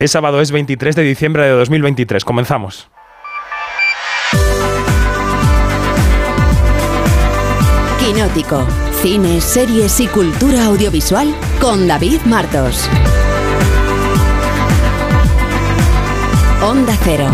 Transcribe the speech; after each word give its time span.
Es 0.00 0.12
sábado, 0.12 0.40
es 0.40 0.52
23 0.52 0.94
de 0.94 1.02
diciembre 1.02 1.42
de 1.44 1.50
2023. 1.50 2.24
Comenzamos. 2.24 2.88
Quinótico. 7.98 8.64
Cine, 9.02 9.40
series 9.40 9.98
y 9.98 10.06
cultura 10.06 10.66
audiovisual 10.66 11.34
con 11.60 11.88
David 11.88 12.20
Martos. 12.26 12.88
Onda 16.62 16.96
Cero. 17.02 17.28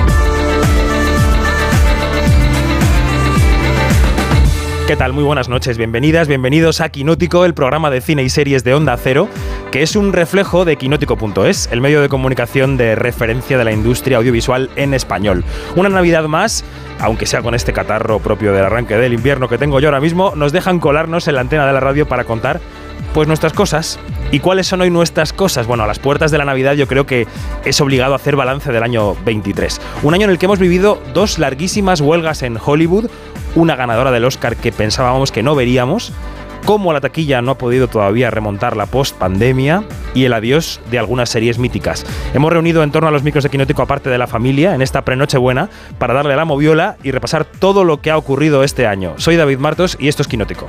¿Qué 4.87 4.97
tal? 4.97 5.15
Muy 5.15 5.25
buenas 5.25 5.49
noches, 5.49 5.79
bienvenidas, 5.79 6.29
bienvenidos 6.29 6.83
a 6.83 6.91
Quinótico, 6.91 7.47
el 7.47 7.55
programa 7.55 7.89
de 7.89 8.03
cine 8.03 8.23
y 8.23 8.29
series 8.29 8.65
de 8.65 8.75
Onda 8.75 8.95
Cero, 8.99 9.31
que 9.73 9.83
es 9.83 9.97
un 9.97 10.13
reflejo 10.13 10.67
de 10.67 10.77
quinótico.es, 10.77 11.71
el 11.73 11.81
medio 11.81 12.03
de 12.03 12.11
comunicación 12.11 12.77
de 12.77 12.95
referencia 12.95 13.57
de 13.57 13.65
la 13.65 13.73
industria 13.73 14.19
audiovisual 14.19 14.69
en 14.77 14.93
español. 14.93 15.43
Una 15.75 15.89
Navidad 15.89 16.25
más, 16.25 16.67
aunque 17.01 17.25
sea 17.25 17.41
con 17.41 17.55
este 17.55 17.73
catarro 17.73 18.19
propio 18.19 18.53
del 18.53 18.63
arranque 18.63 18.95
del 18.99 19.15
invierno 19.15 19.49
que 19.49 19.57
tengo 19.57 19.81
yo 19.81 19.89
ahora 19.89 20.03
mismo, 20.03 20.35
nos 20.37 20.53
dejan 20.53 20.79
colarnos 20.81 21.29
en 21.29 21.37
la 21.37 21.41
antena 21.41 21.67
de 21.67 21.73
la 21.73 21.81
radio 21.81 22.07
para 22.07 22.25
contar 22.25 22.61
pues 23.15 23.27
nuestras 23.27 23.55
cosas. 23.55 23.99
¿Y 24.33 24.41
cuáles 24.41 24.67
son 24.67 24.83
hoy 24.83 24.91
nuestras 24.91 25.33
cosas? 25.33 25.67
Bueno, 25.67 25.85
a 25.85 25.87
las 25.87 25.99
puertas 25.99 26.31
de 26.31 26.39
la 26.39 26.45
Navidad 26.45 26.75
yo 26.75 26.89
creo 26.89 27.07
que 27.07 27.27
es 27.65 27.81
obligado 27.81 28.13
a 28.13 28.17
hacer 28.17 28.37
balance 28.37 28.71
del 28.71 28.83
año 28.83 29.15
23. 29.25 29.81
Un 30.03 30.13
año 30.13 30.25
en 30.25 30.31
el 30.31 30.39
que 30.39 30.47
hemos 30.47 30.59
vivido 30.59 31.01
dos 31.15 31.39
larguísimas 31.39 32.01
huelgas 32.01 32.43
en 32.43 32.59
Hollywood, 32.63 33.09
una 33.55 33.77
ganadora 33.77 34.11
del 34.11 34.25
Oscar 34.25 34.57
que 34.57 34.73
pensábamos 34.73 35.33
que 35.33 35.43
no 35.43 35.55
veríamos, 35.55 36.13
cómo 36.65 36.93
la 36.93 37.01
taquilla 37.01 37.43
no 37.43 37.53
ha 37.53 37.59
podido 37.59 37.89
todavía 37.89 38.31
remontar 38.31 38.77
la 38.77 38.87
post-pandemia 38.87 39.85
y 40.15 40.25
el 40.25 40.33
adiós 40.33 40.81
de 40.91 40.99
algunas 40.99 41.29
series 41.29 41.59
míticas. 41.59 42.05
Hemos 42.33 42.53
reunido 42.53 42.83
en 42.83 42.91
torno 42.91 43.09
a 43.09 43.13
los 43.13 43.23
micros 43.23 43.45
de 43.45 43.51
Quinótico 43.51 43.83
aparte 43.83 44.11
de 44.11 44.19
la 44.19 44.27
familia 44.27 44.75
en 44.75 44.83
esta 44.83 45.05
prenoche 45.05 45.39
buena 45.39 45.69
para 45.99 46.15
darle 46.15 46.37
la 46.37 46.45
moviola 46.45 46.97
y 47.03 47.11
repasar 47.11 47.45
todo 47.45 47.85
lo 47.85 48.01
que 48.01 48.11
ha 48.11 48.17
ocurrido 48.17 48.65
este 48.65 48.87
año. 48.87 49.15
Soy 49.17 49.37
David 49.37 49.59
Martos 49.59 49.97
y 50.01 50.09
esto 50.09 50.23
es 50.23 50.29
Quinótico. 50.29 50.67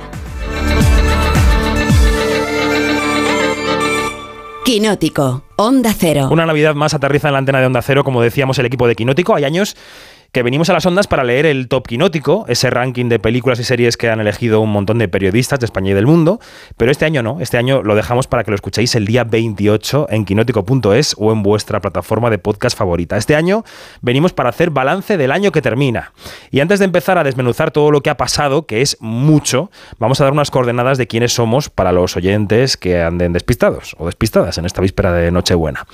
Quinótico. 4.66 5.42
Onda 5.54 5.94
Cero. 5.96 6.28
Una 6.30 6.44
Navidad 6.44 6.74
más 6.74 6.92
aterriza 6.92 7.28
en 7.28 7.34
la 7.34 7.38
antena 7.38 7.60
de 7.60 7.66
Onda 7.66 7.82
Cero, 7.82 8.02
como 8.02 8.20
decíamos 8.20 8.58
el 8.58 8.66
equipo 8.66 8.88
de 8.88 8.96
Quinótico. 8.96 9.36
Hay 9.36 9.44
años 9.44 9.76
que 10.36 10.42
venimos 10.42 10.68
a 10.68 10.74
las 10.74 10.84
ondas 10.84 11.06
para 11.06 11.24
leer 11.24 11.46
el 11.46 11.66
Top 11.66 11.86
Quinótico, 11.86 12.44
ese 12.46 12.68
ranking 12.68 13.08
de 13.08 13.18
películas 13.18 13.58
y 13.58 13.64
series 13.64 13.96
que 13.96 14.10
han 14.10 14.20
elegido 14.20 14.60
un 14.60 14.70
montón 14.70 14.98
de 14.98 15.08
periodistas 15.08 15.60
de 15.60 15.64
España 15.64 15.92
y 15.92 15.94
del 15.94 16.04
mundo, 16.04 16.40
pero 16.76 16.90
este 16.90 17.06
año 17.06 17.22
no, 17.22 17.40
este 17.40 17.56
año 17.56 17.82
lo 17.82 17.94
dejamos 17.94 18.26
para 18.26 18.44
que 18.44 18.50
lo 18.50 18.54
escuchéis 18.54 18.94
el 18.96 19.06
día 19.06 19.24
28 19.24 20.08
en 20.10 20.26
quinótico.es 20.26 21.14
o 21.16 21.32
en 21.32 21.42
vuestra 21.42 21.80
plataforma 21.80 22.28
de 22.28 22.36
podcast 22.36 22.76
favorita. 22.76 23.16
Este 23.16 23.34
año 23.34 23.64
venimos 24.02 24.34
para 24.34 24.50
hacer 24.50 24.68
balance 24.68 25.16
del 25.16 25.32
año 25.32 25.52
que 25.52 25.62
termina. 25.62 26.12
Y 26.50 26.60
antes 26.60 26.80
de 26.80 26.84
empezar 26.84 27.16
a 27.16 27.24
desmenuzar 27.24 27.70
todo 27.70 27.90
lo 27.90 28.02
que 28.02 28.10
ha 28.10 28.18
pasado, 28.18 28.66
que 28.66 28.82
es 28.82 28.98
mucho, 29.00 29.70
vamos 29.98 30.20
a 30.20 30.24
dar 30.24 30.34
unas 30.34 30.50
coordenadas 30.50 30.98
de 30.98 31.06
quiénes 31.06 31.32
somos 31.32 31.70
para 31.70 31.92
los 31.92 32.14
oyentes 32.14 32.76
que 32.76 33.00
anden 33.00 33.32
despistados 33.32 33.96
o 33.96 34.04
despistadas 34.04 34.58
en 34.58 34.66
esta 34.66 34.82
víspera 34.82 35.14
de 35.14 35.30
Nochebuena. 35.30 35.86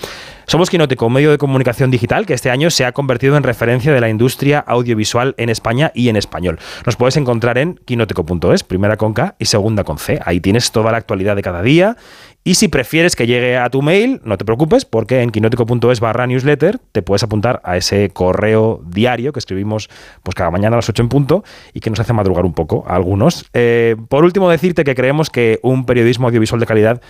Somos 0.52 0.68
Quinótico, 0.68 1.06
un 1.06 1.14
medio 1.14 1.30
de 1.30 1.38
comunicación 1.38 1.90
digital 1.90 2.26
que 2.26 2.34
este 2.34 2.50
año 2.50 2.68
se 2.68 2.84
ha 2.84 2.92
convertido 2.92 3.38
en 3.38 3.42
referencia 3.42 3.90
de 3.90 4.02
la 4.02 4.10
industria 4.10 4.58
audiovisual 4.58 5.34
en 5.38 5.48
España 5.48 5.90
y 5.94 6.10
en 6.10 6.16
español. 6.16 6.58
Nos 6.84 6.96
puedes 6.96 7.16
encontrar 7.16 7.56
en 7.56 7.80
quinótico.es, 7.86 8.62
primera 8.62 8.98
con 8.98 9.14
K 9.14 9.34
y 9.38 9.46
segunda 9.46 9.82
con 9.82 9.96
C. 9.96 10.20
Ahí 10.22 10.40
tienes 10.40 10.70
toda 10.70 10.92
la 10.92 10.98
actualidad 10.98 11.36
de 11.36 11.42
cada 11.42 11.62
día. 11.62 11.96
Y 12.44 12.56
si 12.56 12.68
prefieres 12.68 13.16
que 13.16 13.26
llegue 13.26 13.56
a 13.56 13.70
tu 13.70 13.82
mail, 13.82 14.20
no 14.24 14.36
te 14.36 14.44
preocupes, 14.44 14.84
porque 14.84 15.22
en 15.22 15.30
quinótico.es 15.30 16.00
barra 16.00 16.26
newsletter 16.26 16.80
te 16.90 17.00
puedes 17.00 17.22
apuntar 17.22 17.62
a 17.64 17.76
ese 17.76 18.10
correo 18.10 18.82
diario 18.84 19.32
que 19.32 19.38
escribimos 19.38 19.88
pues 20.22 20.34
cada 20.34 20.50
mañana 20.50 20.74
a 20.74 20.78
las 20.78 20.88
8 20.88 21.04
en 21.04 21.08
punto 21.08 21.44
y 21.72 21.80
que 21.80 21.88
nos 21.88 22.00
hace 22.00 22.12
madrugar 22.12 22.44
un 22.44 22.52
poco 22.52 22.84
a 22.86 22.96
algunos. 22.96 23.46
Eh, 23.54 23.96
por 24.08 24.24
último, 24.24 24.50
decirte 24.50 24.84
que 24.84 24.94
creemos 24.94 25.30
que 25.30 25.60
un 25.62 25.86
periodismo 25.86 26.26
audiovisual 26.26 26.60
de 26.60 26.66
calidad 26.66 27.00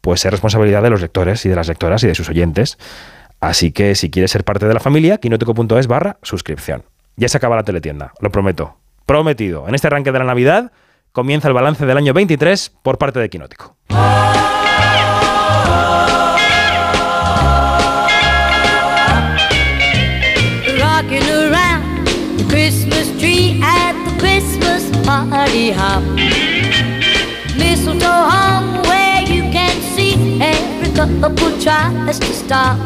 pues 0.00 0.24
es 0.24 0.30
responsabilidad 0.30 0.82
de 0.82 0.90
los 0.90 1.00
lectores 1.00 1.44
y 1.46 1.48
de 1.48 1.56
las 1.56 1.68
lectoras 1.68 2.02
y 2.04 2.06
de 2.06 2.14
sus 2.14 2.28
oyentes. 2.28 2.78
Así 3.40 3.72
que 3.72 3.94
si 3.94 4.10
quieres 4.10 4.30
ser 4.30 4.44
parte 4.44 4.66
de 4.66 4.74
la 4.74 4.80
familia, 4.80 5.18
quinótico.es 5.18 5.86
barra 5.86 6.18
suscripción. 6.22 6.84
Ya 7.16 7.28
se 7.28 7.36
acaba 7.36 7.56
la 7.56 7.64
teletienda, 7.64 8.12
lo 8.20 8.30
prometo. 8.30 8.76
Prometido. 9.06 9.66
En 9.68 9.74
este 9.74 9.86
arranque 9.86 10.12
de 10.12 10.18
la 10.18 10.24
Navidad 10.24 10.72
comienza 11.12 11.48
el 11.48 11.54
balance 11.54 11.84
del 11.86 11.96
año 11.96 12.12
23 12.12 12.72
por 12.82 12.98
parte 12.98 13.18
de 13.18 13.28
Quinótico. 13.28 13.76
Couple 31.06 31.50
tries 31.58 32.18
to 32.18 32.26
stop. 32.26 32.78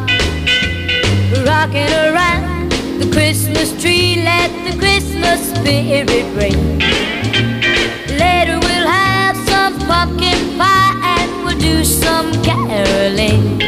Rocking 1.44 1.92
around 2.06 2.70
the 3.00 3.10
Christmas 3.12 3.72
tree, 3.82 4.22
let 4.22 4.50
the 4.64 4.78
Christmas 4.78 5.50
spirit 5.52 6.24
ring. 6.36 6.78
Later 8.16 8.60
we'll 8.60 8.86
have 8.86 9.36
some 9.48 9.76
pumpkin 9.88 10.56
pie 10.56 10.94
and 11.18 11.44
we'll 11.44 11.58
do 11.58 11.84
some 11.84 12.30
caroling. 12.44 13.60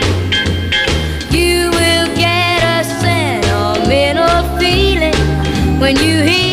You 1.32 1.70
will 1.72 2.08
get 2.14 2.62
a 2.62 2.84
sentimental 3.02 4.58
feeling 4.60 5.80
when 5.80 5.96
you 5.96 6.22
hear 6.22 6.45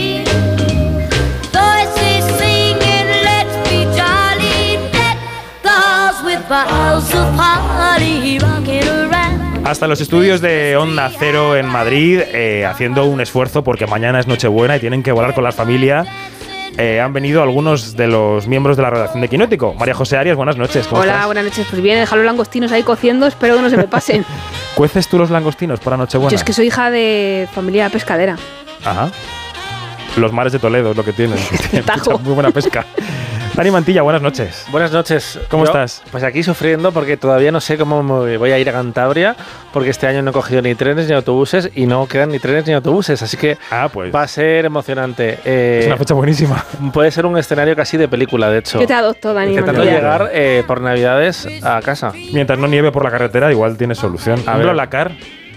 Hasta 9.65 9.87
los 9.87 10.01
estudios 10.01 10.41
de 10.41 10.75
Onda 10.77 11.09
Cero 11.17 11.55
en 11.55 11.65
Madrid, 11.65 12.19
eh, 12.31 12.65
haciendo 12.65 13.05
un 13.05 13.21
esfuerzo 13.21 13.63
porque 13.63 13.87
mañana 13.87 14.19
es 14.19 14.27
Nochebuena 14.27 14.75
y 14.75 14.79
tienen 14.79 15.01
que 15.03 15.11
volar 15.11 15.33
con 15.33 15.43
la 15.43 15.51
familia. 15.51 16.05
eh, 16.77 16.99
han 16.99 17.13
venido 17.13 17.41
algunos 17.43 17.95
de 17.95 18.07
los 18.07 18.47
miembros 18.47 18.77
de 18.77 18.83
la 18.83 18.89
redacción 18.89 19.21
de 19.21 19.29
Quinótico. 19.29 19.73
María 19.75 19.93
José 19.93 20.17
Arias, 20.17 20.35
buenas 20.35 20.57
noches. 20.57 20.85
¿cómo 20.87 21.01
Hola, 21.01 21.11
estás? 21.13 21.25
buenas 21.27 21.43
noches. 21.45 21.67
Pues 21.69 21.81
bien, 21.81 21.99
dejar 21.99 22.17
los 22.17 22.25
langostinos 22.25 22.71
ahí 22.71 22.83
cociendo, 22.83 23.25
espero 23.27 23.55
que 23.55 23.61
no 23.61 23.69
se 23.69 23.77
me 23.77 23.87
pasen. 23.87 24.25
¿Cueces 24.75 25.07
tú 25.07 25.17
los 25.19 25.29
langostinos 25.29 25.79
para 25.79 25.97
Nochebuena? 25.97 26.31
Yo 26.31 26.35
es 26.35 26.43
que 26.43 26.51
soy 26.53 26.67
hija 26.67 26.89
de 26.91 27.47
familia 27.53 27.89
pescadera. 27.89 28.37
Ajá. 28.83 29.09
Los 30.17 30.31
mares 30.33 30.51
de 30.53 30.59
Toledo 30.59 30.91
es 30.91 30.97
lo 30.97 31.03
que 31.05 31.13
tienen. 31.13 31.37
Tienen 31.69 31.85
Tajo. 31.85 32.11
mucha- 32.11 32.23
muy 32.23 32.33
buena 32.33 32.51
pesca. 32.51 32.85
Dani 33.55 33.69
Mantilla, 33.69 34.01
buenas 34.01 34.23
noches. 34.23 34.65
Buenas 34.71 34.91
noches. 34.91 35.39
¿Cómo 35.47 35.63
Yo, 35.65 35.69
estás? 35.71 36.01
Pues 36.11 36.23
aquí 36.23 36.41
sufriendo 36.41 36.91
porque 36.91 37.17
todavía 37.17 37.51
no 37.51 37.61
sé 37.61 37.77
cómo 37.77 38.01
me 38.01 38.35
voy 38.37 38.51
a 38.51 38.57
ir 38.57 38.67
a 38.67 38.71
Cantabria 38.71 39.35
porque 39.71 39.91
este 39.91 40.07
año 40.07 40.23
no 40.23 40.31
he 40.31 40.33
cogido 40.33 40.63
ni 40.63 40.73
trenes 40.73 41.07
ni 41.07 41.13
autobuses 41.13 41.69
y 41.75 41.85
no 41.85 42.07
quedan 42.07 42.29
ni 42.29 42.39
trenes 42.39 42.65
ni 42.65 42.73
autobuses, 42.73 43.21
así 43.21 43.37
que 43.37 43.59
Ah, 43.69 43.89
pues. 43.93 44.13
va 44.13 44.23
a 44.23 44.27
ser 44.27 44.65
emocionante. 44.65 45.37
Eh, 45.45 45.81
Es 45.81 45.87
una 45.87 45.97
fecha 45.97 46.15
buenísima. 46.15 46.65
puede 46.91 47.11
ser 47.11 47.27
un 47.27 47.37
escenario 47.37 47.75
casi 47.75 47.95
de 47.95 48.07
película, 48.07 48.49
de 48.49 48.57
hecho. 48.57 48.79
Yo 48.79 48.87
te 48.87 48.93
adopto, 48.95 49.35
Dani. 49.35 49.49
Intentando 49.51 49.81
Mantilla. 49.81 49.97
llegar 49.99 50.29
eh, 50.33 50.63
por 50.65 50.81
Navidades 50.81 51.47
a 51.61 51.79
casa, 51.81 52.11
Mientras 52.33 52.57
no 52.57 52.67
nieve 52.67 52.91
por 52.91 53.03
la 53.03 53.11
carretera, 53.11 53.51
igual 53.51 53.77
tienes 53.77 53.99
solución. 53.99 54.41
A 54.47 54.57
ver. 54.57 54.73
la 54.73 54.89
CAR, 54.89 55.11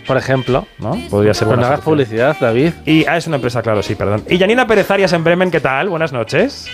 por 0.06 0.18
ejemplo. 0.18 0.66
¿no? 0.78 0.98
Podría 1.08 1.32
ser 1.32 1.48
Pues 1.48 1.58
no 1.58 1.64
hagas 1.66 1.80
publicidad, 1.80 2.36
David. 2.38 2.74
Y 2.84 3.06
ah, 3.06 3.16
es 3.16 3.26
una 3.26 3.36
empresa, 3.36 3.62
claro, 3.62 3.82
sí, 3.82 3.94
perdón. 3.94 4.22
Y 4.28 4.38
Janina 4.38 4.66
Pérez 4.66 4.90
Arias 4.90 5.14
en 5.14 5.24
Bremen, 5.24 5.50
¿qué 5.50 5.60
tal? 5.60 5.88
Buenas 5.88 6.12
noches. 6.12 6.66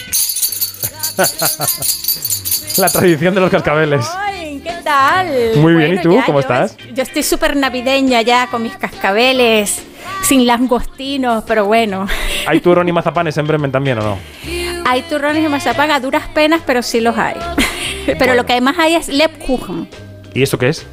La 2.79 2.89
tradición 2.89 3.35
de 3.35 3.41
los 3.41 3.51
cascabeles. 3.51 4.07
Ay, 4.17 4.61
¿qué 4.65 4.73
tal? 4.83 5.29
Muy 5.57 5.75
bien, 5.75 5.95
¿y 5.95 5.99
tú? 6.01 6.15
ya, 6.15 6.25
¿Cómo 6.25 6.39
yo 6.39 6.43
estás? 6.43 6.77
es- 6.79 6.95
Yo 6.95 7.03
estoy 7.03 7.23
súper 7.23 7.55
navideña 7.57 8.23
ya 8.23 8.47
con 8.47 8.63
mis 8.63 8.75
cascabeles, 8.77 9.83
sin 10.23 10.47
langostinos, 10.47 11.45
pero 11.47 11.67
bueno. 11.67 12.07
¿Hay 12.47 12.61
turrón 12.61 12.89
y 12.89 12.93
mazapanes 12.93 13.37
en 13.37 13.47
Bremen 13.47 13.71
también 13.71 13.99
o 13.99 14.03
no? 14.03 14.19
Hay 14.87 15.03
turrones 15.03 15.45
y 15.45 15.49
mazapán 15.49 15.91
a 15.91 16.01
duras 16.01 16.29
penas, 16.29 16.63
pero 16.67 16.83
sí 16.83 17.01
los 17.01 17.17
hay. 17.19 17.37
Pero 18.19 18.35
lo 18.35 18.45
que 18.45 18.61
más 18.61 18.77
hay 18.81 18.97
es 18.97 19.07
Lebkuchen. 19.07 19.89
¿Y 20.35 20.43
esto 20.43 20.59
qué 20.59 20.71
es? 20.71 20.85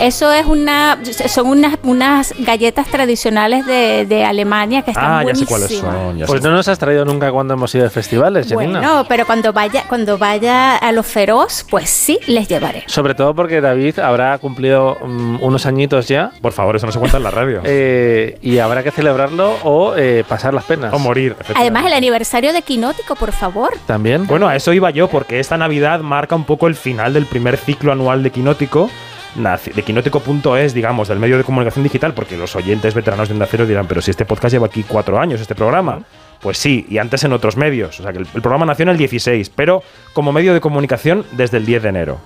Eso 0.00 0.32
es 0.32 0.46
una, 0.46 0.96
son 1.28 1.48
unas, 1.48 1.76
unas 1.82 2.32
galletas 2.38 2.86
tradicionales 2.86 3.66
de, 3.66 4.06
de 4.06 4.24
Alemania 4.24 4.82
que 4.82 4.92
están 4.92 5.04
Ah, 5.10 5.24
ya 5.26 5.34
sé 5.34 5.44
cuáles 5.44 5.76
son. 5.76 6.16
ya 6.18 6.24
Pues 6.26 6.40
sé. 6.40 6.48
no 6.48 6.54
nos 6.54 6.68
has 6.68 6.78
traído 6.78 7.04
nunca 7.04 7.32
cuando 7.32 7.54
hemos 7.54 7.74
ido 7.74 7.82
de 7.82 7.90
festivales, 7.90 8.46
Janina. 8.48 8.78
Bueno, 8.78 9.06
pero 9.08 9.26
cuando 9.26 9.52
vaya, 9.52 9.84
cuando 9.88 10.16
vaya 10.16 10.76
a 10.76 10.92
los 10.92 11.04
feroz, 11.04 11.66
pues 11.68 11.90
sí 11.90 12.20
les 12.28 12.46
llevaré. 12.46 12.84
Sobre 12.86 13.14
todo 13.16 13.34
porque 13.34 13.60
David 13.60 13.98
habrá 13.98 14.38
cumplido 14.38 14.96
mm, 15.04 15.42
unos 15.42 15.66
añitos 15.66 16.06
ya 16.06 16.30
Por 16.40 16.52
favor, 16.52 16.76
eso 16.76 16.86
no 16.86 16.92
se 16.92 16.98
cuenta 17.00 17.16
en 17.16 17.24
la 17.24 17.30
radio. 17.32 17.60
eh, 17.64 18.38
y 18.40 18.58
habrá 18.58 18.84
que 18.84 18.92
celebrarlo 18.92 19.56
o 19.64 19.94
eh, 19.96 20.22
pasar 20.28 20.54
las 20.54 20.62
penas. 20.64 20.94
o 20.94 20.98
morir. 21.00 21.34
Además, 21.56 21.84
el 21.86 21.92
aniversario 21.92 22.52
de 22.52 22.62
Quinótico, 22.62 23.16
por 23.16 23.32
favor. 23.32 23.72
También. 23.86 24.28
Bueno, 24.28 24.46
a 24.46 24.54
eso 24.54 24.72
iba 24.72 24.90
yo, 24.90 25.08
porque 25.08 25.40
esta 25.40 25.56
Navidad 25.56 26.00
marca 26.00 26.36
un 26.36 26.44
poco 26.44 26.68
el 26.68 26.76
final 26.76 27.14
del 27.14 27.26
primer 27.26 27.56
ciclo 27.56 27.90
anual 27.90 28.22
de 28.22 28.30
Quinótico. 28.30 28.88
De 29.38 29.82
quinótico.es, 29.82 30.74
digamos, 30.74 31.08
del 31.08 31.18
medio 31.18 31.38
de 31.38 31.44
comunicación 31.44 31.82
digital, 31.82 32.14
porque 32.14 32.36
los 32.36 32.54
oyentes 32.56 32.94
veteranos 32.94 33.28
de 33.28 33.34
Onda 33.34 33.46
Cero 33.50 33.66
dirán, 33.66 33.86
pero 33.86 34.00
si 34.00 34.10
este 34.10 34.24
podcast 34.24 34.52
lleva 34.52 34.66
aquí 34.66 34.84
cuatro 34.86 35.18
años, 35.18 35.40
este 35.40 35.54
programa. 35.54 36.02
Pues 36.40 36.58
sí, 36.58 36.86
y 36.88 36.98
antes 36.98 37.24
en 37.24 37.32
otros 37.32 37.56
medios. 37.56 37.98
O 37.98 38.02
sea, 38.02 38.12
que 38.12 38.18
el, 38.18 38.26
el 38.32 38.42
programa 38.42 38.64
nació 38.64 38.84
en 38.84 38.90
el 38.90 38.96
16, 38.96 39.50
pero 39.50 39.82
como 40.12 40.32
medio 40.32 40.54
de 40.54 40.60
comunicación 40.60 41.24
desde 41.32 41.56
el 41.56 41.66
10 41.66 41.82
de 41.82 41.88
enero. 41.88 42.20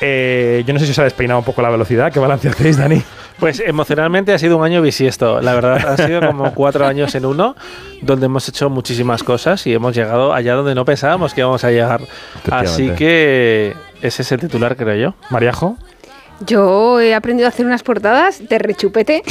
Eh, 0.00 0.62
yo 0.66 0.74
no 0.74 0.78
sé 0.78 0.84
si 0.84 0.92
os 0.92 0.98
ha 0.98 1.04
despeinado 1.04 1.38
un 1.38 1.44
poco 1.44 1.62
la 1.62 1.70
velocidad. 1.70 2.12
¿Qué 2.12 2.18
balance 2.18 2.48
hacéis, 2.48 2.76
Dani? 2.76 3.02
Pues 3.38 3.60
emocionalmente 3.60 4.32
ha 4.32 4.38
sido 4.38 4.56
un 4.56 4.64
año 4.64 4.82
bisiesto. 4.82 5.40
La 5.40 5.54
verdad, 5.54 5.86
han 5.88 6.06
sido 6.06 6.20
como 6.26 6.52
cuatro 6.54 6.86
años 6.86 7.14
en 7.14 7.24
uno, 7.24 7.56
donde 8.02 8.26
hemos 8.26 8.48
hecho 8.48 8.68
muchísimas 8.70 9.22
cosas 9.22 9.66
y 9.66 9.74
hemos 9.74 9.94
llegado 9.94 10.34
allá 10.34 10.54
donde 10.54 10.74
no 10.74 10.84
pensábamos 10.84 11.34
que 11.34 11.40
íbamos 11.40 11.64
a 11.64 11.70
llegar. 11.70 12.00
Así 12.50 12.90
que 12.90 13.74
ese 14.02 14.22
es 14.22 14.32
el 14.32 14.40
titular, 14.40 14.76
creo 14.76 14.96
yo. 14.96 15.14
Mariajo. 15.30 15.76
Yo 16.40 17.00
he 17.00 17.14
aprendido 17.14 17.46
a 17.46 17.48
hacer 17.48 17.64
unas 17.64 17.82
portadas 17.82 18.46
de 18.46 18.58
rechupete 18.58 19.22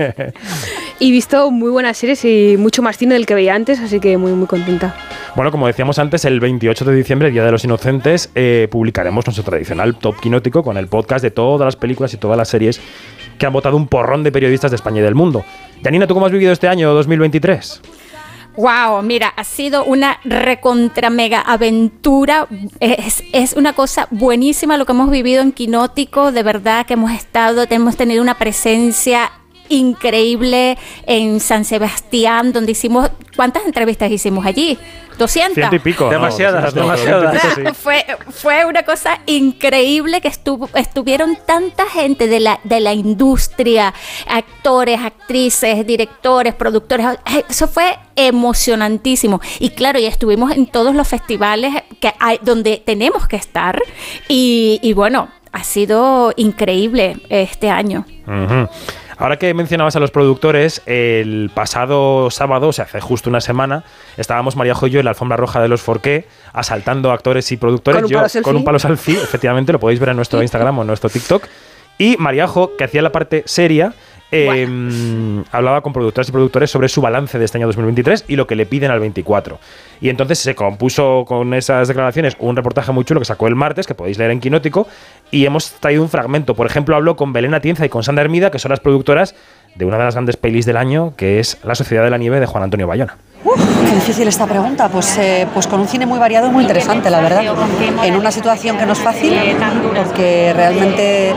y 1.00 1.10
visto 1.10 1.50
muy 1.50 1.70
buenas 1.70 1.96
series 1.96 2.24
y 2.24 2.56
mucho 2.56 2.82
más 2.82 2.96
cine 2.96 3.14
del 3.14 3.26
que 3.26 3.34
veía 3.34 3.54
antes, 3.54 3.80
así 3.80 3.98
que 3.98 4.16
muy 4.16 4.32
muy 4.32 4.46
contenta. 4.46 4.94
Bueno, 5.34 5.50
como 5.50 5.66
decíamos 5.66 5.98
antes, 5.98 6.24
el 6.24 6.40
28 6.40 6.84
de 6.84 6.94
diciembre, 6.94 7.30
Día 7.30 7.44
de 7.44 7.52
los 7.52 7.64
Inocentes, 7.64 8.30
eh, 8.34 8.68
publicaremos 8.70 9.26
nuestro 9.26 9.44
tradicional 9.44 9.96
top 9.96 10.20
quinótico 10.20 10.62
con 10.62 10.76
el 10.76 10.86
podcast 10.86 11.22
de 11.22 11.30
todas 11.30 11.64
las 11.64 11.76
películas 11.76 12.14
y 12.14 12.16
todas 12.16 12.36
las 12.36 12.48
series 12.48 12.80
que 13.38 13.46
han 13.46 13.52
votado 13.52 13.76
un 13.76 13.88
porrón 13.88 14.22
de 14.22 14.30
periodistas 14.30 14.70
de 14.70 14.76
España 14.76 15.00
y 15.00 15.02
del 15.02 15.14
mundo. 15.14 15.44
Janina, 15.82 16.06
¿tú 16.06 16.14
cómo 16.14 16.26
has 16.26 16.32
vivido 16.32 16.52
este 16.52 16.68
año 16.68 16.92
2023? 16.92 17.80
Wow, 18.60 19.00
mira, 19.02 19.28
ha 19.28 19.44
sido 19.44 19.84
una 19.84 20.20
recontra 20.22 21.08
mega 21.08 21.40
aventura. 21.40 22.46
Es, 22.78 23.24
es 23.32 23.54
una 23.54 23.72
cosa 23.72 24.06
buenísima 24.10 24.76
lo 24.76 24.84
que 24.84 24.92
hemos 24.92 25.10
vivido 25.10 25.40
en 25.40 25.52
Quinótico. 25.52 26.30
De 26.30 26.42
verdad 26.42 26.84
que 26.84 26.92
hemos 26.92 27.10
estado, 27.10 27.64
hemos 27.70 27.96
tenido 27.96 28.20
una 28.20 28.36
presencia 28.36 29.32
increíble 29.70 30.76
en 31.06 31.40
San 31.40 31.64
Sebastián, 31.64 32.52
donde 32.52 32.72
hicimos. 32.72 33.10
¿Cuántas 33.34 33.64
entrevistas 33.64 34.10
hicimos 34.10 34.44
allí? 34.44 34.78
200. 35.16 35.54
Ciento 35.54 35.76
y 35.76 35.78
pico. 35.78 36.08
Demasiadas, 36.08 36.74
No, 36.74 36.82
demasiadas. 36.82 37.76
Fue, 37.76 38.04
fue 38.30 38.64
una 38.64 38.82
cosa 38.82 39.20
increíble 39.26 40.20
que 40.20 40.28
estuvo, 40.28 40.68
estuvieron 40.74 41.36
tanta 41.46 41.86
gente 41.86 42.26
de 42.26 42.40
la, 42.40 42.58
de 42.64 42.80
la 42.80 42.94
industria, 42.94 43.92
actores, 44.26 44.98
actrices, 45.00 45.86
directores, 45.86 46.54
productores. 46.54 47.06
Eso 47.48 47.68
fue 47.68 47.98
emocionantísimo. 48.16 49.40
Y 49.58 49.70
claro, 49.70 49.98
ya 49.98 50.08
estuvimos 50.08 50.52
en 50.52 50.66
todos 50.66 50.94
los 50.94 51.06
festivales 51.06 51.74
que 52.00 52.12
hay, 52.18 52.38
donde 52.42 52.82
tenemos 52.84 53.28
que 53.28 53.36
estar. 53.36 53.80
Y, 54.28 54.80
y 54.82 54.92
bueno, 54.94 55.28
ha 55.52 55.64
sido 55.64 56.32
increíble 56.36 57.18
este 57.28 57.68
año. 57.70 58.06
Ujú. 58.26 58.68
Ahora 59.20 59.38
que 59.38 59.52
mencionabas 59.52 59.94
a 59.96 60.00
los 60.00 60.10
productores, 60.10 60.80
el 60.86 61.50
pasado 61.52 62.30
sábado, 62.30 62.68
o 62.68 62.72
sea, 62.72 62.86
hace 62.86 63.02
justo 63.02 63.28
una 63.28 63.42
semana, 63.42 63.84
estábamos 64.16 64.56
María 64.56 64.74
y 64.80 64.88
yo 64.88 64.98
en 64.98 65.04
la 65.04 65.10
alfombra 65.10 65.36
roja 65.36 65.60
de 65.60 65.68
los 65.68 65.82
Forqué, 65.82 66.26
asaltando 66.54 67.12
actores 67.12 67.52
y 67.52 67.58
productores. 67.58 68.00
¿Con 68.00 68.04
un 68.06 68.10
yo 68.10 68.18
palo 68.18 68.42
con 68.42 68.56
un 68.56 68.64
palo 68.64 68.78
selfie, 68.78 69.22
efectivamente, 69.22 69.72
lo 69.74 69.78
podéis 69.78 70.00
ver 70.00 70.08
en 70.08 70.16
nuestro 70.16 70.40
Instagram 70.40 70.78
o 70.78 70.80
en 70.80 70.86
nuestro 70.86 71.10
TikTok. 71.10 71.44
Y 71.98 72.16
Mariajo, 72.16 72.78
que 72.78 72.84
hacía 72.84 73.02
la 73.02 73.12
parte 73.12 73.42
seria, 73.44 73.92
eh, 74.32 75.42
hablaba 75.50 75.80
con 75.80 75.92
productores 75.92 76.28
y 76.28 76.32
productores 76.32 76.70
sobre 76.70 76.88
su 76.88 77.00
balance 77.00 77.38
de 77.38 77.44
este 77.44 77.58
año 77.58 77.66
2023 77.66 78.26
y 78.28 78.36
lo 78.36 78.46
que 78.46 78.56
le 78.56 78.66
piden 78.66 78.90
al 78.90 79.00
24. 79.00 79.58
Y 80.00 80.08
entonces 80.08 80.38
se 80.38 80.54
compuso 80.54 81.24
con 81.26 81.52
esas 81.54 81.88
declaraciones 81.88 82.36
un 82.38 82.56
reportaje 82.56 82.92
muy 82.92 83.04
chulo 83.04 83.20
que 83.20 83.26
sacó 83.26 83.48
el 83.48 83.56
martes, 83.56 83.86
que 83.86 83.94
podéis 83.94 84.18
leer 84.18 84.30
en 84.30 84.40
Quinótico, 84.40 84.86
y 85.30 85.44
hemos 85.44 85.72
traído 85.72 86.02
un 86.02 86.08
fragmento. 86.08 86.54
Por 86.54 86.66
ejemplo, 86.66 86.96
habló 86.96 87.16
con 87.16 87.32
Belén 87.32 87.54
Atienza 87.54 87.84
y 87.84 87.88
con 87.88 88.02
Sandra 88.02 88.24
Hermida, 88.24 88.50
que 88.50 88.58
son 88.58 88.70
las 88.70 88.80
productoras 88.80 89.34
de 89.74 89.84
una 89.84 89.98
de 89.98 90.04
las 90.04 90.14
grandes 90.14 90.36
pelis 90.36 90.66
del 90.66 90.76
año, 90.76 91.14
que 91.16 91.40
es 91.40 91.58
La 91.64 91.74
Sociedad 91.74 92.04
de 92.04 92.10
la 92.10 92.18
Nieve 92.18 92.40
de 92.40 92.46
Juan 92.46 92.64
Antonio 92.64 92.86
Bayona. 92.86 93.16
Qué 93.42 93.94
difícil 93.94 94.28
esta 94.28 94.46
pregunta. 94.46 94.88
Pues, 94.88 95.16
eh, 95.18 95.46
pues 95.52 95.66
con 95.66 95.80
un 95.80 95.88
cine 95.88 96.06
muy 96.06 96.18
variado 96.18 96.48
y 96.48 96.50
muy 96.50 96.62
interesante, 96.62 97.10
la 97.10 97.20
verdad. 97.20 97.42
En 98.04 98.14
una 98.16 98.30
situación 98.30 98.76
que 98.76 98.86
no 98.86 98.92
es 98.92 98.98
fácil, 98.98 99.34
porque 99.96 100.52
realmente 100.54 101.34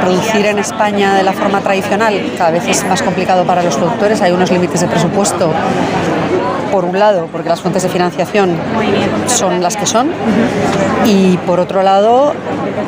producir 0.00 0.46
en 0.46 0.58
España 0.58 1.14
de 1.14 1.22
la 1.22 1.32
forma 1.32 1.60
tradicional 1.60 2.32
cada 2.38 2.50
vez 2.50 2.66
es 2.66 2.84
más 2.86 3.02
complicado 3.02 3.44
para 3.44 3.62
los 3.62 3.76
productores. 3.76 4.22
Hay 4.22 4.32
unos 4.32 4.50
límites 4.50 4.80
de 4.80 4.86
presupuesto, 4.86 5.52
por 6.70 6.84
un 6.84 6.98
lado, 6.98 7.28
porque 7.32 7.48
las 7.48 7.60
fuentes 7.60 7.82
de 7.82 7.88
financiación 7.88 8.56
son 9.26 9.62
las 9.62 9.76
que 9.76 9.86
son, 9.86 10.10
y 11.06 11.36
por 11.38 11.60
otro 11.60 11.82
lado, 11.82 12.32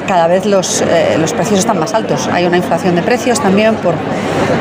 cada 0.06 0.26
vez 0.26 0.46
los, 0.46 0.82
eh, 0.82 1.16
los 1.18 1.32
precios 1.32 1.60
están 1.60 1.78
más 1.78 1.94
altos. 1.94 2.28
Hay 2.32 2.44
una 2.46 2.56
inflación 2.56 2.94
de 2.94 3.02
precios 3.02 3.40
también 3.40 3.74
por, 3.76 3.94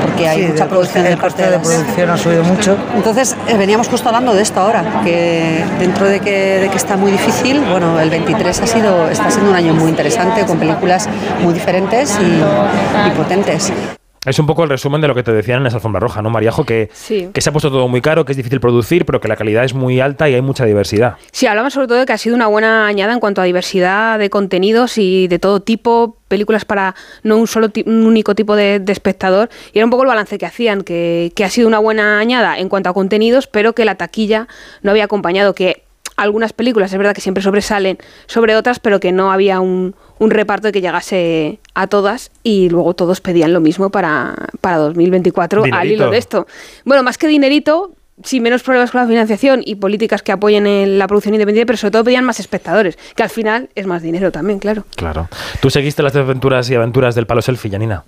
porque 0.06 0.28
hay 0.28 0.42
Sí, 0.44 0.48
mucha 0.52 0.64
el 0.64 0.70
producción 0.70 1.04
coste- 1.04 1.08
de 1.08 1.14
el 1.14 1.20
coste 1.20 1.44
parte 1.44 1.52
de 1.58 1.60
producción 1.60 2.10
ha 2.10 2.18
subido 2.18 2.44
mucho. 2.44 2.78
entonces, 2.96 3.36
eh, 3.48 3.58
veníamos 3.58 3.88
justo 3.88 4.10
hablando 4.10 4.34
de 4.34 4.42
esto 4.42 4.60
ahora, 4.62 4.84
que 5.04 5.64
dentro 5.80 6.08
de 6.08 6.20
que, 6.20 6.60
de 6.60 6.70
que 6.70 6.78
está 6.78 6.98
muy 6.98 7.12
difícil, 7.12 7.62
bueno, 7.72 8.00
el 8.00 8.10
23 8.10 8.62
ha 8.62 8.68
sido, 8.68 9.10
está 9.10 9.30
siendo 9.30 9.50
un 9.52 9.56
año 9.56 9.74
muy 9.74 9.90
interesante, 9.90 10.46
con 10.46 10.58
películas 10.58 11.08
muy 11.44 11.54
diferentes 11.54 12.18
y, 12.20 13.08
y 13.08 13.12
potentes. 13.16 13.72
Es 14.24 14.38
un 14.38 14.46
poco 14.46 14.64
el 14.64 14.70
resumen 14.70 15.02
de 15.02 15.08
lo 15.08 15.16
que 15.16 15.24
te 15.24 15.32
decían 15.32 15.62
en 15.62 15.66
esa 15.66 15.78
alfombra 15.78 16.00
roja, 16.00 16.22
¿no, 16.22 16.30
Mariajo? 16.30 16.64
Que, 16.64 16.92
Sí. 16.94 17.30
que 17.34 17.42
se 17.42 17.50
ha 17.50 17.52
puesto 17.52 17.72
todo 17.72 17.88
muy 17.88 18.02
caro, 18.02 18.24
que 18.24 18.34
es 18.34 18.38
difícil 18.38 18.60
producir, 18.60 19.04
pero 19.04 19.20
que 19.20 19.28
la 19.28 19.36
calidad 19.36 19.64
es 19.64 19.74
muy 19.74 20.00
alta 20.00 20.30
y 20.30 20.36
hay 20.36 20.42
mucha 20.44 20.64
diversidad. 20.66 21.16
Sí, 21.32 21.48
hablamos 21.48 21.74
sobre 21.74 21.88
todo 21.88 21.98
de 21.98 22.06
que 22.06 22.14
ha 22.14 22.20
sido 22.20 22.36
una 22.36 22.46
buena 22.46 22.86
añada 22.86 23.14
en 23.14 23.20
cuanto 23.20 23.42
a 23.42 23.46
diversidad 23.46 24.20
de 24.20 24.30
contenidos 24.30 25.00
y 25.00 25.28
de 25.28 25.40
todo 25.40 25.60
tipo, 25.62 26.18
películas 26.28 26.66
para 26.66 26.94
no 27.24 27.38
un 27.38 27.48
solo 27.48 27.70
un 27.88 28.06
único 28.06 28.36
tipo 28.36 28.56
de, 28.56 28.80
de 28.80 28.92
espectador. 28.92 29.50
Y 29.74 29.80
era 29.80 29.86
un 29.86 29.90
poco 29.92 30.04
el 30.04 30.10
balance 30.10 30.38
que 30.38 30.46
hacían, 30.46 30.84
que, 30.84 31.32
que 31.36 31.44
ha 31.44 31.50
sido 31.50 31.68
una 31.68 31.80
buena 31.80 32.20
añada 32.20 32.60
en 32.60 32.70
cuanto 32.70 32.90
a 32.90 32.94
contenidos, 32.94 33.48
pero 33.48 33.74
que 33.74 33.86
la 33.86 33.96
taquilla 33.96 34.48
no 34.84 34.92
había 34.92 35.06
acompañado, 35.06 35.56
que 35.56 35.82
algunas 36.16 36.54
películas 36.54 36.92
es 36.92 36.98
verdad 37.00 37.16
que 37.16 37.22
siempre 37.22 37.42
sobresalen 37.42 37.98
sobre 38.28 38.56
otras, 38.56 38.80
pero 38.80 39.00
que 39.00 39.12
no 39.12 39.32
había 39.32 39.60
un, 39.62 39.96
un 40.20 40.30
reparto 40.30 40.72
que 40.72 40.80
llegase 40.82 41.60
a 41.74 41.88
todas 41.88 42.32
y 42.44 42.70
luego 42.70 42.94
todos 42.94 43.22
pedían 43.22 43.54
lo 43.54 43.60
mismo 43.60 43.90
para, 43.90 44.36
para 44.60 44.78
2024 44.78 45.64
al 45.64 45.66
Dinerito. 45.66 45.94
hilo 45.94 46.12
de 46.12 46.18
esto. 46.18 46.48
Bueno, 46.86 47.04
más 47.04 47.18
que 47.18 47.28
dinerito, 47.28 47.92
sí, 48.24 48.40
menos 48.40 48.64
problemas 48.64 48.92
con 48.92 49.02
la 49.02 49.08
financiación 49.08 49.62
y 49.66 49.76
políticas 49.76 50.22
que 50.22 50.32
apoyen 50.32 50.68
en 50.68 51.00
la 51.00 51.08
producción 51.08 51.34
independiente, 51.34 51.66
pero 51.66 51.78
sobre 51.78 51.92
todo 51.92 52.04
pedían 52.04 52.26
más 52.26 52.40
espectadores, 52.40 52.98
que 53.16 53.24
al 53.24 53.30
final 53.30 53.70
es 53.76 53.86
más 53.88 54.02
dinero 54.02 54.32
también, 54.32 54.60
claro. 54.60 54.86
Claro. 54.96 55.30
¿Tú 55.62 55.70
seguiste 55.70 56.04
las 56.04 56.16
aventuras 56.16 56.70
y 56.70 56.76
aventuras 56.76 57.16
del 57.16 57.26
palo 57.26 57.42
selfie, 57.42 57.72
Janina? 57.72 58.04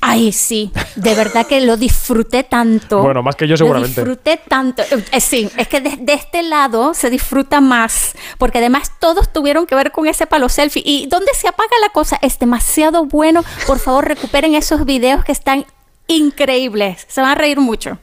Ay, 0.00 0.32
sí, 0.32 0.72
de 0.96 1.14
verdad 1.14 1.46
que 1.46 1.60
lo 1.60 1.76
disfruté 1.76 2.42
tanto. 2.42 3.02
Bueno, 3.02 3.22
más 3.22 3.36
que 3.36 3.46
yo 3.46 3.56
seguramente. 3.56 4.00
Lo 4.00 4.06
disfruté 4.06 4.40
tanto. 4.48 4.82
Eh, 5.12 5.20
sí, 5.20 5.50
es 5.56 5.68
que 5.68 5.80
de, 5.80 5.96
de 5.98 6.14
este 6.14 6.42
lado 6.42 6.94
se 6.94 7.10
disfruta 7.10 7.60
más, 7.60 8.14
porque 8.38 8.58
además 8.58 8.92
todos 8.98 9.32
tuvieron 9.32 9.66
que 9.66 9.74
ver 9.74 9.90
con 9.92 10.06
ese 10.06 10.26
palo 10.26 10.48
selfie. 10.48 10.82
¿Y 10.84 11.06
dónde 11.06 11.32
se 11.34 11.48
apaga 11.48 11.70
la 11.82 11.90
cosa? 11.90 12.18
Es 12.22 12.38
demasiado 12.38 13.04
bueno. 13.04 13.42
Por 13.66 13.78
favor, 13.78 14.06
recuperen 14.08 14.54
esos 14.54 14.84
videos 14.84 15.24
que 15.24 15.32
están 15.32 15.66
increíbles. 16.06 17.04
Se 17.08 17.20
van 17.20 17.30
a 17.30 17.34
reír 17.34 17.58
mucho. 17.60 17.98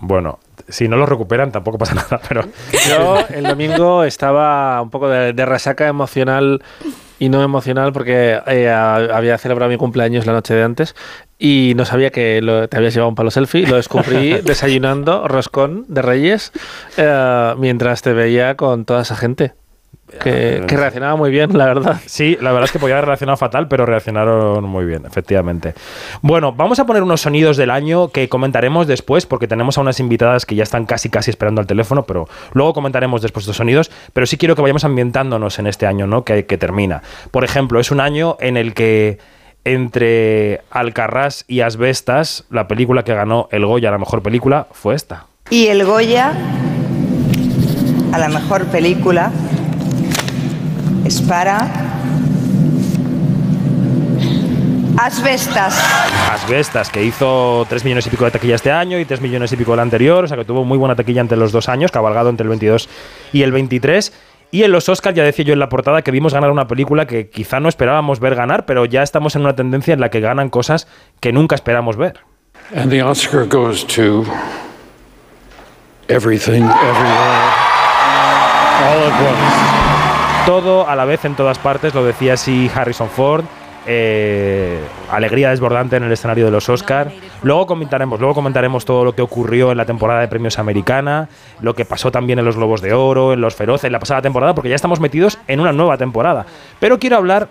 Bueno, 0.00 0.38
si 0.68 0.86
no 0.88 0.96
lo 0.96 1.06
recuperan 1.06 1.50
tampoco 1.52 1.78
pasa 1.78 1.94
nada, 1.94 2.20
pero... 2.28 2.42
Yo 2.88 3.18
el 3.34 3.44
domingo 3.44 4.04
estaba 4.04 4.80
un 4.82 4.90
poco 4.90 5.08
de, 5.08 5.32
de 5.32 5.46
resaca 5.46 5.88
emocional 5.88 6.62
y 7.18 7.28
no 7.28 7.42
emocional 7.42 7.92
porque 7.92 8.38
eh, 8.46 8.68
a- 8.70 8.94
había 8.96 9.36
celebrado 9.38 9.70
mi 9.70 9.76
cumpleaños 9.76 10.24
la 10.26 10.32
noche 10.32 10.54
de 10.54 10.62
antes 10.62 10.94
y 11.38 11.72
no 11.76 11.84
sabía 11.84 12.10
que 12.10 12.40
lo- 12.42 12.68
te 12.68 12.76
habías 12.76 12.94
llevado 12.94 13.08
un 13.10 13.14
palo 13.14 13.30
selfie. 13.30 13.66
Lo 13.66 13.76
descubrí 13.76 14.32
desayunando 14.44 15.28
roscón 15.28 15.84
de 15.88 16.02
Reyes 16.02 16.52
eh, 16.96 17.54
mientras 17.58 18.02
te 18.02 18.12
veía 18.12 18.56
con 18.56 18.84
toda 18.84 19.02
esa 19.02 19.16
gente. 19.16 19.52
Que, 20.22 20.64
que 20.66 20.74
reaccionaba 20.78 21.16
muy 21.16 21.30
bien, 21.30 21.56
la 21.58 21.66
verdad. 21.66 22.00
Sí, 22.06 22.38
la 22.40 22.50
verdad 22.52 22.64
es 22.64 22.72
que 22.72 22.78
podía 22.78 22.94
haber 22.96 23.08
reaccionado 23.08 23.36
fatal, 23.36 23.68
pero 23.68 23.84
reaccionaron 23.84 24.64
muy 24.64 24.86
bien, 24.86 25.04
efectivamente. 25.04 25.74
Bueno, 26.22 26.50
vamos 26.54 26.78
a 26.78 26.86
poner 26.86 27.02
unos 27.02 27.20
sonidos 27.20 27.58
del 27.58 27.70
año 27.70 28.08
que 28.08 28.26
comentaremos 28.30 28.86
después, 28.86 29.26
porque 29.26 29.46
tenemos 29.46 29.76
a 29.76 29.82
unas 29.82 30.00
invitadas 30.00 30.46
que 30.46 30.54
ya 30.54 30.62
están 30.62 30.86
casi 30.86 31.10
casi 31.10 31.30
esperando 31.30 31.60
al 31.60 31.66
teléfono, 31.66 32.04
pero 32.04 32.26
luego 32.54 32.72
comentaremos 32.72 33.20
después 33.20 33.42
estos 33.44 33.58
sonidos. 33.58 33.90
Pero 34.14 34.26
sí 34.26 34.38
quiero 34.38 34.56
que 34.56 34.62
vayamos 34.62 34.84
ambientándonos 34.84 35.58
en 35.58 35.66
este 35.66 35.84
año, 35.84 36.06
¿no? 36.06 36.24
Que, 36.24 36.46
que 36.46 36.56
termina. 36.56 37.02
Por 37.30 37.44
ejemplo, 37.44 37.78
es 37.78 37.90
un 37.90 38.00
año 38.00 38.38
en 38.40 38.56
el 38.56 38.72
que 38.72 39.18
entre 39.72 40.62
Alcarrás 40.70 41.44
y 41.46 41.60
Asbestas, 41.60 42.44
la 42.50 42.68
película 42.68 43.02
que 43.02 43.14
ganó 43.14 43.48
el 43.52 43.66
Goya, 43.66 43.90
la 43.90 43.98
mejor 43.98 44.22
película, 44.22 44.66
fue 44.72 44.94
esta. 44.94 45.26
Y 45.50 45.66
el 45.66 45.84
Goya 45.84 46.32
a 48.12 48.18
la 48.18 48.28
mejor 48.28 48.66
película 48.66 49.30
es 51.04 51.20
para 51.22 51.88
Asbestas. 54.98 55.80
Asbestas, 56.32 56.90
que 56.90 57.04
hizo 57.04 57.64
3 57.68 57.84
millones 57.84 58.06
y 58.08 58.10
pico 58.10 58.24
de 58.24 58.32
taquilla 58.32 58.56
este 58.56 58.72
año 58.72 58.98
y 58.98 59.04
3 59.04 59.20
millones 59.20 59.52
y 59.52 59.56
pico 59.56 59.74
el 59.74 59.80
anterior, 59.80 60.24
o 60.24 60.28
sea 60.28 60.36
que 60.36 60.44
tuvo 60.44 60.64
muy 60.64 60.76
buena 60.76 60.96
taquilla 60.96 61.20
entre 61.20 61.38
los 61.38 61.52
dos 61.52 61.68
años, 61.68 61.92
cabalgado 61.92 62.30
entre 62.30 62.42
el 62.42 62.48
22 62.48 62.88
y 63.32 63.42
el 63.42 63.52
23. 63.52 64.12
Y 64.50 64.62
en 64.62 64.72
los 64.72 64.88
Oscars 64.88 65.14
ya 65.14 65.24
decía 65.24 65.44
yo 65.44 65.52
en 65.52 65.58
la 65.58 65.68
portada 65.68 66.02
que 66.02 66.10
vimos 66.10 66.32
ganar 66.32 66.50
una 66.50 66.66
película 66.66 67.06
que 67.06 67.28
quizá 67.28 67.60
no 67.60 67.68
esperábamos 67.68 68.18
ver 68.18 68.34
ganar, 68.34 68.64
pero 68.64 68.86
ya 68.86 69.02
estamos 69.02 69.36
en 69.36 69.42
una 69.42 69.54
tendencia 69.54 69.92
en 69.92 70.00
la 70.00 70.08
que 70.08 70.20
ganan 70.20 70.48
cosas 70.48 70.88
que 71.20 71.32
nunca 71.32 71.54
esperamos 71.54 71.96
ver. 71.96 72.20
And 72.74 72.90
the 72.90 73.02
Oscar 73.02 73.46
goes 73.46 73.86
to 73.88 74.24
everything, 76.08 76.62
everywhere, 76.64 77.52
all 78.80 79.02
at 79.06 79.22
once. 79.22 80.46
Todo 80.46 80.88
a 80.88 80.96
la 80.96 81.04
vez 81.04 81.24
en 81.26 81.34
todas 81.34 81.58
partes, 81.58 81.94
lo 81.94 82.04
decía 82.04 82.34
así 82.34 82.70
Harrison 82.74 83.10
Ford. 83.10 83.44
Eh, 83.90 84.78
alegría 85.10 85.48
desbordante 85.48 85.96
en 85.96 86.02
el 86.02 86.12
escenario 86.12 86.44
de 86.44 86.50
los 86.50 86.68
Oscars. 86.68 87.10
Luego 87.42 87.66
comentaremos, 87.66 88.20
luego 88.20 88.34
comentaremos 88.34 88.84
todo 88.84 89.02
lo 89.02 89.14
que 89.14 89.22
ocurrió 89.22 89.72
en 89.72 89.78
la 89.78 89.86
temporada 89.86 90.20
de 90.20 90.28
premios 90.28 90.58
americana, 90.58 91.30
lo 91.62 91.74
que 91.74 91.86
pasó 91.86 92.12
también 92.12 92.38
en 92.38 92.44
los 92.44 92.56
Globos 92.56 92.82
de 92.82 92.92
Oro, 92.92 93.32
en 93.32 93.40
los 93.40 93.54
Feroces, 93.54 93.84
en 93.84 93.92
la 93.92 93.98
pasada 93.98 94.20
temporada, 94.20 94.54
porque 94.54 94.68
ya 94.68 94.74
estamos 94.74 95.00
metidos 95.00 95.38
en 95.48 95.60
una 95.60 95.72
nueva 95.72 95.96
temporada. 95.96 96.44
Pero 96.78 96.98
quiero 96.98 97.16
hablar 97.16 97.48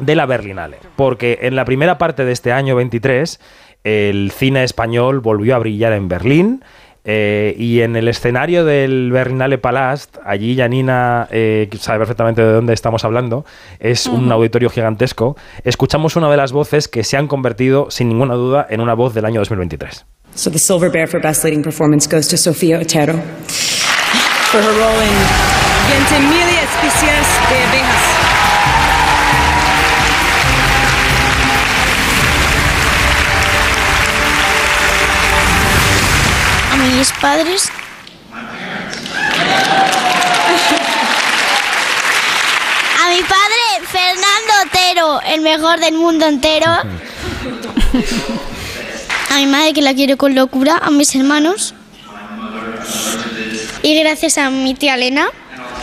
de 0.00 0.16
la 0.16 0.26
Berlinale, 0.26 0.78
porque 0.96 1.38
en 1.42 1.54
la 1.54 1.64
primera 1.64 1.98
parte 1.98 2.24
de 2.24 2.32
este 2.32 2.52
año 2.52 2.74
23 2.74 3.38
el 3.84 4.32
cine 4.32 4.64
español 4.64 5.20
volvió 5.20 5.54
a 5.54 5.58
brillar 5.58 5.92
en 5.92 6.08
Berlín. 6.08 6.64
Eh, 7.04 7.54
y 7.58 7.80
en 7.80 7.96
el 7.96 8.08
escenario 8.08 8.64
del 8.64 9.10
Berlinale 9.12 9.58
Palast, 9.58 10.16
allí 10.24 10.56
Janina 10.56 11.28
eh, 11.30 11.68
que 11.70 11.78
sabe 11.78 11.98
perfectamente 11.98 12.42
de 12.42 12.52
dónde 12.52 12.72
estamos 12.72 13.04
hablando, 13.04 13.44
es 13.78 14.06
un 14.06 14.30
auditorio 14.30 14.70
gigantesco, 14.70 15.36
escuchamos 15.64 16.16
una 16.16 16.30
de 16.30 16.36
las 16.36 16.52
voces 16.52 16.88
que 16.88 17.04
se 17.04 17.16
han 17.16 17.26
convertido, 17.26 17.90
sin 17.90 18.08
ninguna 18.08 18.34
duda, 18.34 18.66
en 18.68 18.80
una 18.80 18.94
voz 18.94 19.14
del 19.14 19.24
año 19.24 19.40
2023. 19.40 20.06
So 20.34 20.50
the 20.50 20.58
Silver 20.58 20.90
Bear 20.90 21.08
for 21.08 21.20
Best 21.20 21.44
Leading 21.44 21.62
Performance 21.62 22.08
goes 22.08 22.28
to 22.28 22.36
Sofía 22.36 22.78
Otero 22.78 23.14
for 23.14 24.60
her 24.60 24.78
role 24.78 25.02
in 25.02 25.60
de 25.90 27.89
padres. 37.20 37.70
A 43.00 43.10
mi 43.10 43.22
padre, 43.22 43.86
Fernando 43.86 44.52
Otero, 44.66 45.20
el 45.22 45.40
mejor 45.42 45.80
del 45.80 45.94
mundo 45.94 46.26
entero. 46.26 46.70
A 49.30 49.36
mi 49.36 49.46
madre, 49.46 49.72
que 49.72 49.82
la 49.82 49.94
quiero 49.94 50.16
con 50.16 50.34
locura. 50.34 50.78
A 50.82 50.90
mis 50.90 51.14
hermanos. 51.14 51.74
Y 53.82 53.98
gracias 54.00 54.38
a 54.38 54.50
mi 54.50 54.74
tía 54.74 54.94
Elena, 54.94 55.28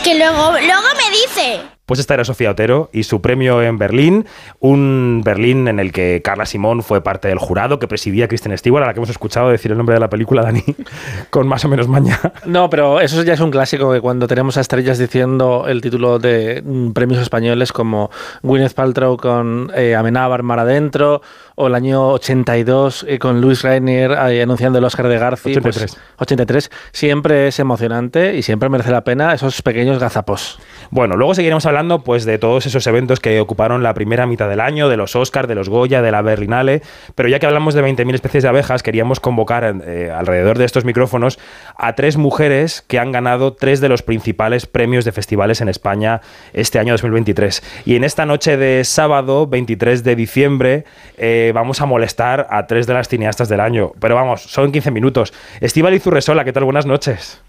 que 0.04 0.14
luego, 0.16 0.52
luego 0.52 0.88
me 0.96 1.10
dice. 1.10 1.77
Pues 1.88 2.00
esta 2.00 2.12
era 2.12 2.24
Sofía 2.26 2.50
Otero 2.50 2.90
y 2.92 3.04
su 3.04 3.22
premio 3.22 3.62
en 3.62 3.78
Berlín, 3.78 4.26
un 4.60 5.22
Berlín 5.24 5.68
en 5.68 5.80
el 5.80 5.90
que 5.90 6.20
Carla 6.22 6.44
Simón 6.44 6.82
fue 6.82 7.02
parte 7.02 7.28
del 7.28 7.38
jurado 7.38 7.78
que 7.78 7.88
presidía 7.88 8.28
Kristen 8.28 8.56
Stewart, 8.58 8.84
a 8.84 8.88
la 8.88 8.92
que 8.92 8.98
hemos 8.98 9.08
escuchado 9.08 9.48
decir 9.48 9.70
el 9.70 9.78
nombre 9.78 9.94
de 9.94 10.00
la 10.00 10.10
película, 10.10 10.42
Dani, 10.42 10.62
con 11.30 11.48
más 11.48 11.64
o 11.64 11.68
menos 11.70 11.88
maña. 11.88 12.20
No, 12.44 12.68
pero 12.68 13.00
eso 13.00 13.22
ya 13.22 13.32
es 13.32 13.40
un 13.40 13.50
clásico 13.50 13.90
que 13.90 14.02
cuando 14.02 14.26
tenemos 14.26 14.58
a 14.58 14.60
estrellas 14.60 14.98
diciendo 14.98 15.64
el 15.66 15.80
título 15.80 16.18
de 16.18 16.62
mm, 16.62 16.90
premios 16.90 17.22
españoles 17.22 17.72
como 17.72 18.10
Gwyneth 18.42 18.74
Paltrow 18.74 19.16
con 19.16 19.72
eh, 19.74 19.96
Amenábar 19.96 20.42
Mar 20.42 20.58
Adentro 20.58 21.22
o 21.60 21.66
el 21.66 21.74
año 21.74 22.10
82 22.10 23.04
eh, 23.08 23.18
con 23.18 23.40
Luis 23.40 23.62
Rainier 23.62 24.12
eh, 24.12 24.42
anunciando 24.42 24.78
el 24.78 24.84
Oscar 24.84 25.08
de 25.08 25.18
Garci. 25.18 25.50
83. 25.50 25.92
Pues, 25.92 26.02
83. 26.18 26.70
Siempre 26.92 27.48
es 27.48 27.58
emocionante 27.58 28.36
y 28.36 28.42
siempre 28.42 28.68
merece 28.68 28.92
la 28.92 29.02
pena 29.02 29.34
esos 29.34 29.60
pequeños 29.62 29.98
gazapos. 29.98 30.60
Bueno, 30.90 31.16
luego 31.16 31.34
seguiremos 31.34 31.66
hablando 31.66 32.04
pues 32.04 32.24
de 32.24 32.38
todos 32.38 32.66
esos 32.66 32.86
eventos 32.86 33.18
que 33.18 33.40
ocuparon 33.40 33.82
la 33.82 33.92
primera 33.92 34.26
mitad 34.26 34.48
del 34.48 34.60
año, 34.60 34.88
de 34.88 34.96
los 34.96 35.16
Oscars, 35.16 35.48
de 35.48 35.56
los 35.56 35.68
Goya, 35.68 36.00
de 36.00 36.12
la 36.12 36.22
Berlinale, 36.22 36.82
pero 37.16 37.28
ya 37.28 37.40
que 37.40 37.46
hablamos 37.46 37.74
de 37.74 37.82
20.000 37.82 38.14
especies 38.14 38.44
de 38.44 38.48
abejas, 38.48 38.84
queríamos 38.84 39.18
convocar 39.18 39.82
eh, 39.84 40.12
alrededor 40.14 40.58
de 40.58 40.64
estos 40.64 40.84
micrófonos 40.84 41.40
a 41.76 41.94
tres 41.94 42.16
mujeres 42.16 42.84
que 42.86 43.00
han 43.00 43.10
ganado 43.10 43.54
tres 43.54 43.80
de 43.80 43.88
los 43.88 44.02
principales 44.02 44.66
premios 44.66 45.04
de 45.04 45.10
festivales 45.10 45.60
en 45.60 45.68
España 45.68 46.20
este 46.52 46.78
año 46.78 46.92
2023. 46.94 47.62
Y 47.84 47.96
en 47.96 48.04
esta 48.04 48.26
noche 48.26 48.56
de 48.56 48.84
sábado, 48.84 49.48
23 49.48 50.04
de 50.04 50.14
diciembre, 50.14 50.84
eh, 51.16 51.47
vamos 51.52 51.80
a 51.80 51.86
molestar 51.86 52.46
a 52.50 52.66
tres 52.66 52.86
de 52.86 52.94
las 52.94 53.08
cineastas 53.08 53.48
del 53.48 53.60
año. 53.60 53.92
Pero 54.00 54.14
vamos, 54.14 54.42
son 54.42 54.72
15 54.72 54.90
minutos. 54.90 55.32
Estíbaliz 55.60 56.06
Urresola, 56.06 56.44
¿qué 56.44 56.52
tal? 56.52 56.64
Buenas 56.64 56.86
noches. 56.86 57.42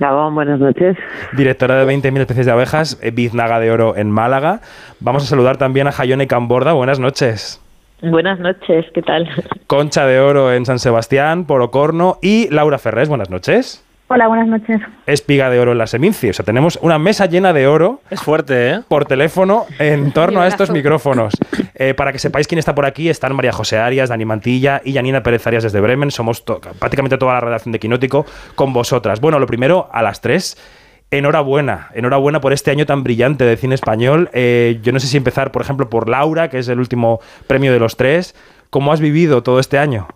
Gabón, 0.00 0.34
buenas 0.34 0.60
noches. 0.60 0.96
Directora 1.32 1.84
de 1.84 1.92
20.000 1.92 2.20
especies 2.20 2.46
de 2.46 2.52
abejas, 2.52 2.98
eh, 3.02 3.10
Biznaga 3.10 3.58
de 3.58 3.70
Oro 3.70 3.96
en 3.96 4.10
Málaga. 4.10 4.60
Vamos 5.00 5.24
a 5.24 5.26
saludar 5.26 5.56
también 5.56 5.88
a 5.88 5.92
Jayone 5.92 6.26
Camborda. 6.26 6.72
Buenas 6.72 7.00
noches. 7.00 7.60
Buenas 8.00 8.38
noches, 8.38 8.86
¿qué 8.94 9.02
tal? 9.02 9.28
Concha 9.66 10.06
de 10.06 10.20
Oro 10.20 10.52
en 10.52 10.66
San 10.66 10.78
Sebastián, 10.78 11.46
por 11.46 11.62
Ocorno. 11.62 12.18
Y 12.22 12.48
Laura 12.50 12.78
Ferrés, 12.78 13.08
buenas 13.08 13.28
noches. 13.28 13.84
Hola, 14.10 14.26
buenas 14.26 14.48
noches. 14.48 14.80
Espiga 15.06 15.50
de 15.50 15.60
Oro 15.60 15.72
en 15.72 15.78
la 15.78 15.86
Seminci. 15.86 16.30
O 16.30 16.32
sea, 16.32 16.42
tenemos 16.42 16.78
una 16.80 16.98
mesa 16.98 17.26
llena 17.26 17.52
de 17.52 17.66
oro. 17.66 18.00
Es 18.08 18.22
fuerte, 18.22 18.70
¿eh? 18.70 18.80
Por 18.88 19.04
teléfono 19.04 19.66
en 19.78 20.12
torno 20.14 20.40
a 20.40 20.46
estos 20.48 20.70
micrófonos. 20.70 21.34
Eh, 21.74 21.92
para 21.92 22.10
que 22.12 22.18
sepáis 22.18 22.48
quién 22.48 22.58
está 22.58 22.74
por 22.74 22.86
aquí, 22.86 23.10
están 23.10 23.36
María 23.36 23.52
José 23.52 23.76
Arias, 23.78 24.08
Dani 24.08 24.24
Mantilla 24.24 24.80
y 24.82 24.94
Janina 24.94 25.22
Pérez 25.22 25.46
Arias 25.46 25.62
desde 25.62 25.80
Bremen. 25.82 26.10
Somos 26.10 26.46
to- 26.46 26.58
prácticamente 26.78 27.18
toda 27.18 27.34
la 27.34 27.40
redacción 27.40 27.70
de 27.72 27.78
Quinótico 27.80 28.24
con 28.54 28.72
vosotras. 28.72 29.20
Bueno, 29.20 29.38
lo 29.38 29.46
primero, 29.46 29.90
a 29.92 30.02
las 30.02 30.22
tres. 30.22 30.56
Enhorabuena, 31.10 31.88
enhorabuena 31.94 32.40
por 32.40 32.52
este 32.54 32.70
año 32.70 32.86
tan 32.86 33.02
brillante 33.02 33.44
de 33.44 33.56
cine 33.58 33.74
español. 33.74 34.30
Eh, 34.32 34.78
yo 34.82 34.92
no 34.92 35.00
sé 35.00 35.06
si 35.06 35.18
empezar, 35.18 35.52
por 35.52 35.60
ejemplo, 35.62 35.90
por 35.90 36.08
Laura, 36.08 36.48
que 36.48 36.58
es 36.58 36.68
el 36.68 36.78
último 36.78 37.20
premio 37.46 37.72
de 37.74 37.78
los 37.78 37.96
tres. 37.98 38.34
¿Cómo 38.70 38.90
has 38.92 39.00
vivido 39.00 39.42
todo 39.42 39.58
este 39.60 39.78
año? 39.78 40.06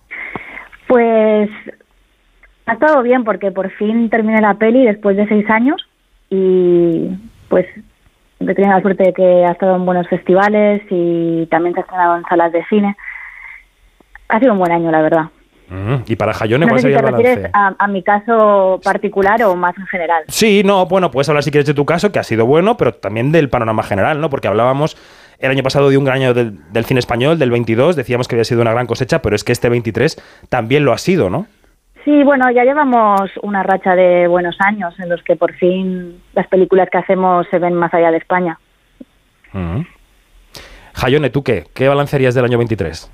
Pues 0.89 1.49
ha 2.67 2.73
estado 2.75 3.03
bien 3.03 3.25
porque 3.25 3.51
por 3.51 3.71
fin 3.71 4.09
terminé 4.11 4.41
la 4.41 4.55
peli 4.55 4.85
después 4.85 5.17
de 5.17 5.27
seis 5.27 5.49
años 5.51 5.87
y 6.31 7.09
pues 7.49 7.67
he 8.41 8.55
tenido 8.55 8.75
la 8.75 8.83
suerte 8.83 9.05
de 9.05 9.13
que 9.13 9.45
ha 9.45 9.53
estado 9.53 9.77
en 9.77 9.85
buenos 9.85 10.09
festivales 10.09 10.83
y 10.91 11.47
también 11.47 11.75
se 11.75 11.81
ha 11.81 11.83
estrenado 11.83 12.17
en 12.17 12.25
salas 12.25 12.53
de 12.53 12.65
cine. 12.67 12.97
Ha 14.29 14.39
sido 14.41 14.53
un 14.53 14.59
buen 14.59 14.73
año, 14.73 14.91
la 14.91 15.03
verdad. 15.03 15.25
Y 16.07 16.17
para 16.17 16.35
Jayone, 16.35 16.67
No 16.67 16.69
¿cuál 16.69 16.81
sé 16.81 16.89
si 16.89 16.93
sería 16.93 17.03
te 17.03 17.09
el 17.09 17.25
refieres 17.25 17.51
a, 17.55 17.75
a 17.79 17.89
mi 17.89 18.03
caso 18.03 18.79
particular 18.85 19.43
o 19.45 19.57
más 19.57 19.77
en 19.79 19.87
general. 19.87 20.25
Sí, 20.29 20.63
no, 20.65 20.85
bueno, 20.87 21.11
puedes 21.11 21.31
hablar 21.31 21.43
si 21.43 21.51
quieres 21.51 21.67
de 21.67 21.73
tu 21.73 21.87
caso, 21.87 22.13
que 22.13 22.19
ha 22.19 22.25
sido 22.25 22.45
bueno, 22.45 22.77
pero 22.77 22.93
también 22.93 23.33
del 23.33 23.49
panorama 23.49 23.83
general, 23.83 24.21
¿no? 24.21 24.29
Porque 24.29 24.49
hablábamos 24.49 24.99
el 25.39 25.51
año 25.51 25.63
pasado 25.63 25.89
de 25.89 25.97
un 25.97 26.05
gran 26.05 26.19
año 26.19 26.35
del, 26.35 26.59
del 26.73 26.85
cine 26.85 27.01
español, 27.01 27.39
del 27.39 27.51
22, 27.51 27.97
decíamos 27.97 28.29
que 28.29 28.35
había 28.35 28.45
sido 28.45 28.61
una 28.61 28.73
gran 28.73 28.87
cosecha, 28.87 29.23
pero 29.23 29.35
es 29.35 29.45
que 29.45 29.53
este 29.53 29.71
23 29.71 30.21
también 30.51 30.85
lo 30.85 30.93
ha 30.93 30.99
sido, 30.99 31.31
¿no? 31.31 31.47
Sí, 32.05 32.25
bueno, 32.25 32.51
ya 32.51 32.65
llevamos 32.65 33.31
una 33.43 33.63
racha 33.63 33.95
de 33.95 34.27
buenos 34.27 34.57
años 34.61 34.99
en 34.99 35.09
los 35.09 35.23
que 35.23 35.37
por 35.37 35.55
fin 35.55 36.21
las 36.33 36.49
películas 36.49 36.89
que 36.91 36.99
hacemos 36.99 37.47
se 37.51 37.59
ven 37.59 37.75
más 37.75 37.95
allá 37.95 38.11
de 38.11 38.17
España. 38.17 38.59
Mm. 39.53 39.83
Jayone, 40.95 41.31
¿tú 41.31 41.43
qué? 41.43 41.65
¿Qué 41.75 41.89
balance 41.89 42.17
harías 42.17 42.35
del 42.35 42.45
año 42.45 42.59
23? 42.59 43.11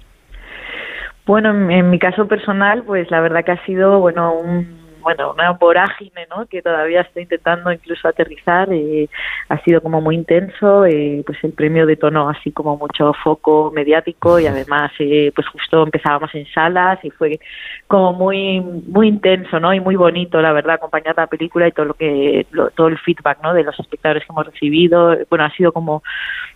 Bueno, 1.27 1.51
en, 1.51 1.71
en 1.71 1.91
mi 1.91 1.99
caso 1.99 2.27
personal, 2.27 2.83
pues 2.85 3.11
la 3.11 3.21
verdad 3.21 3.45
que 3.45 3.53
ha 3.53 3.65
sido, 3.67 4.01
bueno, 4.01 4.33
un, 4.33 4.78
bueno, 5.09 5.33
una 5.33 5.53
vorágine, 5.53 6.27
¿no? 6.29 6.45
Que 6.47 6.61
todavía 6.61 7.01
estoy 7.01 7.23
intentando 7.23 7.73
incluso 7.73 8.07
aterrizar. 8.09 8.69
eh, 8.73 9.09
ha 9.49 9.59
sido 9.65 9.81
como 9.81 10.01
muy 10.03 10.17
intenso, 10.17 10.85
eh, 10.85 11.23
pues 11.25 11.43
el 11.45 11.53
premio 11.53 11.87
de 11.87 11.97
tono 11.97 12.29
así 12.29 12.53
como 12.53 12.77
mucho 12.77 13.13
foco 13.25 13.71
mediático 13.75 14.39
y 14.39 14.47
además, 14.47 14.93
eh, 14.99 15.33
pues 15.35 15.49
justo 15.49 15.83
empezábamos 15.83 16.35
en 16.35 16.47
salas 16.53 16.99
y 17.05 17.11
fue 17.11 17.39
como 17.87 18.13
muy, 18.13 18.61
muy 18.61 19.09
intenso, 19.09 19.59
¿no? 19.61 19.73
Y 19.73 19.81
muy 19.81 19.97
bonito, 19.97 20.41
la 20.43 20.53
verdad, 20.53 20.75
acompañar 20.75 21.15
la 21.17 21.27
película 21.27 21.67
y 21.69 21.73
todo 21.73 21.87
lo 21.87 21.95
que, 21.95 22.47
lo- 22.51 22.71
todo 22.71 22.89
el 22.89 22.99
feedback, 22.99 23.39
¿no? 23.43 23.55
De 23.55 23.65
los 23.65 23.79
espectadores 23.81 24.25
que 24.25 24.33
hemos 24.33 24.47
recibido. 24.47 25.17
Bueno, 25.31 25.45
ha 25.47 25.51
sido 25.53 25.73
como, 25.73 26.03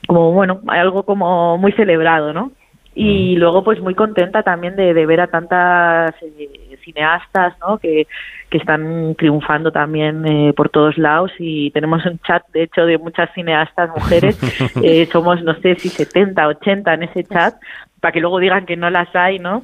como 0.06 0.32
bueno, 0.32 0.60
algo 0.68 1.04
como 1.04 1.56
muy 1.58 1.72
celebrado, 1.72 2.32
¿no? 2.32 2.52
y 2.94 3.36
luego 3.36 3.64
pues 3.64 3.80
muy 3.80 3.94
contenta 3.94 4.42
también 4.42 4.76
de, 4.76 4.92
de 4.92 5.06
ver 5.06 5.22
a 5.22 5.26
tantas 5.28 6.14
eh, 6.22 6.61
cineastas 6.82 7.54
¿no? 7.60 7.78
que, 7.78 8.06
que 8.50 8.58
están 8.58 9.14
triunfando 9.16 9.72
también 9.72 10.26
eh, 10.26 10.52
por 10.52 10.68
todos 10.68 10.98
lados 10.98 11.32
y 11.38 11.70
tenemos 11.70 12.04
un 12.06 12.18
chat 12.20 12.42
de 12.52 12.64
hecho 12.64 12.84
de 12.84 12.98
muchas 12.98 13.32
cineastas 13.34 13.90
mujeres 13.90 14.38
eh, 14.82 15.08
somos 15.10 15.42
no 15.42 15.54
sé 15.60 15.76
si 15.76 15.88
70 15.88 16.46
80 16.46 16.94
en 16.94 17.02
ese 17.04 17.24
chat 17.24 17.54
para 18.00 18.12
que 18.12 18.20
luego 18.20 18.38
digan 18.38 18.66
que 18.66 18.76
no 18.76 18.90
las 18.90 19.14
hay 19.14 19.38
no 19.38 19.62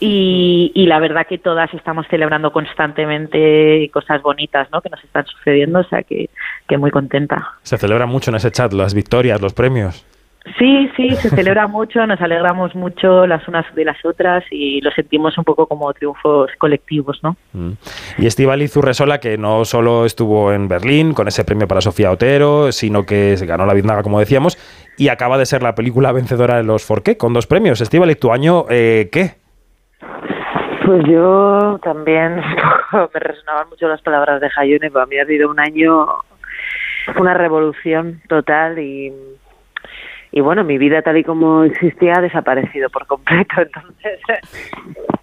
y, 0.00 0.72
y 0.74 0.86
la 0.86 0.98
verdad 0.98 1.26
que 1.28 1.38
todas 1.38 1.72
estamos 1.72 2.06
celebrando 2.08 2.50
constantemente 2.52 3.88
cosas 3.92 4.20
bonitas 4.22 4.68
¿no? 4.72 4.80
que 4.80 4.90
nos 4.90 5.02
están 5.04 5.26
sucediendo 5.26 5.80
o 5.80 5.84
sea 5.84 6.02
que, 6.02 6.30
que 6.68 6.78
muy 6.78 6.90
contenta 6.90 7.52
Se 7.62 7.78
celebra 7.78 8.06
mucho 8.06 8.30
en 8.30 8.36
ese 8.36 8.50
chat 8.50 8.72
las 8.72 8.94
victorias, 8.94 9.40
los 9.40 9.54
premios. 9.54 10.04
Sí, 10.58 10.88
sí, 10.96 11.10
se 11.16 11.28
celebra 11.28 11.66
mucho, 11.66 12.06
nos 12.06 12.20
alegramos 12.20 12.74
mucho 12.74 13.26
las 13.26 13.46
unas 13.48 13.66
de 13.74 13.84
las 13.84 14.02
otras 14.04 14.44
y 14.50 14.80
lo 14.80 14.92
sentimos 14.92 15.36
un 15.36 15.44
poco 15.44 15.66
como 15.66 15.92
triunfos 15.92 16.50
colectivos, 16.58 17.18
¿no? 17.22 17.36
Mm. 17.52 17.72
Y 18.18 18.26
Estivali 18.26 18.68
Zurresola, 18.68 19.18
que 19.18 19.36
no 19.38 19.64
solo 19.64 20.06
estuvo 20.06 20.52
en 20.52 20.68
Berlín 20.68 21.14
con 21.14 21.26
ese 21.26 21.44
premio 21.44 21.66
para 21.66 21.80
Sofía 21.80 22.12
Otero, 22.12 22.70
sino 22.70 23.04
que 23.04 23.36
se 23.36 23.44
ganó 23.44 23.66
la 23.66 23.74
Biznaga, 23.74 24.04
como 24.04 24.20
decíamos, 24.20 24.56
y 24.96 25.08
acaba 25.08 25.36
de 25.36 25.46
ser 25.46 25.62
la 25.62 25.74
película 25.74 26.12
vencedora 26.12 26.56
de 26.56 26.62
los 26.62 26.84
Forqué 26.84 27.16
con 27.16 27.32
dos 27.32 27.48
premios. 27.48 27.80
Estivali, 27.80 28.14
¿tu 28.14 28.32
año 28.32 28.66
eh, 28.70 29.08
qué? 29.10 29.34
Pues 30.84 31.02
yo 31.08 31.80
también 31.82 32.36
me 32.92 33.20
resonaban 33.20 33.68
mucho 33.68 33.88
las 33.88 34.00
palabras 34.00 34.40
de 34.40 34.48
Hayone, 34.56 34.92
para 34.92 35.06
mí 35.06 35.18
ha 35.18 35.26
sido 35.26 35.50
un 35.50 35.58
año, 35.58 36.06
una 37.18 37.34
revolución 37.34 38.22
total 38.28 38.78
y 38.78 39.12
y 40.36 40.40
bueno, 40.42 40.64
mi 40.64 40.76
vida 40.76 41.00
tal 41.00 41.16
y 41.16 41.24
como 41.24 41.64
existía 41.64 42.18
ha 42.18 42.20
desaparecido 42.20 42.90
por 42.90 43.06
completo. 43.06 43.54
Entonces, 43.62 44.20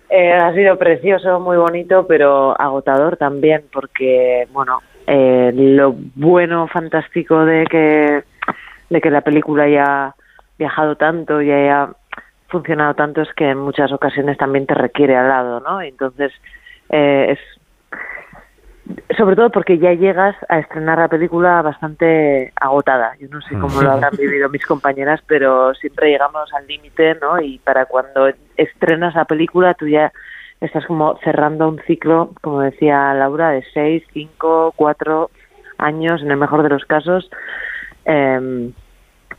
eh, 0.10 0.34
ha 0.34 0.51
sido 0.55 0.75
precioso, 0.79 1.39
muy 1.39 1.55
bonito, 1.55 2.08
pero 2.08 2.60
agotador 2.60 3.15
también, 3.17 3.63
porque, 3.72 4.48
bueno, 4.51 4.79
eh, 5.05 5.51
lo 5.53 5.93
bueno, 6.15 6.67
fantástico 6.67 7.46
de 7.46 7.63
que, 7.65 8.24
de 8.89 9.01
que 9.01 9.12
la 9.12 9.22
película 9.22 9.65
haya 9.65 10.15
viajado 10.58 10.96
tanto 10.96 11.43
y 11.43 11.51
haya 11.51 11.89
funcionado 12.48 12.96
tanto 12.96 13.22
es 13.22 13.32
que 13.36 13.51
en 13.51 13.60
muchas 13.60 13.91
ocasiones 13.91 14.39
también 14.39 14.65
te 14.65 14.74
requiere 14.74 15.15
al 15.15 15.29
lado, 15.29 15.60
¿no? 15.60 15.79
Entonces, 15.79 16.32
eh, 16.89 17.27
es 17.29 17.39
sobre 19.17 19.35
todo 19.35 19.49
porque 19.49 19.77
ya 19.77 19.93
llegas 19.93 20.35
a 20.49 20.59
estrenar 20.59 20.97
la 20.97 21.07
película 21.07 21.61
bastante 21.61 22.51
agotada. 22.55 23.15
Yo 23.19 23.27
no 23.29 23.41
sé 23.41 23.57
cómo 23.57 23.81
lo 23.81 23.91
habrán 23.91 24.15
vivido 24.17 24.49
mis 24.49 24.65
compañeras, 24.65 25.21
pero 25.25 25.73
siempre 25.75 26.09
llegamos 26.09 26.51
al 26.53 26.67
límite, 26.67 27.15
¿no? 27.21 27.39
Y 27.39 27.59
para 27.59 27.85
cuando 27.85 28.29
estrenas 28.57 29.15
la 29.15 29.25
película, 29.25 29.73
tú 29.73 29.87
ya 29.87 30.11
estás 30.59 30.85
como 30.85 31.17
cerrando 31.23 31.69
un 31.69 31.79
ciclo, 31.87 32.31
como 32.41 32.61
decía 32.61 33.13
Laura, 33.13 33.51
de 33.51 33.63
seis, 33.73 34.03
cinco, 34.11 34.73
cuatro 34.75 35.29
años, 35.77 36.21
en 36.21 36.31
el 36.31 36.37
mejor 36.37 36.63
de 36.63 36.69
los 36.69 36.85
casos, 36.85 37.29
eh, 38.05 38.71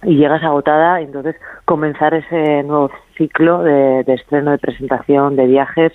y 0.05 0.17
llegas 0.17 0.43
agotada. 0.43 1.01
Entonces, 1.01 1.37
comenzar 1.67 2.15
ese 2.15 2.63
nuevo 2.63 2.91
ciclo 3.17 3.63
de, 3.63 4.05
de 4.05 4.15
estreno, 4.15 4.53
de 4.53 4.59
presentación, 4.59 5.37
de 5.37 5.47
viajes, 5.47 5.93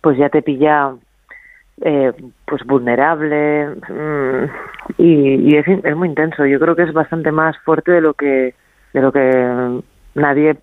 pues 0.00 0.16
ya 0.16 0.28
te 0.30 0.42
pilla 0.42 0.94
eh, 1.82 2.12
pues 2.46 2.64
vulnerable 2.64 3.68
mm, 3.68 4.44
y, 4.98 5.50
y 5.50 5.56
es, 5.56 5.66
es, 5.68 5.96
muy 5.96 6.08
intenso. 6.08 6.46
Yo 6.46 6.58
creo 6.58 6.74
que 6.74 6.84
es 6.84 6.92
bastante 6.92 7.32
más 7.32 7.56
fuerte 7.64 7.92
de 7.92 8.00
lo 8.00 8.14
que 8.14 8.54
de 8.92 9.00
lo 9.00 9.12
que 9.12 9.82
nadie 10.14 10.56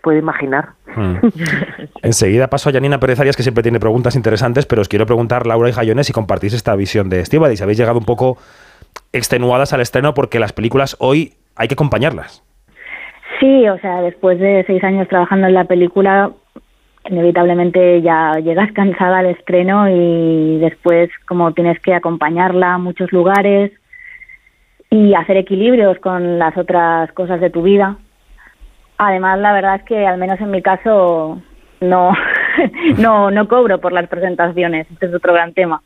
puede 0.00 0.18
imaginar. 0.18 0.70
Hmm. 0.94 1.16
Enseguida 2.02 2.48
paso 2.48 2.70
a 2.70 2.72
Janina 2.72 3.00
Pérez 3.00 3.18
Arias, 3.20 3.36
que 3.36 3.42
siempre 3.42 3.62
tiene 3.62 3.80
preguntas 3.80 4.14
interesantes, 4.14 4.64
pero 4.64 4.80
os 4.80 4.88
quiero 4.88 5.06
preguntar, 5.06 5.46
Laura 5.46 5.68
y 5.68 5.72
Jayones, 5.72 6.06
si 6.06 6.12
compartís 6.12 6.54
esta 6.54 6.76
visión 6.76 7.08
de 7.08 7.20
Estíbal 7.20 7.52
y 7.52 7.56
si 7.56 7.62
habéis 7.62 7.78
llegado 7.78 7.98
un 7.98 8.04
poco 8.04 8.38
extenuadas 9.12 9.72
al 9.72 9.80
estreno 9.80 10.14
porque 10.14 10.38
las 10.38 10.52
películas 10.52 10.96
hoy 11.00 11.34
hay 11.56 11.68
que 11.68 11.74
acompañarlas. 11.74 12.44
Sí, 13.40 13.68
o 13.68 13.78
sea, 13.78 14.00
después 14.02 14.38
de 14.38 14.64
seis 14.66 14.82
años 14.82 15.08
trabajando 15.08 15.46
en 15.46 15.54
la 15.54 15.64
película, 15.64 16.30
inevitablemente 17.08 18.02
ya 18.02 18.34
llegas 18.42 18.70
cansada 18.72 19.18
al 19.18 19.26
estreno 19.26 19.88
y 19.88 20.58
después 20.58 21.10
como 21.26 21.52
tienes 21.52 21.80
que 21.80 21.94
acompañarla 21.94 22.74
a 22.74 22.78
muchos 22.78 23.12
lugares 23.12 23.72
y 24.90 25.14
hacer 25.14 25.36
equilibrios 25.36 25.98
con 25.98 26.38
las 26.38 26.56
otras 26.56 27.10
cosas 27.12 27.40
de 27.40 27.50
tu 27.50 27.62
vida. 27.62 27.96
Además, 28.98 29.38
la 29.38 29.52
verdad 29.52 29.76
es 29.76 29.82
que 29.84 30.06
al 30.06 30.18
menos 30.18 30.40
en 30.40 30.50
mi 30.50 30.62
caso 30.62 31.40
no 31.80 32.12
no 32.98 33.30
no 33.30 33.48
cobro 33.48 33.80
por 33.80 33.92
las 33.92 34.08
presentaciones, 34.08 34.86
este 34.90 35.06
es 35.06 35.14
otro 35.14 35.32
gran 35.32 35.52
tema. 35.54 35.82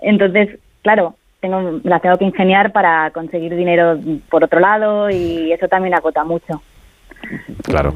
Entonces, 0.00 0.58
claro, 0.82 1.14
tengo 1.40 1.80
las 1.84 2.02
tengo 2.02 2.18
que 2.18 2.24
ingeniar 2.24 2.72
para 2.72 3.10
conseguir 3.10 3.54
dinero 3.54 3.98
por 4.28 4.44
otro 4.44 4.60
lado 4.60 5.10
y 5.10 5.52
eso 5.52 5.68
también 5.68 5.94
agota 5.94 6.24
mucho. 6.24 6.62
Claro. 7.64 7.94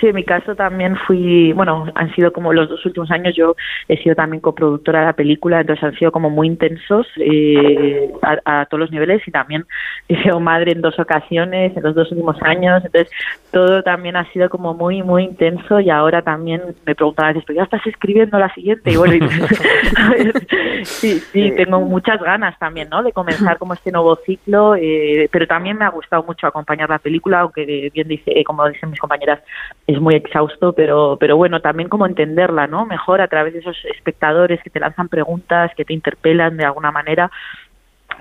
Sí, 0.00 0.08
en 0.08 0.14
mi 0.14 0.24
caso 0.24 0.54
también 0.54 0.96
fui, 1.06 1.52
bueno, 1.52 1.86
han 1.94 2.14
sido 2.14 2.32
como 2.32 2.52
los 2.52 2.68
dos 2.68 2.84
últimos 2.86 3.10
años, 3.10 3.34
yo 3.36 3.54
he 3.88 3.96
sido 3.98 4.14
también 4.14 4.40
coproductora 4.40 5.00
de 5.00 5.06
la 5.06 5.12
película, 5.12 5.60
entonces 5.60 5.84
han 5.84 5.94
sido 5.96 6.12
como 6.12 6.30
muy 6.30 6.46
intensos 6.46 7.06
eh, 7.16 8.10
a, 8.22 8.60
a, 8.60 8.66
todos 8.66 8.80
los 8.80 8.90
niveles 8.90 9.26
y 9.26 9.30
también 9.30 9.64
he 10.08 10.22
sido 10.22 10.40
madre 10.40 10.72
en 10.72 10.82
dos 10.82 10.98
ocasiones 10.98 11.76
en 11.76 11.82
los 11.82 11.94
dos 11.94 12.10
últimos 12.10 12.40
años, 12.42 12.84
entonces 12.84 13.10
todo 13.50 13.82
también 13.82 14.16
ha 14.16 14.30
sido 14.32 14.50
como 14.50 14.74
muy, 14.74 15.02
muy 15.02 15.24
intenso 15.24 15.80
y 15.80 15.90
ahora 15.90 16.22
también 16.22 16.60
me 16.84 16.94
preguntan 16.94 17.26
a 17.26 17.28
veces, 17.28 17.44
pero 17.46 17.58
ya 17.58 17.64
estás 17.64 17.86
escribiendo 17.86 18.38
la 18.38 18.52
siguiente 18.52 18.90
y 18.90 18.96
bueno, 18.96 19.28
sí, 20.82 21.20
sí, 21.20 21.52
tengo 21.56 21.80
muchas 21.80 22.20
ganas 22.20 22.58
también, 22.58 22.88
¿no? 22.90 23.02
De 23.02 23.12
comenzar 23.12 23.58
como 23.58 23.74
este 23.74 23.92
nuevo 23.92 24.16
ciclo, 24.26 24.74
eh, 24.74 25.28
pero 25.30 25.46
también 25.46 25.78
me 25.78 25.84
ha 25.84 25.90
gustado 25.90 26.24
mucho 26.24 26.46
acompañar 26.46 26.90
la 26.90 26.98
película, 26.98 27.40
aunque 27.40 27.90
bien 27.92 28.08
dice, 28.08 28.32
eh, 28.38 28.44
como 28.44 28.68
dicen 28.68 28.90
mis 28.90 28.98
compañeras, 28.98 29.40
es 29.86 30.00
muy 30.00 30.14
exhausto, 30.14 30.72
pero, 30.72 31.18
pero 31.20 31.36
bueno, 31.36 31.60
también 31.60 31.88
como 31.88 32.06
entenderla, 32.06 32.66
¿no? 32.66 32.86
Mejor 32.86 33.20
a 33.20 33.28
través 33.28 33.52
de 33.52 33.58
esos 33.58 33.76
espectadores 33.84 34.62
que 34.62 34.70
te 34.70 34.80
lanzan 34.80 35.08
preguntas, 35.08 35.72
que 35.76 35.84
te 35.84 35.92
interpelan 35.92 36.56
de 36.56 36.64
alguna 36.64 36.90
manera. 36.90 37.30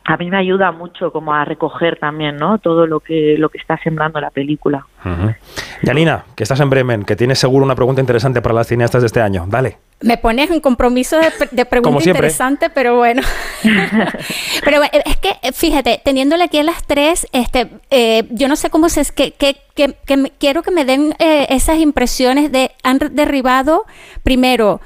A 0.05 0.17
mí 0.17 0.29
me 0.29 0.37
ayuda 0.37 0.71
mucho 0.71 1.11
como 1.11 1.33
a 1.33 1.45
recoger 1.45 1.97
también, 1.97 2.35
¿no? 2.35 2.57
Todo 2.57 2.87
lo 2.87 2.99
que 2.99 3.35
lo 3.37 3.49
que 3.49 3.57
está 3.57 3.77
sembrando 3.77 4.19
la 4.19 4.31
película. 4.31 4.85
Uh 5.05 5.09
-huh. 5.09 5.35
Yanina, 5.81 6.25
que 6.35 6.43
estás 6.43 6.59
en 6.59 6.69
Bremen, 6.69 7.03
que 7.03 7.15
tienes 7.15 7.39
seguro 7.39 7.63
una 7.65 7.75
pregunta 7.75 8.01
interesante 8.01 8.41
para 8.41 8.55
las 8.55 8.67
cineastas 8.67 9.01
de 9.01 9.07
este 9.07 9.21
año. 9.21 9.45
Dale. 9.47 9.77
Me 10.01 10.17
pones 10.17 10.49
un 10.49 10.59
compromiso 10.59 11.17
de, 11.17 11.31
de 11.51 11.65
pregunta 11.65 12.09
interesante, 12.09 12.69
pero 12.69 12.97
bueno. 12.97 13.21
pero 14.65 14.81
es 14.83 15.17
que, 15.17 15.53
fíjate, 15.53 16.01
teniéndole 16.03 16.43
aquí 16.43 16.57
a 16.57 16.63
las 16.63 16.83
tres, 16.85 17.25
este, 17.31 17.69
eh, 17.89 18.23
yo 18.31 18.49
no 18.49 18.57
sé 18.57 18.69
cómo 18.69 18.89
se 18.89 18.99
es 18.99 19.13
que, 19.13 19.31
que, 19.31 19.57
que, 19.75 19.95
que 20.05 20.17
me, 20.17 20.31
quiero 20.31 20.61
que 20.61 20.71
me 20.71 20.83
den 20.83 21.15
eh, 21.19 21.47
esas 21.49 21.77
impresiones 21.77 22.51
de 22.51 22.71
han 22.83 22.99
derribado 23.11 23.85
primero 24.23 24.81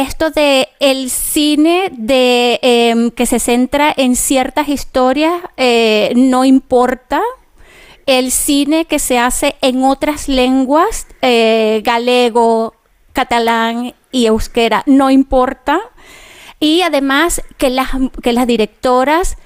esto 0.00 0.30
de 0.30 0.68
el 0.78 1.10
cine 1.10 1.90
de 1.92 2.60
eh, 2.62 3.10
que 3.16 3.24
se 3.24 3.38
centra 3.38 3.92
en 3.96 4.14
ciertas 4.14 4.68
historias 4.68 5.32
eh, 5.56 6.12
no 6.16 6.44
importa. 6.44 7.22
El 8.04 8.30
cine 8.30 8.84
que 8.84 8.98
se 8.98 9.18
hace 9.18 9.56
en 9.62 9.82
otras 9.82 10.28
lenguas 10.28 11.06
eh, 11.22 11.82
galego 11.84 12.74
catalán 13.12 13.94
y 14.12 14.26
euskera 14.26 14.82
no 14.86 15.10
importa. 15.10 15.80
Y 16.60 16.82
además 16.82 17.42
que 17.56 17.70
las 17.70 17.88
que 18.22 18.32
las 18.32 18.46
directoras 18.46 19.36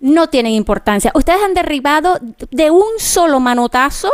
no 0.00 0.28
tienen 0.28 0.52
importancia. 0.52 1.10
Ustedes 1.14 1.42
han 1.42 1.54
derribado 1.54 2.18
de 2.50 2.70
un 2.70 2.98
solo 2.98 3.40
manotazo 3.40 4.10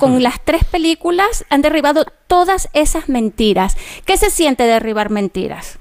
con 0.00 0.22
las 0.22 0.42
tres 0.42 0.64
películas 0.64 1.44
han 1.50 1.60
derribado 1.60 2.06
todas 2.26 2.70
esas 2.72 3.08
mentiras. 3.10 3.76
¿Qué 4.06 4.16
se 4.16 4.30
siente 4.30 4.64
derribar 4.64 5.10
mentiras? 5.10 5.78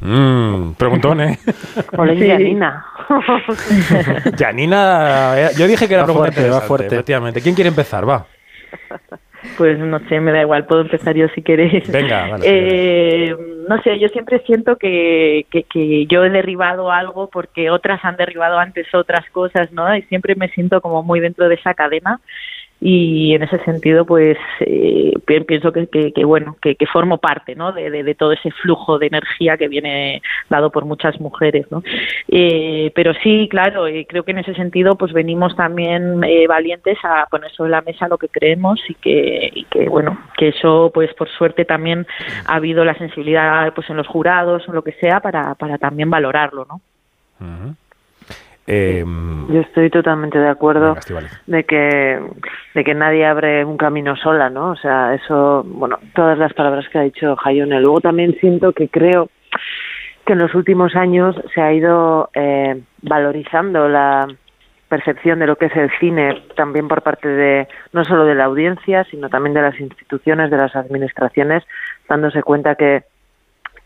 Mm, 0.00 0.74
preguntón, 0.78 1.20
¿eh? 1.20 1.38
Hola, 1.98 2.14
sí. 2.14 2.28
Janina. 2.28 2.86
Janina, 4.38 5.50
yo 5.58 5.66
dije 5.66 5.88
que 5.88 5.94
era 5.94 6.04
va 6.04 6.14
fuerte, 6.14 6.48
va 6.48 6.60
fuerte. 6.60 6.94
Efectivamente. 6.94 7.42
¿Quién 7.42 7.56
quiere 7.56 7.68
empezar? 7.68 8.08
Va. 8.08 8.24
Pues 9.58 9.78
no 9.78 9.98
sé, 10.08 10.20
me 10.20 10.32
da 10.32 10.42
igual, 10.42 10.66
puedo 10.66 10.82
empezar 10.82 11.14
yo 11.16 11.28
si 11.34 11.42
queréis. 11.42 11.90
Venga, 11.90 12.28
vale. 12.28 12.44
Eh, 12.46 13.36
no 13.68 13.82
sé, 13.82 13.98
yo 13.98 14.08
siempre 14.08 14.42
siento 14.46 14.76
que, 14.76 15.46
que, 15.50 15.64
que, 15.64 16.06
yo 16.06 16.24
he 16.24 16.30
derribado 16.30 16.90
algo 16.90 17.28
porque 17.28 17.70
otras 17.70 18.04
han 18.04 18.16
derribado 18.16 18.58
antes 18.58 18.86
otras 18.94 19.28
cosas, 19.30 19.72
¿no? 19.72 19.94
Y 19.96 20.02
siempre 20.02 20.34
me 20.36 20.48
siento 20.48 20.80
como 20.80 21.02
muy 21.02 21.20
dentro 21.20 21.48
de 21.48 21.56
esa 21.56 21.74
cadena 21.74 22.20
y 22.80 23.34
en 23.34 23.42
ese 23.42 23.58
sentido 23.64 24.04
pues 24.04 24.36
eh, 24.60 25.12
pienso 25.46 25.72
que, 25.72 26.24
bueno 26.24 26.56
que, 26.60 26.76
formo 26.92 27.18
parte 27.18 27.54
¿no? 27.54 27.72
De, 27.72 27.90
de, 27.90 28.14
todo 28.14 28.32
ese 28.32 28.50
flujo 28.50 28.98
de 28.98 29.06
energía 29.06 29.56
que 29.56 29.68
viene 29.68 30.20
dado 30.50 30.70
por 30.70 30.84
muchas 30.84 31.18
mujeres 31.20 31.66
¿no? 31.70 31.82
Eh, 32.28 32.92
pero 32.94 33.14
sí 33.22 33.48
claro 33.50 33.86
eh, 33.86 34.06
creo 34.06 34.24
que 34.24 34.32
en 34.32 34.40
ese 34.40 34.54
sentido 34.54 34.96
pues 34.96 35.12
venimos 35.12 35.56
también 35.56 36.22
eh, 36.24 36.46
valientes 36.46 36.98
a 37.02 37.26
poner 37.30 37.50
sobre 37.52 37.70
la 37.70 37.80
mesa 37.80 38.08
lo 38.08 38.18
que 38.18 38.28
creemos 38.28 38.78
y 38.88 38.94
que, 38.94 39.50
y 39.54 39.64
que 39.64 39.88
bueno 39.88 40.18
que 40.36 40.48
eso 40.48 40.90
pues 40.92 41.14
por 41.14 41.30
suerte 41.30 41.64
también 41.64 42.06
ha 42.46 42.56
habido 42.56 42.84
la 42.84 42.94
sensibilidad 42.94 43.72
pues 43.74 43.88
en 43.88 43.96
los 43.96 44.06
jurados 44.06 44.68
o 44.68 44.72
lo 44.72 44.82
que 44.82 44.92
sea 44.92 45.20
para, 45.20 45.54
para 45.54 45.78
también 45.78 46.10
valorarlo 46.10 46.66
¿no? 46.68 46.80
Eh, 48.66 49.04
Yo 49.48 49.60
estoy 49.60 49.90
totalmente 49.90 50.38
de 50.38 50.48
acuerdo 50.48 50.96
de 51.46 51.64
que 51.64 52.20
de 52.74 52.84
que 52.84 52.94
nadie 52.94 53.24
abre 53.24 53.64
un 53.64 53.76
camino 53.76 54.16
sola, 54.16 54.50
¿no? 54.50 54.70
O 54.70 54.76
sea, 54.76 55.14
eso, 55.14 55.64
bueno, 55.64 55.98
todas 56.14 56.36
las 56.36 56.52
palabras 56.52 56.88
que 56.88 56.98
ha 56.98 57.02
dicho 57.02 57.36
Hayone. 57.44 57.80
Luego 57.80 58.00
también 58.00 58.36
siento 58.40 58.72
que 58.72 58.88
creo 58.88 59.30
que 60.24 60.32
en 60.32 60.40
los 60.40 60.54
últimos 60.54 60.96
años 60.96 61.36
se 61.54 61.60
ha 61.60 61.72
ido 61.72 62.30
eh, 62.34 62.82
valorizando 63.02 63.88
la 63.88 64.26
percepción 64.88 65.38
de 65.38 65.46
lo 65.46 65.56
que 65.56 65.66
es 65.66 65.76
el 65.76 65.90
cine 65.98 66.42
también 66.56 66.88
por 66.88 67.02
parte 67.02 67.28
de 67.28 67.68
no 67.92 68.04
solo 68.04 68.24
de 68.24 68.34
la 68.34 68.44
audiencia, 68.44 69.04
sino 69.04 69.28
también 69.28 69.54
de 69.54 69.62
las 69.62 69.78
instituciones, 69.80 70.50
de 70.50 70.56
las 70.56 70.74
administraciones, 70.76 71.64
dándose 72.08 72.42
cuenta 72.42 72.74
que 72.74 73.04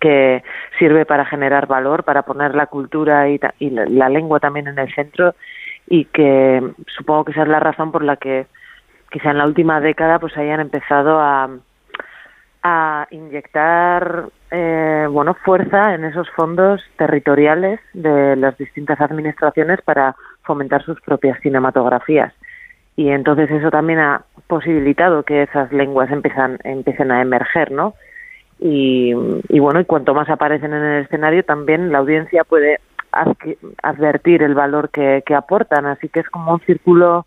que 0.00 0.42
sirve 0.78 1.04
para 1.04 1.26
generar 1.26 1.66
valor, 1.66 2.04
para 2.04 2.22
poner 2.22 2.54
la 2.54 2.66
cultura 2.66 3.28
y, 3.28 3.38
y 3.58 3.70
la, 3.70 3.84
la 3.86 4.08
lengua 4.08 4.40
también 4.40 4.66
en 4.66 4.78
el 4.78 4.92
centro 4.94 5.34
y 5.88 6.06
que 6.06 6.62
supongo 6.96 7.26
que 7.26 7.32
esa 7.32 7.42
es 7.42 7.48
la 7.48 7.60
razón 7.60 7.92
por 7.92 8.02
la 8.02 8.16
que 8.16 8.46
quizá 9.10 9.30
en 9.30 9.38
la 9.38 9.46
última 9.46 9.80
década 9.80 10.18
pues 10.18 10.36
hayan 10.36 10.60
empezado 10.60 11.18
a, 11.20 11.50
a 12.62 13.06
inyectar 13.10 14.26
eh, 14.50 15.06
bueno 15.10 15.34
fuerza 15.34 15.94
en 15.94 16.04
esos 16.04 16.28
fondos 16.30 16.82
territoriales 16.96 17.80
de 17.92 18.36
las 18.36 18.56
distintas 18.56 19.00
administraciones 19.00 19.80
para 19.82 20.14
fomentar 20.42 20.82
sus 20.82 21.00
propias 21.00 21.38
cinematografías. 21.40 22.32
Y 22.96 23.08
entonces 23.10 23.50
eso 23.50 23.70
también 23.70 23.98
ha 23.98 24.22
posibilitado 24.46 25.22
que 25.22 25.42
esas 25.42 25.72
lenguas 25.72 26.10
empiezan 26.10 26.58
empiecen 26.64 27.10
a 27.10 27.20
emerger 27.20 27.70
no 27.70 27.94
y, 28.60 29.12
y 29.48 29.58
bueno 29.58 29.80
y 29.80 29.84
cuanto 29.84 30.14
más 30.14 30.28
aparecen 30.28 30.72
en 30.74 30.82
el 30.82 31.04
escenario 31.04 31.42
también 31.44 31.90
la 31.90 31.98
audiencia 31.98 32.44
puede 32.44 32.78
advertir 33.82 34.42
el 34.42 34.54
valor 34.54 34.90
que, 34.90 35.22
que 35.26 35.34
aportan. 35.34 35.86
Así 35.86 36.08
que 36.08 36.20
es 36.20 36.28
como 36.28 36.52
un 36.52 36.60
círculo 36.60 37.26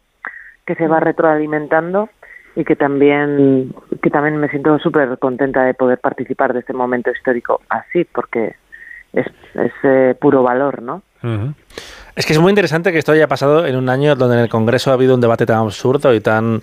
que 0.66 0.76
se 0.76 0.88
va 0.88 1.00
retroalimentando 1.00 2.10
y 2.56 2.64
que 2.64 2.76
también 2.76 3.74
que 4.02 4.10
también 4.10 4.38
me 4.38 4.48
siento 4.50 4.78
súper 4.80 5.18
contenta 5.18 5.64
de 5.64 5.74
poder 5.74 5.98
participar 5.98 6.54
de 6.54 6.60
este 6.60 6.72
momento 6.72 7.12
histórico 7.12 7.62
así 7.68 8.06
porque 8.06 8.56
es, 9.12 9.26
es 9.56 9.72
eh, 9.82 10.16
puro 10.20 10.44
valor 10.44 10.84
no 10.84 11.02
Es 12.16 12.28
que 12.28 12.34
es 12.34 12.40
muy 12.40 12.50
interesante 12.52 12.92
que 12.92 13.00
esto 13.00 13.12
haya 13.12 13.28
pasado 13.28 13.66
en 13.66 13.76
un 13.76 13.90
año 13.90 14.16
donde 14.16 14.36
en 14.36 14.42
el 14.44 14.50
Congreso 14.50 14.92
ha 14.92 14.94
habido 14.94 15.16
un 15.16 15.22
debate 15.22 15.46
tan 15.48 15.58
absurdo 15.58 16.14
y 16.14 16.20
tan, 16.22 16.62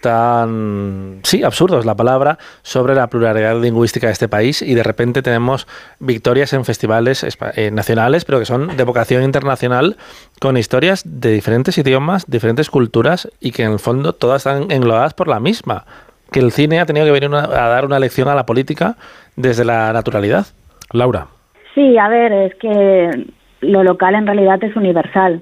tan, 0.00 1.20
sí, 1.24 1.42
absurdo 1.42 1.78
es 1.80 1.86
la 1.86 1.96
palabra, 1.96 2.38
sobre 2.62 2.94
la 2.94 3.08
pluralidad 3.08 3.60
lingüística 3.60 4.06
de 4.06 4.12
este 4.12 4.28
país 4.28 4.62
y 4.62 4.74
de 4.74 4.82
repente 4.82 5.22
tenemos 5.22 5.66
victorias 5.98 6.52
en 6.52 6.64
festivales 6.64 7.26
eh, 7.56 7.70
nacionales, 7.72 8.24
pero 8.24 8.38
que 8.38 8.44
son 8.44 8.76
de 8.76 8.84
vocación 8.84 9.22
internacional, 9.24 9.96
con 10.40 10.56
historias 10.56 11.02
de 11.04 11.32
diferentes 11.32 11.78
idiomas, 11.78 12.24
diferentes 12.28 12.70
culturas 12.70 13.28
y 13.40 13.52
que 13.52 13.64
en 13.64 13.72
el 13.72 13.78
fondo 13.78 14.12
todas 14.12 14.46
están 14.46 14.70
englobadas 14.70 15.14
por 15.14 15.26
la 15.28 15.40
misma. 15.40 15.84
Que 16.30 16.40
el 16.40 16.52
cine 16.52 16.80
ha 16.80 16.86
tenido 16.86 17.06
que 17.06 17.12
venir 17.12 17.28
una- 17.28 17.44
a 17.44 17.68
dar 17.68 17.84
una 17.84 17.98
lección 17.98 18.28
a 18.28 18.34
la 18.34 18.46
política 18.46 18.96
desde 19.36 19.64
la 19.64 19.92
naturalidad. 19.92 20.46
Laura. 20.92 21.26
Sí, 21.74 21.96
a 21.98 22.08
ver, 22.08 22.32
es 22.32 22.54
que 22.56 23.26
lo 23.62 23.82
local 23.82 24.14
en 24.14 24.26
realidad 24.26 24.62
es 24.62 24.76
universal 24.76 25.40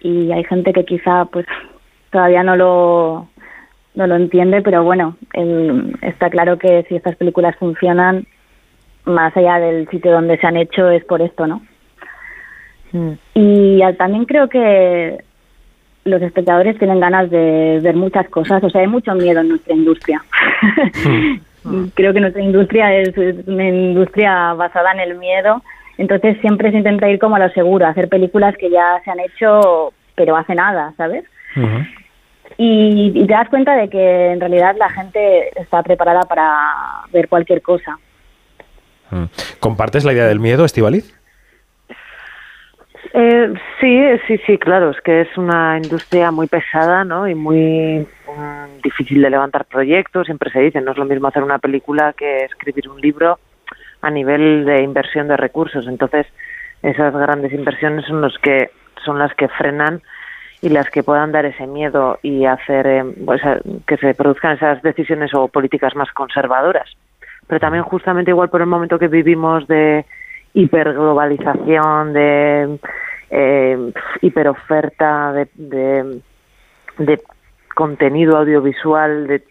y 0.00 0.32
hay 0.32 0.42
gente 0.44 0.72
que 0.72 0.84
quizá 0.84 1.26
pues 1.26 1.46
todavía 2.10 2.42
no 2.42 2.56
lo 2.56 3.28
no 3.94 4.06
lo 4.06 4.14
entiende, 4.16 4.62
pero 4.62 4.82
bueno, 4.84 5.16
el- 5.32 5.96
está 6.02 6.30
claro 6.30 6.58
que 6.58 6.84
si 6.88 6.96
estas 6.96 7.16
películas 7.16 7.56
funcionan 7.56 8.26
más 9.04 9.36
allá 9.36 9.58
del 9.58 9.88
sitio 9.88 10.12
donde 10.12 10.38
se 10.38 10.46
han 10.46 10.56
hecho 10.56 10.90
es 10.90 11.04
por 11.04 11.22
esto, 11.22 11.46
¿no? 11.46 11.62
Y 13.34 13.82
ah, 13.82 13.94
también 13.96 14.24
creo 14.24 14.48
que 14.48 15.18
los 16.04 16.22
espectadores 16.22 16.78
tienen 16.78 16.98
ganas 17.00 17.30
de 17.30 17.78
ver 17.82 17.94
muchas 17.94 18.28
cosas, 18.28 18.62
o 18.64 18.70
sea, 18.70 18.80
hay 18.80 18.86
mucho 18.88 19.14
miedo 19.14 19.40
en 19.40 19.48
nuestra 19.50 19.74
industria. 19.74 20.22
creo 21.94 22.12
que 22.12 22.20
nuestra 22.20 22.42
industria 22.42 22.94
es, 22.96 23.16
es 23.16 23.46
una 23.46 23.68
industria 23.68 24.54
basada 24.54 24.92
en 24.92 25.00
el 25.00 25.18
miedo, 25.18 25.62
entonces 25.98 26.38
siempre 26.40 26.70
se 26.70 26.78
intenta 26.78 27.08
ir 27.08 27.18
como 27.18 27.36
a 27.36 27.40
lo 27.40 27.50
seguro, 27.50 27.86
hacer 27.86 28.08
películas 28.08 28.56
que 28.56 28.70
ya 28.70 29.00
se 29.04 29.10
han 29.10 29.20
hecho 29.20 29.92
pero 30.14 30.36
hace 30.36 30.54
nada, 30.54 30.92
¿sabes? 30.98 31.24
Y, 32.58 33.12
y 33.14 33.26
te 33.26 33.32
das 33.32 33.48
cuenta 33.48 33.74
de 33.74 33.88
que 33.88 34.32
en 34.32 34.40
realidad 34.40 34.76
la 34.78 34.90
gente 34.90 35.48
está 35.58 35.82
preparada 35.82 36.22
para 36.22 37.06
ver 37.10 37.26
cualquier 37.28 37.62
cosa. 37.62 37.98
Mm. 39.10 39.24
¿Compartes 39.60 40.04
la 40.04 40.12
idea 40.12 40.26
del 40.26 40.40
miedo, 40.40 40.64
Estivaliz? 40.66 41.18
Eh, 43.12 43.54
sí, 43.80 44.00
sí, 44.26 44.38
sí, 44.46 44.58
claro, 44.58 44.90
es 44.90 45.00
que 45.00 45.22
es 45.22 45.38
una 45.38 45.78
industria 45.82 46.30
muy 46.30 46.46
pesada, 46.46 47.02
¿no? 47.02 47.26
Y 47.26 47.34
muy 47.34 48.06
mm, 48.28 48.82
difícil 48.82 49.22
de 49.22 49.30
levantar 49.30 49.64
proyectos, 49.64 50.26
siempre 50.26 50.50
se 50.50 50.60
dice, 50.60 50.80
no 50.80 50.92
es 50.92 50.98
lo 50.98 51.06
mismo 51.06 51.28
hacer 51.28 51.42
una 51.42 51.58
película 51.58 52.12
que 52.12 52.44
escribir 52.44 52.88
un 52.88 53.00
libro 53.00 53.38
a 54.02 54.10
nivel 54.10 54.64
de 54.64 54.82
inversión 54.82 55.28
de 55.28 55.36
recursos. 55.36 55.86
Entonces, 55.86 56.26
esas 56.82 57.14
grandes 57.14 57.52
inversiones 57.52 58.06
son 58.06 58.20
los 58.20 58.36
que 58.38 58.70
son 59.04 59.18
las 59.18 59.34
que 59.34 59.48
frenan 59.48 60.02
y 60.62 60.68
las 60.68 60.90
que 60.90 61.02
puedan 61.02 61.32
dar 61.32 61.46
ese 61.46 61.66
miedo 61.66 62.18
y 62.22 62.44
hacer 62.44 62.86
eh, 62.86 63.04
que 63.86 63.96
se 63.96 64.14
produzcan 64.14 64.56
esas 64.56 64.82
decisiones 64.82 65.32
o 65.34 65.48
políticas 65.48 65.94
más 65.96 66.10
conservadoras. 66.12 66.88
Pero 67.46 67.60
también 67.60 67.84
justamente 67.84 68.30
igual 68.30 68.50
por 68.50 68.60
el 68.60 68.66
momento 68.66 68.98
que 68.98 69.08
vivimos 69.08 69.66
de 69.66 70.04
hiperglobalización, 70.52 72.12
de 72.12 72.78
eh, 73.30 73.92
hiperoferta, 74.20 75.32
de, 75.32 75.48
de, 75.54 76.20
de 76.98 77.20
contenido 77.74 78.36
audiovisual, 78.36 79.26
de, 79.26 79.42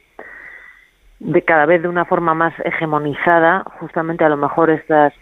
de 1.19 1.41
cada 1.41 1.65
vez 1.65 1.81
de 1.81 1.87
una 1.87 2.05
forma 2.05 2.33
más 2.33 2.53
hegemonizada, 2.63 3.63
justamente 3.79 4.23
a 4.23 4.29
lo 4.29 4.37
mejor 4.37 4.69
estas 4.69 5.13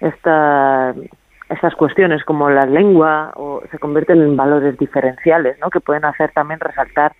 estas 0.00 0.96
estas 1.48 1.74
cuestiones 1.74 2.24
como 2.24 2.48
la 2.48 2.64
lengua 2.64 3.32
o 3.36 3.62
se 3.70 3.78
convierten 3.78 4.22
en 4.22 4.36
valores 4.36 4.78
diferenciales, 4.78 5.58
¿no? 5.60 5.70
Que 5.70 5.80
pueden 5.80 6.04
hacer 6.04 6.32
también 6.32 6.60
resaltar 6.60 7.12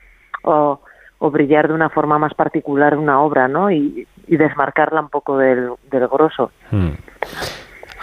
o, 0.42 0.80
o 1.18 1.30
brillar 1.30 1.68
de 1.68 1.74
una 1.74 1.90
forma 1.90 2.18
más 2.18 2.32
particular 2.34 2.96
una 2.96 3.20
obra, 3.20 3.46
¿no? 3.46 3.70
Y, 3.70 4.06
y 4.26 4.36
desmarcarla 4.36 5.00
un 5.00 5.08
poco 5.10 5.36
del, 5.36 5.72
del 5.90 6.08
grosso. 6.08 6.50
Mm. 6.70 6.92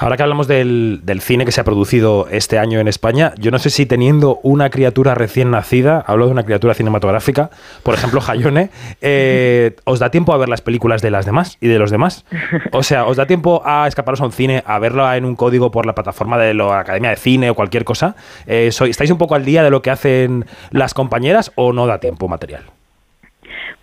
Ahora 0.01 0.15
que 0.15 0.23
hablamos 0.23 0.47
del, 0.47 1.01
cine 1.19 1.43
que 1.43 1.51
se 1.51 1.59
ha 1.59 1.65
producido 1.65 2.27
este 2.31 2.57
año 2.57 2.79
en 2.79 2.87
España, 2.87 3.33
yo 3.37 3.51
no 3.51 3.59
sé 3.59 3.69
si 3.69 3.85
teniendo 3.85 4.39
una 4.43 4.69
criatura 4.69 5.13
recién 5.13 5.51
nacida, 5.51 6.05
hablo 6.07 6.25
de 6.27 6.31
una 6.31 6.43
criatura 6.43 6.73
cinematográfica, 6.73 7.49
por 7.83 7.95
ejemplo, 7.95 8.21
Jayone, 8.21 8.69
eh, 9.01 9.75
¿os 9.83 9.99
da 9.99 10.09
tiempo 10.09 10.33
a 10.33 10.37
ver 10.37 10.47
las 10.47 10.61
películas 10.61 11.01
de 11.01 11.11
las 11.11 11.25
demás 11.25 11.57
y 11.59 11.67
de 11.67 11.79
los 11.79 11.91
demás? 11.91 12.25
O 12.71 12.81
sea, 12.81 13.05
¿os 13.07 13.17
da 13.17 13.25
tiempo 13.25 13.61
a 13.65 13.89
escaparos 13.89 14.21
a 14.21 14.25
un 14.25 14.31
cine, 14.31 14.63
a 14.65 14.79
verlo 14.79 15.11
en 15.13 15.25
un 15.25 15.35
código 15.35 15.69
por 15.69 15.85
la 15.85 15.93
plataforma 15.95 16.37
de 16.37 16.53
la 16.53 16.79
Academia 16.79 17.09
de 17.09 17.17
Cine 17.17 17.49
o 17.49 17.53
cualquier 17.55 17.83
cosa? 17.83 18.15
Eh, 18.47 18.71
soy- 18.71 18.91
¿Estáis 18.91 19.11
un 19.11 19.17
poco 19.17 19.35
al 19.35 19.43
día 19.43 19.63
de 19.63 19.69
lo 19.69 19.81
que 19.81 19.91
hacen 19.91 20.45
las 20.71 20.93
compañeras 20.93 21.51
o 21.55 21.73
no 21.73 21.87
da 21.87 21.99
tiempo 21.99 22.29
material? 22.29 22.63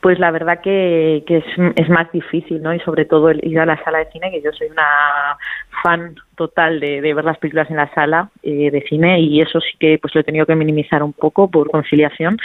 Pues 0.01 0.21
la 0.21 0.31
verdad 0.31 0.61
que, 0.63 1.25
que 1.27 1.39
es, 1.39 1.45
es 1.75 1.89
más 1.89 2.13
difícil, 2.13 2.63
¿no? 2.63 2.73
Y 2.73 2.79
sobre 2.81 3.07
todo 3.07 3.29
el 3.31 3.41
ir 3.45 3.59
a 3.59 3.67
la 3.67 3.83
sala 3.83 3.99
de 3.99 4.11
cine, 4.13 4.31
que 4.31 4.41
yo 4.41 4.53
soy 4.53 4.69
una 4.69 5.37
fan 5.83 6.17
total 6.37 6.79
de, 6.79 7.01
de 7.01 7.15
ver 7.15 7.25
las 7.25 7.39
películas 7.39 7.69
en 7.71 7.77
la 7.77 7.93
sala 7.95 8.31
eh, 8.43 8.71
de 8.71 8.83
cine 8.83 9.21
y 9.21 9.41
eso 9.41 9.61
sí 9.61 9.73
que 9.81 9.99
pues 10.01 10.15
lo 10.15 10.21
he 10.21 10.25
tenido 10.25 10.47
que 10.47 10.55
minimizar 10.55 11.03
un 11.03 11.13
poco 11.13 11.51
por 11.51 11.71
conciliación. 11.71 12.39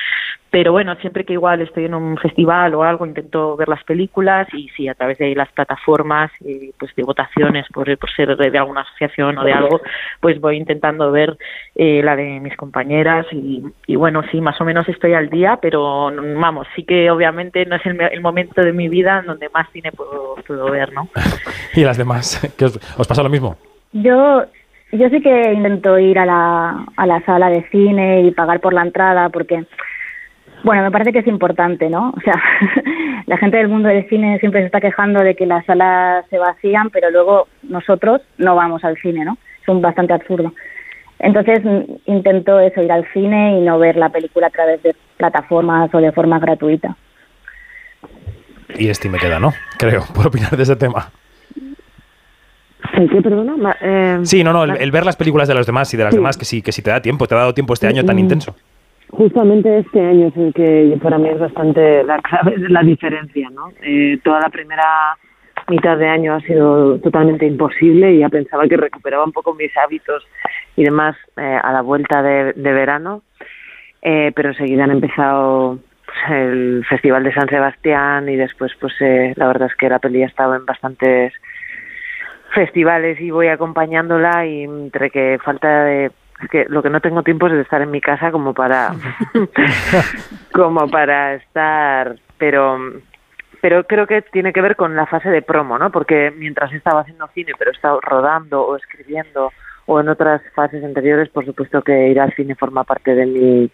Pero 0.49 0.73
bueno, 0.73 0.93
siempre 0.99 1.23
que 1.23 1.31
igual 1.31 1.61
estoy 1.61 1.85
en 1.85 1.93
un 1.93 2.17
festival 2.17 2.73
o 2.73 2.83
algo, 2.83 3.05
intento 3.05 3.55
ver 3.55 3.69
las 3.69 3.85
películas 3.85 4.49
y 4.53 4.67
sí, 4.75 4.89
a 4.89 4.95
través 4.95 5.17
de 5.17 5.33
las 5.33 5.49
plataformas, 5.53 6.29
eh, 6.43 6.71
pues 6.77 6.93
de 6.93 7.03
votaciones 7.03 7.65
por, 7.73 7.97
por 7.97 8.11
ser 8.11 8.35
de, 8.35 8.57
alguna 8.57 8.81
asociación 8.81 9.37
o 9.37 9.45
de 9.45 9.53
algo, 9.53 9.79
pues 10.19 10.41
voy 10.41 10.57
intentando 10.57 11.09
ver 11.09 11.37
eh, 11.75 12.01
la 12.03 12.17
de 12.17 12.41
mis 12.41 12.57
compañeras 12.57 13.27
y, 13.31 13.63
y 13.87 13.95
bueno, 13.95 14.23
sí, 14.29 14.41
más 14.41 14.59
o 14.59 14.65
menos 14.65 14.89
estoy 14.89 15.13
al 15.13 15.29
día, 15.29 15.57
pero 15.61 16.11
vamos, 16.37 16.67
sí 16.75 16.83
que 16.83 17.09
obviamente 17.09 17.65
no 17.65 17.77
es 17.77 17.85
el, 17.85 18.01
el 18.01 18.19
momento 18.19 18.61
de 18.61 18.73
mi 18.73 18.89
vida 18.89 19.19
en 19.19 19.27
donde 19.27 19.47
más 19.53 19.69
cine 19.71 19.93
puedo, 19.93 20.35
puedo 20.45 20.69
ver, 20.69 20.91
¿no? 20.91 21.07
¿Y 21.75 21.85
las 21.85 21.97
demás? 21.97 22.41
¿Qué 22.57 22.65
os, 22.65 22.77
os 22.99 23.07
pasa 23.07 23.20
lo 23.23 23.29
mismo? 23.29 23.57
Yo, 23.93 24.43
yo 24.91 25.09
sí 25.09 25.21
que 25.21 25.53
intento 25.53 25.97
ir 25.99 26.17
a 26.19 26.25
la, 26.25 26.85
a 26.95 27.05
la 27.05 27.21
sala 27.25 27.49
de 27.49 27.67
cine 27.69 28.21
y 28.21 28.31
pagar 28.31 28.59
por 28.59 28.73
la 28.73 28.83
entrada 28.83 29.29
porque, 29.29 29.65
bueno, 30.63 30.83
me 30.83 30.91
parece 30.91 31.11
que 31.11 31.19
es 31.19 31.27
importante, 31.27 31.89
¿no? 31.89 32.13
O 32.15 32.21
sea, 32.21 32.41
la 33.25 33.37
gente 33.37 33.57
del 33.57 33.67
mundo 33.67 33.89
del 33.89 34.07
cine 34.09 34.39
siempre 34.39 34.61
se 34.61 34.67
está 34.67 34.81
quejando 34.81 35.21
de 35.21 35.35
que 35.35 35.45
las 35.45 35.65
salas 35.65 36.25
se 36.29 36.37
vacían, 36.37 36.89
pero 36.89 37.11
luego 37.11 37.47
nosotros 37.63 38.21
no 38.37 38.55
vamos 38.55 38.83
al 38.83 38.97
cine, 38.97 39.25
¿no? 39.25 39.37
Es 39.61 39.67
un 39.67 39.81
bastante 39.81 40.13
absurdo. 40.13 40.53
Entonces 41.19 41.61
intento 42.05 42.59
eso, 42.59 42.81
ir 42.81 42.91
al 42.91 43.05
cine 43.13 43.59
y 43.59 43.61
no 43.61 43.77
ver 43.77 43.95
la 43.95 44.09
película 44.09 44.47
a 44.47 44.49
través 44.51 44.81
de 44.81 44.95
plataformas 45.17 45.93
o 45.93 45.99
de 45.99 46.11
forma 46.11 46.39
gratuita. 46.39 46.95
Y 48.77 48.89
este 48.89 49.09
me 49.09 49.19
queda, 49.19 49.39
¿no? 49.39 49.53
Creo, 49.77 50.03
por 50.15 50.27
opinar 50.27 50.55
de 50.57 50.63
ese 50.63 50.75
tema. 50.75 51.11
¿En 52.93 53.07
qué, 53.09 53.21
perdona? 53.21 53.55
Ma- 53.57 53.77
eh, 53.81 54.19
Sí, 54.23 54.43
no, 54.43 54.51
no, 54.53 54.63
el, 54.63 54.77
el 54.77 54.91
ver 54.91 55.05
las 55.05 55.15
películas 55.15 55.47
de 55.47 55.53
los 55.55 55.65
demás 55.65 55.93
y 55.93 55.97
de 55.97 56.03
las 56.03 56.13
demás, 56.15 56.37
que 56.37 56.45
sí, 56.45 56.61
que 56.61 56.71
sí 56.71 56.81
te 56.81 56.89
da 56.91 57.01
tiempo, 57.01 57.27
te 57.27 57.35
ha 57.35 57.39
dado 57.39 57.53
tiempo 57.53 57.73
este 57.73 57.87
año 57.87 58.03
tan 58.03 58.15
Mm. 58.17 58.19
intenso. 58.19 58.55
Justamente 59.09 59.79
este 59.79 59.99
año 59.99 60.27
es 60.27 60.37
el 60.37 60.53
que 60.53 60.97
para 61.03 61.17
mí 61.17 61.27
es 61.29 61.39
bastante 61.39 62.03
la 62.03 62.17
clave 62.19 62.57
de 62.57 62.69
la 62.69 62.81
diferencia, 62.81 63.49
¿no? 63.49 63.71
Eh, 63.83 64.19
toda 64.23 64.39
la 64.39 64.49
primera 64.49 65.17
mitad 65.67 65.97
de 65.97 66.07
año 66.07 66.33
ha 66.33 66.39
sido 66.41 66.97
totalmente 66.99 67.45
imposible 67.45 68.13
y 68.13 68.19
ya 68.19 68.29
pensaba 68.29 68.67
que 68.67 68.77
recuperaba 68.77 69.23
un 69.25 69.31
poco 69.33 69.53
mis 69.53 69.71
hábitos 69.77 70.25
y 70.77 70.83
demás 70.85 71.15
eh, 71.37 71.59
a 71.61 71.71
la 71.73 71.81
vuelta 71.81 72.21
de, 72.23 72.53
de 72.53 72.73
verano, 72.73 73.21
eh, 74.01 74.31
pero 74.35 74.49
enseguida 74.49 74.85
han 74.85 74.91
empezado 74.91 75.77
pues, 76.05 76.17
el 76.39 76.85
Festival 76.89 77.23
de 77.23 77.33
San 77.33 77.49
Sebastián 77.49 78.27
y 78.29 78.35
después 78.37 78.71
pues 78.79 78.93
eh, 79.01 79.33
la 79.35 79.47
verdad 79.47 79.67
es 79.69 79.75
que 79.77 79.89
la 79.89 79.99
peli 79.99 80.23
ha 80.23 80.27
estado 80.27 80.55
en 80.55 80.65
bastantes 80.65 81.33
festivales 82.53 83.19
y 83.19 83.31
voy 83.31 83.47
acompañándola 83.47 84.45
y 84.45 84.63
entre 84.63 85.09
que 85.09 85.39
falta 85.43 85.83
de 85.85 86.11
es 86.41 86.49
que 86.49 86.65
lo 86.69 86.81
que 86.81 86.89
no 86.89 87.01
tengo 87.01 87.23
tiempo 87.23 87.47
es 87.47 87.53
de 87.53 87.61
estar 87.61 87.81
en 87.81 87.91
mi 87.91 88.01
casa 88.01 88.31
como 88.31 88.53
para 88.53 88.93
como 90.53 90.87
para 90.87 91.35
estar 91.35 92.15
pero 92.37 92.77
pero 93.61 93.85
creo 93.85 94.07
que 94.07 94.23
tiene 94.23 94.53
que 94.53 94.61
ver 94.61 94.75
con 94.75 94.95
la 94.95 95.05
fase 95.05 95.29
de 95.29 95.41
promo 95.41 95.77
no 95.77 95.91
porque 95.91 96.33
mientras 96.35 96.73
estaba 96.73 97.01
haciendo 97.01 97.27
cine 97.33 97.53
pero 97.57 97.71
he 97.71 97.75
estado 97.75 98.01
rodando 98.01 98.61
o 98.61 98.75
escribiendo 98.75 99.51
o 99.85 99.99
en 99.99 100.09
otras 100.09 100.41
fases 100.55 100.83
anteriores 100.83 101.29
por 101.29 101.45
supuesto 101.45 101.81
que 101.81 102.09
ir 102.09 102.19
al 102.19 102.33
cine 102.33 102.55
forma 102.55 102.83
parte 102.83 103.13
de 103.13 103.25
mi 103.25 103.71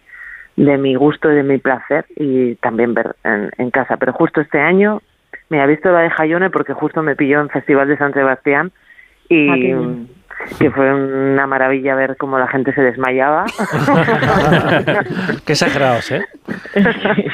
de 0.58 0.76
mi 0.76 0.94
gusto 0.96 1.30
y 1.30 1.36
de 1.36 1.42
mi 1.44 1.58
placer 1.58 2.04
y 2.16 2.56
también 2.56 2.92
ver 2.92 3.14
en, 3.22 3.50
en 3.58 3.70
casa. 3.70 3.96
Pero 3.96 4.12
justo 4.12 4.40
este 4.40 4.58
año 4.58 5.00
me 5.50 5.60
ha 5.60 5.66
visto 5.66 5.90
la 5.90 6.00
de 6.00 6.10
Jayone 6.10 6.50
porque 6.50 6.72
justo 6.74 7.02
me 7.02 7.16
pilló 7.16 7.40
en 7.40 7.48
Festival 7.50 7.88
de 7.88 7.96
San 7.96 8.12
Sebastián 8.12 8.70
y 9.28 9.48
Ah, 9.50 9.94
que 10.58 10.70
fue 10.70 10.94
una 10.94 11.46
maravilla 11.46 11.94
ver 11.96 12.16
cómo 12.16 12.38
la 12.38 12.46
gente 12.46 12.72
se 12.72 12.80
desmayaba. 12.80 13.44
Qué 15.44 15.52
exagerados, 15.52 16.10
¿eh? 16.12 16.24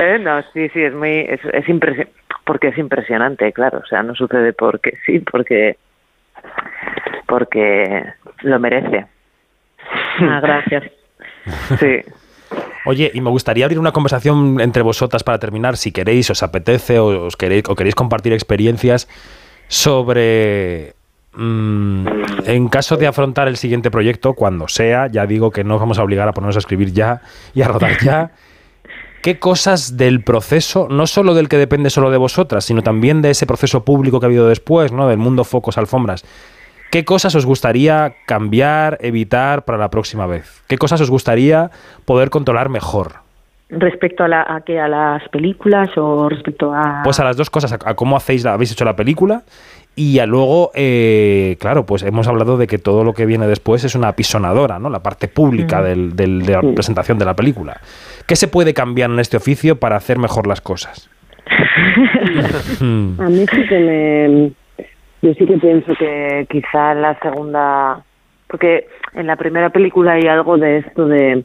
Eh, 0.00 0.18
No, 0.20 0.40
sí, 0.52 0.68
sí, 0.68 0.80
es 0.82 0.94
muy, 0.94 1.10
es, 1.28 1.40
es 1.52 1.66
impresi- 1.66 2.08
porque 2.44 2.68
es 2.68 2.78
impresionante, 2.78 3.52
claro, 3.52 3.78
o 3.78 3.86
sea, 3.86 4.02
no 4.04 4.14
sucede 4.14 4.52
porque 4.52 4.96
sí, 5.04 5.18
porque, 5.20 5.76
porque 7.26 8.04
lo 8.42 8.58
merece. 8.60 9.06
Ah, 10.20 10.40
gracias. 10.40 10.84
Sí. 11.80 12.00
Oye, 12.90 13.10
y 13.12 13.20
me 13.20 13.28
gustaría 13.28 13.66
abrir 13.66 13.78
una 13.78 13.92
conversación 13.92 14.62
entre 14.62 14.82
vosotras 14.82 15.22
para 15.22 15.38
terminar, 15.38 15.76
si 15.76 15.92
queréis, 15.92 16.30
os 16.30 16.42
apetece 16.42 16.98
o 16.98 17.28
queréis 17.36 17.94
compartir 17.94 18.32
experiencias 18.32 19.08
sobre 19.66 20.94
mm, 21.34 22.06
en 22.46 22.68
caso 22.68 22.96
de 22.96 23.06
afrontar 23.06 23.46
el 23.46 23.58
siguiente 23.58 23.90
proyecto, 23.90 24.32
cuando 24.32 24.68
sea, 24.68 25.06
ya 25.12 25.26
digo 25.26 25.50
que 25.50 25.64
no 25.64 25.74
os 25.74 25.80
vamos 25.82 25.98
a 25.98 26.02
obligar 26.02 26.28
a 26.28 26.32
ponernos 26.32 26.56
a 26.56 26.60
escribir 26.60 26.94
ya 26.94 27.20
y 27.52 27.60
a 27.60 27.68
rodar 27.68 27.98
ya. 28.02 28.30
¿Qué 29.22 29.38
cosas 29.38 29.98
del 29.98 30.22
proceso, 30.22 30.86
no 30.88 31.06
solo 31.06 31.34
del 31.34 31.50
que 31.50 31.58
depende 31.58 31.90
solo 31.90 32.10
de 32.10 32.16
vosotras, 32.16 32.64
sino 32.64 32.80
también 32.80 33.20
de 33.20 33.32
ese 33.32 33.44
proceso 33.44 33.84
público 33.84 34.18
que 34.18 34.24
ha 34.24 34.28
habido 34.28 34.48
después, 34.48 34.92
¿no? 34.92 35.08
Del 35.08 35.18
mundo 35.18 35.44
focos, 35.44 35.76
alfombras. 35.76 36.24
¿Qué 36.90 37.04
cosas 37.04 37.34
os 37.34 37.44
gustaría 37.44 38.14
cambiar, 38.26 38.98
evitar 39.00 39.64
para 39.64 39.78
la 39.78 39.90
próxima 39.90 40.26
vez? 40.26 40.62
¿Qué 40.68 40.78
cosas 40.78 41.00
os 41.00 41.10
gustaría 41.10 41.70
poder 42.04 42.30
controlar 42.30 42.68
mejor? 42.70 43.12
Respecto 43.70 44.24
a, 44.24 44.28
la, 44.28 44.42
a, 44.48 44.62
qué, 44.62 44.80
a 44.80 44.88
las 44.88 45.28
películas 45.28 45.90
o 45.98 46.28
respecto 46.30 46.72
a... 46.72 47.02
Pues 47.04 47.20
a 47.20 47.24
las 47.24 47.36
dos 47.36 47.50
cosas, 47.50 47.72
a, 47.74 47.78
a 47.84 47.94
cómo 47.94 48.16
hacéis, 48.16 48.42
la- 48.44 48.54
habéis 48.54 48.72
hecho 48.72 48.86
la 48.86 48.96
película 48.96 49.42
y 49.94 50.20
a 50.20 50.26
luego, 50.26 50.70
eh, 50.74 51.56
claro, 51.60 51.84
pues 51.84 52.02
hemos 52.04 52.26
hablado 52.28 52.56
de 52.56 52.66
que 52.66 52.78
todo 52.78 53.04
lo 53.04 53.12
que 53.12 53.26
viene 53.26 53.46
después 53.46 53.84
es 53.84 53.94
una 53.94 54.08
apisonadora, 54.08 54.78
¿no? 54.78 54.88
La 54.88 55.02
parte 55.02 55.28
pública 55.28 55.80
Mm. 55.80 55.84
del, 55.84 56.16
del- 56.16 56.46
de 56.46 56.52
la 56.54 56.60
Sí. 56.62 56.68
presentación 56.74 57.18
de 57.18 57.26
la 57.26 57.34
película. 57.36 57.78
¿Qué 58.26 58.36
se 58.36 58.48
puede 58.48 58.72
cambiar 58.72 59.10
en 59.10 59.18
este 59.18 59.36
oficio 59.36 59.76
para 59.78 59.96
hacer 59.96 60.16
mejor 60.18 60.46
las 60.46 60.62
cosas? 60.62 61.10
Hmm. 62.80 63.20
A 63.20 63.28
mí 63.28 63.44
sí 63.52 63.66
que 63.68 63.78
me... 63.78 64.52
Yo 65.22 65.34
sí 65.34 65.46
que 65.46 65.58
pienso 65.58 65.94
que 65.94 66.46
quizá 66.50 66.94
la 66.94 67.18
segunda... 67.20 68.02
Porque 68.46 68.86
en 69.14 69.26
la 69.26 69.36
primera 69.36 69.68
película 69.70 70.12
hay 70.12 70.22
algo 70.26 70.56
de 70.56 70.78
esto 70.78 71.06
de, 71.06 71.44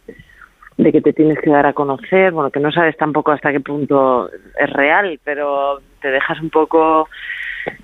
que 0.78 1.02
te 1.02 1.12
tienes 1.12 1.38
que 1.40 1.50
dar 1.50 1.66
a 1.66 1.74
conocer, 1.74 2.32
bueno, 2.32 2.50
que 2.50 2.62
no 2.62 2.72
sabes 2.72 2.96
tampoco 2.96 3.32
hasta 3.34 3.52
qué 3.52 3.60
punto 3.60 4.30
es 4.58 4.70
real, 4.72 5.20
pero 5.24 5.82
te 6.02 6.10
dejas 6.12 6.40
un 6.40 6.50
poco 6.50 7.10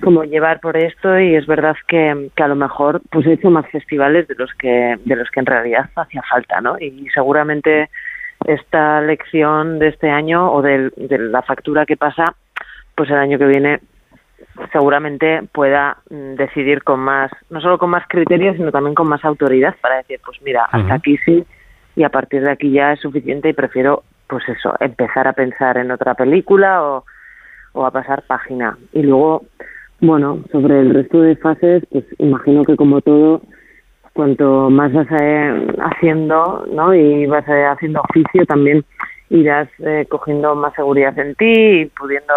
como 0.02 0.24
llevar 0.24 0.60
por 0.62 0.78
esto 0.78 1.20
y 1.20 1.36
es 1.36 1.46
verdad 1.48 1.76
que, 1.88 2.30
que 2.34 2.44
a 2.44 2.48
lo 2.48 2.56
mejor 2.56 3.02
pues 3.12 3.26
he 3.28 3.34
hecho 3.34 3.50
más 3.50 3.66
festivales 3.70 4.28
de 4.28 4.36
los 4.36 4.54
que 4.54 4.96
de 5.04 5.16
los 5.18 5.30
que 5.32 5.40
en 5.42 5.46
realidad 5.46 5.90
hacía 5.98 6.22
falta, 6.30 6.62
¿no? 6.62 6.78
Y 6.80 7.08
seguramente 7.14 7.90
esta 8.46 9.02
lección 9.02 9.80
de 9.80 9.90
este 9.90 10.10
año 10.10 10.50
o 10.52 10.62
del- 10.62 10.94
de 10.96 11.18
la 11.20 11.42
factura 11.42 11.86
que 11.86 11.98
pasa, 11.98 12.36
pues 12.96 13.10
el 13.10 13.18
año 13.18 13.38
que 13.38 13.48
viene 13.48 13.80
seguramente 14.72 15.42
pueda 15.52 15.98
mm, 16.10 16.36
decidir 16.36 16.84
con 16.84 17.00
más, 17.00 17.32
no 17.50 17.62
solo 17.62 17.78
con 17.78 17.90
más 17.90 18.08
criterios, 18.08 18.58
sino 18.58 18.72
también 18.72 18.96
con 18.96 19.08
más 19.08 19.24
autoridad 19.26 19.76
para 19.82 19.98
decir, 19.98 20.20
pues 20.26 20.42
mira, 20.42 20.66
hasta 20.72 20.96
aquí 20.96 21.18
sí 21.26 21.46
y 21.96 22.04
a 22.04 22.10
partir 22.10 22.42
de 22.42 22.52
aquí 22.52 22.72
ya 22.72 22.94
es 22.94 23.00
suficiente 23.00 23.50
y 23.50 23.54
prefiero, 23.54 24.04
pues 24.28 24.44
eso, 24.48 24.74
empezar 24.80 25.28
a 25.28 25.34
pensar 25.34 25.78
en 25.78 25.92
otra 25.92 26.14
película 26.14 26.84
o, 26.84 27.04
o 27.74 27.86
a 27.86 27.92
pasar 27.92 28.24
página. 28.24 28.78
Y 28.94 29.02
luego, 29.02 29.44
bueno, 30.00 30.44
sobre 30.52 30.80
el 30.80 30.94
resto 30.94 31.22
de 31.22 31.36
fases, 31.36 31.84
pues 31.92 32.06
imagino 32.20 32.64
que 32.64 32.78
como 32.78 33.02
todo, 33.02 33.42
cuanto 34.14 34.70
más 34.70 34.94
vas 34.94 35.08
eh, 35.20 35.68
haciendo, 35.80 36.66
¿no? 36.72 36.94
Y 36.94 37.26
vas 37.26 37.48
eh, 37.48 37.66
haciendo 37.66 38.02
oficio, 38.02 38.46
también 38.46 38.84
irás 39.30 39.70
eh, 39.80 40.06
cogiendo 40.10 40.56
más 40.56 40.74
seguridad 40.74 41.18
en 41.20 41.36
ti 41.36 41.54
y 41.82 41.86
pudiendo 41.86 42.34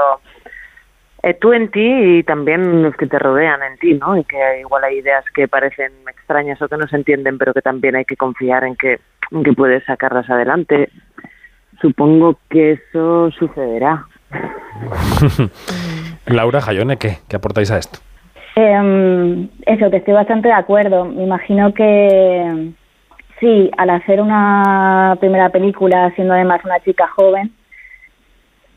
eh, 1.22 1.34
tú 1.34 1.52
en 1.52 1.70
ti 1.70 2.18
y 2.18 2.22
también 2.24 2.82
los 2.82 2.96
que 2.96 3.06
te 3.06 3.18
rodean 3.18 3.62
en 3.62 3.78
ti, 3.78 3.94
¿no? 3.94 4.16
Y 4.16 4.24
que 4.24 4.60
igual 4.60 4.84
hay 4.84 4.98
ideas 4.98 5.24
que 5.34 5.46
parecen 5.46 5.92
extrañas 6.08 6.60
o 6.60 6.68
que 6.68 6.76
no 6.76 6.86
se 6.88 6.96
entienden, 6.96 7.38
pero 7.38 7.54
que 7.54 7.62
también 7.62 7.94
hay 7.94 8.04
que 8.04 8.16
confiar 8.16 8.64
en 8.64 8.74
que, 8.74 8.98
en 9.30 9.44
que 9.44 9.52
puedes 9.52 9.84
sacarlas 9.84 10.28
adelante. 10.28 10.90
Supongo 11.80 12.38
que 12.50 12.72
eso 12.72 13.30
sucederá. 13.32 14.06
Laura 16.26 16.60
Jayone, 16.60 16.96
¿qué? 16.96 17.18
¿Qué 17.28 17.36
aportáis 17.36 17.70
a 17.70 17.78
esto? 17.78 18.00
Eh, 18.56 19.48
eso, 19.66 19.90
que 19.90 19.96
estoy 19.98 20.14
bastante 20.14 20.48
de 20.48 20.54
acuerdo. 20.54 21.04
Me 21.04 21.22
imagino 21.22 21.72
que 21.72 22.72
sí, 23.38 23.70
al 23.76 23.90
hacer 23.90 24.20
una 24.20 25.16
primera 25.20 25.50
película, 25.50 26.12
siendo 26.14 26.34
además 26.34 26.64
una 26.64 26.80
chica 26.80 27.06
joven, 27.08 27.52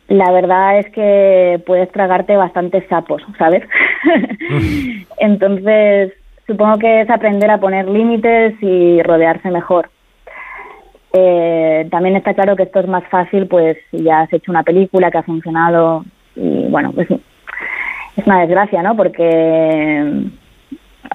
la 0.07 0.31
verdad 0.31 0.79
es 0.79 0.89
que 0.91 1.61
puedes 1.65 1.91
tragarte 1.91 2.35
bastantes 2.35 2.87
sapos, 2.87 3.23
¿sabes? 3.37 3.63
Entonces, 5.17 6.13
supongo 6.45 6.77
que 6.77 7.01
es 7.01 7.09
aprender 7.09 7.49
a 7.49 7.59
poner 7.59 7.87
límites 7.87 8.55
y 8.61 9.01
rodearse 9.01 9.49
mejor. 9.49 9.89
Eh, 11.13 11.87
también 11.89 12.17
está 12.17 12.33
claro 12.33 12.55
que 12.55 12.63
esto 12.63 12.81
es 12.81 12.87
más 12.87 13.05
fácil, 13.07 13.47
pues 13.47 13.77
si 13.89 14.03
ya 14.03 14.21
has 14.21 14.33
hecho 14.33 14.51
una 14.51 14.63
película 14.63 15.09
que 15.09 15.17
ha 15.17 15.23
funcionado 15.23 16.03
y 16.35 16.67
bueno, 16.67 16.91
pues 16.91 17.09
es 17.09 18.27
una 18.27 18.41
desgracia, 18.41 18.83
¿no? 18.83 18.95
Porque, 18.95 20.27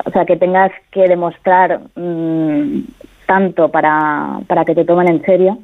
o 0.05 0.11
sea, 0.11 0.25
que 0.25 0.37
tengas 0.37 0.73
que 0.91 1.07
demostrar 1.07 1.81
mm, 1.95 2.81
tanto 3.27 3.69
para, 3.69 4.41
para 4.47 4.65
que 4.65 4.75
te 4.75 4.85
tomen 4.85 5.09
en 5.09 5.23
serio. 5.23 5.59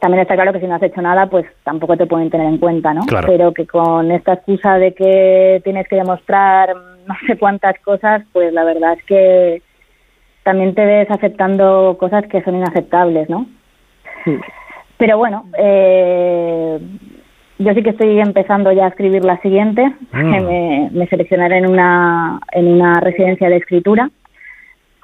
También 0.00 0.22
está 0.22 0.34
claro 0.34 0.52
que 0.52 0.60
si 0.60 0.66
no 0.66 0.76
has 0.76 0.82
hecho 0.82 1.02
nada, 1.02 1.26
pues 1.26 1.46
tampoco 1.64 1.96
te 1.96 2.06
pueden 2.06 2.30
tener 2.30 2.46
en 2.46 2.58
cuenta, 2.58 2.94
¿no? 2.94 3.02
Claro. 3.02 3.26
Pero 3.26 3.52
que 3.52 3.66
con 3.66 4.10
esta 4.12 4.34
excusa 4.34 4.78
de 4.78 4.94
que 4.94 5.60
tienes 5.64 5.88
que 5.88 5.96
demostrar 5.96 6.74
no 7.06 7.14
sé 7.26 7.36
cuántas 7.38 7.78
cosas, 7.80 8.22
pues 8.32 8.52
la 8.52 8.64
verdad 8.64 8.94
es 8.94 9.04
que 9.04 9.62
también 10.44 10.74
te 10.74 10.84
ves 10.84 11.10
aceptando 11.10 11.96
cosas 11.98 12.26
que 12.26 12.42
son 12.42 12.56
inaceptables, 12.56 13.28
¿no? 13.28 13.46
Pero 14.96 15.18
bueno, 15.18 15.44
eh, 15.58 16.78
yo 17.58 17.74
sí 17.74 17.82
que 17.82 17.90
estoy 17.90 18.20
empezando 18.20 18.72
ya 18.72 18.86
a 18.86 18.88
escribir 18.88 19.24
la 19.24 19.40
siguiente. 19.40 19.92
Mm. 20.12 20.30
me, 20.30 20.90
me 20.92 21.06
seleccionaré 21.08 21.58
en 21.58 21.70
una, 21.70 22.40
en 22.52 22.68
una 22.68 23.00
residencia 23.00 23.48
de 23.48 23.56
escritura. 23.56 24.10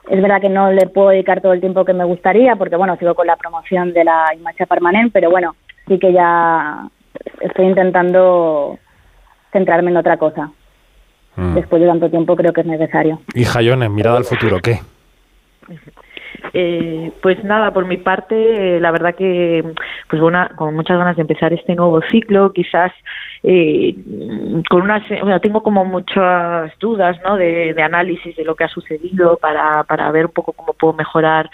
Es 0.08 0.20
verdad 0.20 0.40
que 0.40 0.48
no 0.48 0.70
le 0.70 0.86
puedo 0.86 1.08
dedicar 1.08 1.40
todo 1.40 1.52
el 1.52 1.60
tiempo 1.60 1.84
que 1.84 1.94
me 1.94 2.04
gustaría, 2.04 2.56
porque 2.56 2.76
bueno, 2.76 2.96
sigo 2.96 3.14
con 3.14 3.26
la 3.26 3.36
promoción 3.36 3.92
de 3.92 4.04
la 4.04 4.34
imagen 4.34 4.66
permanente, 4.66 5.10
pero 5.12 5.30
bueno, 5.30 5.56
sí 5.88 5.98
que 5.98 6.12
ya 6.12 6.88
estoy 7.40 7.66
intentando 7.66 8.78
centrarme 9.52 9.90
en 9.90 9.96
otra 9.96 10.16
cosa. 10.16 10.50
Mm. 11.36 11.54
Después 11.54 11.80
de 11.80 11.88
tanto 11.88 12.10
tiempo 12.10 12.36
creo 12.36 12.52
que 12.52 12.60
es 12.60 12.66
necesario. 12.66 13.20
Y 13.34 13.44
Jayone, 13.44 13.88
mirada 13.88 14.18
al 14.18 14.24
futuro, 14.24 14.60
¿qué? 14.60 14.80
Eh, 16.52 17.12
pues 17.22 17.42
nada, 17.44 17.72
por 17.72 17.84
mi 17.86 17.96
parte, 17.96 18.76
eh, 18.76 18.80
la 18.80 18.90
verdad 18.90 19.14
que 19.14 19.64
pues 20.08 20.20
bueno, 20.20 20.46
con 20.56 20.74
muchas 20.74 20.98
ganas 20.98 21.16
de 21.16 21.22
empezar 21.22 21.52
este 21.52 21.74
nuevo 21.74 22.00
ciclo, 22.10 22.52
quizás 22.52 22.92
eh, 23.42 23.94
con 24.70 24.82
unas, 24.82 25.02
tengo 25.42 25.62
como 25.62 25.84
muchas 25.84 26.72
dudas, 26.78 27.18
¿no? 27.24 27.36
De, 27.36 27.74
de 27.74 27.82
análisis 27.82 28.36
de 28.36 28.44
lo 28.44 28.54
que 28.54 28.64
ha 28.64 28.68
sucedido 28.68 29.36
para, 29.36 29.84
para 29.84 30.10
ver 30.10 30.26
un 30.26 30.32
poco 30.32 30.52
cómo 30.52 30.72
puedo 30.74 30.92
mejorar 30.94 31.50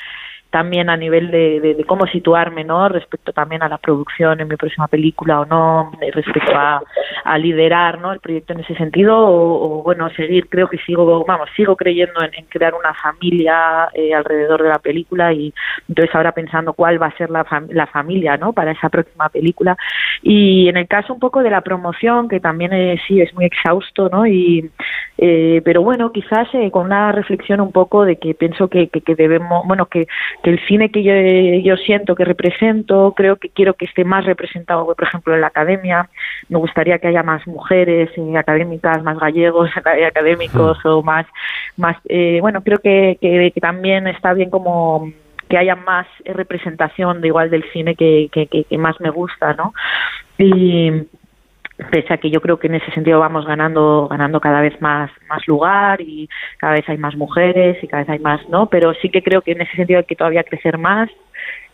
también 0.51 0.91
a 0.91 0.97
nivel 0.97 1.31
de, 1.31 1.61
de, 1.61 1.85
cómo 1.85 2.07
situarme, 2.07 2.65
¿no? 2.65 2.89
Respecto 2.89 3.33
también 3.33 3.63
a 3.63 3.69
la 3.69 3.79
producción 3.79 4.41
en 4.41 4.49
mi 4.49 4.57
próxima 4.57 4.89
película 4.89 5.41
o 5.41 5.45
no, 5.47 5.93
respecto 6.13 6.53
a, 6.55 6.83
a 7.25 7.39
liderar, 7.39 8.01
¿no? 8.01 8.13
El 8.13 8.21
proyecto 8.21 8.53
en 8.53 8.61
ese 8.61 8.75
sentido 8.75 9.17
o, 9.17 9.79
o, 9.79 9.83
bueno, 9.83 10.11
seguir, 10.11 10.49
creo 10.49 10.69
que 10.69 10.79
sigo, 10.79 11.25
vamos, 11.25 11.49
sigo 11.55 11.77
creyendo 11.77 12.21
en, 12.23 12.45
crear 12.47 12.75
una 12.75 12.93
familia 12.95 13.89
eh, 13.95 14.13
alrededor 14.13 14.63
de 14.63 14.69
la 14.69 14.79
película 14.79 15.33
y 15.33 15.55
entonces 15.89 16.15
ahora 16.15 16.33
pensando 16.33 16.73
cuál 16.73 17.01
va 17.01 17.07
a 17.07 17.17
ser 17.17 17.31
la, 17.31 17.45
fam 17.45 17.69
la 17.71 17.87
familia, 17.87 18.37
¿no? 18.37 18.53
Para 18.53 18.73
esa 18.73 18.89
próxima 18.89 19.29
película 19.29 19.77
y 20.23 20.69
en 20.69 20.77
el 20.77 20.89
caso 20.89 21.15
un 21.15 21.21
poco 21.21 21.43
de 21.43 21.51
la 21.51 21.61
promoción 21.61 22.29
que 22.29 22.41
también 22.41 22.73
eh, 22.73 23.01
sí 23.07 23.21
es 23.21 23.33
muy 23.35 23.45
exhausto, 23.45 24.09
¿no? 24.09 24.27
Y 24.27 24.71
eh, 25.23 25.61
pero 25.65 25.83
bueno, 25.83 26.13
quizás 26.13 26.49
eh, 26.55 26.71
con 26.71 26.87
una 26.87 27.13
reflexión 27.13 27.61
un 27.61 27.73
poco 27.73 28.07
de 28.07 28.17
que 28.17 28.35
pienso 28.35 28.69
que, 28.69 28.89
que 28.89 29.15
debemos, 29.15 29.67
bueno, 29.67 29.85
que, 29.85 30.07
que, 30.43 30.51
el 30.51 30.61
cine 30.67 30.91
que 30.91 31.03
yo, 31.03 31.13
yo 31.63 31.77
siento 31.77 32.15
que 32.15 32.25
represento, 32.25 33.13
creo 33.17 33.37
que 33.37 33.49
quiero 33.49 33.75
que 33.75 33.85
esté 33.85 34.05
más 34.05 34.25
representado, 34.25 34.85
por 34.87 35.03
ejemplo, 35.03 35.35
en 35.35 35.41
la 35.41 35.49
academia. 35.49 36.09
Me 36.49 36.59
gustaría 36.59 36.99
que 36.99 37.09
haya 37.09 37.23
más 37.23 37.47
mujeres 37.47 38.11
eh, 38.17 38.39
académicas, 38.39 39.03
más 39.03 39.19
gallegos 39.19 39.71
académicos 40.07 40.79
o 40.85 41.03
más, 41.03 41.27
más 41.77 41.97
eh, 42.09 42.39
bueno, 42.41 42.63
creo 42.63 42.79
que, 42.79 43.19
que, 43.21 43.51
que 43.53 43.61
también 43.61 44.07
está 44.07 44.33
bien 44.33 44.51
como 44.51 45.13
que 45.49 45.59
haya 45.59 45.75
más 45.75 46.07
representación 46.25 47.21
de 47.21 47.29
igual 47.29 47.51
del 47.51 47.65
cine 47.73 47.97
que, 47.97 48.29
que, 48.33 48.47
que, 48.47 48.65
que 48.65 48.79
más 48.79 49.01
me 49.01 49.11
gusta, 49.11 49.55
¿no? 49.55 49.75
Y 50.39 50.93
pese 51.91 52.15
a 52.15 52.19
que 52.19 52.31
yo 52.31 52.41
creo 52.41 52.59
que 52.59 52.67
en 52.67 52.75
ese 52.75 52.91
sentido 52.93 53.21
vamos 53.21 53.47
ganando 53.47 54.09
ganando 54.09 54.41
cada 54.41 54.61
vez 54.61 54.81
más 54.81 55.11
más 55.29 55.47
lugar 55.47 56.01
y 56.01 56.29
cada 56.59 56.75
vez 56.75 56.89
hay 56.89 56.99
más 56.99 57.17
mujeres 57.17 57.83
y 57.83 57.89
cada 57.89 58.03
vez 58.03 58.11
hay 58.11 58.19
más 58.19 58.49
no 58.49 58.67
pero 58.67 58.95
sí 58.95 59.09
que 59.11 59.23
creo 59.23 59.43
que 59.43 59.53
en 59.53 59.63
ese 59.63 59.77
sentido 59.77 59.99
hay 59.99 60.05
que 60.05 60.17
todavía 60.17 60.45
crecer 60.45 60.79
más 60.79 61.09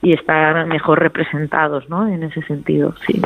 y 0.02 0.14
estar 0.14 0.66
mejor 0.66 1.00
representados 1.00 1.88
no 1.88 2.08
en 2.08 2.22
ese 2.22 2.42
sentido 2.42 2.94
sí 3.06 3.20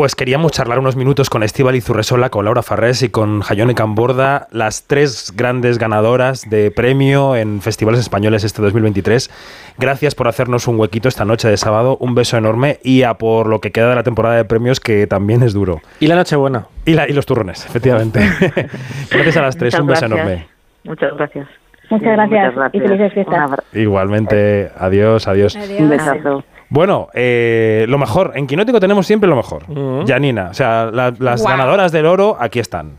pues 0.00 0.14
queríamos 0.14 0.52
charlar 0.52 0.78
unos 0.78 0.96
minutos 0.96 1.28
con 1.28 1.42
Estíbal 1.42 1.76
Izurresola, 1.76 2.30
con 2.30 2.46
Laura 2.46 2.62
Farrés 2.62 3.02
y 3.02 3.10
con 3.10 3.42
Jayone 3.42 3.74
Camborda, 3.74 4.48
las 4.50 4.86
tres 4.86 5.34
grandes 5.36 5.76
ganadoras 5.76 6.48
de 6.48 6.70
premio 6.70 7.36
en 7.36 7.60
festivales 7.60 8.00
españoles 8.00 8.42
este 8.42 8.62
2023. 8.62 9.30
Gracias 9.76 10.14
por 10.14 10.26
hacernos 10.26 10.66
un 10.68 10.80
huequito 10.80 11.10
esta 11.10 11.26
noche 11.26 11.50
de 11.50 11.58
sábado, 11.58 11.98
un 12.00 12.14
beso 12.14 12.38
enorme 12.38 12.78
y 12.82 13.02
a 13.02 13.12
por 13.12 13.46
lo 13.46 13.60
que 13.60 13.72
queda 13.72 13.90
de 13.90 13.94
la 13.96 14.02
temporada 14.02 14.36
de 14.36 14.46
premios 14.46 14.80
que 14.80 15.06
también 15.06 15.42
es 15.42 15.52
duro. 15.52 15.82
Y 16.00 16.06
la 16.06 16.14
noche 16.14 16.34
buena. 16.34 16.66
Y, 16.86 16.94
la, 16.94 17.06
y 17.06 17.12
los 17.12 17.26
turrones, 17.26 17.66
efectivamente. 17.66 18.20
gracias 19.10 19.36
a 19.36 19.42
las 19.42 19.58
tres, 19.58 19.74
Muchas 19.74 19.80
un 19.82 19.86
beso 19.86 20.06
gracias. 20.08 20.12
enorme. 20.12 20.48
Muchas 20.84 21.14
gracias. 21.14 21.48
Muchas 21.90 22.12
gracias, 22.12 22.54
Muchas 22.54 22.54
gracias. 22.54 22.84
y 22.84 22.88
felices 22.88 23.12
fiestas. 23.12 23.50
Igualmente, 23.74 24.70
adiós, 24.78 25.28
adiós. 25.28 25.58
Un 25.78 25.90
besazo. 25.90 26.42
Bueno, 26.70 27.08
eh, 27.12 27.84
lo 27.88 27.98
mejor. 27.98 28.32
En 28.36 28.46
Quinótico 28.46 28.80
tenemos 28.80 29.06
siempre 29.06 29.28
lo 29.28 29.36
mejor. 29.36 29.64
Janina, 30.06 30.48
o 30.50 30.54
sea, 30.54 30.90
la- 30.92 31.12
las 31.18 31.42
ganadoras 31.44 31.92
del 31.92 32.06
oro 32.06 32.36
aquí 32.40 32.58
están. 32.60 32.92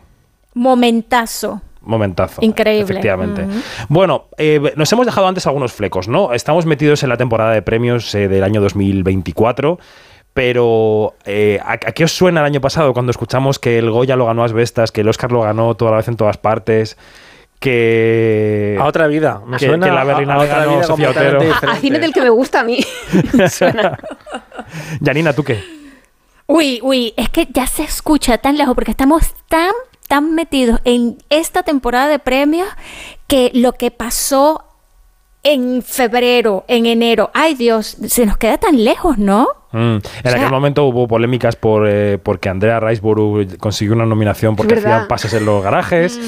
Momentazo. 0.54 1.62
Momentazo. 1.82 2.42
Increíble. 2.44 2.84
Efectivamente. 2.84 3.48
Bueno, 3.90 4.26
eh, 4.38 4.74
nos 4.76 4.92
hemos 4.94 5.06
dejado 5.08 5.28
antes 5.28 5.48
algunos 5.48 5.74
flecos, 5.74 6.08
¿no? 6.08 6.34
Estamos 6.34 6.66
metidos 6.68 7.02
en 7.02 7.10
la 7.10 7.18
temporada 7.18 7.52
de 7.54 7.62
premios 7.64 8.14
eh, 8.14 8.28
del 8.28 8.44
año 8.44 8.62
2024. 8.62 9.80
Pero, 10.34 11.16
eh, 11.26 11.60
¿a, 11.62 11.74
a 11.74 11.78
qué 11.78 12.06
os 12.06 12.12
suena 12.14 12.40
el 12.40 12.46
año 12.46 12.62
pasado 12.62 12.94
cuando 12.94 13.10
escuchamos 13.12 13.60
que 13.60 13.78
el 13.80 13.90
Goya 13.92 14.16
lo 14.16 14.28
ganó 14.28 14.44
Asbestas, 14.46 14.92
que 14.92 15.02
el 15.02 15.10
Oscar 15.10 15.32
lo 15.32 15.42
ganó 15.42 15.76
toda 15.76 15.92
la 15.92 15.98
vez 15.98 16.08
en 16.08 16.16
todas 16.16 16.38
partes, 16.38 16.98
que... 17.62 18.76
A 18.80 18.86
otra 18.86 19.08
vida. 19.08 19.42
Me 19.46 19.58
que, 19.58 19.68
suena 19.68 19.86
que 19.86 19.92
la 19.94 20.02
a- 20.02 20.04
Berlinale 20.04 20.42
a 20.42 20.44
otra 20.46 20.66
vida 20.66 20.84
Sofía 20.84 21.08
completamente 21.08 21.52
Otero. 21.54 21.70
A, 21.72 21.74
a 21.74 21.76
cine 21.78 22.00
del 22.00 22.12
que 22.12 22.22
me 22.22 22.30
gusta 22.32 22.60
a 22.62 22.64
mí. 22.64 22.80
Suena. 23.50 23.98
Janina, 25.04 25.32
¿tú 25.32 25.44
qué? 25.44 25.64
Uy, 26.48 26.80
uy, 26.84 27.14
es 27.16 27.30
que 27.30 27.48
ya 27.50 27.68
se 27.68 27.84
escucha 27.84 28.38
tan 28.40 28.58
lejos 28.58 28.74
porque 28.76 28.92
estamos 28.92 29.24
tan, 29.48 29.72
tan 30.10 30.34
metidos 30.36 30.82
en 30.84 31.18
esta 31.30 31.64
temporada 31.64 32.08
de 32.08 32.20
premios 32.20 32.68
que 33.28 33.52
lo 33.54 33.74
que 33.74 33.92
pasó 33.92 34.66
en 35.44 35.82
febrero, 35.84 36.66
en 36.68 36.88
enero, 36.88 37.32
ay 37.34 37.54
Dios, 37.56 37.96
se 38.08 38.26
nos 38.26 38.38
queda 38.38 38.58
tan 38.58 38.84
lejos, 38.84 39.18
¿no? 39.18 39.48
Mm, 39.74 39.78
En 39.96 40.02
sea- 40.24 40.36
aquel 40.36 40.50
momento 40.50 40.84
hubo 40.86 41.08
polémicas 41.08 41.56
por 41.56 41.88
eh, 41.88 42.18
porque 42.22 42.50
Andrea 42.50 42.80
Riseborough 42.80 43.58
consiguió 43.58 43.94
una 43.96 44.06
nominación 44.06 44.56
porque 44.56 44.76
hacían 44.76 45.08
pases 45.08 45.34
en 45.34 45.46
los 45.46 45.64
garajes. 45.64 46.20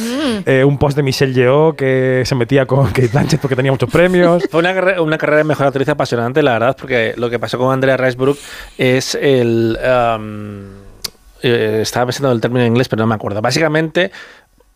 Eh, 0.46 0.64
un 0.64 0.78
post 0.78 0.96
de 0.96 1.04
Michelle 1.04 1.34
Yeoh 1.34 1.76
que 1.76 2.24
se 2.26 2.36
metía 2.36 2.66
con 2.66 2.88
Kate 2.88 3.10
Blanchett 3.10 3.42
porque 3.42 3.56
tenía 3.56 3.72
muchos 3.72 3.90
premios. 3.90 4.44
Fue 4.52 4.60
una, 4.60 4.74
carre- 4.74 5.00
una 5.00 5.18
carrera 5.18 5.38
de 5.40 5.44
mejor 5.44 5.68
actriz 5.68 5.90
apasionante, 5.90 6.42
la 6.42 6.54
verdad, 6.54 6.78
porque 6.80 7.14
lo 7.18 7.30
que 7.30 7.40
pasó 7.40 7.58
con 7.58 7.74
Andrea 7.74 7.98
Riseborough 7.98 8.38
es 8.78 9.16
el... 9.16 9.78
um, 9.84 10.84
eh, 11.46 11.80
estaba 11.82 12.06
pensando 12.06 12.30
en 12.30 12.36
el 12.36 12.42
término 12.42 12.62
en 12.62 12.68
inglés, 12.68 12.88
pero 12.88 13.02
no 13.04 13.08
me 13.08 13.16
acuerdo. 13.16 13.42
Básicamente, 13.42 14.12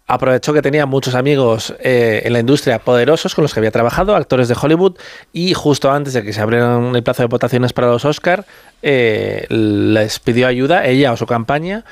aprovechó 0.08 0.54
que 0.54 0.62
tenía 0.62 0.86
muchos 0.86 1.16
amigos 1.16 1.76
eh, 1.80 2.22
en 2.24 2.34
la 2.34 2.40
industria 2.40 2.80
poderosos 2.80 3.36
con 3.36 3.44
los 3.44 3.54
que 3.54 3.60
había 3.60 3.72
trabajado, 3.72 4.16
actores 4.16 4.48
de 4.48 4.56
Hollywood, 4.60 4.96
y 5.34 5.54
justo 5.54 5.92
antes 5.92 6.14
de 6.14 6.24
que 6.24 6.32
se 6.32 6.42
abrieran 6.42 6.96
el 6.96 7.04
plazo 7.04 7.24
de 7.24 7.28
votaciones 7.28 7.74
para 7.74 7.88
los 7.88 8.06
Oscar, 8.06 8.46
eh, 8.82 9.46
les 9.50 10.20
pidió 10.20 10.48
ayuda, 10.48 10.86
ella 10.86 11.12
o 11.12 11.18
su 11.18 11.26
campaña, 11.26 11.84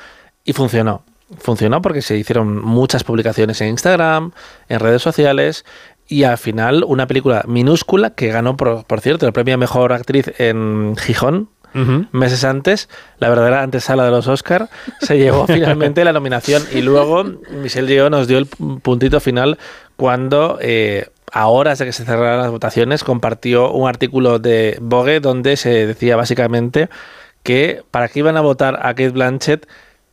y 0.44 0.54
funcionó. 0.54 1.02
Funcionó 1.38 1.82
porque 1.82 2.02
se 2.02 2.16
hicieron 2.16 2.64
muchas 2.64 3.04
publicaciones 3.04 3.60
en 3.60 3.68
Instagram, 3.68 4.32
en 4.68 4.80
redes 4.80 5.02
sociales, 5.02 5.66
y 6.08 6.22
al 6.22 6.38
final 6.38 6.84
una 6.86 7.06
película 7.06 7.44
minúscula 7.46 8.10
que 8.10 8.28
ganó, 8.28 8.56
por, 8.56 8.84
por 8.84 9.00
cierto, 9.00 9.26
el 9.26 9.32
premio 9.32 9.54
a 9.54 9.58
Mejor 9.58 9.92
Actriz 9.92 10.32
en 10.38 10.96
Gijón, 10.96 11.50
Meses 12.12 12.44
antes, 12.44 12.88
la 13.18 13.28
verdadera 13.28 13.62
antesala 13.62 14.04
de 14.04 14.10
los 14.10 14.26
Oscar, 14.28 14.70
se 15.00 15.18
llevó 15.18 15.46
finalmente 15.46 16.04
la 16.04 16.12
nominación 16.12 16.62
y 16.72 16.80
luego 16.80 17.24
Michelle 17.50 17.86
Yeoh 17.88 18.10
nos 18.10 18.28
dio 18.28 18.38
el 18.38 18.46
puntito 18.46 19.20
final 19.20 19.58
cuando 19.96 20.58
eh, 20.60 21.08
a 21.32 21.48
horas 21.48 21.78
de 21.78 21.84
que 21.84 21.92
se 21.92 22.04
cerraran 22.04 22.40
las 22.40 22.50
votaciones 22.50 23.04
compartió 23.04 23.72
un 23.72 23.88
artículo 23.88 24.38
de 24.38 24.78
Vogue 24.80 25.20
donde 25.20 25.56
se 25.56 25.86
decía 25.86 26.16
básicamente 26.16 26.88
que 27.42 27.82
para 27.90 28.08
qué 28.08 28.20
iban 28.20 28.36
a 28.36 28.40
votar 28.40 28.76
a 28.76 28.94
Kate 28.94 29.10
Blanchett 29.10 29.66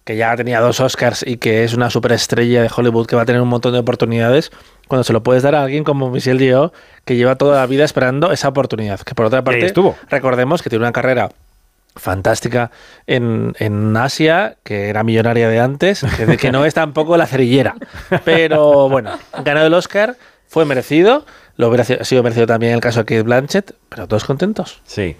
que 0.04 0.18
ya 0.18 0.36
tenía 0.36 0.60
dos 0.60 0.80
Oscars 0.80 1.24
y 1.26 1.38
que 1.38 1.64
es 1.64 1.74
una 1.74 1.90
superestrella 1.90 2.62
de 2.62 2.70
Hollywood 2.76 3.08
que 3.08 3.16
va 3.16 3.22
a 3.22 3.26
tener 3.26 3.42
un 3.42 3.48
montón 3.48 3.74
de 3.74 3.80
oportunidades, 3.80 4.52
cuando 4.88 5.04
se 5.04 5.14
lo 5.14 5.24
puedes 5.24 5.44
dar 5.44 5.56
a 5.56 5.64
alguien 5.64 5.84
como 5.84 6.10
Michelle 6.10 6.44
Yeoh, 6.44 6.74
que 7.06 7.16
lleva 7.16 7.36
toda 7.36 7.60
la 7.60 7.66
vida 7.68 7.86
esperando 7.86 8.32
esa 8.32 8.50
oportunidad. 8.50 9.00
Que 9.00 9.16
por 9.16 9.26
otra 9.28 9.44
parte, 9.44 9.66
estuvo. 9.66 9.96
recordemos 10.10 10.62
que 10.62 10.70
tiene 10.70 10.84
una 10.84 10.92
carrera 10.92 11.30
fantástica 11.96 12.72
en, 13.08 13.54
en 13.60 13.96
Asia, 13.96 14.58
que 14.64 14.90
era 14.90 15.04
millonaria 15.04 15.48
de 15.50 15.60
antes, 15.60 16.06
que, 16.18 16.38
que 16.38 16.52
no 16.52 16.66
es 16.66 16.74
tampoco 16.74 17.18
la 17.18 17.28
cerillera. 17.28 17.76
Pero 18.26 18.90
bueno, 18.90 19.18
ganó 19.44 19.62
el 19.62 19.74
Oscar, 19.74 20.18
fue 20.48 20.66
merecido, 20.66 21.26
lo 21.56 21.68
hubiera 21.70 21.84
sido 21.84 22.24
merecido 22.24 22.48
también 22.48 22.74
el 22.74 22.82
caso 22.82 23.00
de 23.00 23.06
Kate 23.06 23.22
Blanchett, 23.22 23.76
pero 23.90 24.08
todos 24.08 24.24
contentos. 24.26 24.82
Sí. 24.86 25.16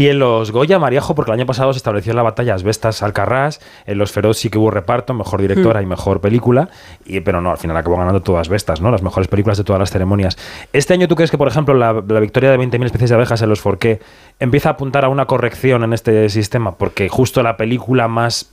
Y 0.00 0.08
en 0.08 0.18
los 0.18 0.50
Goya, 0.50 0.78
Mariajo, 0.78 1.14
porque 1.14 1.30
el 1.30 1.38
año 1.38 1.44
pasado 1.44 1.74
se 1.74 1.76
estableció 1.76 2.14
la 2.14 2.22
batalla 2.22 2.54
Asbestas 2.54 3.02
Alcarrás, 3.02 3.60
en 3.84 3.98
los 3.98 4.12
Feroz 4.12 4.38
sí 4.38 4.48
que 4.48 4.56
hubo 4.56 4.70
reparto, 4.70 5.12
mejor 5.12 5.42
directora 5.42 5.82
y 5.82 5.84
mejor 5.84 6.22
película, 6.22 6.70
y, 7.04 7.20
pero 7.20 7.42
no, 7.42 7.50
al 7.50 7.58
final 7.58 7.76
acabó 7.76 7.98
ganando 7.98 8.22
todas 8.22 8.46
Asbestas, 8.46 8.80
¿no? 8.80 8.90
Las 8.90 9.02
mejores 9.02 9.28
películas 9.28 9.58
de 9.58 9.64
todas 9.64 9.78
las 9.78 9.90
ceremonias. 9.90 10.38
Este 10.72 10.94
año, 10.94 11.06
¿tú 11.06 11.16
crees 11.16 11.30
que, 11.30 11.36
por 11.36 11.48
ejemplo, 11.48 11.74
la, 11.74 11.92
la 11.92 12.20
victoria 12.20 12.50
de 12.50 12.58
20.000 12.58 12.86
especies 12.86 13.10
de 13.10 13.16
abejas 13.16 13.42
en 13.42 13.50
los 13.50 13.60
Forqué 13.60 14.00
empieza 14.38 14.70
a 14.70 14.72
apuntar 14.72 15.04
a 15.04 15.10
una 15.10 15.26
corrección 15.26 15.84
en 15.84 15.92
este 15.92 16.30
sistema? 16.30 16.76
Porque 16.76 17.10
justo 17.10 17.42
la 17.42 17.58
película 17.58 18.08
más 18.08 18.50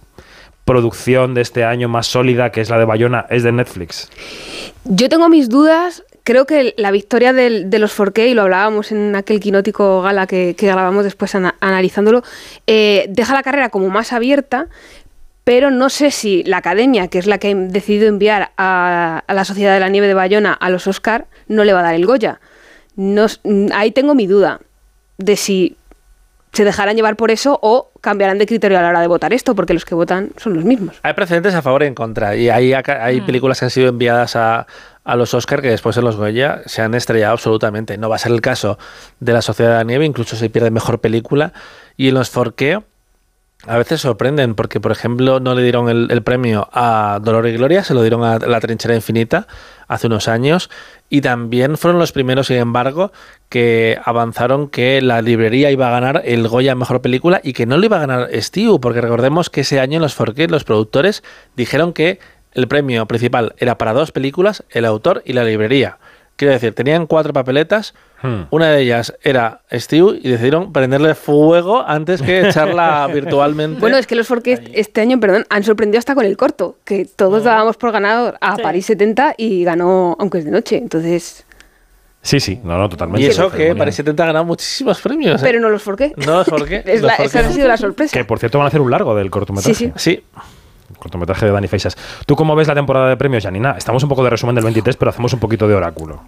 producción 0.66 1.34
de 1.34 1.40
este 1.40 1.64
año, 1.64 1.88
más 1.88 2.08
sólida, 2.08 2.52
que 2.52 2.60
es 2.60 2.70
la 2.70 2.78
de 2.78 2.84
Bayona, 2.84 3.26
es 3.30 3.44
de 3.44 3.54
Netflix. 3.54 4.10
Yo 4.84 5.08
tengo 5.08 5.30
mis 5.30 5.48
dudas. 5.48 6.04
Creo 6.28 6.46
que 6.46 6.74
la 6.76 6.92
victoria 6.92 7.32
de 7.32 7.80
los 7.80 7.98
4K, 7.98 8.28
y 8.28 8.34
lo 8.34 8.42
hablábamos 8.42 8.92
en 8.92 9.16
aquel 9.16 9.40
quinótico 9.40 10.02
gala 10.02 10.28
que, 10.28 10.54
grabamos 10.60 11.06
después 11.06 11.34
ana- 11.36 11.56
analizándolo, 11.62 12.22
eh, 12.68 13.06
deja 13.08 13.34
la 13.34 13.44
carrera 13.44 13.70
como 13.70 13.88
más 13.88 14.12
abierta, 14.12 14.68
pero 15.46 15.72
no 15.72 15.88
sé 15.90 16.12
si 16.12 16.44
la 16.44 16.58
academia, 16.58 17.08
que 17.08 17.20
es 17.20 17.28
la 17.28 17.38
que 17.38 17.52
ha 17.52 17.56
decidido 17.56 18.10
enviar 18.10 18.52
a, 18.58 19.24
a 19.26 19.34
la 19.34 19.46
Sociedad 19.46 19.74
de 19.74 19.80
la 19.80 19.88
Nieve 19.88 20.08
de 20.08 20.16
Bayona 20.16 20.52
a 20.52 20.70
los 20.70 20.86
Oscar, 20.88 21.28
no 21.48 21.63
le 21.63 21.72
va 21.72 21.80
a 21.80 21.84
dar 21.84 21.96
el 21.96 22.06
Goya. 22.06 22.42
No 22.98 23.28
ahí 23.74 23.92
tengo 23.92 24.13
mi 24.13 24.28
duda 24.28 24.60
de 25.18 25.38
si 25.38 25.78
se 26.54 26.64
dejarán 26.64 26.96
llevar 26.96 27.16
por 27.16 27.32
eso 27.32 27.60
o 27.62 27.92
cambiarán 28.02 28.38
de 28.38 28.46
criterio 28.46 28.80
a 28.80 28.82
la 28.82 28.90
hora 28.90 29.02
de 29.02 29.08
votar 29.08 29.34
esto, 29.34 29.54
porque 29.56 29.74
los 29.74 29.86
que 29.86 29.96
votan 29.96 30.32
son 30.38 30.54
los 30.54 30.64
mismos. 30.64 31.00
Hay 31.04 31.14
precedentes 31.14 31.54
a 31.54 31.62
favor 31.62 31.84
y 31.84 31.88
en 31.88 31.96
contra. 31.96 32.36
Y 32.36 32.50
hay, 32.50 32.74
hay 32.74 33.22
películas 33.22 33.60
que 33.60 33.66
han 33.66 33.72
sido 33.72 33.90
enviadas 33.90 34.36
a, 34.36 34.66
a 35.08 35.16
los 35.16 35.34
Oscar 35.34 35.62
que 35.62 35.70
después 35.70 35.96
en 35.98 36.04
los 36.04 36.18
Goya 36.18 36.62
se 36.66 36.82
han 36.82 36.94
estrellado 36.94 37.34
absolutamente. 37.34 37.98
No 37.98 38.10
va 38.10 38.18
a 38.18 38.20
ser 38.20 38.34
el 38.34 38.42
caso 38.42 38.78
de 39.20 39.34
La 39.34 39.42
Sociedad 39.42 39.72
de 39.72 39.78
la 39.78 39.84
Nieve, 39.86 40.06
incluso 40.06 40.36
se 40.36 40.50
pierde 40.50 40.69
mejor 40.69 41.00
película. 41.00 41.54
Y 41.96 42.10
en 42.10 42.15
los 42.15 42.30
Forqué, 42.30 42.82
a 43.68 43.78
veces 43.78 44.02
sorprenden, 44.02 44.56
porque 44.56 44.80
por 44.80 44.92
ejemplo 44.92 45.40
no 45.40 45.54
le 45.54 45.62
dieron 45.62 45.90
el, 45.90 46.24
premio 46.24 46.70
a 46.72 47.20
Dolor 47.22 47.48
y 47.48 47.54
Gloria, 47.54 47.84
se 47.84 47.94
lo 47.94 48.02
dieron 48.02 48.24
a 48.24 48.40
La 48.40 48.60
Trinchera 48.60 48.96
Infinita 48.96 49.48
hace 49.88 50.08
unos 50.08 50.28
años, 50.28 50.70
y 51.10 51.22
también 51.22 51.78
fueron 51.78 52.00
los 52.00 52.12
primeros, 52.12 52.48
sin 52.48 52.58
embargo, 52.58 53.12
que 53.50 54.00
avanzaron 54.04 54.70
que 54.70 55.02
la 55.02 55.22
librería 55.22 55.72
iba 55.72 55.88
a 55.88 55.92
ganar 55.92 56.22
el 56.26 56.48
Goya 56.48 56.76
Mejor 56.76 57.02
Película 57.02 57.40
y 57.44 57.54
que 57.54 57.65
no 57.65 57.78
lo 57.78 57.86
iba 57.86 57.98
a 57.98 58.06
ganar 58.06 58.30
Steve, 58.34 58.80
porque 58.82 59.02
recordemos 59.02 59.50
que 59.50 59.62
ese 59.62 59.80
año 59.80 60.00
los 60.00 60.15
Forqué 60.15 60.48
los 60.48 60.63
productores 60.63 61.24
dijeron 61.56 61.94
que 61.94 62.20
el 62.54 62.68
premio 62.68 63.06
principal 63.06 63.54
era 63.58 63.78
para 63.78 63.94
dos 63.94 64.12
películas, 64.12 64.63
el 64.72 64.86
autor 64.86 65.22
y 65.26 65.34
la 65.34 65.44
librería. 65.44 66.00
Quiero 66.38 66.54
decir, 66.54 66.74
tenían 66.74 67.08
cuatro 67.08 67.34
papeletas, 67.34 67.94
Hmm. 68.22 68.44
una 68.50 68.72
de 68.72 68.82
ellas 68.82 69.13
era 69.22 69.62
Steve 69.72 70.20
y 70.24 70.30
decidieron 70.30 70.74
prenderle 70.74 71.13
fuego 71.13 71.84
antes 71.88 72.22
que 72.22 72.42
echarla 72.50 73.06
virtualmente. 73.13 73.80
Bueno, 73.80 73.98
es 73.98 74.08
que 74.08 74.15
los 74.15 74.28
Forqué 74.28 74.72
este 74.74 75.02
año, 75.02 75.20
perdón, 75.20 75.46
han 75.50 75.63
sorprendido 75.63 76.00
hasta 76.00 76.15
con 76.15 76.26
el 76.26 76.36
corto, 76.36 76.78
que 76.84 77.06
todos 77.06 77.44
dábamos 77.44 77.78
por 77.78 77.92
ganador 77.92 78.38
a 78.42 78.58
París 78.58 78.88
70 78.88 79.36
y 79.38 79.63
ganó, 79.63 80.15
aunque 80.20 80.40
es 80.40 80.46
de 80.46 80.52
noche. 80.52 80.78
Entonces, 80.78 81.44
Sí, 82.24 82.40
sí, 82.40 82.60
no, 82.63 82.78
no, 82.78 82.90
totalmente. 82.90 83.22
y 83.26 83.30
eso 83.30 83.50
que. 83.52 83.74
París 83.76 83.96
70 83.96 84.22
ha 84.24 84.26
ganado 84.26 84.44
muchísimos 84.46 85.00
premios. 85.00 85.40
¿eh? 85.40 85.46
pero 85.46 85.60
no 85.60 85.70
los 85.70 85.82
Forqué. 85.84 86.13
No 86.18 86.38
los 86.40 86.48
Forqué. 86.48 86.78
Es 86.86 87.02
los 87.02 87.12
la- 87.18 87.24
esa 87.24 87.40
ha 87.42 87.44
sido 87.52 87.68
la 87.68 87.78
sorpresa. 87.78 88.18
Que 88.18 88.26
por 88.26 88.40
cierto 88.40 88.58
van 88.58 88.65
a 88.65 88.68
hacer 88.70 88.82
un 88.82 88.90
largo 88.92 89.15
del 89.15 89.30
cortometraje. 89.30 89.76
Sí, 89.76 89.92
sí. 89.96 90.15
Sí, 90.18 90.24
cortometraje 90.98 91.46
de 91.46 91.52
Dani 91.52 91.68
Feixas. 91.68 91.96
¿Tú 92.26 92.36
cómo 92.36 92.56
ves 92.56 92.68
la 92.68 92.74
temporada 92.76 93.08
de 93.10 93.15
premios, 93.15 93.44
Janina? 93.44 93.76
Estamos 93.78 94.02
un 94.04 94.10
poco 94.10 94.24
de 94.24 94.32
resumen 94.32 94.56
del 94.56 94.63
23, 94.63 94.98
pero 94.98 95.10
hacemos 95.10 95.32
un 95.34 95.40
poquito 95.40 95.68
de 95.68 95.76
oráculo. 95.76 96.22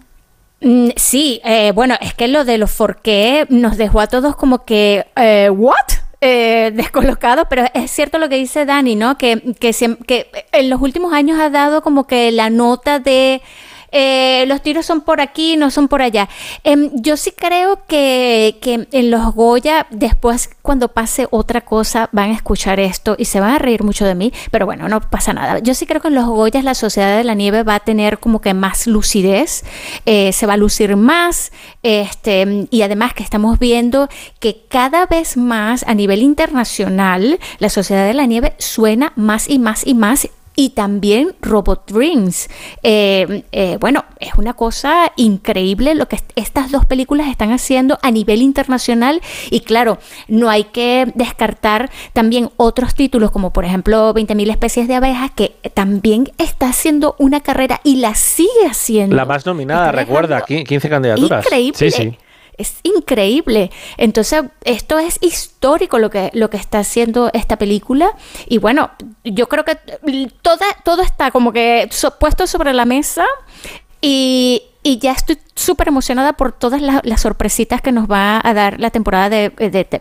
Mm, 0.60 0.90
Sí, 0.96 1.40
eh, 1.44 1.72
bueno, 1.74 1.94
es 2.00 2.14
que 2.14 2.28
lo 2.28 2.44
de 2.44 2.58
los 2.58 2.70
forqué 2.70 3.46
nos 3.48 3.76
dejó 3.76 4.00
a 4.00 4.06
todos 4.08 4.36
como 4.36 4.64
que, 4.64 5.06
eh, 5.16 5.50
¿what? 5.50 5.76
Eh, 6.20 6.70
descolocados, 6.74 7.46
pero 7.48 7.64
es 7.72 7.90
cierto 7.90 8.18
lo 8.18 8.28
que 8.28 8.36
dice 8.36 8.66
Dani, 8.66 8.94
¿no? 8.94 9.16
Que, 9.16 9.54
que, 9.58 9.72
que 10.06 10.30
en 10.52 10.68
los 10.70 10.80
últimos 10.82 11.12
años 11.14 11.38
ha 11.40 11.48
dado 11.50 11.80
como 11.82 12.06
que 12.06 12.30
la 12.30 12.50
nota 12.50 12.98
de 12.98 13.40
eh, 13.92 14.44
los 14.46 14.62
tiros 14.62 14.86
son 14.86 15.00
por 15.00 15.20
aquí, 15.20 15.56
no 15.56 15.70
son 15.70 15.88
por 15.88 16.02
allá. 16.02 16.28
Em, 16.64 16.90
yo 16.94 17.16
sí 17.16 17.32
creo 17.32 17.80
que, 17.86 18.58
en 18.92 19.10
los 19.10 19.34
Goya, 19.34 19.86
después 19.90 20.50
cuando 20.62 20.88
pase 20.88 21.26
otra 21.30 21.62
cosa, 21.62 22.08
van 22.12 22.30
a 22.30 22.34
escuchar 22.34 22.80
esto 22.80 23.16
y 23.18 23.24
se 23.24 23.40
van 23.40 23.54
a 23.54 23.58
reír 23.58 23.82
mucho 23.82 24.04
de 24.04 24.14
mí, 24.14 24.32
pero 24.50 24.66
bueno, 24.66 24.88
no 24.88 25.00
pasa 25.00 25.32
nada. 25.32 25.58
Yo 25.58 25.74
sí 25.74 25.86
creo 25.86 26.00
que 26.00 26.08
en 26.08 26.14
los 26.14 26.26
Goyas 26.26 26.64
la 26.64 26.74
Sociedad 26.74 27.16
de 27.16 27.24
la 27.24 27.34
Nieve 27.34 27.62
va 27.62 27.76
a 27.76 27.80
tener 27.80 28.18
como 28.18 28.40
que 28.40 28.54
más 28.54 28.86
lucidez, 28.86 29.64
eh, 30.06 30.32
se 30.32 30.46
va 30.46 30.54
a 30.54 30.56
lucir 30.56 30.96
más, 30.96 31.52
este, 31.82 32.66
y 32.70 32.82
además 32.82 33.14
que 33.14 33.22
estamos 33.22 33.58
viendo 33.58 34.08
que 34.38 34.64
cada 34.68 35.06
vez 35.06 35.36
más 35.36 35.84
a 35.86 35.94
nivel 35.94 36.22
internacional 36.22 37.38
la 37.58 37.68
Sociedad 37.68 38.06
de 38.06 38.14
la 38.14 38.26
Nieve 38.26 38.54
suena 38.58 39.12
más 39.16 39.48
y 39.48 39.58
más 39.58 39.86
y 39.86 39.94
más 39.94 40.28
y 40.56 40.70
también 40.70 41.34
Robot 41.40 41.90
Dreams. 41.90 42.48
Eh, 42.82 43.44
eh, 43.52 43.78
bueno, 43.80 44.04
es 44.18 44.34
una 44.36 44.52
cosa 44.54 45.12
increíble 45.16 45.94
lo 45.94 46.06
que 46.06 46.16
est- 46.16 46.32
estas 46.36 46.70
dos 46.70 46.84
películas 46.84 47.28
están 47.28 47.52
haciendo 47.52 47.98
a 48.02 48.10
nivel 48.10 48.42
internacional 48.42 49.22
y 49.50 49.60
claro, 49.60 49.98
no 50.28 50.50
hay 50.50 50.64
que 50.64 51.10
descartar 51.14 51.90
también 52.12 52.50
otros 52.56 52.94
títulos 52.94 53.30
como 53.30 53.52
por 53.52 53.64
ejemplo 53.64 54.12
20.000 54.12 54.50
especies 54.50 54.88
de 54.88 54.94
abejas 54.96 55.30
que 55.30 55.54
también 55.72 56.30
está 56.36 56.68
haciendo 56.68 57.14
una 57.18 57.40
carrera 57.40 57.80
y 57.84 57.96
la 57.96 58.14
sigue 58.14 58.66
haciendo. 58.68 59.16
la 59.16 59.24
más 59.24 59.46
nominada, 59.46 59.92
recuerda, 59.92 60.44
qui- 60.44 60.66
15 60.66 60.88
candidaturas. 60.90 61.44
Increíble. 61.46 61.78
Sí, 61.78 61.90
sí. 61.90 62.18
Es 62.60 62.76
increíble. 62.82 63.70
Entonces, 63.96 64.42
esto 64.64 64.98
es 64.98 65.18
histórico 65.20 65.98
lo 65.98 66.10
que, 66.10 66.30
lo 66.34 66.50
que 66.50 66.56
está 66.56 66.78
haciendo 66.80 67.30
esta 67.32 67.56
película. 67.56 68.12
Y 68.46 68.58
bueno, 68.58 68.90
yo 69.24 69.48
creo 69.48 69.64
que 69.64 69.76
todo 70.42 71.02
está 71.02 71.30
como 71.30 71.52
que 71.52 71.88
so- 71.90 72.18
puesto 72.18 72.46
sobre 72.46 72.72
la 72.72 72.84
mesa. 72.84 73.24
Y, 74.00 74.62
y 74.82 74.98
ya 74.98 75.12
estoy 75.12 75.38
súper 75.54 75.88
emocionada 75.88 76.32
por 76.32 76.52
todas 76.52 76.80
las, 76.80 77.20
sorpresitas 77.20 77.82
que 77.82 77.92
nos 77.92 78.10
va 78.10 78.40
a 78.42 78.54
dar 78.54 78.80
la 78.80 78.90
temporada 78.90 79.28
de- 79.28 79.50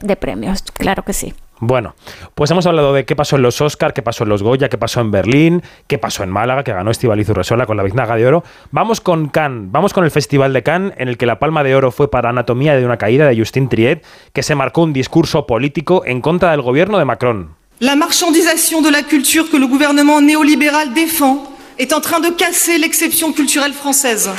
de 0.01 0.15
premios. 0.15 0.61
Claro 0.73 1.03
que 1.03 1.13
sí. 1.13 1.33
Bueno, 1.61 1.93
pues 2.35 2.49
hemos 2.51 2.65
hablado 2.67 2.93
de 2.93 3.03
qué 3.05 3.17
pasó 3.17 3.35
en 3.35 3.41
los 3.41 3.59
Oscar, 3.59 3.93
qué 3.93 4.01
pasó 4.01 4.23
en 4.23 4.29
los 4.29 4.41
Goya, 4.41 4.69
qué 4.69 4.77
pasó 4.77 5.01
en 5.01 5.11
Berlín, 5.11 5.61
qué 5.87 5.97
pasó 5.97 6.23
en 6.23 6.29
Málaga, 6.29 6.63
que 6.63 6.71
ganó 6.71 6.89
Estivaliz 6.89 7.27
Urresola 7.29 7.65
con 7.65 7.75
la 7.75 7.83
Biznaga 7.83 8.15
de 8.15 8.25
Oro. 8.25 8.43
Vamos 8.71 9.01
con 9.01 9.27
Cannes, 9.27 9.69
vamos 9.69 9.93
con 9.93 10.05
el 10.05 10.11
Festival 10.11 10.53
de 10.53 10.63
Cannes, 10.63 10.93
en 10.97 11.09
el 11.09 11.17
que 11.17 11.25
la 11.25 11.37
Palma 11.37 11.63
de 11.63 11.75
Oro 11.75 11.91
fue 11.91 12.09
para 12.09 12.29
Anatomía 12.29 12.75
de 12.75 12.85
una 12.85 12.97
caída 12.97 13.27
de 13.27 13.37
Justin 13.37 13.67
Triet, 13.67 14.05
que 14.31 14.41
se 14.41 14.55
marcó 14.55 14.83
un 14.83 14.93
discurso 14.93 15.45
político 15.45 16.03
en 16.05 16.21
contra 16.21 16.51
del 16.51 16.61
gobierno 16.61 16.97
de 16.97 17.05
Macron. 17.05 17.55
La 17.79 17.95
marchandisation 17.95 18.81
de 18.81 18.91
la 18.91 19.03
culture 19.03 19.49
que 19.49 19.59
le 19.59 19.65
gouvernement 19.65 20.21
néolibéral 20.21 20.93
défend 20.93 21.58
est 21.79 21.93
en 21.93 22.01
train 22.01 22.19
de 22.19 22.29
casser 22.29 22.77
l'exception 22.77 23.31
culturelle 23.31 23.73
française. 23.73 24.29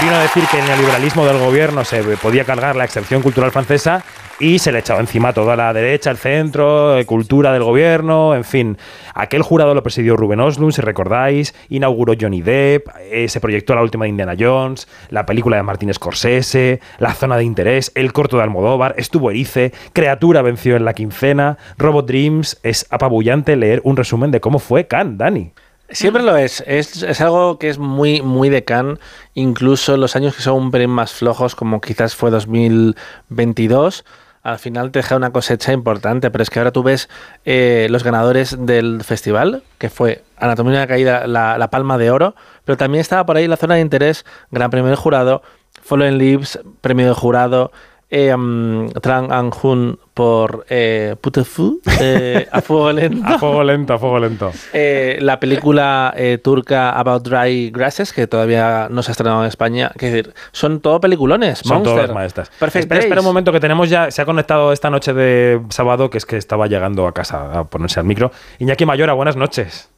Vino 0.00 0.14
a 0.14 0.22
decir 0.22 0.42
que 0.50 0.58
el 0.58 0.64
neoliberalismo 0.64 1.26
del 1.26 1.38
gobierno 1.38 1.84
se 1.84 2.02
podía 2.16 2.44
cargar 2.44 2.74
la 2.74 2.84
excepción 2.84 3.20
cultural 3.20 3.52
francesa 3.52 4.02
y 4.40 4.58
se 4.58 4.72
le 4.72 4.78
echaba 4.78 5.00
encima 5.00 5.34
toda 5.34 5.54
la 5.56 5.74
derecha, 5.74 6.10
el 6.10 6.16
centro, 6.16 6.96
eh, 6.96 7.04
cultura 7.04 7.52
del 7.52 7.62
gobierno, 7.62 8.34
en 8.34 8.44
fin. 8.44 8.78
Aquel 9.14 9.42
jurado 9.42 9.74
lo 9.74 9.82
presidió 9.82 10.16
Ruben 10.16 10.40
Oslund, 10.40 10.72
si 10.72 10.80
recordáis, 10.80 11.54
inauguró 11.68 12.14
Johnny 12.18 12.40
Depp, 12.40 12.88
eh, 12.98 13.28
se 13.28 13.38
proyectó 13.38 13.74
la 13.74 13.82
última 13.82 14.06
de 14.06 14.08
Indiana 14.08 14.34
Jones, 14.36 14.88
la 15.10 15.26
película 15.26 15.58
de 15.58 15.62
Martin 15.62 15.92
Scorsese, 15.92 16.80
la 16.98 17.12
zona 17.12 17.36
de 17.36 17.44
interés, 17.44 17.92
el 17.94 18.14
corto 18.14 18.38
de 18.38 18.44
Almodóvar, 18.44 18.94
estuvo 18.96 19.30
Erice, 19.30 19.72
Criatura 19.92 20.40
venció 20.40 20.76
en 20.76 20.86
la 20.86 20.94
quincena, 20.94 21.58
Robot 21.76 22.06
Dreams, 22.06 22.58
es 22.62 22.86
apabullante 22.88 23.54
leer 23.54 23.82
un 23.84 23.98
resumen 23.98 24.30
de 24.30 24.40
cómo 24.40 24.58
fue 24.58 24.86
Cannes, 24.86 25.18
Dani. 25.18 25.52
Siempre 25.92 26.22
lo 26.22 26.36
es. 26.36 26.64
es. 26.66 27.02
es 27.02 27.20
algo 27.20 27.58
que 27.58 27.68
es 27.68 27.78
muy, 27.78 28.22
muy 28.22 28.48
de 28.48 28.64
Cannes, 28.64 28.98
incluso 29.34 29.96
los 29.96 30.16
años 30.16 30.34
que 30.34 30.42
son 30.42 30.54
un 30.54 30.70
pelín 30.70 30.90
más 30.90 31.12
flojos, 31.12 31.54
como 31.54 31.80
quizás 31.80 32.16
fue 32.16 32.30
2022. 32.30 34.04
Al 34.42 34.58
final 34.58 34.90
te 34.90 34.98
deja 34.98 35.16
una 35.16 35.30
cosecha 35.30 35.72
importante, 35.72 36.30
pero 36.30 36.42
es 36.42 36.50
que 36.50 36.58
ahora 36.58 36.72
tú 36.72 36.82
ves 36.82 37.08
eh, 37.44 37.86
los 37.90 38.02
ganadores 38.02 38.56
del 38.58 39.04
festival, 39.04 39.62
que 39.78 39.88
fue 39.88 40.24
Anatomía 40.36 40.72
de 40.72 40.78
una 40.78 40.86
Caída, 40.88 41.26
la, 41.28 41.58
la 41.58 41.70
Palma 41.70 41.96
de 41.96 42.10
Oro, 42.10 42.34
pero 42.64 42.76
también 42.76 43.00
estaba 43.00 43.24
por 43.24 43.36
ahí 43.36 43.46
la 43.46 43.56
zona 43.56 43.76
de 43.76 43.82
interés, 43.82 44.24
Gran 44.50 44.70
Premio 44.70 44.88
del 44.88 44.96
Jurado, 44.96 45.42
Fallen 45.82 46.18
Leaves, 46.18 46.58
Premio 46.80 47.06
del 47.06 47.14
Jurado, 47.14 47.70
eh, 48.12 48.34
um, 48.34 48.90
Trang 49.00 49.32
An 49.32 49.50
Hun 49.50 49.98
por 50.12 50.66
eh, 50.68 51.16
Putefu, 51.18 51.80
eh, 51.98 52.46
A 52.52 52.60
Fuego 52.60 52.92
Lento. 52.92 53.26
A 53.26 53.38
fuego 53.38 53.64
lento, 53.64 53.94
a 53.94 53.98
fuego 53.98 54.18
lento. 54.18 54.52
Eh, 54.74 55.16
la 55.22 55.40
película 55.40 56.12
eh, 56.14 56.36
turca 56.36 56.90
About 56.90 57.26
Dry 57.26 57.70
Grasses, 57.70 58.12
que 58.12 58.26
todavía 58.26 58.88
no 58.90 59.02
se 59.02 59.10
ha 59.10 59.12
estrenado 59.12 59.40
en 59.42 59.48
España, 59.48 59.90
que 59.98 60.10
decir, 60.10 60.34
son 60.52 60.80
todo 60.80 61.00
peliculones. 61.00 61.60
Son 61.60 61.78
Monster, 61.78 61.94
todas 61.94 62.14
maestras. 62.14 62.50
Perfect 62.58 62.84
espera, 62.84 63.00
espera 63.00 63.20
un 63.22 63.26
momento 63.26 63.50
que 63.50 63.60
tenemos 63.60 63.88
ya, 63.88 64.10
se 64.10 64.20
ha 64.20 64.26
conectado 64.26 64.72
esta 64.72 64.90
noche 64.90 65.14
de 65.14 65.62
sábado, 65.70 66.10
que 66.10 66.18
es 66.18 66.26
que 66.26 66.36
estaba 66.36 66.66
llegando 66.66 67.06
a 67.06 67.12
casa 67.12 67.60
a 67.60 67.64
ponerse 67.64 67.98
al 67.98 68.04
micro. 68.04 68.30
Iñaki 68.58 68.84
Mayora, 68.84 69.14
buenas 69.14 69.36
noches. 69.36 69.91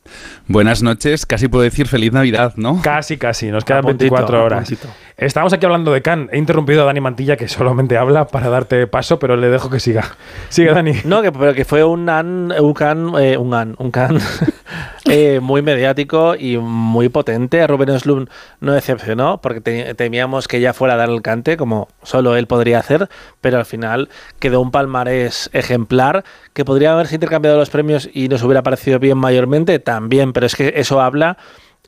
Buenas 0.47 0.83
noches, 0.83 1.27
casi 1.27 1.49
puedo 1.49 1.65
decir 1.65 1.89
feliz 1.89 2.13
Navidad, 2.13 2.55
¿no? 2.57 2.81
Casi, 2.83 3.17
casi, 3.17 3.51
nos 3.51 3.65
quedan 3.65 3.83
puntito, 3.83 4.15
24 4.15 4.39
a 4.39 4.45
horas. 4.45 4.75
Estábamos 5.17 5.53
aquí 5.53 5.65
hablando 5.65 5.93
de 5.93 6.03
Can. 6.03 6.29
He 6.33 6.39
interrumpido 6.39 6.83
a 6.83 6.85
Dani 6.87 7.01
Mantilla, 7.01 7.37
que 7.37 7.49
solamente 7.49 7.97
habla 7.97 8.27
para 8.27 8.49
darte 8.49 8.87
paso, 8.87 9.19
pero 9.19 9.37
le 9.37 9.49
dejo 9.49 9.71
que 9.71 9.81
siga. 9.81 10.05
Sigue, 10.49 10.73
Dani. 10.73 10.93
No, 11.05 11.23
que, 11.23 11.33
pero 11.33 11.55
que 11.55 11.65
fue 11.65 11.85
un 11.85 12.09
an, 12.09 12.53
un 12.53 12.75
can, 12.75 13.13
eh, 13.19 13.37
un 13.37 13.55
an, 13.55 13.77
un 13.79 13.91
can 13.91 14.19
eh, 15.11 15.41
muy 15.41 15.63
mediático 15.63 16.35
y 16.35 16.57
muy 16.57 17.09
potente. 17.09 17.67
Rubén 17.67 17.91
Oslund 17.91 18.29
no 18.61 18.73
decepcionó 18.73 19.41
porque 19.41 19.61
te- 19.61 19.95
temíamos 19.95 20.49
que 20.49 20.61
ya 20.61 20.73
fuera 20.73 20.95
a 20.95 20.97
dar 20.97 21.11
el 21.11 21.23
cante, 21.23 21.57
como 21.57 21.89
solo 22.03 22.37
él 22.37 22.47
podría 22.47 22.79
hacer, 22.79 23.09
pero 23.41 23.59
al 23.59 23.67
final 23.67 24.09
quedó 24.39 24.61
un 24.61 24.71
palmarés 24.71 25.51
ejemplar 25.53 26.25
que 26.53 26.65
podría 26.65 26.93
haberse 26.93 27.17
intercambiado 27.17 27.59
los 27.59 27.71
premios 27.71 28.09
y 28.13 28.29
nos 28.29 28.43
hubiera 28.43 28.63
parecido 28.63 28.99
bien 28.99 29.19
mayormente, 29.19 29.79
también, 29.79 30.33
pero 30.33 30.47
es 30.47 30.57
que 30.57 30.73
eso 30.77 31.01
habla 31.01 31.37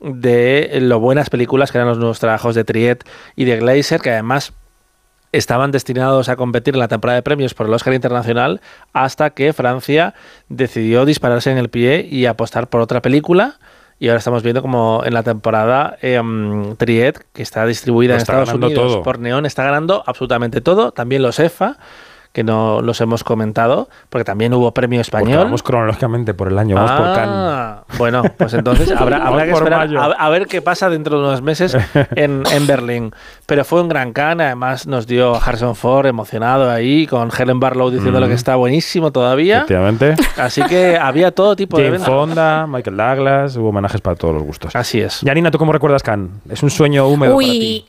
de 0.01 0.77
lo 0.81 0.99
buenas 0.99 1.29
películas 1.31 1.71
que 1.71 1.79
eran 1.79 1.87
los 1.87 1.97
nuevos 1.97 2.19
trabajos 2.19 2.53
de 2.53 2.63
Triet 2.63 3.03
y 3.35 3.45
de 3.45 3.57
Glazer, 3.57 3.99
que 3.99 4.11
además 4.11 4.53
estaban 5.31 5.71
destinados 5.71 6.29
a 6.29 6.35
competir 6.35 6.75
en 6.75 6.79
la 6.79 6.87
temporada 6.87 7.17
de 7.17 7.23
premios 7.23 7.53
por 7.53 7.67
el 7.67 7.73
Oscar 7.73 7.93
Internacional 7.93 8.61
hasta 8.93 9.29
que 9.31 9.53
Francia 9.53 10.13
decidió 10.49 11.05
dispararse 11.05 11.51
en 11.51 11.57
el 11.57 11.69
pie 11.69 12.07
y 12.09 12.25
apostar 12.25 12.67
por 12.67 12.81
otra 12.81 13.01
película. 13.01 13.59
Y 13.99 14.09
ahora 14.09 14.19
estamos 14.19 14.43
viendo 14.43 14.61
como 14.61 15.01
en 15.05 15.13
la 15.13 15.23
temporada 15.23 15.97
eh, 16.01 16.21
Triet, 16.77 17.25
que 17.33 17.41
está 17.41 17.65
distribuida 17.65 18.13
en 18.13 18.19
está 18.19 18.33
Estados 18.41 18.53
Unidos 18.53 18.93
todo. 18.93 19.03
por 19.03 19.19
Neon, 19.19 19.45
está 19.47 19.63
ganando 19.63 20.03
absolutamente 20.05 20.61
todo. 20.61 20.91
También 20.91 21.23
los 21.23 21.39
EFA, 21.39 21.77
que 22.37 22.43
no 22.43 22.83
los 22.83 23.01
hemos 23.01 23.23
comentado, 23.23 23.89
porque 24.09 24.23
también 24.23 24.53
hubo 24.53 24.71
premio 24.71 24.99
Porque 24.99 25.07
español. 25.17 25.45
vamos 25.45 25.63
cronológicamente 25.63 26.35
por 26.35 26.49
el 26.49 26.59
año, 26.59 26.75
vamos 26.75 26.91
por 26.91 27.15
Cannes. 27.15 27.29
Ah, 27.35 27.83
Bueno, 27.97 28.21
pues 28.37 28.53
entonces 28.53 28.91
habrá, 28.95 29.25
habrá 29.25 29.45
que 29.45 29.53
esperar 29.53 29.89
a, 29.97 30.03
a 30.05 30.29
ver 30.29 30.45
qué 30.45 30.61
pasa 30.61 30.87
dentro 30.87 31.19
de 31.19 31.25
unos 31.27 31.41
meses 31.41 31.75
en, 32.15 32.43
en 32.51 32.67
Berlín. 32.67 33.11
Pero 33.47 33.65
fue 33.65 33.81
un 33.81 33.89
gran 33.89 34.13
can, 34.13 34.39
además 34.39 34.85
nos 34.85 35.07
dio 35.07 35.33
Harrison 35.35 35.75
Ford 35.75 36.05
emocionado 36.05 36.69
ahí, 36.69 37.07
con 37.07 37.31
Helen 37.35 37.59
Barlow 37.59 37.89
diciéndole 37.89 38.27
Mm. 38.27 38.29
que 38.29 38.35
está 38.35 38.55
buenísimo 38.55 39.11
todavía. 39.11 39.57
Efectivamente. 39.57 40.13
Así 40.37 40.61
que 40.61 40.95
había 40.95 41.31
todo 41.31 41.55
tipo 41.55 41.77
de 41.77 41.85
Jane 41.85 41.95
eventos. 41.95 42.13
Fonda, 42.13 42.67
Michael 42.67 42.97
Douglas, 42.97 43.55
hubo 43.57 43.69
homenajes 43.69 43.99
para 44.01 44.15
todos 44.15 44.35
los 44.35 44.43
gustos. 44.43 44.75
Así 44.75 45.01
es. 45.01 45.21
Yanina, 45.21 45.49
¿tú 45.49 45.57
cómo 45.57 45.73
recuerdas 45.73 46.03
Cannes? 46.03 46.29
Es 46.49 46.61
un 46.61 46.69
sueño 46.69 47.07
húmedo 47.07 47.33
para 47.35 47.47
ti. 47.49 47.85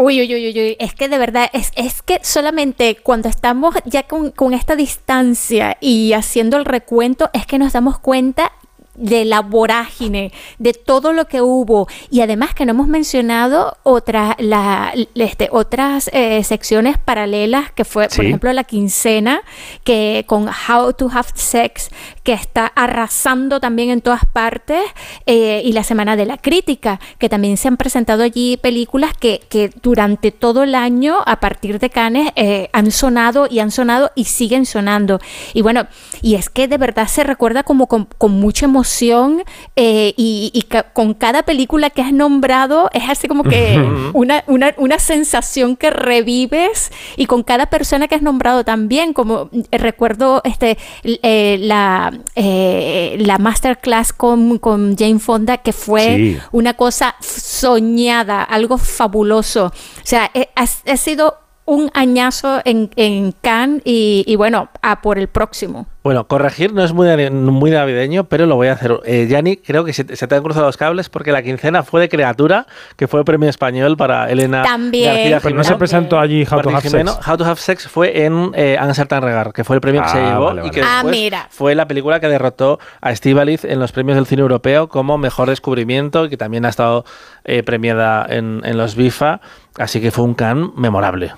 Uy, 0.00 0.20
uy, 0.20 0.32
uy, 0.32 0.48
uy, 0.50 0.76
es 0.78 0.94
que 0.94 1.08
de 1.08 1.18
verdad, 1.18 1.50
es, 1.52 1.72
es 1.74 2.02
que 2.02 2.20
solamente 2.22 2.98
cuando 3.02 3.28
estamos 3.28 3.74
ya 3.84 4.04
con, 4.04 4.30
con 4.30 4.54
esta 4.54 4.76
distancia 4.76 5.76
y 5.80 6.12
haciendo 6.12 6.56
el 6.56 6.66
recuento, 6.66 7.30
es 7.32 7.46
que 7.46 7.58
nos 7.58 7.72
damos 7.72 7.98
cuenta 7.98 8.52
de 8.98 9.24
la 9.24 9.40
vorágine, 9.40 10.32
de 10.58 10.72
todo 10.74 11.12
lo 11.12 11.26
que 11.26 11.40
hubo. 11.40 11.88
Y 12.10 12.20
además 12.20 12.54
que 12.54 12.66
no 12.66 12.72
hemos 12.72 12.88
mencionado 12.88 13.76
otras 13.82 14.34
la, 14.38 14.92
este, 15.14 15.48
otras 15.50 16.10
eh, 16.12 16.42
secciones 16.44 16.98
paralelas 16.98 17.72
que 17.72 17.84
fue 17.84 18.08
por 18.08 18.24
ejemplo 18.24 18.52
la 18.52 18.64
quincena 18.64 19.42
que 19.84 20.24
con 20.26 20.48
How 20.48 20.92
to 20.92 21.08
Have 21.12 21.28
Sex 21.34 21.90
que 22.28 22.34
está 22.34 22.66
arrasando 22.66 23.58
también 23.58 23.88
en 23.88 24.02
todas 24.02 24.26
partes 24.26 24.82
eh, 25.24 25.62
y 25.64 25.72
la 25.72 25.82
semana 25.82 26.14
de 26.14 26.26
la 26.26 26.36
crítica 26.36 27.00
que 27.18 27.30
también 27.30 27.56
se 27.56 27.68
han 27.68 27.78
presentado 27.78 28.22
allí 28.22 28.58
películas 28.58 29.12
que, 29.18 29.40
que 29.48 29.70
durante 29.82 30.30
todo 30.30 30.62
el 30.62 30.74
año 30.74 31.16
a 31.24 31.40
partir 31.40 31.78
de 31.78 31.88
Cannes 31.88 32.30
eh, 32.36 32.68
han 32.74 32.90
sonado 32.90 33.46
y 33.50 33.60
han 33.60 33.70
sonado 33.70 34.10
y 34.14 34.24
siguen 34.24 34.66
sonando. 34.66 35.20
Y 35.54 35.62
bueno 35.62 35.86
y 36.20 36.34
es 36.34 36.50
que 36.50 36.68
de 36.68 36.76
verdad 36.76 37.08
se 37.08 37.24
recuerda 37.24 37.62
como 37.62 37.86
con, 37.86 38.04
con 38.18 38.32
mucha 38.32 38.66
emoción 38.66 39.42
eh, 39.76 40.12
y, 40.18 40.50
y 40.52 40.62
ca- 40.62 40.82
con 40.92 41.14
cada 41.14 41.44
película 41.44 41.88
que 41.88 42.02
has 42.02 42.12
nombrado 42.12 42.90
es 42.92 43.08
así 43.08 43.26
como 43.26 43.42
que 43.44 43.78
una, 44.12 44.44
una, 44.48 44.74
una 44.76 44.98
sensación 44.98 45.76
que 45.76 45.88
revives 45.90 46.92
y 47.16 47.24
con 47.24 47.42
cada 47.42 47.66
persona 47.70 48.06
que 48.06 48.16
has 48.16 48.22
nombrado 48.22 48.64
también, 48.64 49.14
como 49.14 49.48
eh, 49.70 49.78
recuerdo 49.78 50.42
este 50.44 50.76
eh, 51.04 51.56
la, 51.60 52.12
eh, 52.34 53.16
la 53.20 53.38
masterclass 53.38 54.12
con, 54.12 54.58
con 54.58 54.96
Jane 54.96 55.18
Fonda 55.18 55.58
que 55.58 55.72
fue 55.72 56.16
Sí. 56.16 56.38
una 56.52 56.74
cosa 56.74 57.14
soñada, 57.20 58.42
algo 58.42 58.78
fabuloso. 58.78 59.66
O 59.66 59.72
sea, 60.04 60.30
eh, 60.34 60.48
ha, 60.56 60.62
ha 60.62 60.96
sido 60.96 61.38
un 61.64 61.90
añazo 61.94 62.60
en, 62.64 62.90
en 62.96 63.32
Cannes 63.32 63.82
y, 63.84 64.24
y 64.26 64.36
bueno, 64.36 64.70
a 64.80 65.02
por 65.02 65.18
el 65.18 65.28
próximo. 65.28 65.86
Bueno, 66.08 66.26
corregir 66.26 66.72
no 66.72 66.82
es 66.82 66.94
muy, 66.94 67.06
muy 67.30 67.70
navideño, 67.70 68.24
pero 68.24 68.46
lo 68.46 68.56
voy 68.56 68.68
a 68.68 68.72
hacer. 68.72 68.98
Eh, 69.04 69.26
Yanni, 69.28 69.58
creo 69.58 69.84
que 69.84 69.92
se, 69.92 70.04
te- 70.04 70.16
se 70.16 70.26
te 70.26 70.34
han 70.36 70.42
cruzado 70.42 70.64
los 70.64 70.78
cables 70.78 71.10
porque 71.10 71.32
la 71.32 71.42
quincena 71.42 71.82
fue 71.82 72.00
de 72.00 72.08
criatura, 72.08 72.66
que 72.96 73.06
fue 73.06 73.20
el 73.20 73.26
premio 73.26 73.50
español 73.50 73.98
para 73.98 74.30
Elena 74.30 74.62
También. 74.62 75.12
García 75.12 75.40
Pero 75.42 75.56
no 75.56 75.64
se 75.64 75.74
presentó 75.74 76.18
allí 76.18 76.44
How 76.44 76.62
to 76.62 76.70
Martín 76.70 76.72
Have 76.76 76.80
Jimeno. 76.88 77.12
Sex. 77.12 77.28
How 77.28 77.36
to 77.36 77.44
Have 77.44 77.56
Sex 77.56 77.88
fue 77.88 78.24
en 78.24 78.52
eh, 78.54 78.78
Answer 78.80 79.06
Regar, 79.06 79.52
que 79.52 79.64
fue 79.64 79.76
el 79.76 79.82
premio 79.82 80.00
que 80.02 80.08
se 80.08 80.18
Ah, 80.18 80.30
llevó 80.32 80.44
vale, 80.46 80.66
y 80.66 80.70
que. 80.70 80.80
Ah, 80.82 81.02
mira. 81.04 81.46
fue 81.50 81.74
la 81.74 81.86
película 81.86 82.20
que 82.20 82.28
derrotó 82.28 82.78
a 83.02 83.12
Estíbaliz 83.12 83.66
en 83.66 83.78
los 83.78 83.92
premios 83.92 84.16
del 84.16 84.24
cine 84.24 84.40
europeo 84.40 84.88
como 84.88 85.18
mejor 85.18 85.50
descubrimiento 85.50 86.24
y 86.24 86.30
que 86.30 86.38
también 86.38 86.64
ha 86.64 86.70
estado 86.70 87.04
eh, 87.44 87.62
premiada 87.62 88.24
en, 88.30 88.62
en 88.64 88.78
los 88.78 88.94
BIFA. 88.96 89.42
Así 89.76 90.00
que 90.00 90.10
fue 90.10 90.24
un 90.24 90.34
can 90.34 90.72
memorable. 90.74 91.30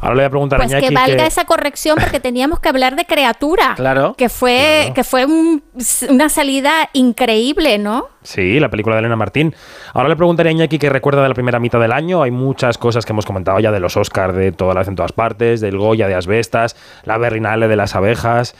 Ahora 0.00 0.14
le 0.14 0.20
voy 0.20 0.26
a 0.26 0.30
preguntar 0.30 0.60
Pues 0.60 0.72
que 0.72 0.90
valga 0.94 1.26
esa 1.26 1.44
corrección 1.46 1.98
porque 2.00 2.20
teníamos 2.20 2.60
que 2.60 2.68
hablar 2.68 2.94
de 2.94 3.04
criatura. 3.06 3.72
Claro. 3.74 4.14
Que 4.18 4.28
fue, 4.28 4.92
que 4.94 5.04
fue 5.04 5.24
un- 5.24 5.62
una 6.10 6.28
salida 6.28 6.90
increíble, 6.92 7.78
¿no? 7.78 8.08
Sí, 8.22 8.58
la 8.60 8.68
película 8.68 8.96
de 8.96 9.00
Elena 9.00 9.16
Martín. 9.16 9.54
Ahora 9.94 10.08
le 10.08 10.16
preguntaría 10.16 10.50
a 10.50 10.52
Iñaki 10.52 10.78
qué 10.78 10.90
recuerda 10.90 11.22
de 11.22 11.28
la 11.28 11.34
primera 11.34 11.58
mitad 11.60 11.78
del 11.80 11.92
año. 11.92 12.22
Hay 12.22 12.30
muchas 12.32 12.76
cosas 12.78 13.06
que 13.06 13.12
hemos 13.12 13.24
comentado 13.24 13.60
ya 13.60 13.70
de 13.72 13.80
los 13.80 13.96
Oscars 13.96 14.34
de 14.34 14.52
todas 14.52 14.74
las 14.74 14.88
en 14.88 14.96
todas 14.96 15.12
partes, 15.12 15.60
del 15.60 15.78
Goya 15.78 16.08
de 16.08 16.14
Asbestas, 16.16 16.76
la 17.04 17.16
Berrinale 17.16 17.68
de 17.68 17.76
las 17.76 17.94
abejas 17.94 18.54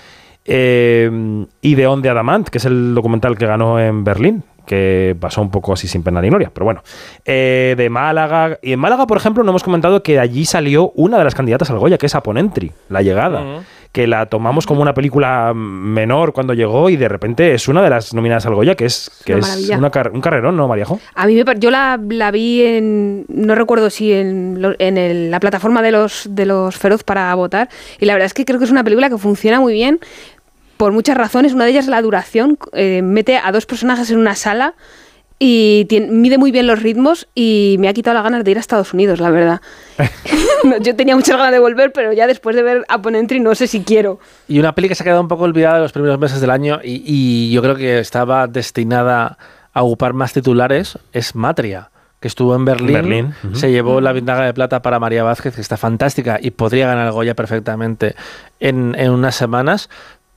eh, 0.45 1.11
y 1.61 1.75
de 1.75 1.87
On 1.87 2.01
de 2.03 2.09
Adamant, 2.09 2.49
que 2.49 2.59
es 2.59 2.65
el 2.65 2.95
documental 2.95 3.37
que 3.37 3.47
ganó 3.47 3.79
en 3.81 4.05
Berlín 4.05 4.45
que 4.67 5.17
pasó 5.19 5.41
un 5.41 5.51
poco 5.51 5.73
así 5.73 5.89
sin 5.89 6.03
pena 6.03 6.21
ni 6.21 6.29
gloria, 6.29 6.51
pero 6.53 6.67
bueno. 6.67 6.83
Eh, 7.25 7.75
de 7.79 7.89
Málaga. 7.89 8.59
Y 8.63 8.75
en 8.75 8.79
Málaga, 8.79 9.07
por 9.07 9.17
ejemplo, 9.17 9.43
no 9.43 9.49
hemos 9.51 9.63
comentado 9.65 10.03
que 10.03 10.13
de 10.13 10.19
allí 10.21 10.45
salió 10.45 10.91
una 10.95 11.17
de 11.17 11.25
las 11.25 11.35
candidatas 11.35 11.71
al 11.71 11.79
Goya, 11.79 11.97
que 11.97 12.05
es 12.05 12.15
Aponentry, 12.15 12.71
La 12.91 13.01
Llegada. 13.01 13.41
Ujú. 13.41 13.63
Que 13.99 14.07
la 14.07 14.27
tomamos 14.27 14.65
como 14.65 14.81
una 14.81 14.95
película 14.95 15.53
menor 15.57 16.33
cuando 16.33 16.55
llegó 16.55 16.89
y 16.89 16.95
de 16.97 17.09
repente 17.09 17.53
es 17.55 17.67
una 17.67 17.83
de 17.83 17.91
las 17.91 18.15
nominadas 18.15 18.47
al 18.47 18.55
Goya, 18.55 18.77
que 18.77 18.85
es, 18.85 19.11
que 19.25 19.33
Una 19.35 19.41
es 19.41 19.49
maravilla. 19.49 19.79
una 19.79 19.91
car- 19.91 20.11
un 20.13 20.21
carrerón, 20.21 20.57
¿no, 20.57 20.69
Mariajo? 20.69 21.01
A 21.17 21.27
mí 21.27 21.35
me, 21.35 21.43
yo 21.59 21.73
la, 21.73 21.99
la 22.09 22.31
vi 22.31 22.63
en, 22.63 23.25
no 23.27 23.57
recuerdo 23.57 23.91
si 23.91 24.13
en, 24.13 24.63
lo- 24.63 24.77
en 24.79 24.99
el- 24.99 25.33
la 25.33 25.41
plataforma 25.41 25.83
de 25.83 25.91
los, 25.91 26.29
de 26.31 26.47
los 26.47 26.77
Feroz 26.79 27.03
para 27.03 27.35
votar, 27.35 27.69
y 27.99 28.05
la 28.07 28.13
verdad 28.13 28.27
es 28.27 28.35
que 28.35 28.45
creo 28.45 28.61
que 28.61 28.67
es 28.67 28.71
una 28.71 28.85
película 28.85 29.11
que 29.11 29.19
funciona 29.19 29.59
muy 29.59 29.73
bien 29.73 29.99
por 30.77 30.93
muchas 30.93 31.17
razones. 31.17 31.53
Una 31.53 31.65
de 31.65 31.73
ellas 31.73 31.87
es 31.87 31.91
la 31.91 32.01
duración, 32.01 32.57
eh, 32.75 33.01
mete 33.03 33.37
a 33.37 33.51
dos 33.51 33.67
personajes 33.67 34.13
en 34.13 34.19
una 34.19 34.37
sala 34.37 34.75
y 35.39 35.87
tien- 35.89 36.09
mide 36.11 36.37
muy 36.39 36.51
bien 36.51 36.67
los 36.67 36.83
ritmos 36.83 37.29
y 37.35 37.77
me 37.79 37.89
ha 37.89 37.93
quitado 37.95 38.15
las 38.15 38.25
ganas 38.25 38.45
de 38.45 38.51
ir 38.51 38.57
a 38.57 38.61
Estados 38.61 38.93
Unidos, 38.93 39.21
la 39.21 39.31
verdad. 39.31 39.61
No, 40.65 40.77
yo 40.79 40.97
tenía 40.97 41.15
muchas 41.15 41.37
ganas 41.37 41.53
de 41.53 41.61
volver, 41.61 41.93
pero 41.93 42.13
ya 42.13 42.27
después 42.27 42.57
de 42.57 42.63
ver 42.65 42.85
Aponentry 42.89 43.39
no 43.39 43.55
sé 43.55 43.69
si 43.69 43.83
quiero. 43.83 44.19
Y 44.49 44.59
una 44.59 44.75
peli 44.75 44.89
que 44.89 44.97
se 44.97 45.03
ha 45.03 45.05
quedado 45.05 45.21
un 45.21 45.29
poco 45.29 45.45
olvidada 45.45 45.77
de 45.77 45.83
los 45.83 45.93
primeros 45.93 46.19
meses 46.19 46.41
del 46.41 46.51
año 46.51 46.81
y, 46.83 47.03
y 47.07 47.53
yo 47.53 47.63
creo 47.63 47.77
que 47.77 48.01
estaba 48.01 48.49
destinada 48.49 49.39
a 49.73 49.83
ocupar 49.85 50.15
más 50.15 50.33
titulares 50.33 50.99
es 51.13 51.37
Matria, 51.37 51.91
que 52.21 52.27
estuvo 52.27 52.57
en 52.57 52.65
Berlín. 52.65 52.93
Berlín, 52.93 53.35
ujú. 53.45 53.55
Se 53.55 53.71
llevó 53.71 54.01
la 54.01 54.13
vindaga 54.13 54.45
de 54.47 54.53
plata 54.53 54.83
para 54.83 54.99
María 54.99 55.23
Vázquez, 55.23 55.55
que 55.55 55.61
está 55.61 55.77
fantástica 55.77 56.39
y 56.43 56.51
podría 56.51 56.89
ganar 56.89 57.07
el 57.07 57.13
Goya 57.13 57.35
perfectamente 57.37 58.17
en, 58.59 58.97
en 58.99 59.13
unas 59.13 59.37
semanas. 59.37 59.89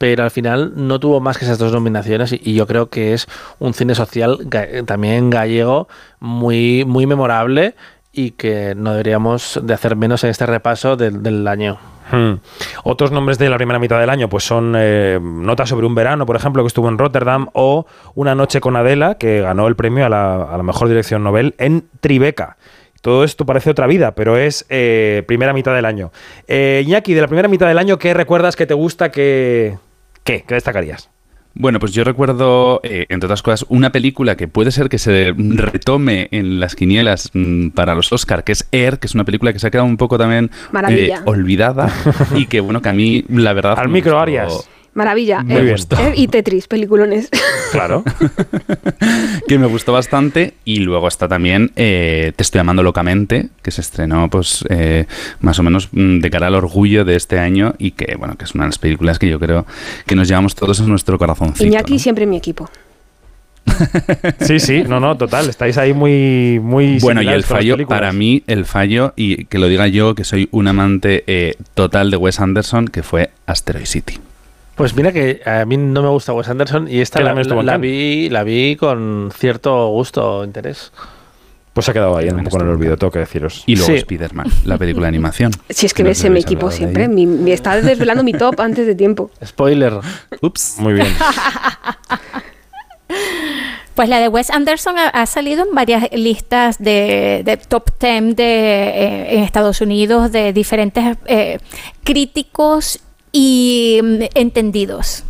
Pero 0.01 0.23
al 0.23 0.31
final 0.31 0.73
no 0.75 0.99
tuvo 0.99 1.19
más 1.19 1.37
que 1.37 1.45
esas 1.45 1.59
dos 1.59 1.71
nominaciones 1.73 2.33
y, 2.33 2.55
yo 2.55 2.65
creo 2.65 2.89
que 2.89 3.13
es 3.13 3.27
un 3.59 3.75
cine 3.75 3.93
social 3.93 4.39
ga- 4.39 4.83
también 4.83 5.29
gallego 5.29 5.87
muy, 6.19 6.85
muy 6.85 7.05
memorable 7.05 7.75
y 8.11 8.31
que 8.31 8.73
no 8.75 8.93
deberíamos 8.93 9.59
de 9.61 9.75
hacer 9.75 9.95
menos 9.95 10.23
en 10.23 10.31
este 10.31 10.47
repaso 10.47 10.97
del, 10.97 11.47
año. 11.47 11.77
Hmm. 12.11 12.39
Otros 12.83 13.11
nombres 13.11 13.37
de 13.37 13.47
la 13.47 13.57
primera 13.57 13.77
mitad 13.77 13.99
del 13.99 14.09
año 14.09 14.27
pues 14.27 14.43
son 14.43 14.73
eh, 14.75 15.19
Nota 15.21 15.67
sobre 15.67 15.85
un 15.85 15.93
verano, 15.93 16.25
por 16.25 16.35
ejemplo, 16.35 16.63
que 16.63 16.67
estuvo 16.67 16.89
en 16.89 16.97
Rotterdam, 16.97 17.49
o 17.53 17.85
Una 18.15 18.33
noche 18.33 18.59
con 18.59 18.75
Adela, 18.75 19.19
que 19.19 19.41
ganó 19.41 19.67
el 19.67 19.75
premio 19.75 20.07
a 20.07 20.09
la, 20.09 20.33
a 20.51 20.57
la 20.57 20.63
mejor 20.63 20.87
dirección 20.87 21.23
novel 21.23 21.53
en 21.59 21.85
Tribeca. 21.99 22.57
Todo 23.01 23.23
esto 23.23 23.45
parece 23.45 23.69
otra 23.69 23.85
vida, 23.85 24.15
pero 24.15 24.35
es 24.35 24.65
eh, 24.69 25.23
primera 25.27 25.53
mitad 25.53 25.75
del 25.75 25.85
año. 25.85 26.11
Eh, 26.47 26.81
Iñaki, 26.87 27.13
de 27.13 27.21
la 27.21 27.27
primera 27.27 27.47
mitad 27.47 27.67
del 27.67 27.77
año, 27.77 27.99
¿qué 27.99 28.15
recuerdas 28.15 28.55
que 28.55 28.65
te 28.65 28.73
gusta? 28.73 29.11
que 29.11 29.77
¿Qué? 30.23 30.43
¿Qué 30.47 30.55
destacarías? 30.55 31.09
Bueno, 31.53 31.79
pues 31.79 31.91
yo 31.91 32.05
recuerdo, 32.05 32.79
eh, 32.83 33.07
entre 33.09 33.27
otras 33.27 33.41
cosas, 33.41 33.65
una 33.67 33.91
película 33.91 34.37
que 34.37 34.47
puede 34.47 34.71
ser 34.71 34.87
que 34.87 34.97
se 34.97 35.33
retome 35.37 36.29
en 36.31 36.61
las 36.61 36.75
quinielas 36.75 37.29
mm, 37.33 37.69
para 37.71 37.93
los 37.93 38.13
Oscar, 38.13 38.45
que 38.45 38.53
es 38.53 38.67
Air, 38.71 38.99
que 38.99 39.07
es 39.07 39.15
una 39.15 39.25
película 39.25 39.51
que 39.51 39.59
se 39.59 39.67
ha 39.67 39.71
quedado 39.71 39.85
un 39.87 39.97
poco 39.97 40.17
también 40.17 40.49
eh, 40.93 41.07
olvidada 41.25 41.91
y 42.35 42.45
que, 42.45 42.61
bueno, 42.61 42.81
que 42.81 42.87
a 42.87 42.93
mí, 42.93 43.25
la 43.27 43.51
verdad... 43.51 43.77
Al 43.77 43.89
micro, 43.89 44.13
gustó- 44.13 44.21
Arias. 44.21 44.69
Maravilla. 44.93 45.41
Me 45.43 45.59
Eh, 45.59 45.71
gustó. 45.71 45.95
eh, 45.97 46.13
y 46.15 46.27
Tetris, 46.27 46.67
peliculones. 46.67 47.29
Claro. 47.71 48.03
que 49.47 49.57
me 49.57 49.65
gustó 49.67 49.93
bastante. 49.93 50.55
Y 50.65 50.79
luego 50.79 51.07
está 51.07 51.29
también 51.29 51.71
eh, 51.77 52.33
Te 52.35 52.43
estoy 52.43 52.59
amando 52.59 52.83
locamente, 52.83 53.47
que 53.61 53.71
se 53.71 53.79
estrenó 53.79 54.29
pues 54.29 54.65
eh, 54.69 55.05
más 55.39 55.57
o 55.59 55.63
menos 55.63 55.87
mm, 55.93 56.19
de 56.19 56.29
cara 56.29 56.47
al 56.47 56.55
orgullo 56.55 57.05
de 57.05 57.15
este 57.15 57.39
año 57.39 57.73
y 57.77 57.91
que, 57.91 58.15
bueno, 58.17 58.35
que 58.37 58.43
es 58.43 58.53
una 58.55 58.65
de 58.65 58.69
las 58.69 58.79
películas 58.79 59.19
que 59.19 59.29
yo 59.29 59.39
creo 59.39 59.65
que 60.05 60.15
nos 60.15 60.27
llevamos 60.27 60.53
todos 60.55 60.81
en 60.81 60.89
nuestro 60.89 61.17
corazoncito. 61.17 61.63
Iñaki 61.65 61.97
siempre 61.97 62.25
en 62.25 62.29
mi 62.31 62.37
equipo. 62.37 62.69
Sí, 64.41 64.59
sí, 64.59 64.83
no, 64.83 64.99
no, 64.99 65.17
total. 65.17 65.47
Estáis 65.49 65.77
ahí 65.77 65.93
muy, 65.93 66.59
muy. 66.61 66.97
Bueno, 66.99 67.21
y 67.21 67.27
el 67.29 67.43
fallo, 67.43 67.77
para 67.87 68.11
mí, 68.11 68.43
el 68.47 68.65
fallo, 68.65 69.13
y 69.15 69.45
que 69.45 69.59
lo 69.59 69.67
diga 69.67 69.87
yo, 69.87 70.15
que 70.15 70.23
soy 70.23 70.49
un 70.51 70.67
amante 70.67 71.23
eh, 71.27 71.55
total 71.75 72.11
de 72.11 72.17
Wes 72.17 72.39
Anderson, 72.39 72.87
que 72.87 73.03
fue 73.03 73.29
Asteroid 73.45 73.85
City. 73.85 74.17
Pues 74.75 74.95
mira 74.95 75.11
que 75.11 75.41
a 75.45 75.65
mí 75.65 75.77
no 75.77 76.01
me 76.01 76.09
gusta 76.09 76.33
Wes 76.33 76.47
Anderson 76.49 76.87
y 76.87 77.01
esta 77.01 77.19
Que 77.19 77.25
la, 77.25 77.33
la 77.33 77.43
Cannes. 77.73 77.81
vi, 77.81 78.29
la 78.29 78.43
vi 78.43 78.75
con 78.77 79.31
cierto 79.37 79.89
gusto 79.89 80.37
o 80.39 80.43
interés. 80.45 80.91
Pues 81.73 81.85
se 81.85 81.91
ha 81.91 81.93
quedado 81.93 82.17
ahí 82.17 82.27
un 82.29 82.43
poco 82.43 82.57
en 82.57 82.63
el 82.63 82.69
olvido, 82.73 82.97
tengo 82.97 83.11
que 83.11 83.19
deciros. 83.19 83.63
Y 83.65 83.75
luego 83.75 83.91
Sí. 83.93 83.97
Spider-Man, 83.99 84.47
la 84.65 84.77
película 84.77 85.05
de 85.05 85.09
animación. 85.15 85.51
Si 85.69 85.85
es 85.85 85.93
que 85.93 86.03
No 86.03 86.09
ves 86.09 86.17
sé 86.17 86.27
en 86.27 86.33
mi 86.33 86.39
equipo 86.39 86.69
siempre. 86.71 87.07
Mi, 87.07 87.25
me 87.25 87.53
está 87.53 87.79
desvelando 87.81 88.23
mi 88.23 88.33
top 88.33 88.59
antes 88.59 88.85
de 88.87 88.95
tiempo. 88.95 89.29
Spoiler. 89.45 89.93
Ups. 90.41 90.75
Muy 90.79 90.93
bien. 90.93 91.07
Pues 93.93 94.07
la 94.07 94.19
de 94.21 94.29
Wes 94.29 94.49
Anderson 94.49 94.97
ha, 94.97 95.09
ha 95.09 95.25
salido 95.25 95.63
en 95.67 95.75
varias 95.75 96.07
listas 96.13 96.77
de, 96.79 97.41
de 97.43 97.57
top 97.57 97.89
10 97.99 98.35
de, 98.37 98.43
eh, 98.43 99.35
en 99.35 99.43
Estados 99.43 99.81
Unidos 99.81 100.31
de 100.31 100.53
diferentes 100.53 101.17
eh, 101.25 101.59
críticos 102.05 102.99
y 103.31 103.99
mm, 104.03 104.23
entendidos. 104.35 105.23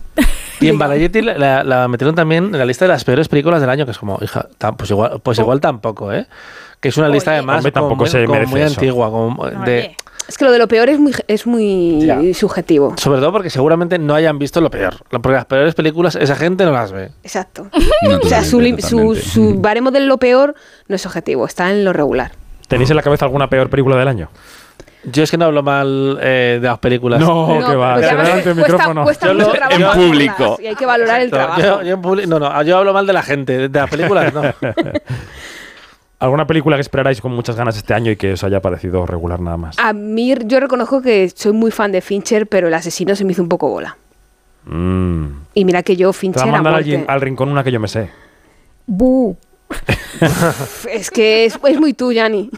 Y 0.60 0.68
en 0.68 0.78
Variety 0.80 1.22
la, 1.22 1.38
la- 1.38 1.64
la 1.64 1.88
metieron 1.88 2.16
también 2.16 2.45
en 2.45 2.58
la 2.58 2.66
lista 2.66 2.86
de 2.86 2.89
las 2.89 3.04
peores 3.04 3.28
películas 3.28 3.62
del 3.62 3.70
año, 3.70 3.86
que 3.86 3.91
es 3.91 3.97
como, 3.97 4.18
hija, 4.22 4.47
pues 4.78 4.89
igual, 4.91 5.20
pues 5.24 5.39
igual 5.39 5.60
tampoco, 5.62 6.12
¿eh? 6.12 6.26
Que 6.80 6.89
es 6.89 6.97
una 6.97 7.10
lista 7.10 7.32
además 7.32 7.58
Hombre, 7.58 7.72
como 7.72 7.84
tampoco 7.89 8.02
muy, 8.04 8.10
se 8.10 8.22
como 8.26 8.34
merece 8.34 8.52
muy 8.52 8.62
eso. 8.62 8.74
antigua, 8.80 9.10
como 9.12 9.47
de, 9.66 9.95
Es 10.28 10.36
que 10.38 10.45
lo 10.45 10.52
de 10.52 10.58
lo 10.58 10.68
peor 10.68 10.89
es 10.89 10.99
muy, 10.99 11.14
es 11.28 11.45
muy 11.45 12.34
subjetivo. 12.34 12.95
sobre 12.97 13.20
todo 13.20 13.32
porque 13.32 13.52
seguramente 13.52 13.99
no 13.99 14.16
hayan 14.16 14.39
visto 14.39 14.60
lo 14.62 14.72
peor. 14.72 14.95
Porque 15.10 15.30
las 15.34 15.45
peores 15.45 15.76
películas 15.76 16.16
esa 16.16 16.36
gente 16.36 16.66
no 16.66 16.72
las 16.72 16.91
ve. 16.91 17.12
Exacto. 17.24 17.68
o 18.24 18.28
sea, 18.28 18.43
su, 18.43 18.60
su, 18.80 19.16
su 19.16 19.56
baremo 19.62 19.91
de 19.91 19.99
lo 19.99 20.18
peor 20.18 20.56
no 20.88 20.95
es 20.95 21.06
objetivo, 21.06 21.45
está 21.45 21.70
en 21.70 21.86
lo 21.86 21.93
regular. 21.93 22.32
¿Tenéis 22.68 22.89
en 22.89 22.95
la 22.95 23.04
cabeza 23.04 23.26
alguna 23.26 23.47
peor 23.47 23.70
película 23.70 23.95
del 23.97 24.08
año? 24.08 24.30
Yo 25.04 25.24
es 25.24 25.32
que 25.32 25.38
no 25.38 25.45
hablo 25.45 25.64
mal 25.64 26.20
eh, 26.22 26.60
de 26.62 26.68
las 26.68 26.78
películas. 26.80 27.20
No, 27.20 27.60
No, 27.60 27.68
que 27.70 27.76
va, 27.76 27.95
además 27.95 28.28
delante 28.28 28.49
el 28.52 28.56
cuesta- 28.56 28.72
micrófono. 28.74 29.04
cuesta 29.04 29.28
Yo 29.28 29.34
mucho 29.34 29.52
en 29.72 29.91
público. 30.08 30.58
Y 30.62 30.68
hay 30.68 30.76
que 30.76 30.86
valorar 30.86 31.22
el 31.22 31.32
trabajo. 31.32 31.60
Yo, 31.62 31.82
yo 31.82 31.93
en 31.95 32.02
publi- 32.02 32.28
no, 32.28 32.39
no, 32.39 32.62
yo 32.64 32.78
hablo 32.78 32.93
mal 32.93 33.08
de 33.08 33.14
la 33.14 33.24
gente, 33.24 33.68
de 33.70 33.80
las 33.80 33.89
películas 33.89 34.34
no. 34.34 34.41
¿Alguna 36.20 36.45
película 36.45 36.78
que 36.78 36.82
esperarais 36.82 37.20
con 37.20 37.32
muchas 37.32 37.56
ganas 37.56 37.76
este 37.78 37.95
año 37.95 38.12
y 38.12 38.16
que 38.16 38.34
os 38.34 38.43
haya 38.43 38.62
parecido 38.62 39.08
regular 39.08 39.39
nada 39.39 39.58
más? 39.58 39.80
A 39.80 39.91
mí, 39.91 40.36
yo 40.45 40.60
reconozco 40.60 41.02
que 41.02 41.28
soy 41.34 41.52
muy 41.52 41.72
fan 41.72 41.91
de 41.91 42.02
Fincher, 42.02 42.45
pero 42.45 42.68
el 42.68 42.74
asesino 42.76 43.16
se 43.16 43.26
me 43.26 43.32
hizo 43.32 43.41
un 43.41 43.49
poco 43.49 43.70
bola. 43.70 43.97
Mm. 44.66 45.26
Y 45.56 45.66
mira 45.66 45.82
que 45.82 45.95
yo 45.95 46.10
Te 46.12 46.14
va 46.18 46.20
Fincher 46.20 46.43
a 46.43 46.52
mandar 46.52 46.76
alguien 46.76 47.06
al 47.08 47.22
rincón 47.22 47.49
una 47.49 47.64
que 47.64 47.72
yo 47.72 47.80
me 47.80 47.88
sé. 47.88 48.12
Bu. 48.86 49.36
Es 50.91 51.10
que 51.10 51.45
es, 51.45 51.58
es 51.68 51.80
muy 51.80 51.93
tú, 51.93 52.12
Yanni, 52.12 52.52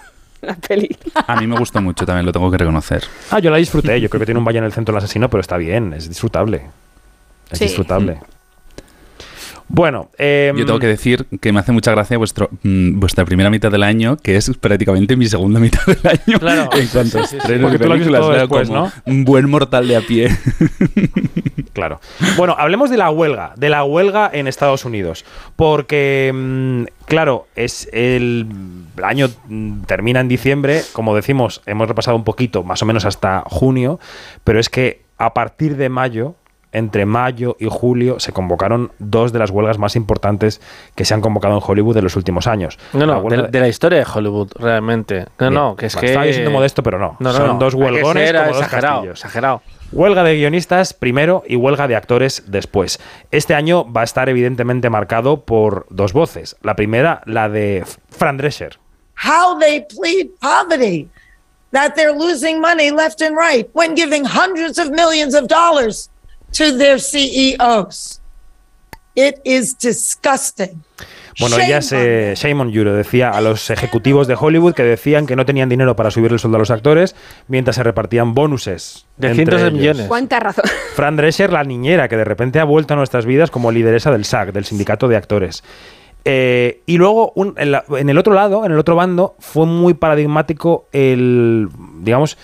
la 0.47 0.55
peli. 0.55 0.95
A 1.27 1.35
mí 1.39 1.47
me 1.47 1.57
gustó 1.57 1.81
mucho, 1.81 2.05
también 2.05 2.25
lo 2.25 2.31
tengo 2.31 2.49
que 2.51 2.57
reconocer. 2.57 3.03
Ah, 3.31 3.39
yo 3.39 3.49
la 3.51 3.57
disfruté. 3.57 3.99
Yo 4.01 4.09
creo 4.09 4.19
que 4.19 4.25
tiene 4.25 4.39
un 4.39 4.45
valle 4.45 4.59
en 4.59 4.65
el 4.65 4.73
centro 4.73 4.93
el 4.93 4.97
asesino, 5.03 5.29
pero 5.29 5.41
está 5.41 5.57
bien, 5.57 5.93
es 5.93 6.07
disfrutable. 6.09 6.63
Es 7.49 7.59
Sí. 7.59 7.65
disfrutable. 7.65 8.19
Bueno, 9.67 10.09
em, 10.17 10.55
Yo 10.57 10.65
tengo 10.65 10.79
que 10.79 10.87
decir 10.87 11.25
que 11.41 11.51
me 11.51 11.59
hace 11.59 11.71
mucha 11.71 11.91
gracia 11.91 12.17
vuestro, 12.17 12.49
mm, 12.63 12.99
vuestra 12.99 13.25
primera 13.25 13.49
mitad 13.49 13.71
del 13.71 13.83
año, 13.83 14.17
que 14.17 14.35
es 14.35 14.51
prácticamente 14.59 15.15
mi 15.15 15.25
segunda 15.27 15.59
mitad 15.59 15.85
del 15.85 15.99
año. 16.05 16.39
Claro. 16.39 16.69
En 16.73 16.87
cuanto 16.87 17.23
Sí, 17.25 17.37
sí, 17.39 17.47
sí. 17.47 17.53
Porque 17.61 17.79
tú 17.79 17.87
lo 17.87 17.93
has 17.93 18.39
después, 18.39 18.67
como 18.67 18.81
¿no? 18.85 18.91
Un 19.05 19.23
buen 19.23 19.49
mortal 19.49 19.87
de 19.87 19.97
a 19.97 20.01
pie. 20.01 20.29
Claro. 21.73 21.99
Bueno, 22.37 22.55
hablemos 22.57 22.91
de 22.91 22.97
la 22.97 23.09
huelga, 23.09 23.53
de 23.57 23.69
la 23.69 23.83
huelga 23.83 24.29
en 24.31 24.47
Estados 24.47 24.85
Unidos, 24.85 25.25
porque 25.55 26.31
mm, 26.31 26.83
claro, 27.05 27.47
es 27.55 27.89
el 27.91 28.47
año 29.01 29.27
mm, 29.47 29.81
termina 29.81 30.19
en 30.19 30.27
diciembre, 30.27 30.83
como 30.93 31.15
decimos, 31.15 31.63
hemos 31.65 31.87
repasado 31.87 32.15
un 32.15 32.23
poquito, 32.23 32.63
más 32.63 32.83
o 32.83 32.85
menos 32.85 33.05
hasta 33.05 33.41
junio, 33.47 33.99
pero 34.43 34.59
es 34.59 34.69
que 34.69 35.01
a 35.17 35.33
partir 35.33 35.75
de 35.75 35.89
mayo 35.89 36.35
entre 36.73 37.05
mayo 37.05 37.55
y 37.59 37.67
julio 37.69 38.19
se 38.19 38.31
convocaron 38.33 38.91
dos 38.99 39.31
de 39.31 39.39
las 39.39 39.49
huelgas 39.51 39.77
más 39.77 39.95
importantes 39.95 40.59
que 40.95 41.05
se 41.05 41.13
han 41.13 41.21
convocado 41.21 41.55
en 41.55 41.61
Hollywood 41.65 41.97
en 41.97 42.03
los 42.03 42.15
últimos 42.15 42.47
años. 42.47 42.77
No, 42.91 43.05
La 43.05 43.13
no, 43.13 43.19
huelga 43.19 43.43
de, 43.43 43.49
de 43.51 43.59
la 43.59 43.67
historia 43.69 43.99
de 43.99 44.05
Hollywood, 44.11 44.51
realmente. 44.55 45.21
No, 45.21 45.27
Bien. 45.39 45.53
no, 45.53 45.75
que 45.75 45.85
es 45.85 45.95
que... 45.95 46.07
estaba 46.07 46.25
yo 46.25 46.33
siendo 46.33 46.51
modesto, 46.51 46.83
pero 46.83 46.99
no. 46.99 47.17
Son 47.31 47.59
dos 47.59 47.73
Hay 47.73 47.79
que 47.79 47.85
huelgones 47.85 48.31
como 48.33 48.45
dos 48.47 48.57
exagerado, 48.57 48.93
castillos. 48.95 49.19
exagerado. 49.19 49.61
Huelga 49.91 50.23
de 50.23 50.35
guionistas 50.35 50.93
primero 50.93 51.43
y 51.47 51.55
huelga 51.55 51.87
de 51.87 51.95
actores 51.95 52.43
después. 52.47 52.99
Este 53.31 53.53
año 53.53 53.91
va 53.91 54.01
a 54.01 54.03
estar 54.05 54.27
evidentemente 54.27 54.89
marcado 54.89 55.41
por 55.41 55.85
dos 55.91 56.13
voces. 56.13 56.55
La 56.63 56.75
primera, 56.75 57.21
la 57.25 57.47
de 57.49 57.85
Fran 58.09 58.37
Drescher. 58.37 58.79
how 59.15 59.57
they 59.59 59.81
plead 59.95 60.27
poverty, 60.41 61.07
that 61.71 61.93
they're 61.95 62.11
losing 62.17 62.59
money 62.59 62.89
left 62.89 63.21
and 63.21 63.37
right 63.37 63.69
when 63.73 63.93
giving 63.95 64.25
hundreds 64.25 64.79
of 64.79 64.89
millions 64.89 65.35
of 65.35 65.47
dollars 65.47 66.09
to 66.57 66.77
their 66.77 66.99
CEOs. 66.99 68.19
It 69.15 69.35
is 69.43 69.77
disgusting. 69.77 70.83
Bueno, 71.39 71.57
ella 71.59 71.81
se, 71.81 72.33
Shame 72.35 72.61
on 72.61 72.73
lo 72.73 72.93
decía 72.93 73.29
a 73.29 73.41
los 73.41 73.69
ejecutivos 73.69 74.27
de 74.27 74.35
Hollywood 74.39 74.73
que 74.73 74.83
decían 74.83 75.25
que 75.27 75.35
no 75.35 75.45
tenían 75.45 75.67
dinero 75.69 75.95
para 75.95 76.09
subir 76.11 76.31
el 76.31 76.39
sueldo 76.39 76.57
a 76.57 76.59
los 76.59 76.71
actores 76.71 77.15
mientras 77.47 77.75
se 77.75 77.83
repartían 77.83 78.33
bonuses. 78.33 79.05
De 79.17 79.33
cientos 79.35 79.61
de 79.61 79.67
ellos. 79.67 79.79
millones. 79.79 80.07
Cuánta 80.07 80.39
razón. 80.39 80.65
Fran 80.95 81.15
Drescher, 81.15 81.51
la 81.51 81.63
niñera 81.63 82.07
que 82.07 82.17
de 82.17 82.23
repente 82.23 82.59
ha 82.59 82.63
vuelto 82.63 82.93
a 82.93 82.97
nuestras 82.97 83.25
vidas 83.25 83.51
como 83.51 83.71
lideresa 83.71 84.11
del 84.11 84.25
SAC, 84.25 84.51
del 84.51 84.65
sindicato 84.65 85.07
de 85.07 85.15
actores. 85.17 85.63
Eh, 86.25 86.81
y 86.85 86.97
luego, 86.97 87.33
un- 87.35 87.53
en, 87.57 87.71
la- 87.71 87.83
en 87.97 88.09
el 88.09 88.17
otro 88.17 88.33
lado, 88.33 88.65
en 88.65 88.71
el 88.71 88.79
otro 88.79 88.95
bando, 88.95 89.35
fue 89.39 89.65
muy 89.65 89.93
paradigmático 89.95 90.87
el, 90.91 91.67
digamos, 91.99 92.37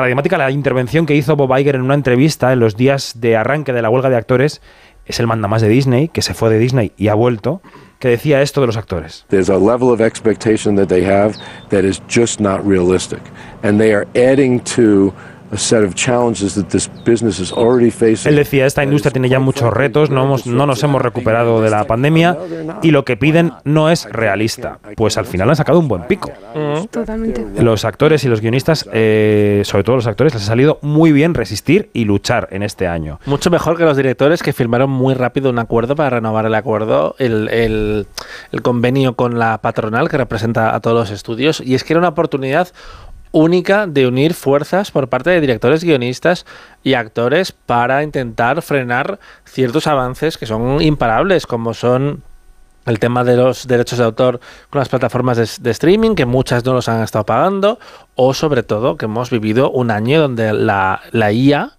paradigmática 0.00 0.38
la 0.38 0.50
intervención 0.50 1.04
que 1.04 1.14
hizo 1.14 1.36
Bob 1.36 1.54
Iger 1.58 1.74
en 1.74 1.82
una 1.82 1.92
entrevista 1.92 2.54
en 2.54 2.60
los 2.60 2.74
días 2.74 3.20
de 3.20 3.36
arranque 3.36 3.74
de 3.74 3.82
la 3.82 3.90
huelga 3.90 4.08
de 4.08 4.16
actores. 4.16 4.62
Es 5.04 5.20
el 5.20 5.26
mandamás 5.26 5.60
de 5.60 5.68
Disney, 5.68 6.08
que 6.08 6.22
se 6.22 6.32
fue 6.32 6.48
de 6.48 6.58
Disney 6.58 6.92
y 6.96 7.08
ha 7.08 7.14
vuelto, 7.14 7.60
que 7.98 8.08
decía 8.08 8.40
esto 8.40 8.62
de 8.62 8.68
los 8.68 8.78
actores. 8.78 9.26
There's 9.28 9.50
a 9.50 9.58
level 9.58 9.90
of 9.90 10.00
expectation 10.00 10.74
that 10.76 10.86
they 10.86 11.04
have 11.04 11.34
that 11.68 11.84
is 11.84 12.00
just 12.08 12.40
not 12.40 12.66
realistic. 12.66 13.20
And 13.62 13.78
they 13.78 13.92
are 13.92 14.06
adding 14.16 14.60
to 14.74 15.12
a 15.52 15.56
set 15.58 15.84
of 15.84 15.94
challenges 15.94 16.54
that 16.54 16.66
this 16.66 16.88
business 17.04 17.40
is 17.40 17.52
already 17.52 17.90
facing. 17.90 18.30
Él 18.30 18.36
decía, 18.36 18.66
esta 18.66 18.84
industria 18.84 19.10
tiene 19.12 19.28
ya 19.28 19.38
muchos 19.40 19.72
retos, 19.72 20.08
no, 20.10 20.24
hemos- 20.24 20.46
no 20.46 20.66
nos 20.66 20.82
hemos 20.84 21.02
recuperado 21.02 21.60
de 21.60 21.70
la 21.70 21.84
pandemia 21.84 22.36
y 22.82 22.90
lo 22.92 23.04
que 23.04 23.16
piden 23.16 23.52
no 23.64 23.90
es 23.90 24.06
realista. 24.10 24.78
Pues 24.96 25.18
al 25.18 25.26
final 25.26 25.50
han 25.50 25.56
sacado 25.56 25.78
un 25.78 25.88
buen 25.88 26.02
pico. 26.04 26.30
Totalmente. 26.90 27.44
Los 27.62 27.84
actores 27.84 28.24
y 28.24 28.28
los 28.28 28.40
guionistas, 28.40 28.88
eh, 28.92 29.62
sobre 29.64 29.84
todo 29.84 29.96
los 29.96 30.06
actores, 30.06 30.34
les 30.34 30.42
ha 30.42 30.46
salido 30.46 30.78
muy 30.82 31.12
bien 31.12 31.34
resistir 31.34 31.90
y 31.92 32.04
luchar 32.04 32.48
en 32.50 32.62
este 32.62 32.86
año. 32.86 33.18
Mucho 33.26 33.50
mejor 33.50 33.76
que 33.76 33.84
los 33.84 33.96
directores 33.96 34.42
que 34.42 34.52
firmaron 34.52 34.90
muy 34.90 35.14
rápido 35.14 35.50
un 35.50 35.58
acuerdo 35.58 35.94
para 35.96 36.10
renovar 36.10 36.46
el 36.46 36.54
acuerdo, 36.54 37.14
el, 37.18 37.48
el- 37.48 38.06
el 38.52 38.62
convenio 38.62 39.14
con 39.16 39.38
la 39.38 39.58
patronal 39.58 40.08
que 40.08 40.16
representa 40.16 40.74
a 40.74 40.80
todos 40.80 40.96
los 40.96 41.10
estudios. 41.10 41.60
Y 41.60 41.74
es 41.74 41.84
que 41.84 41.92
era 41.92 41.98
una 42.00 42.08
oportunidad 42.08 42.68
única 43.32 43.86
de 43.86 44.06
unir 44.06 44.34
fuerzas 44.34 44.90
por 44.90 45.08
parte 45.08 45.30
de 45.30 45.40
directores, 45.40 45.84
guionistas 45.84 46.46
y 46.82 46.94
actores 46.94 47.52
para 47.52 48.02
intentar 48.02 48.62
frenar 48.62 49.18
ciertos 49.44 49.86
avances 49.86 50.38
que 50.38 50.46
son 50.46 50.82
imparables, 50.82 51.46
como 51.46 51.74
son 51.74 52.22
el 52.86 52.98
tema 52.98 53.24
de 53.24 53.36
los 53.36 53.66
derechos 53.66 53.98
de 53.98 54.04
autor 54.04 54.40
con 54.70 54.80
las 54.80 54.88
plataformas 54.88 55.60
de, 55.62 55.70
streaming, 55.70 56.14
que 56.14 56.26
muchas 56.26 56.64
no 56.64 56.72
los 56.72 56.88
han 56.88 57.02
estado 57.02 57.26
pagando, 57.26 57.78
o 58.14 58.34
sobre 58.34 58.62
todo 58.62 58.96
que 58.96 59.04
hemos 59.04 59.30
vivido 59.30 59.70
un 59.70 59.90
año 59.90 60.20
donde 60.20 60.52
la, 60.52 61.02
la 61.12 61.32
IA 61.32 61.76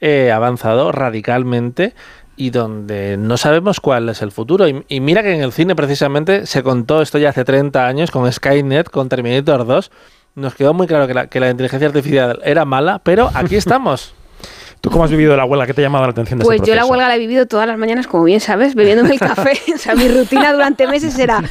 eh, 0.00 0.30
ha 0.32 0.36
avanzado 0.36 0.92
radicalmente 0.92 1.94
y 2.36 2.50
donde 2.50 3.16
no 3.16 3.36
sabemos 3.36 3.80
cuál 3.80 4.08
es 4.08 4.22
el 4.22 4.32
futuro. 4.32 4.66
Y 4.68 5.00
mira 5.00 5.22
que 5.22 5.34
en 5.34 5.42
el 5.42 5.52
cine 5.52 5.76
precisamente 5.76 6.46
se 6.46 6.62
contó 6.62 7.02
esto 7.02 7.18
ya 7.18 7.30
hace 7.30 7.44
30 7.44 7.86
años 7.86 8.10
con 8.10 8.30
Skynet, 8.30 8.90
con 8.90 9.08
Terminator 9.08 9.66
2. 9.66 9.90
Nos 10.34 10.54
quedó 10.54 10.74
muy 10.74 10.86
claro 10.86 11.06
que 11.06 11.14
la, 11.14 11.26
que 11.28 11.38
la 11.38 11.50
inteligencia 11.50 11.86
artificial 11.86 12.40
era 12.44 12.64
mala, 12.64 12.98
pero 12.98 13.30
aquí 13.34 13.56
estamos. 13.56 14.14
¿Tú 14.80 14.90
cómo 14.90 15.04
has 15.04 15.10
vivido 15.10 15.34
la 15.34 15.46
huelga? 15.46 15.66
¿Qué 15.66 15.72
te 15.72 15.80
ha 15.80 15.84
llamado 15.84 16.04
la 16.04 16.10
atención 16.10 16.38
de 16.38 16.44
Pues 16.44 16.56
este 16.56 16.68
yo 16.68 16.74
la 16.74 16.84
huelga 16.84 17.08
la 17.08 17.16
he 17.16 17.18
vivido 17.18 17.46
todas 17.46 17.66
las 17.66 17.78
mañanas, 17.78 18.06
como 18.06 18.24
bien 18.24 18.40
sabes, 18.40 18.74
bebiéndome 18.74 19.14
el 19.14 19.18
café. 19.34 19.58
o 19.74 19.78
sea, 19.78 19.94
mi 19.94 20.08
rutina 20.08 20.52
durante 20.52 20.86
meses 20.86 21.18
era 21.18 21.42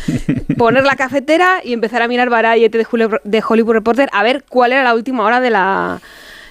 poner 0.56 0.84
la 0.84 0.96
cafetera 0.96 1.62
y 1.64 1.74
empezar 1.74 2.04
a 2.04 2.08
mirar 2.08 2.30
Variety 2.30 2.78
de 2.78 2.86
Hollywood, 2.92 3.22
de 3.24 3.44
Hollywood 3.48 3.74
Reporter 3.74 4.08
a 4.12 4.22
ver 4.22 4.44
cuál 4.48 4.74
era 4.74 4.84
la 4.84 4.94
última 4.94 5.24
hora 5.24 5.40
de 5.40 5.50
la, 5.50 6.00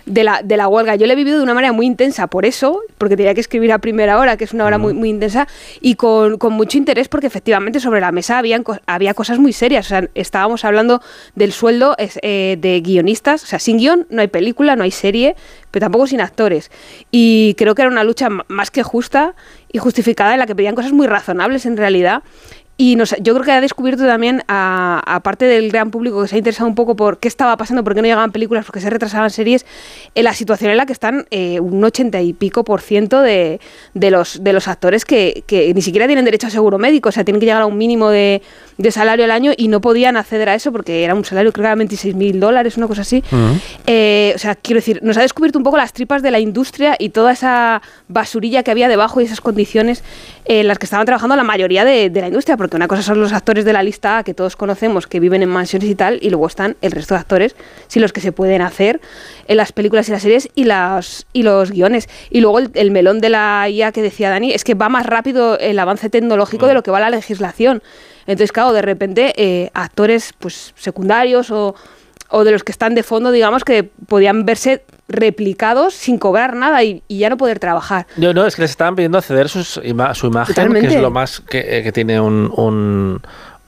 de 0.06 0.24
la, 0.24 0.42
de 0.42 0.56
la 0.56 0.68
huelga. 0.68 0.96
Yo 0.96 1.06
la 1.06 1.12
he 1.12 1.16
vivido 1.16 1.38
de 1.38 1.42
una 1.42 1.54
manera 1.54 1.72
muy 1.72 1.86
intensa, 1.86 2.26
por 2.26 2.44
eso, 2.44 2.80
porque 2.98 3.16
tenía 3.16 3.34
que 3.34 3.40
escribir 3.40 3.72
a 3.72 3.78
primera 3.78 4.18
hora, 4.18 4.36
que 4.36 4.44
es 4.44 4.52
una 4.52 4.64
hora 4.64 4.78
muy, 4.78 4.94
muy 4.94 5.10
intensa, 5.10 5.48
y 5.80 5.94
con, 5.94 6.38
con 6.38 6.52
mucho 6.52 6.78
interés, 6.78 7.08
porque 7.08 7.26
efectivamente 7.26 7.80
sobre 7.80 8.00
la 8.00 8.12
mesa 8.12 8.38
habían, 8.38 8.64
había 8.86 9.14
cosas 9.14 9.38
muy 9.38 9.52
serias. 9.52 9.86
O 9.86 9.88
sea, 9.88 10.08
estábamos 10.14 10.64
hablando 10.64 11.00
del 11.34 11.52
sueldo 11.52 11.96
eh, 11.98 12.56
de 12.60 12.80
guionistas. 12.80 13.44
O 13.44 13.46
sea, 13.46 13.58
sin 13.58 13.78
guion 13.78 14.06
no 14.10 14.20
hay 14.20 14.28
película, 14.28 14.76
no 14.76 14.84
hay 14.84 14.90
serie, 14.90 15.36
pero 15.70 15.84
tampoco 15.84 16.06
sin 16.06 16.20
actores. 16.20 16.70
Y 17.10 17.54
creo 17.56 17.74
que 17.74 17.82
era 17.82 17.90
una 17.90 18.04
lucha 18.04 18.28
más 18.48 18.70
que 18.70 18.82
justa 18.82 19.34
y 19.72 19.78
justificada 19.78 20.34
en 20.34 20.38
la 20.38 20.46
que 20.46 20.54
pedían 20.54 20.74
cosas 20.74 20.92
muy 20.92 21.06
razonables 21.06 21.66
en 21.66 21.76
realidad. 21.76 22.22
Y 22.78 22.96
nos, 22.96 23.14
yo 23.20 23.34
creo 23.34 23.44
que 23.44 23.52
ha 23.52 23.60
descubierto 23.60 24.04
también, 24.06 24.42
a- 24.48 25.00
aparte 25.06 25.44
del 25.44 25.70
gran 25.70 25.90
público 25.90 26.22
que 26.22 26.28
se 26.28 26.34
ha 26.34 26.38
interesado 26.38 26.66
un 26.68 26.74
poco 26.74 26.96
por 26.96 27.18
qué 27.18 27.28
estaba 27.28 27.56
pasando, 27.56 27.84
por 27.84 27.94
qué 27.94 28.00
no 28.02 28.06
llegaban 28.08 28.32
películas, 28.32 28.64
por 28.64 28.72
qué 28.74 28.80
se 28.80 28.90
retrasaban 28.90 29.30
series, 29.30 29.66
en 30.14 30.24
la 30.24 30.32
situación 30.32 30.70
en 30.70 30.78
la 30.78 30.86
que 30.86 30.92
están 30.92 31.26
eh, 31.30 31.60
un 31.60 31.84
ochenta 31.84 32.20
y 32.22 32.32
pico 32.32 32.64
por 32.64 32.80
ciento 32.80 33.20
de, 33.20 33.60
de 33.94 34.10
los, 34.10 34.42
de 34.42 34.52
los 34.52 34.66
actores 34.68 35.04
que, 35.04 35.44
que 35.46 35.72
ni 35.74 35.82
siquiera 35.82 36.06
tienen 36.06 36.24
derecho 36.24 36.46
a 36.48 36.50
seguro 36.50 36.78
médico, 36.78 37.10
o 37.10 37.12
sea, 37.12 37.24
tienen 37.24 37.38
que 37.40 37.46
llegar 37.46 37.62
a 37.62 37.66
un 37.66 37.76
mínimo 37.78 38.08
de, 38.08 38.42
de 38.78 38.90
salario 38.90 39.24
al 39.26 39.30
año 39.30 39.52
y 39.56 39.68
no 39.68 39.80
podían 39.80 40.16
acceder 40.16 40.48
a 40.48 40.54
eso 40.54 40.72
porque 40.72 41.04
era 41.04 41.14
un 41.14 41.24
salario 41.24 41.52
creo 41.52 41.62
que 41.62 41.66
era 41.68 41.74
26 41.76 42.14
mil 42.16 42.40
dólares, 42.40 42.76
una 42.78 42.88
cosa 42.88 43.02
así. 43.02 43.22
Eh, 43.86 44.32
o 44.34 44.38
sea, 44.38 44.54
quiero 44.56 44.78
decir, 44.78 44.98
nos 45.02 45.16
ha 45.18 45.20
descubierto 45.22 45.58
un 45.58 45.62
poco 45.64 45.76
las 45.76 45.92
tripas 45.92 46.22
de 46.22 46.30
la 46.30 46.40
industria 46.40 46.96
y 46.98 47.10
toda 47.10 47.32
esa 47.32 47.82
basurilla 48.08 48.62
que 48.62 48.70
había 48.70 48.88
debajo 48.88 49.20
y 49.20 49.24
esas 49.24 49.40
condiciones 49.40 50.02
en 50.46 50.66
las 50.66 50.78
que 50.78 50.86
estaban 50.86 51.06
trabajando 51.06 51.36
la 51.36 51.44
mayoría 51.44 51.84
de, 51.84 52.10
de 52.10 52.20
la 52.20 52.26
industria, 52.28 52.56
porque 52.62 52.76
una 52.76 52.86
cosa 52.86 53.02
son 53.02 53.20
los 53.20 53.32
actores 53.32 53.64
de 53.64 53.72
la 53.72 53.82
lista 53.82 54.18
A 54.18 54.22
que 54.22 54.34
todos 54.34 54.54
conocemos, 54.54 55.08
que 55.08 55.18
viven 55.18 55.42
en 55.42 55.48
mansiones 55.48 55.90
y 55.90 55.96
tal, 55.96 56.20
y 56.22 56.30
luego 56.30 56.46
están 56.46 56.76
el 56.80 56.92
resto 56.92 57.14
de 57.14 57.20
actores, 57.20 57.56
sí, 57.88 57.98
los 57.98 58.12
que 58.12 58.20
se 58.20 58.30
pueden 58.30 58.62
hacer 58.62 59.00
en 59.48 59.56
las 59.56 59.72
películas 59.72 60.08
y 60.08 60.12
las 60.12 60.22
series 60.22 60.48
y, 60.54 60.62
las, 60.62 61.26
y 61.32 61.42
los 61.42 61.72
guiones. 61.72 62.08
Y 62.30 62.40
luego 62.40 62.60
el, 62.60 62.70
el 62.74 62.92
melón 62.92 63.20
de 63.20 63.30
la 63.30 63.68
IA 63.68 63.90
que 63.90 64.00
decía 64.00 64.30
Dani, 64.30 64.52
es 64.52 64.62
que 64.62 64.74
va 64.74 64.88
más 64.88 65.06
rápido 65.06 65.58
el 65.58 65.76
avance 65.76 66.08
tecnológico 66.08 66.68
de 66.68 66.74
lo 66.74 66.84
que 66.84 66.92
va 66.92 67.00
la 67.00 67.10
legislación. 67.10 67.82
Entonces, 68.28 68.52
claro, 68.52 68.72
de 68.72 68.82
repente 68.82 69.32
eh, 69.36 69.70
actores 69.74 70.34
pues 70.38 70.72
secundarios 70.76 71.50
o, 71.50 71.74
o 72.28 72.44
de 72.44 72.52
los 72.52 72.62
que 72.62 72.70
están 72.70 72.94
de 72.94 73.02
fondo, 73.02 73.32
digamos, 73.32 73.64
que 73.64 73.82
podían 73.82 74.46
verse 74.46 74.84
replicados 75.12 75.94
sin 75.94 76.18
cobrar 76.18 76.54
nada 76.56 76.82
y, 76.82 77.02
y 77.08 77.18
ya 77.18 77.30
no 77.30 77.36
poder 77.36 77.58
trabajar. 77.58 78.06
Yo 78.16 78.34
no, 78.34 78.44
es 78.46 78.56
que 78.56 78.62
les 78.62 78.70
estaban 78.72 78.96
pidiendo 78.96 79.20
ceder 79.20 79.48
sus 79.48 79.78
ima- 79.84 80.14
su 80.14 80.26
imagen, 80.26 80.72
que 80.72 80.86
es 80.86 81.00
lo 81.00 81.10
más 81.10 81.40
que, 81.40 81.78
eh, 81.78 81.82
que 81.82 81.92
tiene 81.92 82.20
un, 82.20 82.52
un 82.56 83.20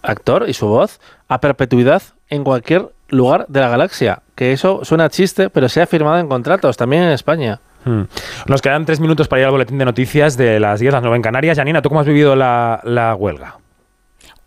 actor 0.03 0.49
y 0.49 0.55
su 0.55 0.67
voz, 0.67 1.01
a 1.29 1.41
perpetuidad 1.41 2.03
en 2.29 2.45
cualquier 2.45 2.89
lugar 3.09 3.47
de 3.49 3.61
la 3.61 3.69
galaxia. 3.69 4.21
Que 4.35 4.53
eso 4.53 4.81
suena 4.85 5.05
a 5.05 5.09
chiste, 5.11 5.51
pero 5.51 5.69
se 5.69 5.81
ha 5.81 5.87
firmado 5.87 6.19
en 6.19 6.29
contratos, 6.29 6.77
también 6.77 7.03
en 7.05 7.11
España. 7.11 7.61
Hmm. 7.85 8.03
Nos 8.47 8.63
quedan 8.63 8.87
tres 8.87 8.99
minutos 8.99 9.29
para 9.29 9.41
ir 9.41 9.47
al 9.47 9.53
boletín 9.53 9.79
de 9.79 9.85
noticias 9.85 10.37
de 10.37 10.59
las 10.59 10.81
10, 10.81 10.93
las 10.95 11.03
9 11.03 11.17
en 11.17 11.23
Canarias. 11.23 11.57
Janina, 11.59 11.83
¿tú 11.83 11.91
cómo 11.91 12.01
has 12.01 12.07
vivido 12.07 12.35
la, 12.35 12.81
la 12.83 13.15
huelga? 13.15 13.59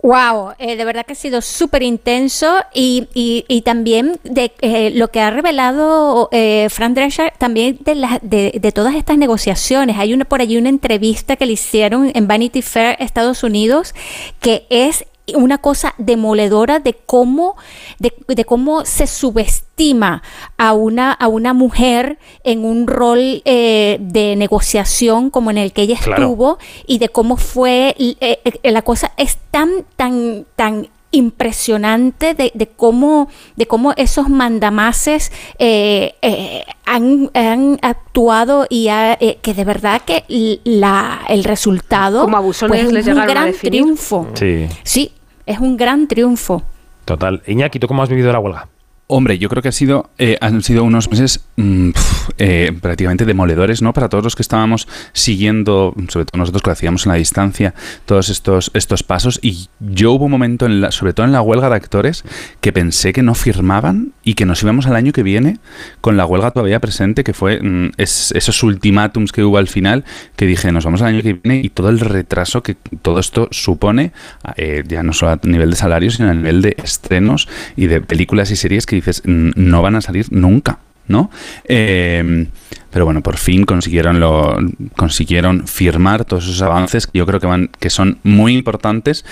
Wow, 0.03 0.53
eh, 0.59 0.75
de 0.75 0.85
verdad 0.85 1.05
que 1.07 1.13
ha 1.13 1.15
sido 1.15 1.41
súper 1.41 1.81
intenso 1.81 2.55
y, 2.73 3.07
y- 3.15 3.45
y 3.47 3.61
también 3.63 4.19
de 4.23 4.51
eh, 4.61 4.91
lo 4.91 5.07
que 5.09 5.19
ha 5.21 5.31
revelado 5.31 6.29
eh, 6.31 6.67
Fran 6.69 6.93
Drescher, 6.93 7.33
también 7.39 7.79
de, 7.81 7.95
las 7.95 8.19
de, 8.21 8.57
de 8.61 8.71
todas 8.71 8.93
estas 8.95 9.17
negociaciones. 9.17 9.97
Hay 9.97 10.13
una 10.13 10.25
por 10.25 10.39
allí 10.41 10.55
una 10.57 10.69
entrevista 10.69 11.35
que 11.35 11.47
le 11.47 11.53
hicieron 11.53 12.11
en 12.13 12.27
Vanity 12.27 12.61
Fair 12.61 12.95
Estados 12.99 13.43
Unidos 13.43 13.95
que 14.39 14.67
es 14.69 15.05
una 15.35 15.57
cosa 15.57 15.93
demoledora 15.97 16.79
de 16.79 16.93
cómo, 16.93 17.55
de, 17.99 18.13
de 18.27 18.45
cómo 18.45 18.85
se 18.85 19.07
subestima 19.07 20.23
a 20.57 20.73
una, 20.73 21.11
a 21.11 21.27
una 21.27 21.53
mujer 21.53 22.17
en 22.43 22.63
un 22.63 22.87
rol 22.87 23.41
eh, 23.45 23.97
de 23.99 24.35
negociación 24.37 25.29
como 25.29 25.51
en 25.51 25.57
el 25.57 25.73
que 25.73 25.81
ella 25.83 25.97
Claro. 26.01 26.23
estuvo 26.23 26.57
y 26.85 26.99
de 26.99 27.09
cómo 27.09 27.35
fue 27.37 27.95
eh, 27.99 28.15
eh, 28.45 28.71
la 28.71 28.81
cosa 28.83 29.11
es 29.17 29.37
tan 29.51 29.69
tan 29.95 30.45
tan 30.55 30.87
impresionante 31.11 32.33
de, 32.33 32.51
de 32.53 32.67
cómo 32.67 33.29
de 33.55 33.65
cómo 33.65 33.93
esos 33.95 34.27
mandamases 34.29 35.31
eh, 35.57 36.15
eh, 36.21 36.65
han, 36.85 37.29
han 37.33 37.79
actuado 37.81 38.65
y 38.69 38.89
ha- 38.89 39.13
eh, 39.19 39.39
que 39.41 39.53
de 39.53 39.63
verdad 39.63 40.01
que 40.05 40.23
la, 40.65 41.21
el 41.29 41.43
resultado 41.43 42.21
Como 42.23 42.37
abusones 42.37 42.81
pues, 42.83 42.93
les 42.93 43.07
es 43.07 43.15
un 43.15 43.25
gran 43.25 43.53
triunfo. 43.53 44.27
Sí, 44.33 44.67
sí 44.83 45.11
es 45.47 45.57
un 45.59 45.77
gran 45.77 46.07
triunfo 46.07 46.61
total. 47.05 47.41
Iñaki, 47.47 47.79
¿tú 47.79 47.87
cómo 47.87 48.03
has 48.03 48.09
vivido 48.09 48.31
la 48.31 48.39
huelga? 48.39 48.67
Hombre, 49.09 49.37
yo 49.39 49.47
creo 49.47 49.63
que 49.63 49.69
ha 49.69 49.71
sido, 49.71 50.09
eh, 50.17 50.37
han 50.41 50.61
sido 50.61 50.83
unos 50.83 51.09
meses 51.09 51.45
mm, 51.55 51.91
eh, 52.39 52.73
prácticamente 52.81 53.23
demoledores, 53.23 53.81
¿no? 53.81 53.93
Para 53.93 54.09
todos 54.09 54.21
los 54.21 54.35
que 54.35 54.41
estábamos 54.41 54.85
siguiendo, 55.13 55.93
sobre 56.09 56.25
todo 56.25 56.39
nosotros 56.39 56.61
que 56.61 56.67
lo 56.69 56.73
hacíamos 56.73 57.05
en 57.05 57.13
la 57.13 57.17
distancia, 57.17 57.73
todos 58.05 58.27
estos, 58.27 58.69
estos 58.73 59.03
pasos. 59.03 59.39
Y 59.41 59.69
yo 59.79 60.11
hubo 60.11 60.25
un 60.25 60.31
momento, 60.31 60.65
en 60.65 60.81
la, 60.81 60.91
sobre 60.91 61.13
todo 61.13 61.25
en 61.25 61.31
la 61.31 61.41
huelga 61.41 61.69
de 61.69 61.75
actores, 61.77 62.25
que 62.59 62.73
pensé 62.73 63.13
que 63.13 63.23
no 63.23 63.33
firmaban 63.33 64.11
y 64.25 64.33
que 64.33 64.45
nos 64.45 64.61
íbamos 64.61 64.87
al 64.87 64.97
año 64.97 65.13
que 65.13 65.23
viene 65.23 65.59
con 66.01 66.17
la 66.17 66.25
huelga 66.25 66.51
todavía 66.51 66.81
presente, 66.81 67.23
que 67.23 67.31
fue 67.33 67.61
mm, 67.61 67.91
es- 67.95 68.33
esos 68.35 68.61
ultimátums 68.61 69.31
que 69.31 69.41
hubo 69.41 69.57
al 69.57 69.69
final, 69.69 70.03
que 70.35 70.45
dije, 70.45 70.69
nos 70.73 70.83
vamos 70.83 71.01
al 71.01 71.07
año 71.07 71.21
que 71.21 71.31
viene 71.31 71.61
y 71.63 71.69
todo 71.69 71.87
el 71.89 72.01
retraso 72.01 72.61
que 72.61 72.75
todo 73.01 73.19
esto 73.21 73.47
supone, 73.51 74.11
eh, 74.57 74.83
ya 74.85 75.01
no 75.01 75.13
solo 75.13 75.31
a 75.31 75.39
nivel 75.43 75.69
de 75.69 75.77
salarios, 75.77 76.15
sino 76.15 76.29
a 76.29 76.33
nivel 76.33 76.61
de 76.61 76.75
estrenos 76.83 77.47
y 77.77 77.85
de 77.87 78.01
películas 78.01 78.51
y 78.51 78.57
series 78.57 78.85
que 78.85 78.96
dices, 78.97 79.23
"Mm, 79.25 79.51
no 79.55 79.81
van 79.81 79.95
a 79.95 80.01
salir 80.01 80.27
nunca. 80.31 80.79
¿no? 81.07 81.31
Eh, 81.65 82.47
pero 82.91 83.05
bueno, 83.05 83.21
por 83.21 83.37
fin 83.37 83.65
consiguieron 83.65 84.19
lo 84.19 84.57
consiguieron 84.95 85.67
firmar 85.67 86.25
todos 86.25 86.45
esos 86.45 86.61
avances 86.61 87.07
que 87.07 87.17
yo 87.17 87.25
creo 87.25 87.39
que 87.39 87.47
van 87.47 87.69
que 87.79 87.89
son 87.89 88.17
muy 88.23 88.53
importantes 88.55 89.25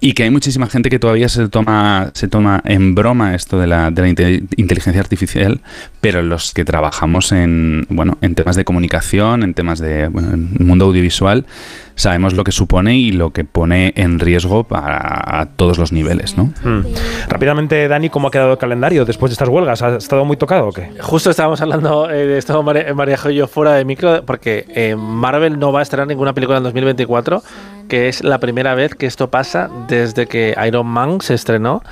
y 0.00 0.12
que 0.14 0.24
hay 0.24 0.30
muchísima 0.30 0.66
gente 0.66 0.90
que 0.90 0.98
todavía 0.98 1.28
se 1.28 1.48
toma 1.48 2.10
se 2.14 2.28
toma 2.28 2.62
en 2.64 2.94
broma 2.94 3.34
esto 3.34 3.58
de 3.58 3.66
la, 3.66 3.90
de 3.90 4.02
la 4.02 4.08
inte- 4.08 4.46
inteligencia 4.56 5.00
artificial, 5.00 5.60
pero 6.00 6.22
los 6.22 6.52
que 6.52 6.64
trabajamos 6.64 7.32
en 7.32 7.86
bueno, 7.90 8.18
en 8.20 8.34
temas 8.34 8.56
de 8.56 8.64
comunicación, 8.64 9.42
en 9.42 9.54
temas 9.54 9.78
de 9.78 10.08
bueno, 10.08 10.30
en 10.32 10.66
mundo 10.66 10.86
audiovisual, 10.86 11.46
sabemos 11.94 12.34
lo 12.34 12.44
que 12.44 12.52
supone 12.52 12.96
y 12.96 13.12
lo 13.12 13.30
que 13.32 13.44
pone 13.44 13.92
en 13.96 14.18
riesgo 14.20 14.64
para 14.64 15.40
a 15.40 15.46
todos 15.46 15.76
los 15.78 15.92
niveles, 15.92 16.36
¿no? 16.36 16.52
Hmm. 16.64 16.82
Rápidamente, 17.28 17.88
Dani, 17.88 18.08
¿cómo 18.08 18.28
ha 18.28 18.30
quedado 18.30 18.52
el 18.52 18.58
calendario 18.58 19.04
después 19.04 19.30
de 19.30 19.34
estas 19.34 19.48
huelgas? 19.48 19.82
¿Ha 19.82 19.96
estado 19.96 20.24
muy 20.24 20.36
tocado 20.36 20.68
o 20.68 20.72
qué? 20.72 20.90
Justo 21.00 21.30
estábamos 21.30 21.60
hablando 21.60 22.10
eh, 22.10 22.26
de 22.26 22.38
esto, 22.38 22.62
María, 22.62 22.94
María 23.00 23.18
y 23.30 23.34
yo, 23.34 23.46
fuera 23.46 23.72
de 23.72 23.84
micro, 23.86 24.24
porque 24.26 24.66
eh, 24.68 24.94
Marvel 24.94 25.58
no 25.58 25.72
va 25.72 25.80
a 25.80 25.82
estrenar 25.82 26.06
ninguna 26.06 26.34
película 26.34 26.58
en 26.58 26.64
2024, 26.64 27.42
que 27.88 28.08
es 28.08 28.22
la 28.22 28.38
primera 28.38 28.74
vez 28.74 28.94
que 28.94 29.06
esto 29.06 29.30
pasa 29.30 29.70
desde 29.88 30.26
que 30.26 30.54
Iron 30.66 30.86
Man 30.86 31.20
se 31.22 31.32
estrenó. 31.34 31.82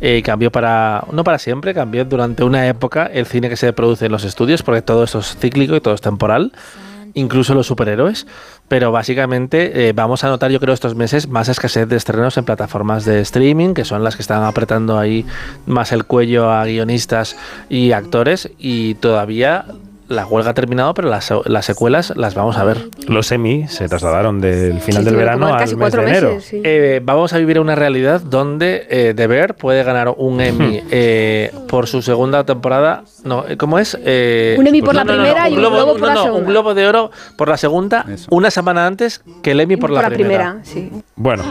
eh, 0.00 0.22
cambió 0.22 0.52
para, 0.52 1.04
no 1.10 1.24
para 1.24 1.38
siempre, 1.38 1.72
cambió 1.74 2.04
durante 2.04 2.44
una 2.44 2.68
época 2.68 3.06
el 3.06 3.26
cine 3.26 3.48
que 3.48 3.56
se 3.56 3.72
produce 3.72 4.06
en 4.06 4.12
los 4.12 4.24
estudios, 4.24 4.62
porque 4.62 4.82
todo 4.82 5.04
esto 5.04 5.20
es 5.20 5.36
cíclico 5.38 5.74
y 5.74 5.80
todo 5.80 5.94
es 5.94 6.00
temporal, 6.00 6.52
incluso 7.14 7.54
los 7.54 7.66
superhéroes. 7.66 8.26
Pero 8.68 8.92
básicamente 8.92 9.88
eh, 9.88 9.92
vamos 9.94 10.22
a 10.22 10.28
notar, 10.28 10.50
yo 10.50 10.60
creo, 10.60 10.74
estos 10.74 10.94
meses 10.94 11.28
más 11.28 11.48
escasez 11.48 11.88
de 11.88 11.96
estrenos 11.96 12.36
en 12.36 12.44
plataformas 12.44 13.06
de 13.06 13.20
streaming, 13.22 13.72
que 13.72 13.86
son 13.86 14.04
las 14.04 14.16
que 14.16 14.22
están 14.22 14.42
apretando 14.44 14.98
ahí 14.98 15.24
más 15.66 15.92
el 15.92 16.04
cuello 16.04 16.50
a 16.50 16.66
guionistas 16.66 17.36
y 17.70 17.92
actores, 17.92 18.50
y 18.58 18.94
todavía 18.96 19.64
la 20.08 20.26
huelga 20.26 20.50
ha 20.50 20.54
terminado, 20.54 20.94
pero 20.94 21.08
las, 21.08 21.32
las 21.44 21.64
secuelas 21.66 22.14
las 22.16 22.34
vamos 22.34 22.56
a 22.56 22.64
ver. 22.64 22.88
Los 23.06 23.30
Emmy 23.30 23.68
se 23.68 23.88
trasladaron 23.88 24.40
del 24.40 24.80
final 24.80 25.02
Sí, 25.02 25.04
del 25.06 25.16
verano 25.16 25.46
al 25.48 25.58
casi 25.58 25.76
mes 25.76 25.92
de 25.92 26.02
enero. 26.02 26.34
meses, 26.36 26.60
Eh, 26.64 27.00
vamos 27.04 27.32
a 27.34 27.38
vivir 27.38 27.60
una 27.60 27.74
realidad 27.74 28.20
donde 28.20 28.86
eh, 28.88 29.12
The 29.14 29.26
Bear 29.26 29.54
puede 29.54 29.82
ganar 29.84 30.14
un 30.16 30.40
Emmy 30.40 30.82
eh, 30.90 31.52
por 31.68 31.86
su 31.86 32.00
segunda 32.02 32.44
temporada. 32.44 33.04
No, 33.24 33.44
eh, 33.46 33.56
¿cómo 33.56 33.78
es? 33.78 33.98
Eh, 34.02 34.56
Un 34.58 34.66
Emmy 34.66 34.80
por 34.80 34.94
la 34.94 35.04
primera 35.04 35.48
y 35.50 35.54
un 35.54 35.58
Globo 35.60 35.92
por 35.92 36.00
no, 36.00 36.06
la 36.06 36.14
no, 36.14 36.22
segunda. 36.22 36.40
Un 36.46 36.50
Globo 36.50 36.74
de 36.74 36.86
Oro 36.88 37.10
por 37.36 37.48
la 37.48 37.56
segunda, 37.56 38.06
una 38.30 38.50
semana 38.50 38.86
antes 38.86 39.22
que 39.42 39.50
el 39.50 39.60
Emmy 39.60 39.76
por, 39.76 39.90
la, 39.90 40.08
primera. 40.08 40.58
sí. 40.62 40.90
Bueno, 41.16 41.42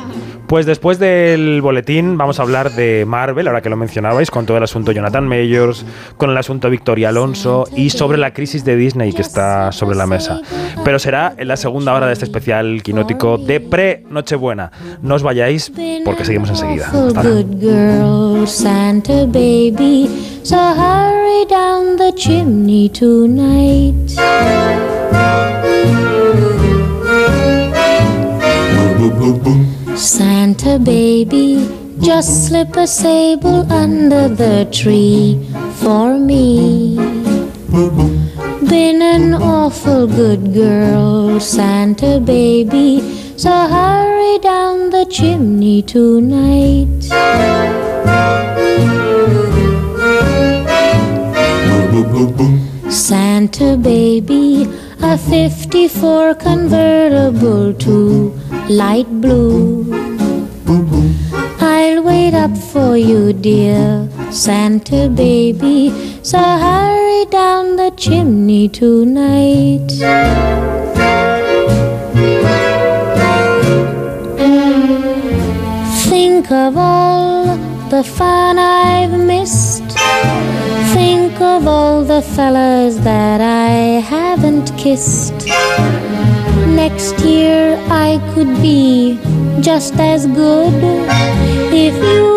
pues 0.48 0.66
después 0.66 0.98
del 0.98 1.62
boletín 1.62 2.18
vamos 2.18 2.40
a 2.40 2.44
hablar 2.44 2.72
de 2.72 3.04
Marvel, 3.06 3.48
ahora 3.48 3.62
que 3.62 3.70
lo 3.70 3.76
mencionabais, 3.76 4.32
con 4.32 4.46
todo 4.46 4.58
el 4.58 4.64
asunto 4.64 4.92
Jonathan 4.94 5.28
Mayors, 5.28 5.86
con 6.16 6.30
el 6.32 6.38
asunto 6.38 6.70
Victoria 6.70 7.10
Alonso 7.10 7.68
y 7.76 7.90
sobre 7.90 8.18
la 8.18 8.32
crisis 8.34 8.47
de 8.48 8.76
Disney 8.76 9.14
que 9.14 9.22
está 9.22 9.72
sobre 9.72 9.96
la 9.96 10.08
mesa. 10.08 10.40
Pero 10.84 11.00
será 11.00 11.34
en 11.38 11.48
la 11.48 11.58
segunda 11.58 11.94
hora 11.94 12.08
de 12.08 12.14
este 12.14 12.26
especial 12.26 12.82
quinótico 12.82 13.38
de 13.38 13.60
pre-Nochebuena. 13.60 14.72
No 15.02 15.16
os 15.16 15.24
vayáis 15.24 15.72
porque 16.06 16.26
seguimos 16.26 16.50
enseguida. 16.50 16.86
Hasta 16.86 16.98
ahora. 16.98 17.24
good 17.24 17.60
girl, 17.60 18.48
Santa 18.48 19.26
baby. 19.26 20.08
So 20.44 20.56
hurry 20.56 21.46
down 21.46 21.98
the 21.98 22.14
chimney 22.16 22.90
tonight. 22.90 23.94
Santa 29.96 30.80
baby, 30.80 31.68
just 32.00 32.48
slip 32.48 32.76
a 32.78 32.88
sable 32.88 33.72
under 33.72 34.30
the 34.30 34.68
tree 34.72 35.40
for 35.82 36.18
me. 36.18 37.37
Been 37.70 39.02
an 39.02 39.34
awful 39.34 40.08
good 40.08 40.54
girl, 40.54 41.38
Santa 41.40 42.20
baby. 42.20 43.02
So 43.36 43.52
hurry 43.52 44.40
down 44.40 44.90
the 44.90 45.06
chimney 45.06 45.82
tonight. 45.82 47.04
Santa 52.90 53.76
baby, 53.76 54.66
a 55.02 55.18
54 55.18 56.36
convertible 56.36 57.74
to 57.74 58.30
light 58.70 59.10
blue. 59.20 59.94
I'll 61.60 62.02
wait 62.02 62.34
up 62.34 62.58
for 62.58 62.96
you, 62.96 63.34
dear 63.34 64.10
Santa 64.32 65.10
baby. 65.10 65.92
So 66.22 66.38
hurry 66.38 67.26
down 67.26 67.76
the 67.78 67.92
chimney 67.96 68.68
tonight. 68.70 69.88
Think 76.10 76.52
of 76.52 76.78
all 76.78 77.58
the 77.90 78.04
fun 78.04 78.60
I've 78.60 79.18
missed. 79.18 79.84
Think 80.94 81.40
of 81.42 81.68
all 81.68 82.04
the 82.04 82.22
fellas 82.22 82.98
that 82.98 83.42
I 83.42 84.02
haven't 84.02 84.76
kissed. 84.78 85.48
Next 86.68 87.20
year 87.22 87.78
I 87.90 88.20
could 88.34 88.62
be 88.62 89.20
just 89.62 89.96
as 89.96 90.28
good 90.28 90.74
if 91.74 91.96
you 91.96 92.37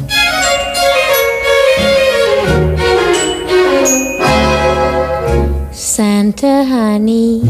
Santa 6.31 6.63
honey, 6.63 7.41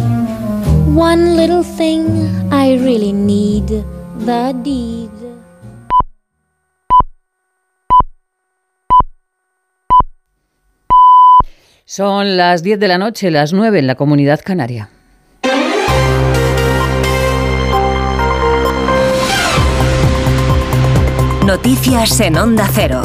one 0.95 1.35
little 1.35 1.61
thing 1.61 2.03
I 2.51 2.77
really 2.77 3.13
need 3.13 3.67
the 4.25 4.55
deed. 4.63 5.11
Son 11.85 12.37
las 12.37 12.63
10 12.63 12.79
de 12.79 12.87
la 12.87 12.97
noche, 12.97 13.29
las 13.29 13.53
9 13.53 13.77
en 13.77 13.85
la 13.85 13.93
comunidad 13.93 14.39
canaria. 14.43 14.89
Noticias 21.45 22.19
en 22.19 22.35
Onda 22.35 22.67
Cero. 22.73 23.03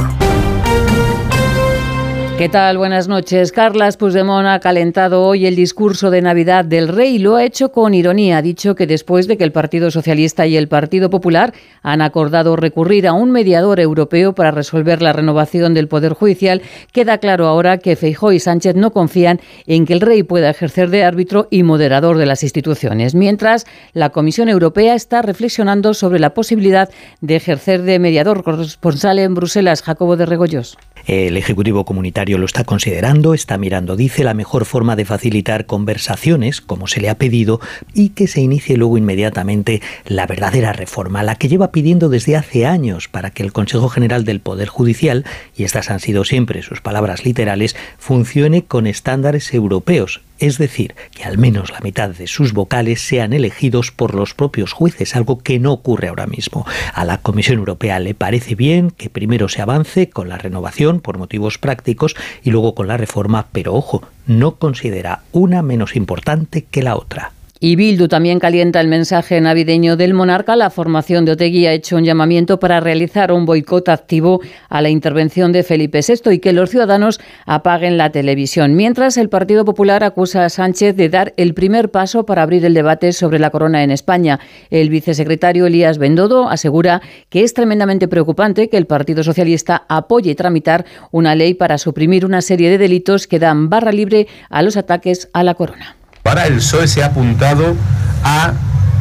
¿Qué 2.38 2.50
tal? 2.50 2.76
Buenas 2.76 3.08
noches. 3.08 3.50
Carlas 3.50 3.96
Puigdemont 3.96 4.46
ha 4.46 4.60
calentado 4.60 5.24
hoy 5.24 5.46
el 5.46 5.56
discurso 5.56 6.10
de 6.10 6.20
Navidad 6.20 6.66
del 6.66 6.88
Rey. 6.88 7.18
Lo 7.18 7.36
ha 7.36 7.44
hecho 7.44 7.72
con 7.72 7.94
ironía. 7.94 8.36
Ha 8.36 8.42
dicho 8.42 8.74
que 8.74 8.86
después 8.86 9.26
de 9.26 9.38
que 9.38 9.44
el 9.44 9.52
Partido 9.52 9.90
Socialista 9.90 10.46
y 10.46 10.58
el 10.58 10.68
Partido 10.68 11.08
Popular 11.08 11.54
han 11.82 12.02
acordado 12.02 12.54
recurrir 12.54 13.08
a 13.08 13.14
un 13.14 13.30
mediador 13.30 13.80
europeo 13.80 14.34
para 14.34 14.50
resolver 14.50 15.00
la 15.00 15.14
renovación 15.14 15.72
del 15.72 15.88
Poder 15.88 16.12
Judicial, 16.12 16.60
queda 16.92 17.16
claro 17.16 17.46
ahora 17.46 17.78
que 17.78 17.96
Feijóo 17.96 18.32
y 18.32 18.38
Sánchez 18.38 18.76
no 18.76 18.90
confían 18.90 19.40
en 19.66 19.86
que 19.86 19.94
el 19.94 20.02
Rey 20.02 20.22
pueda 20.22 20.50
ejercer 20.50 20.90
de 20.90 21.04
árbitro 21.04 21.48
y 21.50 21.62
moderador 21.62 22.18
de 22.18 22.26
las 22.26 22.42
instituciones. 22.42 23.14
Mientras, 23.14 23.64
la 23.94 24.10
Comisión 24.10 24.50
Europea 24.50 24.94
está 24.94 25.22
reflexionando 25.22 25.94
sobre 25.94 26.18
la 26.18 26.34
posibilidad 26.34 26.90
de 27.22 27.36
ejercer 27.36 27.80
de 27.80 27.98
mediador 27.98 28.44
corresponsal 28.44 29.20
en 29.20 29.32
Bruselas. 29.32 29.80
Jacobo 29.80 30.18
de 30.18 30.26
Regoyos. 30.26 30.76
El 31.06 31.36
Ejecutivo 31.36 31.84
Comunitario 31.84 32.36
lo 32.36 32.46
está 32.46 32.64
considerando, 32.64 33.32
está 33.32 33.58
mirando, 33.58 33.94
dice, 33.94 34.24
la 34.24 34.34
mejor 34.34 34.64
forma 34.64 34.96
de 34.96 35.04
facilitar 35.04 35.64
conversaciones, 35.66 36.60
como 36.60 36.88
se 36.88 37.00
le 37.00 37.08
ha 37.08 37.16
pedido, 37.16 37.60
y 37.94 38.08
que 38.08 38.26
se 38.26 38.40
inicie 38.40 38.76
luego 38.76 38.98
inmediatamente 38.98 39.82
la 40.04 40.26
verdadera 40.26 40.72
reforma, 40.72 41.22
la 41.22 41.36
que 41.36 41.48
lleva 41.48 41.70
pidiendo 41.70 42.08
desde 42.08 42.34
hace 42.34 42.66
años 42.66 43.06
para 43.06 43.30
que 43.30 43.44
el 43.44 43.52
Consejo 43.52 43.88
General 43.88 44.24
del 44.24 44.40
Poder 44.40 44.66
Judicial, 44.66 45.24
y 45.56 45.62
estas 45.62 45.90
han 45.90 46.00
sido 46.00 46.24
siempre 46.24 46.62
sus 46.62 46.80
palabras 46.80 47.24
literales, 47.24 47.76
funcione 47.98 48.64
con 48.64 48.88
estándares 48.88 49.54
europeos, 49.54 50.22
es 50.38 50.58
decir, 50.58 50.94
que 51.12 51.24
al 51.24 51.38
menos 51.38 51.70
la 51.70 51.80
mitad 51.80 52.10
de 52.10 52.26
sus 52.26 52.52
vocales 52.52 53.00
sean 53.00 53.32
elegidos 53.32 53.90
por 53.90 54.14
los 54.14 54.34
propios 54.34 54.72
jueces, 54.72 55.16
algo 55.16 55.38
que 55.38 55.58
no 55.58 55.72
ocurre 55.72 56.08
ahora 56.08 56.26
mismo. 56.26 56.66
A 56.94 57.04
la 57.04 57.18
Comisión 57.18 57.58
Europea 57.58 57.98
le 57.98 58.14
parece 58.14 58.54
bien 58.54 58.90
que 58.90 59.10
primero 59.10 59.48
se 59.48 59.62
avance 59.62 60.10
con 60.10 60.28
la 60.28 60.38
renovación 60.38 61.00
por 61.00 61.18
motivos 61.18 61.58
prácticos 61.58 62.16
y 62.42 62.50
luego 62.50 62.74
con 62.74 62.88
la 62.88 62.96
reforma, 62.96 63.46
pero 63.52 63.74
ojo, 63.74 64.02
no 64.26 64.56
considera 64.56 65.22
una 65.32 65.62
menos 65.62 65.96
importante 65.96 66.64
que 66.64 66.82
la 66.82 66.96
otra. 66.96 67.32
Y 67.58 67.74
Bildu 67.76 68.06
también 68.06 68.38
calienta 68.38 68.82
el 68.82 68.88
mensaje 68.88 69.40
navideño 69.40 69.96
del 69.96 70.12
monarca. 70.12 70.56
La 70.56 70.68
formación 70.68 71.24
de 71.24 71.32
Otegui 71.32 71.66
ha 71.66 71.72
hecho 71.72 71.96
un 71.96 72.04
llamamiento 72.04 72.58
para 72.58 72.80
realizar 72.80 73.32
un 73.32 73.46
boicot 73.46 73.88
activo 73.88 74.42
a 74.68 74.82
la 74.82 74.90
intervención 74.90 75.52
de 75.52 75.62
Felipe 75.62 76.00
VI 76.06 76.32
y 76.32 76.38
que 76.38 76.52
los 76.52 76.68
ciudadanos 76.68 77.18
apaguen 77.46 77.96
la 77.96 78.10
televisión. 78.10 78.74
Mientras, 78.76 79.16
el 79.16 79.30
Partido 79.30 79.64
Popular 79.64 80.04
acusa 80.04 80.44
a 80.44 80.50
Sánchez 80.50 80.96
de 80.96 81.08
dar 81.08 81.32
el 81.38 81.54
primer 81.54 81.90
paso 81.90 82.26
para 82.26 82.42
abrir 82.42 82.62
el 82.66 82.74
debate 82.74 83.14
sobre 83.14 83.38
la 83.38 83.48
corona 83.48 83.82
en 83.82 83.90
España. 83.90 84.38
El 84.68 84.90
vicesecretario 84.90 85.64
Elías 85.64 85.96
Bendodo 85.96 86.50
asegura 86.50 87.00
que 87.30 87.42
es 87.42 87.54
tremendamente 87.54 88.06
preocupante 88.06 88.68
que 88.68 88.76
el 88.76 88.86
Partido 88.86 89.22
Socialista 89.22 89.86
apoye 89.88 90.34
tramitar 90.34 90.84
una 91.10 91.34
ley 91.34 91.54
para 91.54 91.78
suprimir 91.78 92.26
una 92.26 92.42
serie 92.42 92.68
de 92.68 92.76
delitos 92.76 93.26
que 93.26 93.38
dan 93.38 93.70
barra 93.70 93.92
libre 93.92 94.26
a 94.50 94.60
los 94.60 94.76
ataques 94.76 95.30
a 95.32 95.42
la 95.42 95.54
corona. 95.54 95.96
Ahora 96.28 96.46
el 96.46 96.56
PSOE 96.56 96.88
se 96.88 97.04
ha 97.04 97.06
apuntado 97.06 97.76
a 98.24 98.52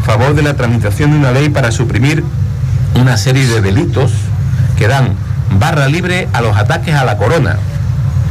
favor 0.06 0.36
de 0.36 0.44
la 0.44 0.54
tramitación 0.54 1.12
de 1.12 1.18
una 1.18 1.32
ley 1.32 1.50
para 1.50 1.72
suprimir 1.72 2.24
una 2.94 3.18
serie 3.18 3.48
de 3.48 3.62
delitos 3.62 4.12
que 4.78 4.88
dan 4.88 5.10
barra 5.60 5.88
libre 5.88 6.28
a 6.34 6.42
los 6.42 6.56
ataques 6.56 6.94
a 6.94 7.04
la 7.04 7.18
corona. 7.18 7.58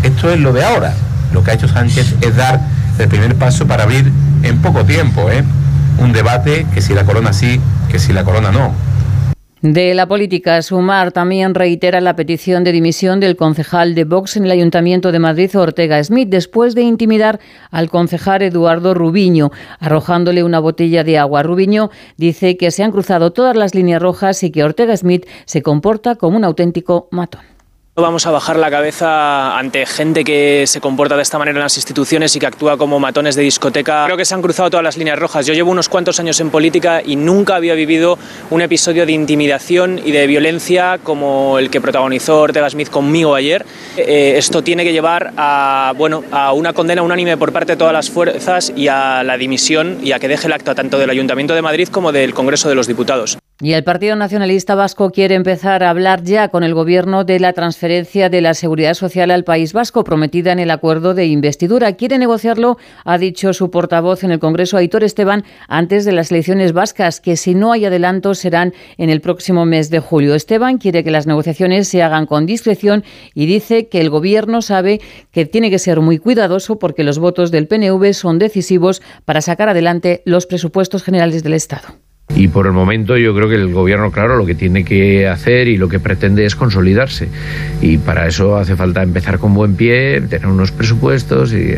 Esto 0.04 0.30
es 0.30 0.38
lo 0.38 0.52
de 0.52 0.64
ahora. 0.64 0.94
Lo 1.32 1.42
que 1.42 1.50
ha 1.50 1.54
hecho 1.54 1.66
Sánchez 1.66 2.14
es 2.20 2.36
dar 2.36 2.60
el 2.98 3.08
primer 3.08 3.34
paso 3.34 3.66
para 3.66 3.82
abrir 3.82 4.12
en 4.44 4.62
poco 4.62 4.84
tiempo 4.84 5.28
¿eh? 5.28 5.42
un 5.98 6.12
debate 6.12 6.64
que 6.72 6.80
si 6.80 6.94
la 6.94 7.04
corona 7.04 7.32
sí, 7.32 7.60
que 7.90 7.98
si 7.98 8.12
la 8.12 8.22
corona 8.22 8.52
no. 8.52 8.72
De 9.64 9.94
la 9.94 10.06
política, 10.06 10.60
Sumar 10.60 11.10
también 11.10 11.54
reitera 11.54 12.02
la 12.02 12.14
petición 12.14 12.64
de 12.64 12.72
dimisión 12.72 13.18
del 13.18 13.34
concejal 13.34 13.94
de 13.94 14.04
Vox 14.04 14.36
en 14.36 14.44
el 14.44 14.50
Ayuntamiento 14.50 15.10
de 15.10 15.18
Madrid, 15.18 15.58
Ortega 15.58 16.04
Smith, 16.04 16.28
después 16.28 16.74
de 16.74 16.82
intimidar 16.82 17.40
al 17.70 17.88
concejal 17.88 18.42
Eduardo 18.42 18.92
Rubiño, 18.92 19.52
arrojándole 19.80 20.44
una 20.44 20.58
botella 20.58 21.02
de 21.02 21.16
agua. 21.16 21.42
Rubiño 21.42 21.88
dice 22.18 22.58
que 22.58 22.70
se 22.70 22.82
han 22.82 22.92
cruzado 22.92 23.32
todas 23.32 23.56
las 23.56 23.74
líneas 23.74 24.02
rojas 24.02 24.42
y 24.42 24.50
que 24.50 24.64
Ortega 24.64 24.94
Smith 24.98 25.24
se 25.46 25.62
comporta 25.62 26.16
como 26.16 26.36
un 26.36 26.44
auténtico 26.44 27.08
matón. 27.10 27.53
No 27.96 28.02
vamos 28.02 28.26
a 28.26 28.32
bajar 28.32 28.56
la 28.56 28.72
cabeza 28.72 29.56
ante 29.56 29.86
gente 29.86 30.24
que 30.24 30.64
se 30.66 30.80
comporta 30.80 31.14
de 31.14 31.22
esta 31.22 31.38
manera 31.38 31.58
en 31.58 31.62
las 31.62 31.76
instituciones 31.76 32.34
y 32.34 32.40
que 32.40 32.46
actúa 32.46 32.76
como 32.76 32.98
matones 32.98 33.36
de 33.36 33.42
discoteca. 33.42 34.06
Creo 34.06 34.16
que 34.16 34.24
se 34.24 34.34
han 34.34 34.42
cruzado 34.42 34.68
todas 34.68 34.82
las 34.82 34.96
líneas 34.96 35.16
rojas. 35.16 35.46
Yo 35.46 35.54
llevo 35.54 35.70
unos 35.70 35.88
cuantos 35.88 36.18
años 36.18 36.40
en 36.40 36.50
política 36.50 37.02
y 37.06 37.14
nunca 37.14 37.54
había 37.54 37.74
vivido 37.74 38.18
un 38.50 38.62
episodio 38.62 39.06
de 39.06 39.12
intimidación 39.12 40.00
y 40.04 40.10
de 40.10 40.26
violencia 40.26 40.98
como 41.04 41.60
el 41.60 41.70
que 41.70 41.80
protagonizó 41.80 42.40
Ortega 42.40 42.68
Smith 42.68 42.90
conmigo 42.90 43.36
ayer. 43.36 43.64
Eh, 43.96 44.34
esto 44.38 44.64
tiene 44.64 44.82
que 44.82 44.92
llevar 44.92 45.32
a, 45.36 45.92
bueno, 45.96 46.24
a 46.32 46.52
una 46.52 46.72
condena 46.72 47.00
unánime 47.00 47.36
por 47.36 47.52
parte 47.52 47.74
de 47.74 47.76
todas 47.76 47.92
las 47.92 48.10
fuerzas 48.10 48.72
y 48.74 48.88
a 48.88 49.22
la 49.22 49.36
dimisión 49.36 50.00
y 50.02 50.10
a 50.10 50.18
que 50.18 50.26
deje 50.26 50.48
el 50.48 50.52
acto 50.52 50.74
tanto 50.74 50.98
del 50.98 51.10
Ayuntamiento 51.10 51.54
de 51.54 51.62
Madrid 51.62 51.86
como 51.92 52.10
del 52.10 52.34
Congreso 52.34 52.68
de 52.68 52.74
los 52.74 52.88
Diputados. 52.88 53.38
Y 53.60 53.74
el 53.74 53.84
Partido 53.84 54.16
Nacionalista 54.16 54.74
Vasco 54.74 55.10
quiere 55.10 55.36
empezar 55.36 55.84
a 55.84 55.90
hablar 55.90 56.24
ya 56.24 56.48
con 56.48 56.64
el 56.64 56.74
Gobierno 56.74 57.22
de 57.22 57.38
la 57.38 57.52
transferencia 57.52 58.28
de 58.28 58.40
la 58.40 58.52
seguridad 58.52 58.94
social 58.94 59.30
al 59.30 59.44
País 59.44 59.72
Vasco 59.72 60.02
prometida 60.02 60.50
en 60.50 60.58
el 60.58 60.72
acuerdo 60.72 61.14
de 61.14 61.26
investidura. 61.26 61.92
Quiere 61.92 62.18
negociarlo, 62.18 62.78
ha 63.04 63.16
dicho 63.16 63.52
su 63.52 63.70
portavoz 63.70 64.24
en 64.24 64.32
el 64.32 64.40
Congreso, 64.40 64.76
Aitor 64.76 65.04
Esteban, 65.04 65.44
antes 65.68 66.04
de 66.04 66.10
las 66.10 66.32
elecciones 66.32 66.72
vascas, 66.72 67.20
que 67.20 67.36
si 67.36 67.54
no 67.54 67.70
hay 67.70 67.84
adelanto 67.84 68.34
serán 68.34 68.74
en 68.98 69.08
el 69.08 69.20
próximo 69.20 69.64
mes 69.64 69.88
de 69.88 70.00
julio. 70.00 70.34
Esteban 70.34 70.78
quiere 70.78 71.04
que 71.04 71.12
las 71.12 71.28
negociaciones 71.28 71.86
se 71.86 72.02
hagan 72.02 72.26
con 72.26 72.46
discreción 72.46 73.04
y 73.34 73.46
dice 73.46 73.86
que 73.86 74.00
el 74.00 74.10
Gobierno 74.10 74.62
sabe 74.62 75.00
que 75.30 75.46
tiene 75.46 75.70
que 75.70 75.78
ser 75.78 76.00
muy 76.00 76.18
cuidadoso 76.18 76.80
porque 76.80 77.04
los 77.04 77.20
votos 77.20 77.52
del 77.52 77.68
PNV 77.68 78.14
son 78.14 78.40
decisivos 78.40 79.00
para 79.24 79.40
sacar 79.40 79.68
adelante 79.68 80.22
los 80.24 80.46
presupuestos 80.46 81.04
generales 81.04 81.44
del 81.44 81.54
Estado. 81.54 82.00
Y 82.36 82.48
por 82.48 82.66
el 82.66 82.72
momento 82.72 83.16
yo 83.16 83.34
creo 83.34 83.48
que 83.48 83.54
el 83.54 83.72
gobierno, 83.72 84.10
claro, 84.10 84.36
lo 84.36 84.46
que 84.46 84.54
tiene 84.54 84.84
que 84.84 85.28
hacer 85.28 85.68
y 85.68 85.76
lo 85.76 85.88
que 85.88 86.00
pretende 86.00 86.44
es 86.44 86.56
consolidarse. 86.56 87.28
Y 87.80 87.98
para 87.98 88.26
eso 88.26 88.56
hace 88.56 88.76
falta 88.76 89.02
empezar 89.02 89.38
con 89.38 89.54
buen 89.54 89.76
pie, 89.76 90.20
tener 90.22 90.46
unos 90.46 90.72
presupuestos 90.72 91.52
y 91.52 91.74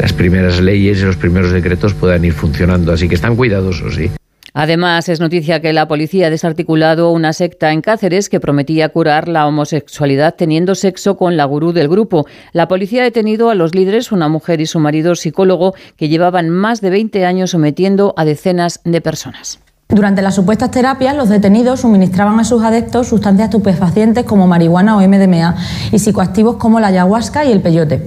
las 0.00 0.12
primeras 0.12 0.60
leyes 0.60 1.00
y 1.00 1.04
los 1.04 1.16
primeros 1.16 1.50
decretos 1.50 1.94
puedan 1.94 2.24
ir 2.24 2.32
funcionando. 2.32 2.92
Así 2.92 3.08
que 3.08 3.16
están 3.16 3.36
cuidadosos, 3.36 3.96
sí. 3.96 4.10
Además, 4.54 5.08
es 5.08 5.20
noticia 5.20 5.60
que 5.60 5.72
la 5.72 5.86
policía 5.86 6.28
ha 6.28 6.30
desarticulado 6.30 7.12
una 7.12 7.32
secta 7.32 7.70
en 7.70 7.82
Cáceres 7.82 8.28
que 8.28 8.40
prometía 8.40 8.88
curar 8.88 9.28
la 9.28 9.46
homosexualidad 9.46 10.34
teniendo 10.36 10.74
sexo 10.74 11.16
con 11.16 11.36
la 11.36 11.44
gurú 11.44 11.72
del 11.72 11.88
grupo. 11.88 12.26
La 12.52 12.66
policía 12.66 13.02
ha 13.02 13.04
detenido 13.04 13.50
a 13.50 13.54
los 13.54 13.74
líderes, 13.74 14.10
una 14.10 14.28
mujer 14.28 14.60
y 14.60 14.66
su 14.66 14.80
marido 14.80 15.14
psicólogo, 15.14 15.74
que 15.96 16.08
llevaban 16.08 16.48
más 16.48 16.80
de 16.80 16.90
20 16.90 17.24
años 17.24 17.50
sometiendo 17.50 18.14
a 18.16 18.24
decenas 18.24 18.80
de 18.84 19.00
personas. 19.00 19.60
Durante 19.90 20.20
las 20.20 20.34
supuestas 20.34 20.70
terapias, 20.70 21.16
los 21.16 21.30
detenidos 21.30 21.80
suministraban 21.80 22.38
a 22.38 22.44
sus 22.44 22.62
adeptos 22.62 23.08
sustancias 23.08 23.46
estupefacientes 23.48 24.26
como 24.26 24.46
marihuana 24.46 24.98
o 24.98 25.00
MDMA 25.00 25.56
y 25.90 25.98
psicoactivos 25.98 26.56
como 26.56 26.78
la 26.78 26.88
ayahuasca 26.88 27.46
y 27.46 27.52
el 27.52 27.62
peyote. 27.62 28.06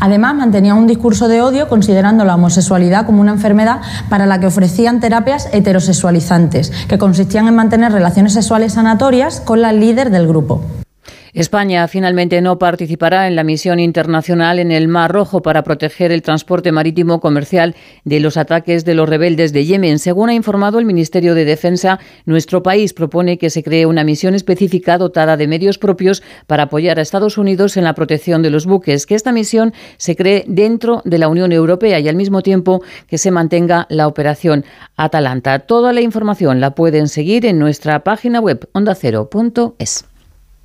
Además, 0.00 0.34
mantenían 0.34 0.78
un 0.78 0.86
discurso 0.86 1.28
de 1.28 1.42
odio 1.42 1.68
considerando 1.68 2.24
la 2.24 2.34
homosexualidad 2.34 3.04
como 3.04 3.20
una 3.20 3.32
enfermedad 3.32 3.82
para 4.08 4.24
la 4.24 4.40
que 4.40 4.46
ofrecían 4.46 5.00
terapias 5.00 5.50
heterosexualizantes, 5.52 6.72
que 6.88 6.96
consistían 6.96 7.46
en 7.46 7.56
mantener 7.56 7.92
relaciones 7.92 8.32
sexuales 8.32 8.72
sanatorias 8.72 9.40
con 9.40 9.60
la 9.60 9.74
líder 9.74 10.10
del 10.10 10.26
grupo. 10.26 10.62
España 11.34 11.86
finalmente 11.88 12.40
no 12.40 12.58
participará 12.58 13.26
en 13.26 13.36
la 13.36 13.44
misión 13.44 13.80
internacional 13.80 14.58
en 14.58 14.72
el 14.72 14.88
Mar 14.88 15.12
Rojo 15.12 15.42
para 15.42 15.62
proteger 15.62 16.10
el 16.12 16.22
transporte 16.22 16.72
marítimo 16.72 17.20
comercial 17.20 17.74
de 18.04 18.20
los 18.20 18.36
ataques 18.36 18.84
de 18.84 18.94
los 18.94 19.08
rebeldes 19.08 19.52
de 19.52 19.66
Yemen. 19.66 19.98
Según 19.98 20.30
ha 20.30 20.34
informado 20.34 20.78
el 20.78 20.84
Ministerio 20.84 21.34
de 21.34 21.44
Defensa, 21.44 21.98
nuestro 22.24 22.62
país 22.62 22.94
propone 22.94 23.38
que 23.38 23.50
se 23.50 23.62
cree 23.62 23.86
una 23.86 24.04
misión 24.04 24.34
específica 24.34 24.98
dotada 24.98 25.36
de 25.36 25.46
medios 25.46 25.78
propios 25.78 26.22
para 26.46 26.64
apoyar 26.64 26.98
a 26.98 27.02
Estados 27.02 27.38
Unidos 27.38 27.76
en 27.76 27.84
la 27.84 27.94
protección 27.94 28.42
de 28.42 28.50
los 28.50 28.66
buques. 28.66 29.06
Que 29.06 29.14
esta 29.14 29.32
misión 29.32 29.74
se 29.96 30.16
cree 30.16 30.44
dentro 30.46 31.02
de 31.04 31.18
la 31.18 31.28
Unión 31.28 31.52
Europea 31.52 32.00
y 32.00 32.08
al 32.08 32.16
mismo 32.16 32.42
tiempo 32.42 32.82
que 33.06 33.18
se 33.18 33.30
mantenga 33.30 33.86
la 33.90 34.06
operación 34.06 34.64
Atalanta. 34.96 35.60
Toda 35.60 35.92
la 35.92 36.00
información 36.00 36.60
la 36.60 36.74
pueden 36.74 37.08
seguir 37.08 37.44
en 37.46 37.58
nuestra 37.58 38.02
página 38.04 38.40
web 38.40 38.68
ondacero.es. 38.72 40.04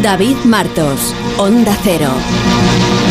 David 0.00 0.44
Martos. 0.44 1.12
Onda 1.38 1.76
Cero. 1.82 3.07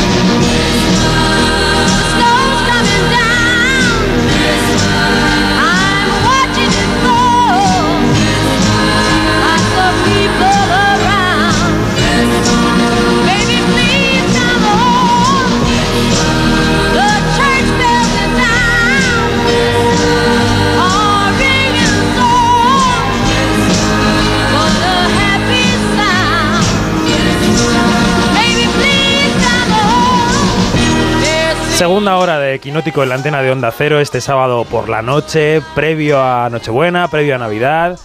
Segunda 31.77 32.17
hora 32.17 32.39
de 32.39 32.57
Quinótico 32.57 33.03
en 33.03 33.09
la 33.09 33.15
antena 33.15 33.43
de 33.43 33.51
Onda 33.51 33.71
Cero 33.71 33.99
este 33.99 34.19
sábado 34.19 34.65
por 34.65 34.89
la 34.89 35.03
noche, 35.03 35.61
previo 35.75 36.19
a 36.19 36.49
Nochebuena, 36.49 37.07
previo 37.07 37.35
a 37.35 37.37
Navidad. 37.37 37.99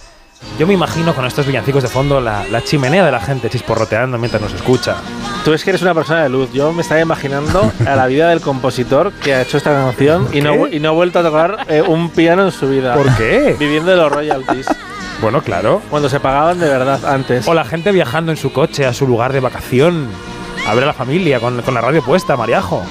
Yo 0.59 0.67
me 0.67 0.75
imagino 0.75 1.15
con 1.15 1.25
estos 1.25 1.47
villancicos 1.47 1.81
de 1.81 1.89
fondo 1.89 2.21
la, 2.21 2.45
la 2.51 2.63
chimenea 2.63 3.03
de 3.03 3.11
la 3.11 3.19
gente 3.19 3.49
chisporroteando 3.49 4.19
mientras 4.19 4.43
nos 4.43 4.53
escucha. 4.53 4.97
Tú 5.43 5.53
es 5.53 5.63
que 5.63 5.71
eres 5.71 5.81
una 5.81 5.95
persona 5.95 6.21
de 6.21 6.29
luz. 6.29 6.53
Yo 6.53 6.71
me 6.71 6.83
estaba 6.83 7.01
imaginando 7.01 7.71
a 7.87 7.95
la 7.95 8.05
vida 8.05 8.29
del 8.29 8.41
compositor 8.41 9.11
que 9.11 9.33
ha 9.33 9.41
hecho 9.41 9.57
esta 9.57 9.71
canción 9.71 10.27
y 10.31 10.41
no, 10.41 10.67
y 10.67 10.79
no 10.79 10.89
ha 10.89 10.91
vuelto 10.91 11.17
a 11.17 11.23
tocar 11.23 11.65
eh, 11.67 11.81
un 11.81 12.11
piano 12.11 12.45
en 12.45 12.51
su 12.51 12.69
vida. 12.69 12.93
¿Por 12.93 13.11
qué? 13.15 13.55
Viviendo 13.57 13.89
de 13.89 13.97
los 13.97 14.11
royalties. 14.11 14.67
Bueno, 15.21 15.41
claro. 15.41 15.81
Cuando 15.89 16.09
se 16.09 16.19
pagaban 16.19 16.59
de 16.59 16.67
verdad 16.67 17.05
antes. 17.05 17.47
O 17.47 17.53
la 17.53 17.63
gente 17.63 17.93
viajando 17.93 18.31
en 18.33 18.37
su 18.37 18.51
coche 18.51 18.85
a 18.85 18.93
su 18.93 19.07
lugar 19.07 19.31
de 19.31 19.39
vacación. 19.39 20.09
A 20.67 20.73
ver 20.73 20.83
a 20.83 20.87
la 20.87 20.93
familia 20.93 21.39
con, 21.39 21.61
con 21.61 21.73
la 21.73 21.79
radio 21.79 22.03
puesta, 22.03 22.35
Mariajo. 22.35 22.83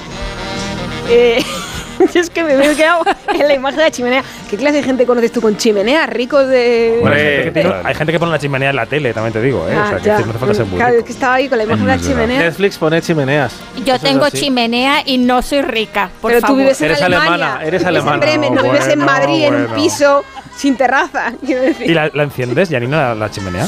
Eh, 1.13 1.43
yo 2.13 2.19
es 2.21 2.29
que 2.29 2.43
me 2.43 2.55
veo 2.55 2.75
quedado 2.75 3.03
en 3.33 3.47
la 3.47 3.53
imagen 3.53 3.77
de 3.77 3.83
la 3.83 3.91
chimenea. 3.91 4.23
¿Qué 4.49 4.57
clase 4.57 4.77
de 4.77 4.83
gente 4.83 5.05
conoces 5.05 5.31
tú 5.31 5.41
con 5.41 5.55
chimenea? 5.57 6.05
Ricos 6.07 6.47
de. 6.47 6.97
Bueno, 7.01 7.15
hay, 7.15 7.21
gente 7.23 7.43
que 7.43 7.51
tiene- 7.51 7.75
hay 7.83 7.95
gente 7.95 8.11
que 8.13 8.19
pone 8.19 8.31
la 8.31 8.39
chimenea 8.39 8.69
en 8.71 8.75
la 8.75 8.85
tele, 8.85 9.13
también 9.13 9.33
te 9.33 9.41
digo, 9.41 9.67
¿eh? 9.69 9.73
Ah, 9.77 9.83
o 9.85 9.89
sea, 9.89 9.97
que 9.99 10.05
ya. 10.05 10.19
no 10.19 10.29
hace 10.31 10.39
falta 10.39 10.53
ser 10.55 10.65
muy 10.65 10.77
Claro, 10.77 10.91
rico. 10.93 10.99
es 11.01 11.05
que 11.05 11.11
estaba 11.13 11.33
ahí 11.35 11.47
con 11.49 11.57
la 11.59 11.63
imagen 11.65 11.85
de 11.85 11.95
la 11.97 12.01
chimenea. 12.01 12.39
Netflix 12.41 12.77
pone 12.77 13.01
chimeneas. 13.01 13.53
Yo 13.85 13.95
Eso 13.95 14.05
tengo 14.05 14.29
chimenea 14.29 15.01
y 15.05 15.17
no 15.19 15.41
soy 15.41 15.61
rica, 15.61 16.09
por 16.21 16.31
Pero 16.33 16.47
tú 16.47 16.55
vives 16.55 16.79
en 16.81 16.85
Eres 16.87 17.01
Alemania. 17.01 17.33
alemana, 17.33 17.59
eres 17.61 17.71
vives 17.81 17.85
alemana. 17.87 18.13
en 18.15 18.19
Bremen, 18.21 18.55
no, 18.55 18.61
No, 18.63 18.71
vives 18.71 18.87
en 18.87 18.99
bueno, 18.99 19.05
Madrid 19.11 19.43
en 19.45 19.55
un 19.55 19.67
piso 19.75 20.23
sin 20.57 20.75
terraza. 20.75 21.31
Quiero 21.45 21.61
decir. 21.61 21.89
¿Y 21.89 21.93
la, 21.93 22.09
la 22.13 22.23
enciendes, 22.23 22.69
Janina, 22.69 23.09
la, 23.09 23.15
la 23.15 23.31
chimenea? 23.31 23.67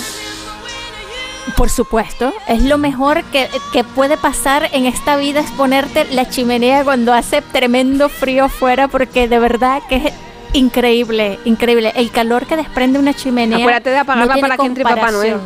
Por 1.58 1.70
supuesto, 1.70 2.34
es 2.48 2.64
lo 2.64 2.78
mejor 2.78 3.24
que, 3.26 3.50
que 3.72 3.84
puede 3.84 4.18
pasar 4.18 4.70
en 4.74 4.86
esta 4.86 5.16
vida 5.16 5.42
es 5.42 5.52
ponerte 5.52 6.06
la 6.06 6.28
chimenea 6.28 6.84
cuando 6.84 7.14
hace 7.14 7.42
tremendo 7.42 8.10
frío 8.10 8.46
afuera 8.46 8.88
porque 8.88 9.28
de 9.28 9.40
verdad 9.40 9.82
que 9.88 9.96
es 9.98 10.14
increíble, 10.54 11.40
increíble. 11.46 11.94
El 11.96 12.12
calor 12.12 12.46
que 12.46 12.56
desprende 12.58 13.00
una 13.00 13.14
chimenea. 13.14 13.60
Acuérdate 13.60 13.90
de 13.92 13.98
apagarla 13.98 14.36
no 14.36 14.42
para 14.42 14.58
que 14.58 14.66
entre 14.66 14.84
Papá. 14.84 15.12
Noel. 15.12 15.40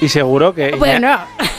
Y 0.00 0.08
seguro 0.08 0.54
que 0.54 0.70
Iña- 0.72 0.78
Bueno. 0.78 1.18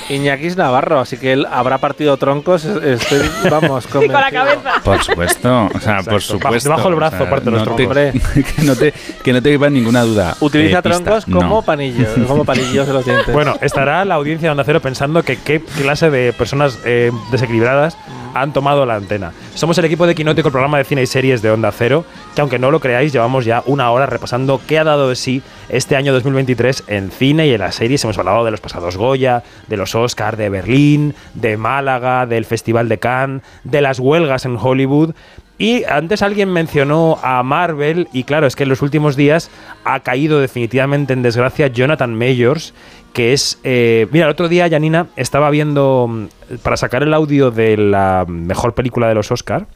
Iñaki 0.09 0.47
es 0.47 0.55
Navarro, 0.55 1.01
así 1.01 1.17
que 1.17 1.33
él 1.33 1.45
habrá 1.51 1.79
partido 1.79 2.15
troncos. 2.15 2.63
Estoy, 2.63 3.29
vamos, 3.49 3.85
con 3.91 4.07
la 4.07 4.31
cabeza. 4.31 4.73
Por 4.81 5.03
supuesto, 5.03 5.65
o 5.65 5.79
sea, 5.81 5.97
por 5.97 6.13
Exacto. 6.13 6.19
supuesto. 6.21 6.69
Debajo 6.69 6.87
del 6.89 6.95
brazo, 6.95 7.15
o 7.15 7.19
sea, 7.19 7.29
parte 7.29 7.51
los 7.51 7.65
no 7.65 7.75
te- 7.75 7.87
que, 8.55 8.61
no 8.63 8.75
te, 8.77 8.93
que 9.21 9.33
no 9.33 9.41
te 9.41 9.51
quepa 9.51 9.69
ninguna 9.69 10.03
duda. 10.03 10.37
Utiliza 10.39 10.79
Eh, 10.79 10.81
pista, 10.81 10.97
troncos 11.03 11.25
como 11.25 11.55
no. 11.55 11.61
panillos, 11.61 12.07
como 12.27 12.45
panillos 12.45 12.87
de 12.87 12.93
los 12.93 13.03
dientes. 13.05 13.33
Bueno, 13.33 13.55
estará 13.59 14.05
la 14.05 14.15
audiencia 14.15 14.47
de 14.47 14.51
Onda 14.51 14.63
Cero 14.63 14.79
pensando 14.81 15.23
que 15.23 15.35
qué 15.37 15.59
clase 15.61 16.09
de 16.09 16.31
personas 16.31 16.79
eh, 16.85 17.11
desequilibradas 17.31 17.97
han 18.33 18.53
tomado 18.53 18.85
la 18.85 18.95
antena. 18.95 19.33
Somos 19.55 19.77
el 19.77 19.85
equipo 19.85 20.07
de 20.07 20.15
Quinótico, 20.15 20.47
el 20.47 20.51
programa 20.51 20.77
de 20.77 20.83
cine 20.83 21.03
y 21.03 21.07
series 21.07 21.41
de 21.41 21.51
Onda 21.51 21.71
Cero, 21.71 22.05
que 22.35 22.41
aunque 22.41 22.59
no 22.59 22.71
lo 22.71 22.79
creáis, 22.79 23.13
llevamos 23.13 23.45
ya 23.45 23.63
una 23.65 23.91
hora 23.91 24.05
repasando 24.05 24.61
qué 24.67 24.79
ha 24.79 24.83
dado 24.83 25.09
de 25.09 25.15
sí 25.15 25.41
este 25.69 25.95
año 25.95 26.13
2023 26.13 26.85
en 26.87 27.11
cine 27.11 27.47
y 27.47 27.53
en 27.53 27.59
las 27.59 27.75
series. 27.75 28.03
Hemos 28.03 28.17
hablado 28.17 28.45
de 28.45 28.51
los 28.51 28.61
pasados 28.61 28.97
Goya, 28.97 29.43
de 29.67 29.77
los 29.77 29.95
Oscar, 29.95 30.37
de 30.37 30.49
Berlín, 30.49 31.15
de 31.33 31.57
Málaga, 31.57 32.25
del 32.25 32.45
Festival 32.45 32.89
de 32.89 32.99
Cannes, 32.99 33.41
de 33.63 33.81
las 33.81 33.99
huelgas 33.99 34.45
en 34.45 34.57
Hollywood. 34.57 35.13
Y 35.59 35.85
antes 35.85 36.21
alguien 36.21 36.53
mencionó 36.53 37.17
a 37.23 37.41
Marvel 37.41 38.07
y 38.13 38.25
claro, 38.25 38.45
es 38.45 38.55
que 38.55 38.63
en 38.63 38.69
los 38.69 38.83
últimos 38.83 39.15
días 39.15 39.49
ha 39.85 40.01
caído 40.01 40.39
definitivamente 40.39 41.13
en 41.13 41.23
desgracia 41.23 41.67
Jonathan 41.67 42.13
Majors, 42.13 42.75
que 43.13 43.33
es... 43.33 43.59
eh, 43.63 44.07
mira, 44.11 44.25
el 44.25 44.31
otro 44.31 44.47
día, 44.47 44.69
Janina, 44.69 45.07
estaba 45.15 45.49
viendo, 45.49 46.07
mm, 46.07 46.55
para 46.63 46.77
sacar 46.77 47.03
el 47.03 47.13
audio 47.13 47.51
de 47.51 47.77
la 47.77 48.25
mejor 48.27 48.73
película 48.73 49.07
de 49.07 49.15
los 49.15 49.31
Oscar, 49.31 49.67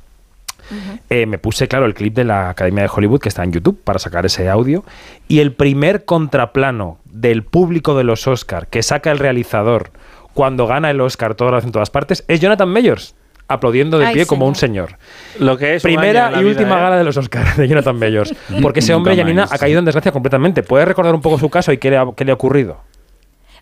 eh, 1.10 1.26
me 1.26 1.38
puse, 1.38 1.68
claro, 1.68 1.86
el 1.86 1.94
clip 1.94 2.16
de 2.16 2.24
la 2.24 2.50
Academia 2.50 2.84
de 2.84 2.90
Hollywood 2.94 3.20
que 3.20 3.30
está 3.30 3.44
en 3.44 3.52
YouTube 3.52 3.82
para 3.84 4.00
sacar 4.00 4.26
ese 4.26 4.48
audio. 4.50 4.86
Y 5.28 5.40
el 5.40 5.52
primer 5.52 6.06
contraplano 6.06 7.00
del 7.06 7.44
público 7.44 7.98
de 7.98 8.06
los 8.06 8.26
Oscar 8.28 8.68
que 8.68 8.82
saca 8.82 9.12
el 9.12 9.20
realizador 9.20 9.92
cuando 10.34 10.68
gana 10.68 10.90
el 10.90 11.02
Oscar 11.02 11.36
hace 11.54 11.66
en 11.68 11.72
todas 11.74 11.90
partes 11.90 12.24
es 12.28 12.40
Jonathan 12.40 12.70
Majors. 12.70 13.16
aplaudiendo 13.50 14.00
de 14.00 14.06
Ay, 14.06 14.14
pie 14.14 14.26
como 14.26 14.48
un 14.48 14.56
señor. 14.56 14.98
Lo 15.40 15.58
que 15.58 15.76
es 15.76 15.84
Primera 15.84 16.32
y 16.36 16.40
vida, 16.40 16.48
última 16.48 16.78
¿eh? 16.78 16.82
gala 16.82 16.98
de 16.98 17.04
los 17.04 17.18
Oscars 17.18 17.58
de 17.58 17.68
Jonathan 17.68 18.00
Mayors. 18.00 18.34
Porque 18.62 18.80
ese 18.80 18.94
hombre, 18.94 19.22
más. 19.34 19.52
ha 19.52 19.58
caído 19.58 19.80
en 19.80 19.86
desgracia 19.86 20.14
completamente. 20.14 20.64
¿Puedes 20.64 20.88
recordar 20.88 21.14
un 21.14 21.22
poco 21.22 21.38
su 21.38 21.50
caso 21.50 21.74
y 21.74 21.78
qué 21.78 21.90
le 21.90 21.98
ha, 21.98 22.06
qué 22.16 22.24
le 22.24 22.32
ha 22.32 22.36
ocurrido? 22.36 22.78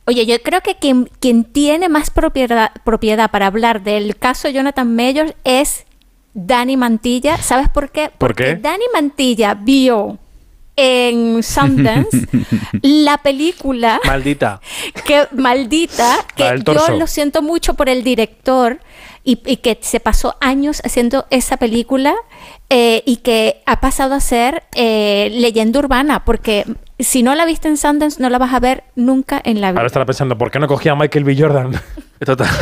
Oye, 0.05 0.25
yo 0.25 0.41
creo 0.41 0.61
que 0.61 0.75
quien, 0.75 1.09
quien 1.19 1.43
tiene 1.43 1.89
más 1.89 2.09
propiedad, 2.09 2.71
propiedad 2.83 3.29
para 3.29 3.47
hablar 3.47 3.83
del 3.83 4.15
caso 4.17 4.49
Jonathan 4.49 4.95
Mayors 4.95 5.33
es 5.43 5.85
Dani 6.33 6.77
Mantilla. 6.77 7.37
¿Sabes 7.37 7.69
por 7.69 7.91
qué? 7.91 8.09
¿Por 8.09 8.29
Porque 8.29 8.43
qué? 8.43 8.55
Dani 8.55 8.85
Mantilla 8.93 9.53
vio 9.53 10.17
en 10.75 11.43
Sundance 11.43 12.27
la 12.81 13.17
película 13.17 13.99
Maldita. 14.05 14.61
que 15.05 15.27
maldita, 15.31 16.25
que 16.35 16.63
yo 16.65 16.97
lo 16.97 17.05
siento 17.05 17.41
mucho 17.41 17.73
por 17.73 17.89
el 17.89 18.03
director 18.03 18.79
y, 19.25 19.39
y 19.45 19.57
que 19.57 19.77
se 19.81 19.99
pasó 19.99 20.37
años 20.39 20.81
haciendo 20.85 21.25
esa 21.29 21.57
película 21.57 22.15
eh, 22.69 23.03
y 23.05 23.17
que 23.17 23.61
ha 23.65 23.81
pasado 23.81 24.13
a 24.13 24.19
ser 24.19 24.63
eh, 24.75 25.29
leyenda 25.33 25.79
urbana, 25.79 26.23
porque 26.23 26.65
si 26.99 27.23
no 27.23 27.33
la 27.35 27.45
viste 27.45 27.67
en 27.67 27.77
Sundance 27.77 28.21
no 28.21 28.29
la 28.29 28.37
vas 28.37 28.53
a 28.53 28.59
ver 28.59 28.83
nunca 28.95 29.41
en 29.43 29.61
la 29.61 29.71
vida. 29.71 29.79
Ahora 29.79 29.87
estará 29.87 30.05
pensando, 30.05 30.37
¿por 30.37 30.51
qué 30.51 30.59
no 30.59 30.67
cogía 30.67 30.91
a 30.91 30.95
Michael 30.95 31.23
B. 31.23 31.35
Jordan? 31.37 31.71
Total. 32.25 32.47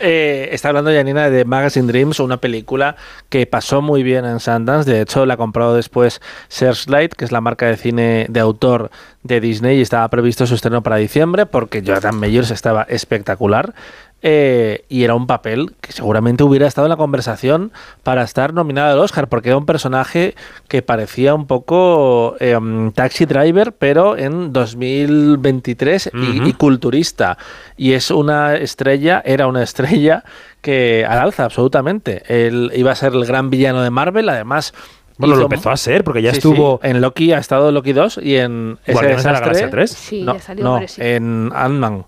Eh, 0.00 0.50
está 0.52 0.68
hablando 0.68 0.92
Janina 0.92 1.30
de 1.30 1.44
Magazine 1.44 1.86
Dreams, 1.86 2.20
una 2.20 2.36
película 2.36 2.96
que 3.28 3.46
pasó 3.46 3.82
muy 3.82 4.02
bien 4.02 4.24
en 4.24 4.40
Sundance. 4.40 4.90
De 4.90 5.00
hecho, 5.00 5.24
la 5.26 5.34
ha 5.34 5.36
comprado 5.36 5.74
después 5.74 6.20
Searchlight, 6.48 7.14
que 7.14 7.24
es 7.24 7.32
la 7.32 7.40
marca 7.40 7.66
de 7.66 7.76
cine 7.76 8.26
de 8.28 8.40
autor 8.40 8.90
de 9.22 9.40
Disney, 9.40 9.78
y 9.78 9.82
estaba 9.82 10.08
previsto 10.08 10.46
su 10.46 10.54
estreno 10.54 10.82
para 10.82 10.96
diciembre 10.96 11.46
porque 11.46 11.82
Jonathan 11.82 12.18
Mayors 12.18 12.50
estaba 12.50 12.82
espectacular. 12.82 13.74
Eh, 14.22 14.84
y 14.88 15.04
era 15.04 15.14
un 15.14 15.26
papel 15.26 15.74
que 15.80 15.92
seguramente 15.92 16.42
hubiera 16.42 16.66
estado 16.66 16.86
en 16.86 16.90
la 16.90 16.96
conversación 16.96 17.70
para 18.02 18.22
estar 18.24 18.54
nominado 18.54 18.92
al 18.92 18.98
Oscar, 18.98 19.28
porque 19.28 19.50
era 19.50 19.58
un 19.58 19.66
personaje 19.66 20.34
que 20.68 20.82
parecía 20.82 21.34
un 21.34 21.46
poco 21.46 22.34
eh, 22.40 22.58
taxi 22.94 23.24
driver, 23.26 23.72
pero 23.72 24.16
en 24.16 24.52
2023 24.52 26.10
y- 26.14 26.52
culturista. 26.54 27.38
Y 27.76 27.92
es 27.92 28.10
una 28.10 28.56
estrella, 28.56 29.22
era 29.24 29.46
una 29.46 29.62
estrella 29.62 30.24
que 30.60 31.04
al 31.08 31.18
alza 31.18 31.44
absolutamente. 31.44 32.22
Él 32.26 32.72
iba 32.74 32.92
a 32.92 32.94
ser 32.96 33.12
el 33.12 33.24
gran 33.26 33.50
villano 33.50 33.82
de 33.82 33.90
Marvel, 33.90 34.28
además. 34.28 34.72
Bueno, 35.18 35.36
lo 35.36 35.42
empezó 35.44 35.70
a 35.70 35.76
ser, 35.76 36.04
porque 36.04 36.20
ya 36.20 36.30
Sí, 36.32 36.38
estuvo- 36.38 36.80
sí, 36.82 36.88
En 36.90 37.00
Loki 37.00 37.32
ha 37.32 37.38
estado 37.38 37.70
Loki 37.72 37.92
2 37.92 38.18
y 38.22 38.36
en 38.36 38.78
ese 38.84 39.00
desastre- 39.06 39.40
Galaxia 39.40 39.70
3. 39.70 39.90
Sí, 39.90 40.22
no, 40.22 40.34
ya 40.34 40.40
salió, 40.40 40.64
no, 40.64 40.74
pero 40.76 40.88
sí. 40.88 41.00
en 41.02 41.50
Ant-Man. 41.54 42.04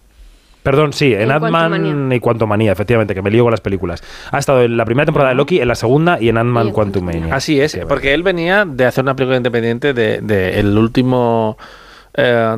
Perdón, 0.68 0.92
sí, 0.92 1.14
en 1.14 1.22
En 1.22 1.30
Ant-Man 1.30 2.12
y 2.12 2.20
Quantumania, 2.20 2.72
efectivamente, 2.72 3.14
que 3.14 3.22
me 3.22 3.30
lío 3.30 3.42
con 3.42 3.52
las 3.52 3.62
películas. 3.62 4.02
Ha 4.30 4.38
estado 4.38 4.60
en 4.60 4.76
la 4.76 4.84
primera 4.84 5.06
temporada 5.06 5.30
de 5.30 5.34
Loki, 5.34 5.62
en 5.62 5.68
la 5.68 5.74
segunda 5.74 6.20
y 6.20 6.28
en 6.28 6.36
Ant-Man 6.36 6.72
Quantumania. 6.72 7.34
Así 7.34 7.58
es, 7.58 7.78
porque 7.88 8.12
él 8.12 8.22
venía 8.22 8.66
de 8.66 8.84
hacer 8.84 9.02
una 9.02 9.16
película 9.16 9.38
independiente 9.38 9.94
de, 9.94 10.20
de 10.20 10.60
el 10.60 10.76
último 10.76 11.56
eh, 12.12 12.54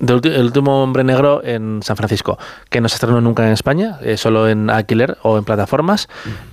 ulti- 0.00 0.32
el 0.32 0.44
último 0.44 0.82
hombre 0.82 1.04
negro 1.04 1.42
en 1.44 1.82
San 1.82 1.96
Francisco, 1.98 2.38
que 2.70 2.80
no 2.80 2.88
se 2.88 2.94
estrenó 2.94 3.20
nunca 3.20 3.46
en 3.46 3.52
España, 3.52 3.98
eh, 4.00 4.16
solo 4.16 4.48
en 4.48 4.70
alquiler 4.70 5.18
o 5.22 5.36
en 5.36 5.44
plataformas, 5.44 6.08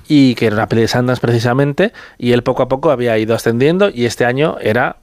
y 0.09 0.35
que 0.35 0.47
era 0.47 0.57
una 0.57 0.67
peli 0.67 0.81
de 0.81 0.87
Sundance 0.89 1.21
precisamente, 1.21 1.93
y 2.17 2.33
él 2.33 2.43
poco 2.43 2.63
a 2.63 2.67
poco 2.67 2.91
había 2.91 3.17
ido 3.17 3.33
ascendiendo, 3.33 3.89
y 3.93 4.03
este 4.03 4.25
año 4.25 4.57
era 4.59 4.97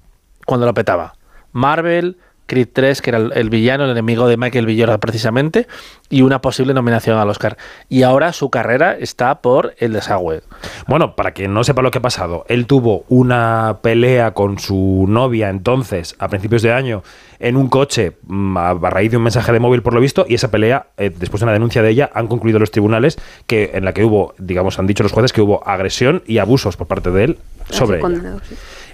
cuando 0.45 0.67
lo 0.67 0.75
petaba. 0.75 1.15
Marvel, 1.53 2.19
Creed 2.47 2.69
3, 2.73 3.03
que 3.03 3.11
era 3.11 3.19
el, 3.19 3.33
el 3.35 3.51
villano, 3.51 3.85
el 3.85 3.91
enemigo 3.91 4.27
de 4.29 4.37
Michael. 4.37 4.67
Jordan 4.79 4.99
precisamente, 5.01 5.67
y 6.09 6.23
una 6.23 6.41
posible 6.41 6.75
nominación 6.75 7.19
al 7.19 7.29
Oscar. 7.29 7.57
Y 7.89 8.03
ahora 8.03 8.33
su 8.33 8.51
carrera 8.51 8.97
está 8.99 9.41
por 9.41 9.75
el 9.79 9.93
desagüe. 9.93 10.43
Bueno, 10.87 11.17
para 11.17 11.33
quien 11.33 11.55
no 11.55 11.65
sepa 11.65 11.83
lo 11.83 11.91
que 11.91 11.99
ha 11.99 12.03
pasado, 12.03 12.45
él 12.49 12.67
tuvo 12.67 13.05
una 13.09 13.79
pelea 13.83 14.33
con 14.33 14.59
su 14.59 15.07
novia 15.09 15.51
entonces, 15.51 16.17
a 16.19 16.29
principios 16.29 16.63
de 16.63 16.73
año, 16.73 17.03
en 17.39 17.57
un 17.57 17.69
coche, 17.69 18.17
mm, 18.27 18.57
a 18.57 18.71
a 18.71 18.91
raíz 18.91 19.11
de 19.11 19.17
un 19.17 19.23
mensaje 19.25 19.53
de 19.53 19.61
móvil 19.61 19.83
por 19.83 19.95
lo 19.95 20.01
visto, 20.01 20.27
y 20.29 20.35
esa 20.35 20.51
pelea, 20.51 20.89
eh, 20.97 21.11
después 21.15 21.41
de 21.41 21.45
una 21.45 21.53
denuncia 21.53 21.83
de 21.83 21.91
ella, 21.91 22.11
han 22.15 22.29
concluido 22.29 22.59
los 22.59 22.71
tribunales 22.71 23.19
que 23.47 23.73
en 23.75 23.85
la 23.85 23.93
que 23.93 24.05
hubo, 24.05 24.35
digamos, 24.39 24.79
han 24.79 24.87
dicho 24.87 25.03
los 25.03 25.13
jueces 25.13 25.33
que 25.33 25.41
hubo 25.41 25.67
agresión 25.67 26.23
y 26.27 26.39
abusos 26.39 26.77
por 26.77 26.87
parte 26.87 27.11
de 27.11 27.25
él 27.25 27.39
sobre 27.71 27.99
ella. 27.99 28.37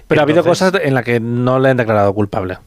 Pero 0.07 0.21
ha 0.21 0.23
habido 0.23 0.43
cosas 0.43 0.73
en 0.81 0.93
las 0.93 1.05
que 1.05 1.19
no 1.19 1.59
le 1.59 1.69
han 1.69 1.77
declarado 1.77 2.13
culpable. 2.13 2.57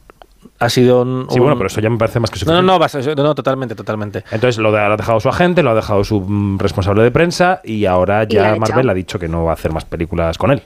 Ha 0.59 0.69
sido 0.69 1.01
un. 1.03 1.27
Sí, 1.29 1.35
un- 1.37 1.41
bueno, 1.43 1.57
pero 1.57 1.67
eso 1.67 1.79
ya 1.81 1.89
me 1.89 1.97
parece 1.97 2.19
más 2.19 2.31
que 2.31 2.39
No, 2.45 2.45
no, 2.45 2.57
suficiente. 2.57 2.71
no, 2.73 2.79
basta, 2.79 3.15
no, 3.15 3.23
no, 3.29 3.35
totalmente, 3.35 3.75
totalmente. 3.75 4.23
Entonces 4.31 4.57
lo, 4.57 4.71
de- 4.71 4.79
lo 4.87 4.93
ha 4.93 4.97
dejado 4.97 5.19
su 5.19 5.29
agente, 5.29 5.61
lo 5.61 5.69
ha 5.71 5.75
dejado 5.75 6.03
su 6.03 6.21
mm, 6.21 6.57
responsable 6.59 7.03
de 7.03 7.11
prensa 7.11 7.61
y 7.63 7.85
ahora 7.85 8.23
Y 8.23 8.27
ya 8.27 8.53
ha 8.53 8.55
Marvel 8.55 8.89
ha 8.89 8.93
dicho 8.93 9.19
que 9.19 9.27
no 9.27 9.43
va 9.45 9.51
a 9.51 9.53
hacer 9.53 9.71
más 9.71 9.85
películas 9.85 10.37
con 10.37 10.51
él. 10.51 10.63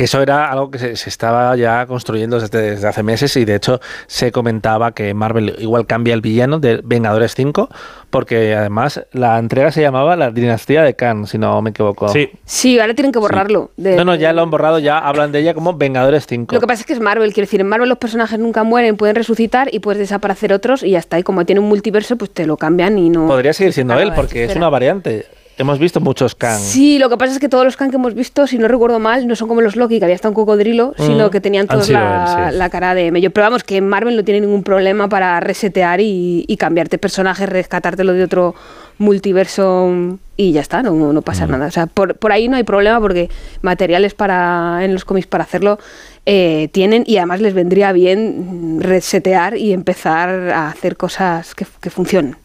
Que 0.00 0.04
eso 0.04 0.22
era 0.22 0.50
algo 0.50 0.70
que 0.70 0.78
se, 0.78 0.96
se 0.96 1.10
estaba 1.10 1.54
ya 1.56 1.84
construyendo 1.84 2.40
desde, 2.40 2.70
desde 2.70 2.88
hace 2.88 3.02
meses 3.02 3.36
y 3.36 3.44
de 3.44 3.54
hecho 3.54 3.82
se 4.06 4.32
comentaba 4.32 4.92
que 4.92 5.12
Marvel 5.12 5.56
igual 5.58 5.86
cambia 5.86 6.14
el 6.14 6.22
villano 6.22 6.58
de 6.58 6.80
Vengadores 6.82 7.34
5 7.34 7.68
porque 8.08 8.54
además 8.54 9.04
la 9.12 9.38
entrega 9.38 9.70
se 9.72 9.82
llamaba 9.82 10.16
La 10.16 10.30
Dinastía 10.30 10.82
de 10.84 10.94
Khan, 10.94 11.26
si 11.26 11.36
no 11.36 11.60
me 11.60 11.68
equivoco. 11.68 12.08
Sí, 12.46 12.80
ahora 12.80 12.94
tienen 12.94 13.12
que 13.12 13.18
borrarlo. 13.18 13.72
de- 13.76 13.94
No, 13.96 14.06
no, 14.06 14.14
ya 14.14 14.32
lo 14.32 14.40
han 14.40 14.48
borrado, 14.48 14.78
ya 14.78 14.96
hablan 14.96 15.32
de 15.32 15.40
ella 15.40 15.52
como 15.52 15.74
Vengadores 15.74 16.26
5. 16.26 16.54
Lo 16.54 16.60
que 16.62 16.66
pasa 16.66 16.80
es 16.80 16.86
que 16.86 16.94
es 16.94 17.00
Marvel, 17.00 17.34
quiero 17.34 17.44
decir, 17.46 17.60
en 17.60 17.66
Marvel 17.68 17.90
los 17.90 17.98
personajes 17.98 18.38
nunca 18.38 18.64
mueren, 18.64 18.96
pueden 18.96 19.16
resucitar 19.16 19.68
y 19.70 19.80
puedes 19.80 19.98
desaparecer 19.98 20.54
otros 20.54 20.82
y 20.82 20.92
ya 20.92 20.98
está. 20.98 21.18
Y 21.18 21.22
como 21.24 21.44
tiene 21.44 21.60
un 21.60 21.68
multiverso, 21.68 22.16
pues 22.16 22.30
te 22.30 22.46
lo 22.46 22.56
cambian 22.56 22.96
y 22.98 23.10
no. 23.10 23.26
Podría 23.26 23.52
seguir 23.52 23.74
siendo 23.74 23.92
Claro, 23.92 24.08
él 24.08 24.14
porque 24.16 24.44
es 24.44 24.56
una 24.56 24.70
variante. 24.70 25.26
Hemos 25.60 25.78
visto 25.78 26.00
muchos 26.00 26.34
Khan. 26.34 26.58
Sí, 26.58 26.98
lo 26.98 27.10
que 27.10 27.16
pasa 27.18 27.32
es 27.34 27.38
que 27.38 27.48
todos 27.50 27.64
los 27.64 27.76
Khan 27.76 27.90
que 27.90 27.96
hemos 27.96 28.14
visto, 28.14 28.46
si 28.46 28.56
no 28.56 28.66
recuerdo 28.66 28.98
mal, 28.98 29.26
no 29.28 29.36
son 29.36 29.46
como 29.46 29.60
los 29.60 29.76
Loki, 29.76 29.98
que 29.98 30.04
había 30.06 30.14
hasta 30.14 30.28
un 30.28 30.34
cocodrilo, 30.34 30.94
Mm, 30.98 31.02
sino 31.06 31.30
que 31.30 31.40
tenían 31.40 31.66
todos 31.66 31.88
la, 31.90 32.46
él, 32.46 32.52
sí. 32.52 32.58
la 32.58 32.70
cara 32.70 32.94
de 32.94 33.10
mello. 33.12 33.30
Pero 33.30 33.44
vamos, 33.46 33.62
que 33.62 33.80
Marvel 33.82 34.16
no 34.16 34.24
tiene 34.24 34.40
ningún 34.40 34.62
problema 34.62 35.08
para 35.08 35.38
resetear 35.40 36.00
y, 36.00 36.44
y 36.48 36.56
cambiarte 36.56 36.96
personajes, 36.98 37.48
rescatártelo 37.48 38.14
de 38.14 38.24
otro 38.24 38.54
multiverso 38.98 39.92
y 40.36 40.52
ya 40.52 40.60
está, 40.60 40.82
no, 40.82 40.92
no 41.12 41.22
pasa 41.22 41.46
Mm. 41.46 41.50
nada. 41.50 41.66
O 41.66 41.70
sea, 41.70 41.86
por, 41.86 42.16
por 42.16 42.32
ahí 42.32 42.48
no 42.48 42.56
hay 42.56 42.64
problema 42.64 43.00
porque 43.00 43.28
materiales 43.62 44.14
para 44.14 44.84
en 44.84 44.92
los 44.94 45.04
cómics 45.04 45.26
para 45.26 45.44
hacerlo 45.44 45.78
eh, 46.26 46.68
tienen 46.72 47.04
y 47.06 47.16
además 47.18 47.40
les 47.40 47.54
vendría 47.54 47.92
bien 47.92 48.78
resetear 48.80 49.56
y 49.56 49.72
empezar 49.72 50.30
a 50.50 50.68
hacer 50.68 50.96
cosas 50.96 51.54
que, 51.54 51.66
que 51.80 51.90
funcionen. 51.90 52.36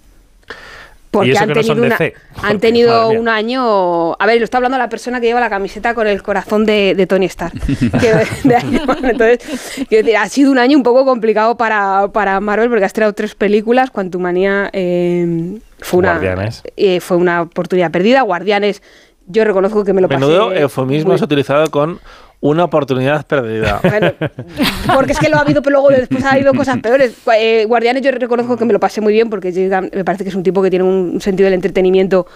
Porque 1.20 1.38
han 1.38 1.48
no 1.50 1.54
tenido, 1.56 1.74
una- 1.86 1.98
han 2.44 2.60
tenido 2.60 3.10
un 3.10 3.28
año. 3.30 4.14
A 4.14 4.26
ver, 4.26 4.38
lo 4.40 4.44
está 4.46 4.58
hablando 4.58 4.78
la 4.78 4.90
persona 4.90 5.20
que 5.20 5.28
lleva 5.28 5.40
la 5.40 5.50
camiseta 5.50 5.94
con 5.94 6.08
el 6.08 6.22
corazón 6.24 6.66
de, 6.66 6.94
de 6.96 7.08
Tony 7.08 7.26
Stark. 7.26 7.54
que 8.00 8.14
de-. 8.48 8.58
Entonces, 9.10 9.88
decir, 9.90 10.18
ha 10.18 10.28
sido 10.30 10.52
un 10.52 10.58
año 10.60 10.78
un 10.78 10.84
poco 10.84 11.06
complicado 11.06 11.58
para, 11.58 12.08
para 12.14 12.40
Marvel 12.40 12.70
porque 12.70 12.86
has 12.86 12.94
traído 12.94 13.14
tres 13.14 13.36
películas. 13.36 13.90
Quantumania 13.92 14.70
eh, 14.74 15.60
fue, 15.80 16.00
una, 16.00 16.12
Guardianes. 16.20 16.64
eh, 16.78 17.00
fue 17.00 17.18
una 17.18 17.42
oportunidad 17.44 17.92
perdida. 17.92 18.22
Guardianes, 18.22 18.82
yo 19.28 19.44
reconozco 19.44 19.84
que 19.84 19.94
me 19.94 20.02
lo 20.02 20.08
Menudo 20.08 20.50
pasé. 20.50 20.62
eufemismo 20.62 21.08
muy- 21.10 21.16
has 21.16 21.22
utilizado 21.22 21.68
con 21.72 22.00
una 22.42 22.64
oportunidad 22.64 23.26
perdida. 23.26 23.82
porque 24.94 25.14
es 25.14 25.20
que 25.20 25.30
lo 25.30 25.38
ha 25.38 25.42
habido, 25.42 25.62
pero 25.62 25.82
luego 25.82 25.90
después 25.90 26.24
ha 26.24 26.34
habido 26.34 26.54
cosas 26.54 26.80
peores. 26.80 27.16
Eh, 27.38 27.66
Guardianes 27.66 28.04
yo 28.04 28.12
reconozco 28.12 28.58
que 28.58 28.66
me 28.66 28.74
lo 28.74 28.80
pasé 28.80 29.02
muy 29.02 29.14
bien 29.14 29.30
porque 29.30 29.52
me 29.94 30.04
parece 30.04 30.24
que 30.24 30.30
es 30.30 30.36
un 30.36 30.44
tipo 30.44 30.62
que 30.62 30.70
tiene 30.70 30.86
un 30.86 31.20
sentido 31.22 31.46
del 31.46 31.54
entretenimiento 31.54 32.28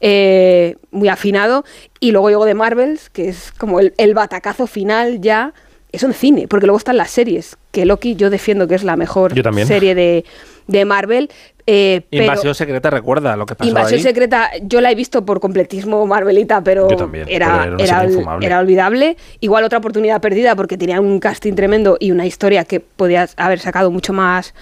eh, 0.00 0.76
muy 0.90 1.08
afinado. 1.08 1.64
Y 2.00 2.12
luego 2.12 2.28
llego 2.30 2.44
de 2.44 2.54
Marvels, 2.54 3.10
que 3.10 3.28
es 3.28 3.52
como 3.52 3.80
el, 3.80 3.94
el 3.98 4.14
batacazo 4.14 4.66
final 4.66 5.20
ya. 5.20 5.52
Eso 5.90 6.06
en 6.06 6.12
cine, 6.12 6.46
porque 6.48 6.66
luego 6.66 6.76
están 6.78 6.96
las 6.98 7.10
series, 7.10 7.56
que 7.72 7.86
Loki 7.86 8.14
yo 8.14 8.28
defiendo 8.30 8.68
que 8.68 8.74
es 8.74 8.84
la 8.84 8.96
mejor 8.96 9.34
Yo 9.34 9.42
también. 9.42 9.66
serie 9.66 9.94
de, 9.94 10.24
de 10.66 10.84
Marvel. 10.84 11.30
eh, 11.66 12.02
pero- 12.10 12.24
Invasión 12.24 12.54
secreta, 12.54 12.90
recuerda 12.90 13.36
lo 13.36 13.46
que 13.46 13.54
pasó 13.54 13.68
Invasión 13.68 13.98
ahí. 13.98 14.02
secreta, 14.02 14.50
yo 14.62 14.80
la 14.82 14.90
he 14.90 14.94
visto 14.94 15.24
por 15.24 15.40
completismo 15.40 16.04
Marvelita, 16.06 16.62
pero 16.62 16.90
Yo 16.90 16.96
también, 16.96 17.26
era, 17.28 17.74
pero 17.78 18.38
era 18.42 18.58
olvidable. 18.58 19.16
Igual 19.40 19.64
otra 19.64 19.78
oportunidad 19.78 20.20
perdida 20.20 20.54
porque 20.56 20.76
tenía 20.76 21.00
un 21.00 21.20
casting 21.20 21.54
tremendo 21.54 21.96
y 22.00 22.10
una 22.10 22.26
historia 22.26 22.64
que 22.64 22.80
podía 22.80 23.26
haber 23.36 23.58
sacado 23.58 23.90
mucho 23.90 24.12
más, 24.12 24.54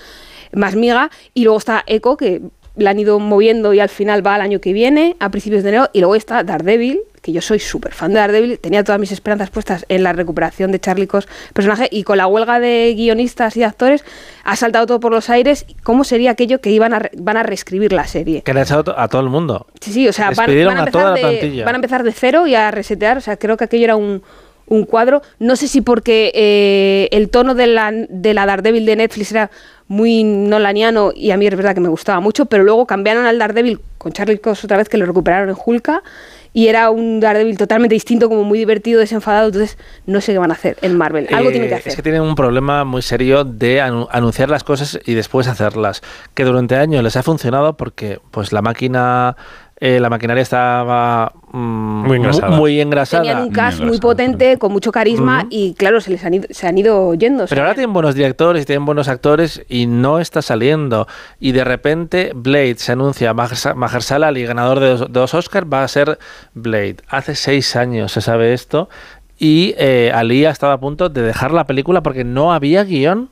más 0.52 0.76
miga. 0.76 1.10
Y 1.34 1.42
luego 1.44 1.58
está 1.58 1.82
Echo, 1.88 2.16
que 2.16 2.40
la 2.76 2.90
han 2.90 2.98
ido 3.00 3.18
moviendo 3.18 3.72
y 3.74 3.80
al 3.80 3.88
final 3.88 4.24
va 4.24 4.34
al 4.36 4.42
año 4.42 4.60
que 4.60 4.72
viene, 4.72 5.16
a 5.18 5.30
principios 5.30 5.62
de 5.64 5.70
enero. 5.70 5.88
Y 5.92 6.00
luego 6.00 6.14
está 6.14 6.44
Daredevil, 6.44 7.00
que 7.26 7.32
yo 7.32 7.40
soy 7.42 7.58
súper 7.58 7.92
fan 7.92 8.12
de 8.12 8.20
Daredevil. 8.20 8.60
Tenía 8.60 8.84
todas 8.84 9.00
mis 9.00 9.10
esperanzas 9.10 9.50
puestas 9.50 9.84
en 9.88 10.04
la 10.04 10.12
recuperación 10.12 10.70
de 10.70 10.78
Charlie 10.78 11.08
Cox, 11.08 11.26
personaje, 11.52 11.88
y 11.90 12.04
con 12.04 12.18
la 12.18 12.28
huelga 12.28 12.60
de 12.60 12.94
guionistas 12.96 13.56
y 13.56 13.60
de 13.60 13.66
actores 13.66 14.04
ha 14.44 14.54
saltado 14.54 14.86
todo 14.86 15.00
por 15.00 15.10
los 15.10 15.28
aires. 15.28 15.66
¿Cómo 15.82 16.04
sería 16.04 16.30
aquello 16.30 16.60
que 16.60 16.70
iban 16.70 16.94
a, 16.94 17.00
re- 17.00 17.10
van 17.18 17.36
a 17.36 17.42
reescribir 17.42 17.92
la 17.92 18.06
serie? 18.06 18.42
Que 18.42 18.54
le 18.54 18.60
ha 18.60 18.62
echado 18.62 18.96
a 18.96 19.08
todo 19.08 19.22
el 19.22 19.28
mundo. 19.28 19.66
Sí, 19.80 19.92
sí, 19.92 20.06
o 20.06 20.12
sea, 20.12 20.30
van, 20.30 20.48
a 20.78 20.82
a 20.84 20.86
toda 20.92 21.08
empezar 21.08 21.32
la 21.32 21.40
de, 21.40 21.64
van 21.64 21.74
a 21.74 21.78
empezar 21.78 22.02
de 22.04 22.12
cero 22.12 22.46
y 22.46 22.54
a 22.54 22.70
resetear. 22.70 23.16
O 23.18 23.20
sea, 23.20 23.36
creo 23.36 23.56
que 23.56 23.64
aquello 23.64 23.82
era 23.82 23.96
un, 23.96 24.22
un 24.68 24.84
cuadro. 24.84 25.20
No 25.40 25.56
sé 25.56 25.66
si 25.66 25.80
porque 25.80 26.30
eh, 26.32 27.08
el 27.10 27.28
tono 27.28 27.56
de 27.56 27.66
la, 27.66 27.90
de 27.92 28.34
la 28.34 28.46
Daredevil 28.46 28.86
de 28.86 28.94
Netflix 28.94 29.32
era 29.32 29.50
muy 29.88 30.24
nolaniano 30.24 31.12
y 31.14 31.30
a 31.32 31.36
mí 31.36 31.46
es 31.46 31.54
verdad 31.56 31.74
que 31.74 31.80
me 31.80 31.88
gustaba 31.88 32.20
mucho, 32.20 32.46
pero 32.46 32.62
luego 32.64 32.86
cambiaron 32.86 33.26
al 33.26 33.38
Daredevil 33.38 33.78
con 33.98 34.12
Charlie 34.12 34.38
Cox 34.38 34.64
otra 34.64 34.76
vez 34.76 34.88
que 34.88 34.96
lo 34.96 35.06
recuperaron 35.06 35.48
en 35.48 35.56
Hulka 35.64 36.02
y 36.56 36.68
era 36.68 36.88
un 36.88 37.20
Daredevil 37.20 37.58
totalmente 37.58 37.92
distinto, 37.94 38.30
como 38.30 38.42
muy 38.42 38.56
divertido, 38.58 38.98
desenfadado, 38.98 39.48
entonces 39.48 39.76
no 40.06 40.22
sé 40.22 40.32
qué 40.32 40.38
van 40.38 40.50
a 40.50 40.54
hacer 40.54 40.78
en 40.80 40.96
Marvel. 40.96 41.26
Algo 41.30 41.50
Eh, 41.50 41.52
tienen 41.52 41.68
que 41.68 41.74
hacer. 41.74 41.88
Es 41.90 41.96
que 41.96 42.02
tienen 42.02 42.22
un 42.22 42.34
problema 42.34 42.82
muy 42.84 43.02
serio 43.02 43.44
de 43.44 43.82
anu- 43.82 44.08
anunciar 44.10 44.48
las 44.48 44.64
cosas 44.64 44.98
y 45.04 45.12
después 45.12 45.48
hacerlas. 45.48 46.00
Que 46.32 46.44
durante 46.44 46.74
años 46.76 47.02
les 47.04 47.14
ha 47.16 47.22
funcionado 47.22 47.76
porque 47.76 48.20
pues 48.30 48.54
la 48.54 48.62
máquina, 48.62 49.36
eh, 49.78 50.00
la 50.00 50.08
maquinaria 50.08 50.42
estaba 50.42 51.32
mm, 51.52 52.06
Muy 52.06 52.16
engrasada. 52.16 52.56
muy 52.56 52.80
engrasada. 52.80 53.22
Tenían 53.22 53.42
un 53.42 53.50
cast 53.50 53.80
muy 53.80 53.98
potente, 53.98 54.56
con 54.58 54.72
mucho 54.72 54.90
carisma 54.90 55.46
y 55.50 55.74
claro, 55.74 56.00
se 56.00 56.10
les 56.10 56.24
han 56.24 56.34
ido, 56.34 56.46
se 56.50 56.66
han 56.66 56.78
ido 56.78 57.12
yendo. 57.14 57.44
Pero 57.46 57.60
ahora 57.60 57.74
tienen 57.74 57.92
buenos 57.92 58.14
directores 58.14 58.62
y 58.62 58.66
tienen 58.66 58.86
buenos 58.86 59.08
actores 59.08 59.62
y 59.68 59.86
no 59.86 60.18
está 60.18 60.40
saliendo. 60.40 61.06
Y 61.40 61.52
de 61.52 61.64
repente 61.64 62.32
Blade 62.34 62.76
se 62.78 62.92
anuncia, 62.92 63.34
Mahershala 63.34 64.28
Ali, 64.28 64.44
ganador 64.44 64.80
de 64.80 64.88
dos, 64.88 65.06
dos 65.10 65.34
Oscars, 65.34 65.66
va 65.70 65.84
a 65.84 65.88
ser 65.88 66.18
Blade. 66.54 66.96
Hace 67.08 67.34
seis 67.34 67.76
años 67.76 68.12
se 68.12 68.22
sabe 68.22 68.54
esto 68.54 68.88
y 69.38 69.74
eh, 69.76 70.10
Ali 70.14 70.46
ha 70.46 70.50
estado 70.50 70.72
a 70.72 70.80
punto 70.80 71.08
de 71.10 71.20
dejar 71.20 71.52
la 71.52 71.64
película 71.64 72.02
porque 72.02 72.24
no 72.24 72.52
había 72.52 72.84
guion. 72.84 73.28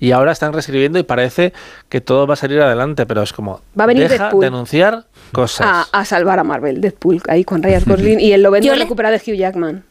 Y 0.00 0.12
ahora 0.12 0.32
están 0.32 0.52
reescribiendo 0.52 0.98
y 0.98 1.02
parece 1.02 1.52
que 1.90 2.00
todo 2.00 2.26
va 2.26 2.32
a 2.34 2.36
salir 2.36 2.60
adelante, 2.60 3.04
pero 3.06 3.22
es 3.22 3.32
como 3.34 3.60
Va 3.78 3.84
a 3.84 3.86
venir 3.86 4.08
deja 4.08 4.24
Deadpool. 4.24 4.40
de 4.40 4.46
anunciar 4.46 5.04
cosas. 5.30 5.66
a, 5.92 5.98
a 6.00 6.04
salvar 6.06 6.38
a 6.38 6.44
Marvel, 6.44 6.80
Deadpool, 6.80 7.20
ahí 7.28 7.44
con 7.44 7.62
Ryan 7.62 7.82
Gosling 7.86 8.18
y 8.18 8.32
el 8.32 8.42
lo 8.42 8.50
le- 8.50 8.74
recuperado 8.74 9.16
de 9.16 9.20
Hugh 9.32 9.36
Jackman. 9.36 9.84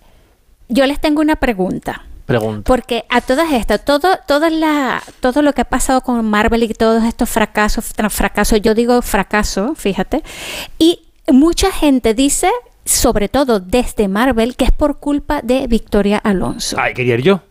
Yo 0.67 0.85
les 0.87 0.99
tengo 0.99 1.21
una 1.21 1.35
pregunta. 1.35 2.05
Pregunta. 2.25 2.61
Porque 2.67 3.05
a 3.09 3.21
todas 3.21 3.51
estas, 3.53 3.83
todo, 3.85 4.07
toda 4.27 4.49
la, 4.51 5.01
todo 5.19 5.41
lo 5.41 5.53
que 5.53 5.61
ha 5.61 5.65
pasado 5.65 6.01
con 6.01 6.23
Marvel 6.29 6.61
y 6.63 6.73
todos 6.73 7.03
estos 7.03 7.27
fracasos, 7.29 7.93
tras 7.95 8.13
fracasos, 8.13 8.61
yo 8.61 8.75
digo 8.75 9.01
fracaso, 9.01 9.73
fíjate, 9.75 10.23
y 10.77 10.99
mucha 11.31 11.71
gente 11.71 12.13
dice, 12.13 12.49
sobre 12.85 13.29
todo 13.29 13.59
desde 13.59 14.07
Marvel, 14.07 14.55
que 14.55 14.65
es 14.65 14.71
por 14.71 14.99
culpa 14.99 15.41
de 15.41 15.65
Victoria 15.67 16.17
Alonso. 16.19 16.77
Ay, 16.79 16.93
quería 16.93 17.15
ir 17.15 17.21
yo. 17.23 17.41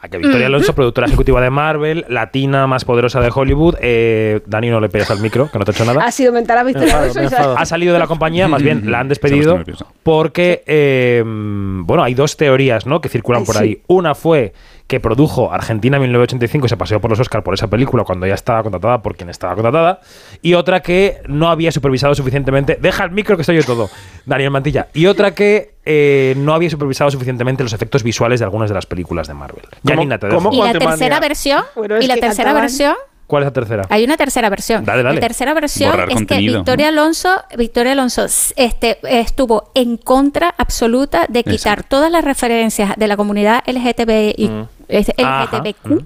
A 0.00 0.08
que 0.08 0.18
Victoria 0.18 0.46
Ujú. 0.46 0.54
Alonso, 0.54 0.74
productora 0.74 1.08
ejecutiva 1.08 1.40
de 1.40 1.50
Marvel, 1.50 2.04
latina 2.08 2.68
más 2.68 2.84
poderosa 2.84 3.20
de 3.20 3.32
Hollywood. 3.34 3.74
Eh, 3.80 4.40
Dani, 4.46 4.70
no 4.70 4.80
le 4.80 4.88
pegas 4.88 5.10
al 5.10 5.20
micro, 5.20 5.50
que 5.50 5.58
no 5.58 5.64
te 5.64 5.72
he 5.72 5.74
hecho 5.74 5.84
nada. 5.84 6.04
Ha 6.04 6.12
sido 6.12 6.32
mental 6.32 6.58
a 6.58 6.62
Victoria 6.62 7.00
Alonso. 7.00 7.56
Ha 7.58 7.66
salido 7.66 7.92
de 7.92 7.98
la 7.98 8.06
compañía, 8.06 8.46
más 8.46 8.62
bien 8.62 8.90
la 8.90 9.00
han 9.00 9.08
despedido 9.08 9.60
porque, 10.04 10.62
eh, 10.66 11.22
bueno, 11.26 12.04
hay 12.04 12.14
dos 12.14 12.36
teorías 12.36 12.86
¿no? 12.86 13.00
que 13.00 13.08
circulan 13.08 13.40
Ay, 13.40 13.46
por 13.46 13.56
sí. 13.56 13.62
ahí. 13.64 13.82
Una 13.88 14.14
fue 14.14 14.52
que 14.88 15.00
produjo 15.00 15.52
Argentina 15.52 15.98
1985 15.98 16.64
y 16.64 16.68
se 16.70 16.76
paseó 16.78 16.98
por 17.00 17.10
los 17.10 17.20
Oscars 17.20 17.44
por 17.44 17.52
esa 17.54 17.68
película 17.68 18.04
cuando 18.04 18.26
ya 18.26 18.32
estaba 18.34 18.62
contratada 18.62 19.02
por 19.02 19.16
quien 19.16 19.28
estaba 19.28 19.54
contratada. 19.54 20.00
Y 20.42 20.54
otra 20.54 20.80
que 20.80 21.20
no 21.28 21.50
había 21.50 21.70
supervisado 21.70 22.14
suficientemente. 22.14 22.78
Deja 22.80 23.04
el 23.04 23.10
micro 23.10 23.36
que 23.36 23.44
soy 23.44 23.56
yo 23.56 23.64
todo, 23.64 23.90
Daniel 24.24 24.50
Mantilla. 24.50 24.88
Y 24.94 25.04
otra 25.04 25.32
que 25.34 25.74
eh, 25.84 26.34
no 26.38 26.54
había 26.54 26.70
supervisado 26.70 27.10
suficientemente 27.10 27.62
los 27.62 27.74
efectos 27.74 28.02
visuales 28.02 28.40
de 28.40 28.44
algunas 28.46 28.70
de 28.70 28.74
las 28.74 28.86
películas 28.86 29.28
de 29.28 29.34
Marvel. 29.34 29.62
Janina, 29.86 30.18
te 30.18 30.26
dejo. 30.26 30.50
y 30.52 30.58
la 30.62 30.72
tercera 30.72 31.20
versión, 31.20 31.62
y 32.00 32.06
la 32.06 32.14
tercera 32.16 32.50
cantaban- 32.52 32.60
versión, 32.62 32.94
¿Cuál 33.26 33.42
es 33.42 33.48
la 33.48 33.52
tercera? 33.52 33.82
hay 33.90 34.04
una 34.04 34.16
tercera 34.16 34.48
versión. 34.48 34.86
Dale, 34.86 35.02
dale. 35.02 35.16
La 35.16 35.20
tercera 35.20 35.52
versión 35.52 35.90
Borrar 35.90 36.08
es 36.08 36.14
contenido. 36.14 36.52
que 36.54 36.58
Victoria 36.60 36.88
Alonso, 36.88 37.28
Victoria 37.58 37.92
Alonso 37.92 38.24
este, 38.56 38.98
estuvo 39.02 39.70
en 39.74 39.98
contra 39.98 40.54
absoluta 40.56 41.26
de 41.28 41.44
quitar 41.44 41.82
todas 41.82 42.10
las 42.10 42.24
referencias 42.24 42.96
de 42.96 43.06
la 43.06 43.18
comunidad 43.18 43.62
LGTBI, 43.66 44.48
Mm. 44.48 44.77
Es- 44.88 45.10
Ajá. 45.18 45.44
LGTBQ 45.44 46.04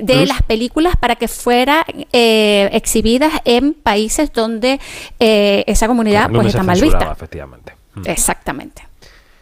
de 0.00 0.14
Plus. 0.14 0.28
las 0.28 0.42
películas 0.42 0.94
para 1.00 1.16
que 1.16 1.28
fueran 1.28 1.82
eh, 2.12 2.68
exhibidas 2.72 3.32
en 3.44 3.72
países 3.74 4.32
donde 4.32 4.78
eh, 5.18 5.64
esa 5.66 5.86
comunidad 5.86 6.30
pues 6.30 6.48
está 6.48 6.62
mal 6.62 6.80
vista. 6.80 7.10
efectivamente. 7.12 7.74
Exactamente. 8.04 8.82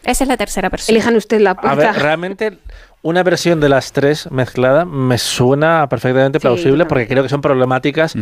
Esa 0.05 0.25
es 0.25 0.29
la 0.29 0.37
tercera 0.37 0.69
versión. 0.69 0.95
Elijan 0.97 1.17
usted 1.17 1.41
la 1.41 1.51
A 1.51 1.75
ver, 1.75 1.95
realmente 1.95 2.59
una 3.03 3.23
versión 3.23 3.61
de 3.61 3.69
las 3.69 3.93
tres 3.93 4.31
mezclada 4.31 4.85
me 4.85 5.19
suena 5.19 5.89
perfectamente 5.89 6.39
plausible 6.41 6.87
porque 6.87 7.07
creo 7.09 7.23
que 7.23 7.29
son 7.29 7.41
problemáticas 7.41 8.15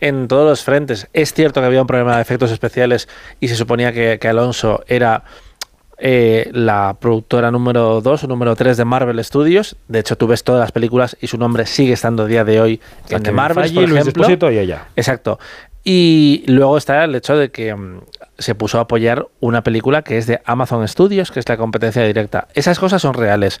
en 0.00 0.28
todos 0.28 0.48
los 0.48 0.62
frentes. 0.64 1.08
Es 1.12 1.34
cierto 1.34 1.60
que 1.60 1.66
había 1.66 1.80
un 1.80 1.86
problema 1.86 2.16
de 2.16 2.22
efectos 2.22 2.50
especiales 2.52 3.08
y 3.40 3.48
se 3.48 3.56
suponía 3.56 3.92
que, 3.92 4.18
que 4.20 4.28
Alonso 4.28 4.82
era 4.88 5.24
eh, 5.98 6.50
la 6.52 6.96
productora 7.00 7.50
número 7.50 8.00
2 8.02 8.24
o 8.24 8.26
número 8.26 8.54
3 8.54 8.76
de 8.76 8.84
Marvel 8.84 9.24
Studios. 9.24 9.76
De 9.88 10.00
hecho, 10.00 10.16
tú 10.16 10.26
ves 10.26 10.44
todas 10.44 10.60
las 10.60 10.72
películas 10.72 11.16
y 11.20 11.26
su 11.26 11.38
nombre 11.38 11.64
sigue 11.66 11.94
estando 11.94 12.24
a 12.24 12.26
día 12.26 12.44
de 12.44 12.60
hoy 12.60 12.80
en 13.08 13.34
Marvel, 13.34 13.72
por 13.72 13.84
ejemplo. 13.84 14.04
Despósito 14.04 14.50
y 14.50 14.58
ella. 14.58 14.88
Exacto. 14.96 15.38
Y 15.84 16.44
luego 16.48 16.76
está 16.76 17.04
el 17.04 17.14
hecho 17.14 17.36
de 17.36 17.50
que 17.50 17.74
mm, 17.74 18.00
se 18.38 18.54
puso 18.54 18.78
a 18.78 18.82
apoyar 18.82 19.28
una 19.40 19.62
película 19.62 20.02
que 20.02 20.18
es 20.18 20.26
de 20.26 20.40
Amazon 20.44 20.86
Studios, 20.86 21.30
que 21.30 21.40
es 21.40 21.48
la 21.48 21.56
competencia 21.56 22.02
directa. 22.02 22.48
Esas 22.54 22.78
cosas 22.78 23.00
son 23.00 23.14
reales. 23.14 23.60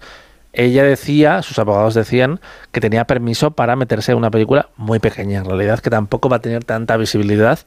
Ella 0.52 0.82
decía, 0.82 1.42
sus 1.42 1.58
abogados 1.58 1.94
decían, 1.94 2.40
que 2.72 2.80
tenía 2.80 3.04
permiso 3.06 3.52
para 3.52 3.76
meterse 3.76 4.12
en 4.12 4.18
una 4.18 4.30
película 4.30 4.70
muy 4.76 4.98
pequeña, 4.98 5.38
en 5.38 5.44
realidad, 5.44 5.80
que 5.80 5.90
tampoco 5.90 6.28
va 6.28 6.36
a 6.36 6.40
tener 6.40 6.64
tanta 6.64 6.96
visibilidad 6.96 7.60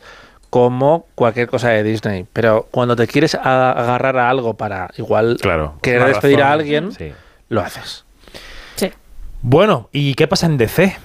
como 0.49 1.05
cualquier 1.15 1.47
cosa 1.47 1.69
de 1.69 1.83
Disney. 1.83 2.25
Pero 2.33 2.67
cuando 2.71 2.95
te 2.95 3.07
quieres 3.07 3.35
agarrar 3.35 4.17
a 4.17 4.29
algo 4.29 4.55
para 4.55 4.89
igual 4.97 5.37
querer 5.81 6.01
una 6.01 6.09
despedir 6.09 6.41
a 6.41 6.51
alguien, 6.51 6.91
sí. 6.91 7.11
lo 7.49 7.61
haces. 7.61 8.05
Bueno, 9.41 9.87
¿y 9.93 10.15
qué 10.15 10.27
pasa 10.27 10.47
en 10.47 10.57
DC? 10.57 10.97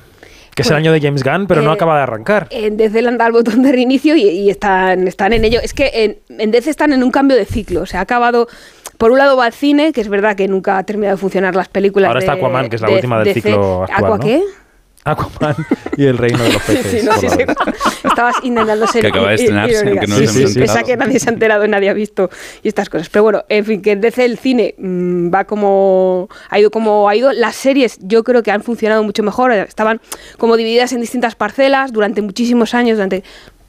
Que 0.54 0.62
es 0.62 0.68
el 0.68 0.72
Pues, 0.72 0.78
año 0.78 0.92
de 0.92 1.00
James 1.00 1.22
Gunn, 1.22 1.46
pero 1.46 1.62
no 1.62 1.70
eh, 1.70 1.74
acaba 1.74 1.96
de 1.96 2.02
arrancar. 2.02 2.48
En 2.50 2.76
DC 2.76 3.00
le 3.00 3.08
han 3.08 3.18
dado 3.18 3.28
el 3.28 3.32
botón 3.44 3.62
de 3.62 3.70
reinicio 3.72 4.16
y, 4.16 4.22
y 4.22 4.50
están, 4.50 5.06
están 5.06 5.32
en 5.32 5.44
ello. 5.44 5.60
Es 5.62 5.72
que 5.72 5.90
en, 5.94 6.18
en 6.40 6.50
DC 6.50 6.70
están 6.70 6.92
en 6.92 7.02
un 7.04 7.10
cambio 7.10 7.36
de 7.36 7.44
ciclo. 7.44 7.86
Se 7.86 7.96
ha 7.96 8.00
acabado. 8.00 8.48
Por 8.98 9.10
un 9.10 9.18
lado 9.18 9.36
va 9.36 9.46
al 9.46 9.52
cine, 9.52 9.92
que 9.92 10.00
es 10.00 10.08
verdad 10.08 10.36
que 10.36 10.46
nunca 10.46 10.78
ha 10.78 10.82
terminado 10.84 11.16
de 11.16 11.20
funcionar 11.20 11.54
las 11.56 11.68
películas. 11.68 12.08
Ahora 12.08 12.20
está 12.20 12.32
Aquaman, 12.32 12.68
que 12.68 12.76
es 12.76 12.82
la 12.82 12.88
de 12.88 12.94
última 12.94 13.18
del 13.18 13.26
DC. 13.26 13.40
ciclo 13.40 13.82
actual, 13.82 14.04
¿Aqua 14.04 14.16
¿no? 14.18 14.22
qué? 14.24 14.42
Aquaman 15.04 15.54
y 15.96 16.06
el 16.06 16.16
reino 16.18 16.42
de 16.42 16.52
los 16.54 16.62
Sí, 16.62 16.72
peces. 16.72 17.00
sí, 17.02 17.06
no, 17.06 17.12
sí, 17.18 17.26
la 17.28 17.36
sí. 17.36 17.42
Estabas 18.04 18.36
intentando 18.42 18.86
ser 18.86 19.02
Que 19.02 19.08
acaba 19.08 19.28
de 19.28 19.34
estrenarse, 19.34 19.88
aunque 19.88 20.06
no 20.06 20.18
nos. 20.18 20.36
Esa 20.56 20.82
que 20.82 20.96
nadie 20.96 21.18
se 21.18 21.28
ha 21.28 21.32
enterado, 21.32 21.66
nadie 21.68 21.90
ha 21.90 21.94
visto 21.94 22.30
y 22.62 22.68
estas 22.68 22.88
cosas. 22.88 23.08
Pero 23.10 23.22
bueno, 23.22 23.44
en 23.48 23.64
fin, 23.64 23.82
que 23.82 23.96
DC 23.96 24.24
el 24.24 24.38
cine 24.38 24.74
mm, 24.78 25.32
va 25.32 25.44
como 25.44 26.28
ha 26.48 26.58
ido 26.58 26.70
como 26.70 27.08
ha 27.08 27.16
ido. 27.16 27.32
Las 27.32 27.54
series 27.56 27.98
yo 28.00 28.24
creo 28.24 28.42
que 28.42 28.50
han 28.50 28.62
funcionado 28.62 29.02
mucho 29.02 29.22
mejor. 29.22 29.52
Estaban 29.52 30.00
como 30.38 30.56
divididas 30.56 30.92
en 30.92 31.00
distintas 31.00 31.34
parcelas 31.34 31.92
durante 31.92 32.22
muchísimos 32.22 32.74
años, 32.74 32.96
durante 32.96 33.24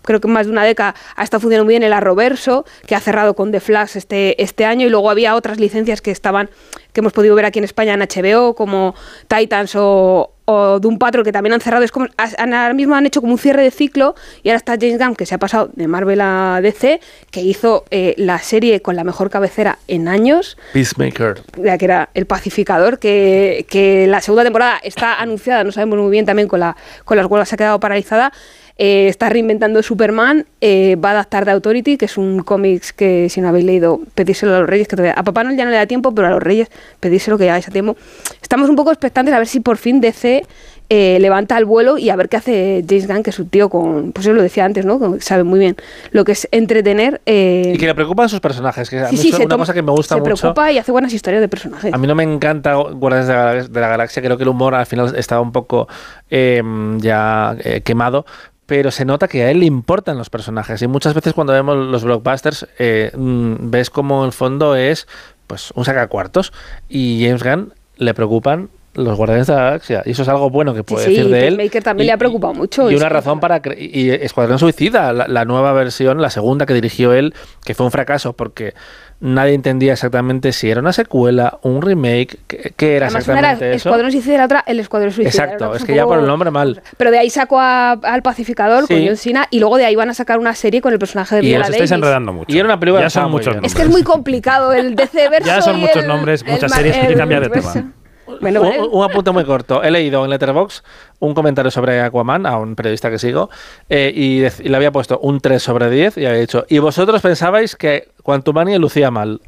creo 0.05 0.21
que 0.21 0.27
más 0.27 0.45
de 0.45 0.51
una 0.51 0.63
década 0.63 0.95
ha 1.15 1.23
estado 1.23 1.41
funcionando 1.41 1.65
muy 1.65 1.73
bien 1.73 1.83
el 1.83 1.93
Arroverso, 1.93 2.65
que 2.87 2.95
ha 2.95 2.99
cerrado 2.99 3.35
con 3.35 3.51
The 3.51 3.59
Flash 3.59 3.97
este, 3.97 4.41
este 4.41 4.65
año, 4.65 4.87
y 4.87 4.89
luego 4.89 5.09
había 5.09 5.35
otras 5.35 5.59
licencias 5.59 6.01
que 6.01 6.11
estaban, 6.11 6.49
que 6.93 7.01
hemos 7.01 7.13
podido 7.13 7.35
ver 7.35 7.45
aquí 7.45 7.59
en 7.59 7.65
España 7.65 7.93
en 7.93 7.99
HBO, 8.01 8.55
como 8.55 8.95
Titans 9.27 9.75
o, 9.75 10.31
o 10.45 10.79
Doom 10.79 10.97
Patrol, 10.97 11.23
que 11.23 11.31
también 11.31 11.53
han 11.53 11.61
cerrado. 11.61 11.83
Es 11.83 11.91
como, 11.91 12.07
ahora 12.17 12.73
mismo 12.73 12.95
han 12.95 13.05
hecho 13.05 13.21
como 13.21 13.33
un 13.33 13.39
cierre 13.39 13.63
de 13.63 13.71
ciclo, 13.71 14.15
y 14.43 14.49
ahora 14.49 14.57
está 14.57 14.77
James 14.79 14.99
Gunn, 14.99 15.15
que 15.15 15.25
se 15.25 15.35
ha 15.35 15.39
pasado 15.39 15.69
de 15.73 15.87
Marvel 15.87 16.21
a 16.21 16.59
DC, 16.61 16.99
que 17.31 17.41
hizo 17.41 17.85
eh, 17.91 18.13
la 18.17 18.39
serie 18.39 18.81
con 18.81 18.95
la 18.95 19.03
mejor 19.03 19.29
cabecera 19.29 19.79
en 19.87 20.07
años, 20.07 20.57
Peacemaker. 20.73 21.41
la 21.61 21.77
que 21.77 21.85
era 21.85 22.09
El 22.13 22.25
Pacificador, 22.25 22.99
que, 22.99 23.65
que 23.69 24.07
la 24.07 24.21
segunda 24.21 24.43
temporada 24.43 24.79
está 24.83 25.19
anunciada, 25.19 25.63
no 25.63 25.71
sabemos 25.71 25.99
muy 25.99 26.11
bien 26.11 26.25
también 26.25 26.47
con, 26.47 26.59
la, 26.59 26.75
con 27.03 27.17
las 27.17 27.25
huelgas 27.25 27.49
se 27.49 27.55
ha 27.55 27.57
quedado 27.57 27.79
paralizada. 27.79 28.31
Eh, 28.77 29.07
está 29.07 29.29
reinventando 29.29 29.81
Superman, 29.81 30.45
eh, 30.59 30.97
va 30.97 31.09
a 31.09 31.11
adaptar 31.13 31.45
The 31.45 31.51
Authority, 31.51 31.95
que 31.97 32.05
es 32.05 32.17
un 32.17 32.39
cómics 32.39 32.91
que 32.91 33.29
si 33.29 33.39
no 33.39 33.47
habéis 33.47 33.63
leído, 33.65 34.01
pedíselo 34.15 34.53
a 34.53 34.59
los 34.59 34.69
reyes, 34.69 34.87
que 34.89 34.97
todavía, 34.97 35.13
a 35.13 35.23
Papá 35.23 35.45
Noel 35.45 35.55
ya 35.55 35.63
no 35.63 35.71
le 35.71 35.77
da 35.77 35.85
tiempo, 35.85 36.13
pero 36.13 36.27
a 36.27 36.31
los 36.31 36.43
reyes 36.43 36.69
pedíselo 36.99 37.37
que 37.37 37.45
ya 37.45 37.55
a 37.55 37.61
tiempo. 37.61 37.95
Estamos 38.41 38.69
un 38.69 38.75
poco 38.75 38.91
expectantes 38.91 39.33
a 39.33 39.37
ver 39.37 39.47
si 39.47 39.61
por 39.61 39.77
fin 39.77 40.01
DC 40.01 40.43
eh, 40.89 41.17
levanta 41.21 41.57
el 41.57 41.63
vuelo 41.65 41.97
y 41.97 42.09
a 42.09 42.15
ver 42.17 42.27
qué 42.27 42.35
hace 42.37 42.83
James 42.87 43.07
Gunn, 43.07 43.23
que 43.23 43.29
es 43.29 43.39
un 43.39 43.47
tío 43.49 43.69
con, 43.69 44.11
pues 44.11 44.25
yo 44.25 44.33
lo 44.33 44.41
decía 44.41 44.65
antes, 44.65 44.85
¿no? 44.85 44.99
Que 44.99 45.21
sabe 45.21 45.43
muy 45.45 45.57
bien 45.57 45.77
lo 46.11 46.25
que 46.25 46.33
es 46.33 46.47
entretener. 46.51 47.21
eh, 47.25 47.71
Y 47.75 47.77
que 47.77 47.85
le 47.87 47.95
preocupan 47.95 48.27
sus 48.27 48.41
personajes, 48.41 48.89
que 48.89 48.99
a 48.99 49.07
sí, 49.07 49.15
mí 49.15 49.21
sí, 49.21 49.29
es 49.29 49.35
se 49.37 49.41
una 49.43 49.49
toma- 49.51 49.61
cosa 49.63 49.73
que 49.73 49.81
me 49.81 49.91
gusta 49.91 50.15
se 50.15 50.21
mucho. 50.21 50.35
preocupa 50.35 50.71
y 50.73 50.77
hace 50.79 50.91
buenas 50.91 51.13
historias 51.13 51.39
de 51.41 51.47
personajes. 51.47 51.93
A 51.93 51.97
mí 51.97 52.05
no 52.07 52.13
me 52.13 52.23
encanta 52.23 52.75
Guardianes 52.75 53.71
de 53.71 53.79
la, 53.79 53.87
Galaxia, 53.87 54.21
creo 54.21 54.35
que 54.37 54.43
el 54.43 54.49
humor 54.49 54.75
al 54.75 54.85
final 54.85 55.15
estaba 55.15 55.39
un 55.41 55.53
poco 55.53 55.87
eh, 56.29 56.61
ya 56.97 57.55
quemado, 57.83 58.25
pero 58.65 58.91
se 58.91 59.05
nota 59.05 59.27
que 59.27 59.43
a 59.43 59.51
él 59.51 59.59
le 59.59 59.65
importan 59.65 60.17
los 60.17 60.29
personajes 60.29 60.81
y 60.81 60.87
muchas 60.87 61.13
veces 61.13 61.33
cuando 61.33 61.53
vemos 61.53 61.77
los 61.77 62.03
blockbusters 62.03 62.67
eh, 62.79 63.11
mm, 63.15 63.69
ves 63.69 63.89
como 63.89 64.25
el 64.25 64.31
fondo 64.31 64.75
es 64.75 65.07
pues 65.47 65.71
un 65.75 65.85
sacacuartos 65.85 66.53
y 66.89 67.23
James 67.25 67.43
Gunn 67.43 67.73
le 67.97 68.13
preocupan 68.13 68.69
los 68.95 69.17
Guardianes 69.17 69.47
de 69.47 69.53
la 69.53 69.63
Galaxia. 69.63 70.03
Y 70.05 70.11
eso 70.11 70.21
es 70.21 70.29
algo 70.29 70.49
bueno 70.49 70.73
que 70.73 70.83
puede 70.83 71.05
sí, 71.05 71.11
decir 71.11 71.29
de 71.29 71.47
él. 71.47 71.55
Peacemaker 71.57 71.83
también 71.83 72.07
le 72.07 72.13
ha 72.13 72.17
preocupado 72.17 72.53
mucho. 72.53 72.89
Y 72.89 72.95
una 72.95 73.09
razón 73.09 73.39
para... 73.39 73.61
Y 73.77 74.09
Escuadrón 74.09 74.57
Suicida, 74.57 75.11
la, 75.11 75.27
la 75.27 75.45
nueva 75.45 75.73
versión, 75.73 76.21
la 76.21 76.29
segunda 76.29 76.65
que 76.65 76.73
dirigió 76.73 77.13
él, 77.13 77.33
que 77.65 77.75
fue 77.75 77.85
un 77.85 77.91
fracaso 77.91 78.33
porque 78.33 78.73
nadie 79.21 79.53
entendía 79.53 79.93
exactamente 79.93 80.51
si 80.51 80.69
era 80.69 80.81
una 80.81 80.93
secuela, 80.93 81.57
un 81.63 81.81
remake, 81.81 82.37
qué, 82.47 82.73
qué 82.75 82.95
era 82.97 83.07
Además, 83.07 83.27
una 83.27 83.39
era 83.39 83.47
exactamente 83.51 83.75
eso. 83.77 83.89
Escuadrón 83.89 84.11
Suicida 84.11 84.33
y 84.33 84.37
la 84.37 84.45
otra 84.45 84.63
el 84.67 84.79
Escuadrón 84.79 85.11
Suicida. 85.11 85.29
Exacto, 85.29 85.75
es 85.75 85.83
que 85.83 85.95
ya 85.95 86.05
por 86.05 86.19
el 86.19 86.27
nombre 86.27 86.51
mal. 86.51 86.81
Pero 86.97 87.11
de 87.11 87.19
ahí 87.19 87.29
sacó 87.29 87.59
a- 87.59 87.91
al 87.93 88.21
pacificador 88.21 88.87
con. 88.87 89.05
John 89.07 89.17
Cena 89.17 89.47
y 89.49 89.59
luego 89.59 89.77
de 89.77 89.85
ahí 89.85 89.95
van 89.95 90.09
a 90.09 90.13
sacar 90.13 90.37
una 90.39 90.53
serie 90.53 90.81
con 90.81 90.93
el 90.93 90.99
personaje 90.99 91.35
de 91.37 91.43
Y 91.43 91.47
Viola 91.47 91.63
os 91.65 91.69
estáis 91.71 91.91
enredando 91.91 92.33
mucho. 92.33 92.53
Y 92.53 92.59
era 92.59 92.65
una 92.65 92.79
película 92.79 93.01
Ya 93.03 93.09
son 93.09 93.31
muchos 93.31 93.53
nombres. 93.53 93.71
Es 93.71 93.75
que 93.77 93.83
es 93.83 93.89
muy 93.89 94.03
complicado 94.03 94.73
el 94.73 94.95
DC 94.95 95.29
verso 95.29 95.47
Ya 95.47 95.61
son 95.61 95.77
y 95.77 95.81
muchos 95.81 95.97
el- 96.03 96.07
nombres, 96.07 96.45
muchas 96.45 96.71
series 96.71 96.97
que 96.97 97.13
cambiar 97.15 97.41
de 97.43 97.49
verso. 97.49 97.73
tema. 97.73 97.91
Bueno, 98.41 98.61
un, 98.61 98.89
un 98.91 99.03
apunte 99.03 99.31
muy 99.31 99.45
corto. 99.45 99.83
He 99.83 99.91
leído 99.91 100.23
en 100.23 100.31
Letterboxd 100.31 100.83
un 101.19 101.33
comentario 101.33 101.71
sobre 101.71 102.01
Aquaman 102.01 102.45
a 102.45 102.57
un 102.57 102.75
periodista 102.75 103.09
que 103.09 103.19
sigo 103.19 103.49
eh, 103.89 104.11
y, 104.13 104.67
le 104.67 104.75
había 104.75 104.91
puesto 104.91 105.19
un 105.19 105.39
3 105.39 105.61
sobre 105.61 105.89
10 105.89 106.17
y 106.17 106.25
había 106.25 106.39
dicho, 106.39 106.65
y 106.69 106.79
vosotros 106.79 107.21
pensabais 107.21 107.75
que 107.75 108.09
Quantumania 108.23 108.79
lucía 108.79 109.11
mal. 109.11 109.41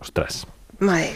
Ostras. 0.00 0.46
Madre. 0.78 1.12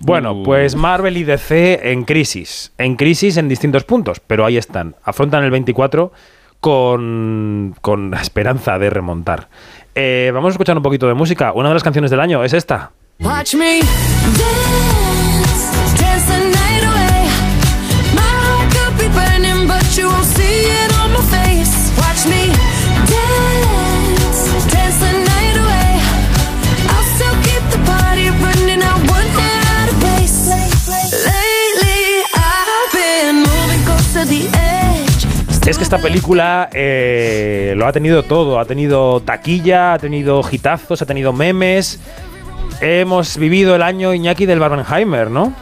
Bueno, 0.00 0.42
pues 0.42 0.74
Marvel 0.74 1.16
y 1.16 1.24
DC 1.24 1.92
en 1.92 2.04
crisis. 2.04 2.72
En 2.78 2.96
crisis 2.96 3.36
en 3.36 3.48
distintos 3.48 3.84
puntos, 3.84 4.20
pero 4.20 4.44
ahí 4.44 4.56
están. 4.56 4.96
Afrontan 5.04 5.44
el 5.44 5.50
24 5.50 6.12
con, 6.60 7.74
con 7.80 8.10
la 8.10 8.20
esperanza 8.20 8.78
de 8.78 8.90
remontar. 8.90 9.48
Eh, 9.94 10.30
vamos 10.32 10.50
a 10.50 10.52
escuchar 10.52 10.76
un 10.76 10.82
poquito 10.82 11.06
de 11.06 11.14
música. 11.14 11.52
Una 11.52 11.68
de 11.68 11.74
las 11.74 11.82
canciones 11.82 12.10
del 12.10 12.20
año 12.20 12.42
es 12.42 12.52
esta. 12.52 12.90
Watch 13.20 13.54
me 13.54 13.80
Es 35.72 35.78
que 35.78 35.84
esta 35.84 35.96
película 35.96 36.68
eh, 36.74 37.72
lo 37.78 37.86
ha 37.86 37.92
tenido 37.92 38.22
todo. 38.24 38.60
Ha 38.60 38.66
tenido 38.66 39.22
taquilla, 39.22 39.94
ha 39.94 39.98
tenido 39.98 40.42
hitazos, 40.42 41.00
ha 41.00 41.06
tenido 41.06 41.32
memes. 41.32 41.98
Hemos 42.82 43.38
vivido 43.38 43.74
el 43.74 43.80
año 43.80 44.12
Iñaki 44.12 44.44
del 44.44 44.58
Barbenheimer, 44.58 45.30
¿no? 45.30 45.54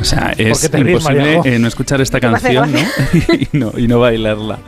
O 0.00 0.04
sea, 0.04 0.34
es 0.36 0.68
imposible 0.74 1.40
eh, 1.44 1.60
no 1.60 1.68
escuchar 1.68 2.00
esta 2.00 2.18
canción 2.18 2.72
¿no? 2.72 2.80
y, 3.34 3.48
no, 3.52 3.72
y 3.76 3.86
no 3.86 4.00
bailarla. 4.00 4.58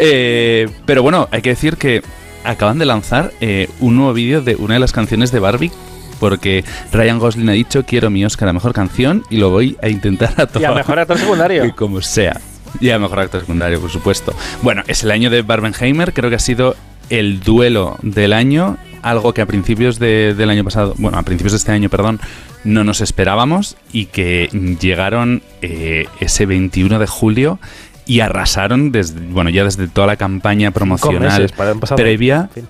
Eh, 0.00 0.68
pero 0.84 1.04
bueno, 1.04 1.28
hay 1.30 1.42
que 1.42 1.50
decir 1.50 1.76
que 1.76 2.02
acaban 2.42 2.80
de 2.80 2.86
lanzar 2.86 3.30
eh, 3.40 3.68
un 3.78 3.94
nuevo 3.94 4.12
vídeo 4.14 4.42
de 4.42 4.56
una 4.56 4.74
de 4.74 4.80
las 4.80 4.90
canciones 4.90 5.30
de 5.30 5.38
Barbie. 5.38 5.70
Porque 6.18 6.64
Ryan 6.90 7.20
Gosling 7.20 7.48
ha 7.50 7.52
dicho 7.52 7.84
quiero 7.84 8.10
mi 8.10 8.24
Oscar 8.24 8.48
a 8.48 8.52
mejor 8.52 8.72
canción 8.72 9.22
y 9.30 9.36
lo 9.36 9.50
voy 9.50 9.78
a 9.80 9.88
intentar 9.88 10.34
a 10.38 10.48
todo. 10.48 10.60
Y 10.60 10.64
a 10.64 10.72
mejor 10.72 10.98
actor 10.98 11.18
secundario. 11.18 11.72
Como 11.76 12.00
sea. 12.00 12.40
Y 12.80 12.90
a 12.90 12.98
mejor 12.98 13.20
actor 13.20 13.40
secundario, 13.40 13.80
por 13.80 13.90
supuesto. 13.90 14.34
Bueno, 14.62 14.82
es 14.86 15.02
el 15.04 15.10
año 15.10 15.30
de 15.30 15.42
Barbenheimer, 15.42 16.12
creo 16.12 16.30
que 16.30 16.36
ha 16.36 16.40
sido 16.40 16.76
el 17.10 17.40
duelo 17.40 17.98
del 18.02 18.32
año, 18.32 18.76
algo 19.02 19.32
que 19.32 19.40
a 19.40 19.46
principios 19.46 19.98
de- 19.98 20.34
del 20.34 20.50
año 20.50 20.64
pasado, 20.64 20.94
bueno, 20.98 21.18
a 21.18 21.22
principios 21.22 21.52
de 21.52 21.58
este 21.58 21.72
año, 21.72 21.88
perdón, 21.88 22.18
no 22.64 22.82
nos 22.82 23.00
esperábamos 23.00 23.76
y 23.92 24.06
que 24.06 24.48
llegaron 24.80 25.42
eh, 25.62 26.08
ese 26.20 26.46
21 26.46 26.98
de 26.98 27.06
julio 27.06 27.60
y 28.06 28.20
arrasaron 28.20 28.90
desde, 28.92 29.20
bueno, 29.20 29.50
ya 29.50 29.62
desde 29.64 29.86
toda 29.88 30.06
la 30.08 30.16
campaña 30.16 30.70
promocional 30.72 31.22
meses, 31.42 31.52
previa 31.96 32.36
en 32.42 32.50
fin. 32.50 32.68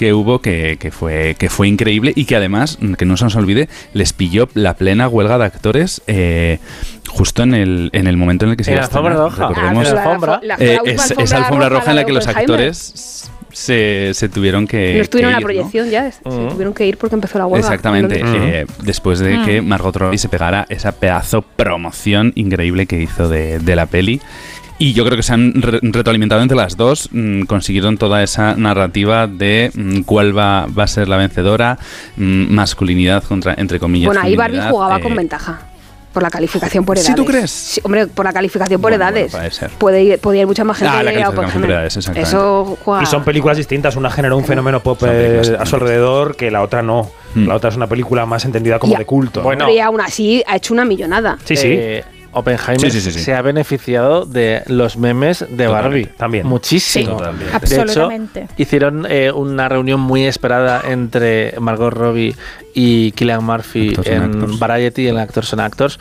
Que 0.00 0.14
hubo 0.14 0.40
que, 0.40 0.78
que 0.80 0.90
fue 0.90 1.36
que 1.38 1.50
fue 1.50 1.68
increíble 1.68 2.14
y 2.16 2.24
que 2.24 2.34
además 2.34 2.78
mm, 2.80 2.94
que 2.94 3.04
no 3.04 3.18
se 3.18 3.24
nos 3.24 3.36
olvide 3.36 3.68
les 3.92 4.14
pilló 4.14 4.48
la 4.54 4.72
plena 4.72 5.06
huelga 5.08 5.36
de 5.36 5.44
actores 5.44 6.00
eh, 6.06 6.58
justo 7.06 7.42
en 7.42 7.52
el, 7.52 7.90
en 7.92 8.06
el 8.06 8.16
momento 8.16 8.46
en 8.46 8.52
el 8.52 8.56
que 8.56 8.64
se 8.64 8.70
iba 8.72 8.80
la 8.80 8.84
a 8.86 8.88
alfombra 8.88 9.14
roja. 9.14 9.48
Recordemos, 9.48 9.88
Ah, 9.88 9.94
la 9.94 10.02
alfombra. 10.04 10.40
La- 10.42 10.56
la 10.56 10.64
eh, 10.64 10.78
es, 10.86 11.00
alfombra 11.02 11.24
esa 11.24 11.36
alfombra 11.36 11.68
roja, 11.68 11.80
roja 11.80 11.90
en 11.90 11.96
la 11.96 12.04
que 12.06 12.12
los 12.12 12.26
actores 12.28 13.28
se, 13.52 14.12
se 14.14 14.28
tuvieron 14.30 14.66
que, 14.66 14.94
No 14.94 15.02
estuvieron 15.02 15.32
que 15.32 15.36
en 15.38 15.44
la 15.46 15.52
ir, 15.52 15.58
¿no? 15.58 15.68
proyección 15.70 15.90
ya. 15.90 16.10
Se 16.10 16.20
tuvieron 16.22 16.72
que 16.72 16.86
ir 16.86 16.96
porque 16.96 17.16
empezó 17.16 17.38
la 17.38 17.46
huelga. 17.46 17.66
Exactamente, 17.68 18.20
Lo 18.20 18.32
vi. 18.32 18.38
eh, 18.40 18.66
después 18.84 19.18
de 19.18 19.36
Mm. 19.36 19.44
que 19.44 19.60
Margot 19.60 19.94
Robbie 19.96 20.18
se 20.18 20.28
pegara 20.30 20.64
esa 20.70 20.92
pedazo 20.92 21.42
promoción 21.42 22.32
increíble 22.36 22.86
que 22.86 23.02
hizo 23.02 23.28
de, 23.28 23.58
de 23.58 23.76
la 23.76 23.84
peli. 23.86 24.20
Y 24.82 24.94
yo 24.94 25.04
creo 25.04 25.14
que 25.16 25.22
se 25.22 25.34
han 25.34 25.60
re- 25.60 25.78
retroalimentado 25.82 26.40
entre 26.40 26.56
las 26.56 26.74
dos, 26.76 27.10
mm, 27.12 27.42
consiguieron 27.42 27.98
toda 27.98 28.22
esa 28.22 28.54
narrativa 28.56 29.26
de 29.26 29.70
mm, 29.74 30.00
cuál 30.04 30.36
va, 30.36 30.66
va 30.66 30.84
a 30.84 30.86
ser 30.86 31.06
la 31.06 31.18
vencedora, 31.18 31.78
mm, 32.16 32.52
masculinidad 32.52 33.22
contra, 33.24 33.52
entre 33.58 33.78
comillas. 33.78 34.06
Bueno, 34.06 34.22
ahí 34.22 34.34
Barbie 34.36 34.60
jugaba 34.70 34.96
eh, 34.96 35.00
con 35.02 35.14
ventaja. 35.14 35.60
Por 36.14 36.22
la 36.24 36.30
calificación 36.30 36.84
por 36.84 36.96
¿Sí, 36.98 37.02
edades. 37.02 37.14
tú 37.16 37.24
crees? 37.24 37.50
Sí, 37.50 37.80
hombre, 37.84 38.06
por 38.08 38.24
la 38.24 38.32
calificación 38.32 38.80
por 38.80 38.90
Bueno, 38.90 39.04
edades. 39.04 39.30
bueno, 39.30 39.44
puede 39.44 39.50
ser. 39.52 39.70
Puede 39.78 40.02
ir, 40.02 40.18
podía 40.18 40.40
ir 40.40 40.46
mucha 40.48 40.64
más 40.64 40.78
gente 40.78 40.90
Ah, 40.92 41.02
la 41.04 41.12
calificación 41.12 41.38
Oppenheimer. 41.38 41.60
por 41.60 41.70
edades, 41.70 41.96
exactamente. 41.98 42.28
Eso 42.36 42.78
juega. 42.84 43.02
Y 43.02 43.06
son 43.06 43.22
películas 43.22 43.56
distintas. 43.58 43.94
Una 43.96 44.10
genera 44.10 44.34
un 44.34 44.44
fenómeno 44.44 44.80
pop 44.80 44.98
eh, 45.06 45.56
a 45.56 45.66
su 45.66 45.76
alrededor 45.76 46.34
que 46.34 46.50
la 46.50 46.62
otra 46.62 46.82
no. 46.82 47.10
La 47.36 47.54
otra 47.54 47.68
es 47.70 47.76
una 47.76 47.86
película 47.86 48.26
más 48.26 48.44
entendida 48.44 48.80
como 48.80 48.94
Y 48.94 48.96
de 48.96 49.04
culto. 49.04 49.42
Bueno. 49.42 49.66
Pero 49.66 49.76
y 49.76 49.78
aún 49.78 50.00
así 50.00 50.42
ha 50.48 50.56
hecho 50.56 50.74
una 50.74 50.84
millonada. 50.84 51.38
Sí, 51.44 51.54
sí. 51.54 51.68
Eh, 51.70 52.04
Oppenheimer 52.32 52.90
Sí, 52.90 52.90
sí, 52.90 53.00
sí, 53.00 53.18
sí. 53.18 53.24
se 53.24 53.34
ha 53.34 53.42
beneficiado 53.42 54.24
de 54.24 54.62
los 54.66 54.96
memes 54.96 55.44
de 55.50 55.66
Barbie. 55.66 56.06
también. 56.06 56.46
Muchísimo. 56.46 57.04
Sí, 57.12 57.16
totalmente. 57.18 57.50
De 57.50 57.56
Absolutamente. 57.56 58.40
hecho, 58.44 58.52
hicieron 58.56 59.06
eh, 59.08 59.32
una 59.32 59.68
reunión 59.68 60.00
muy 60.00 60.26
esperada 60.26 60.82
entre 60.88 61.54
Margot 61.60 61.92
Robbie 61.92 62.36
y 62.74 63.12
Killian 63.12 63.44
Murphy 63.44 63.88
Actors 63.90 64.06
en. 64.08 64.58
Variety, 64.58 65.08
en 65.08 65.18
Actors 65.18 65.52
and 65.52 65.62
Actors, 65.62 65.98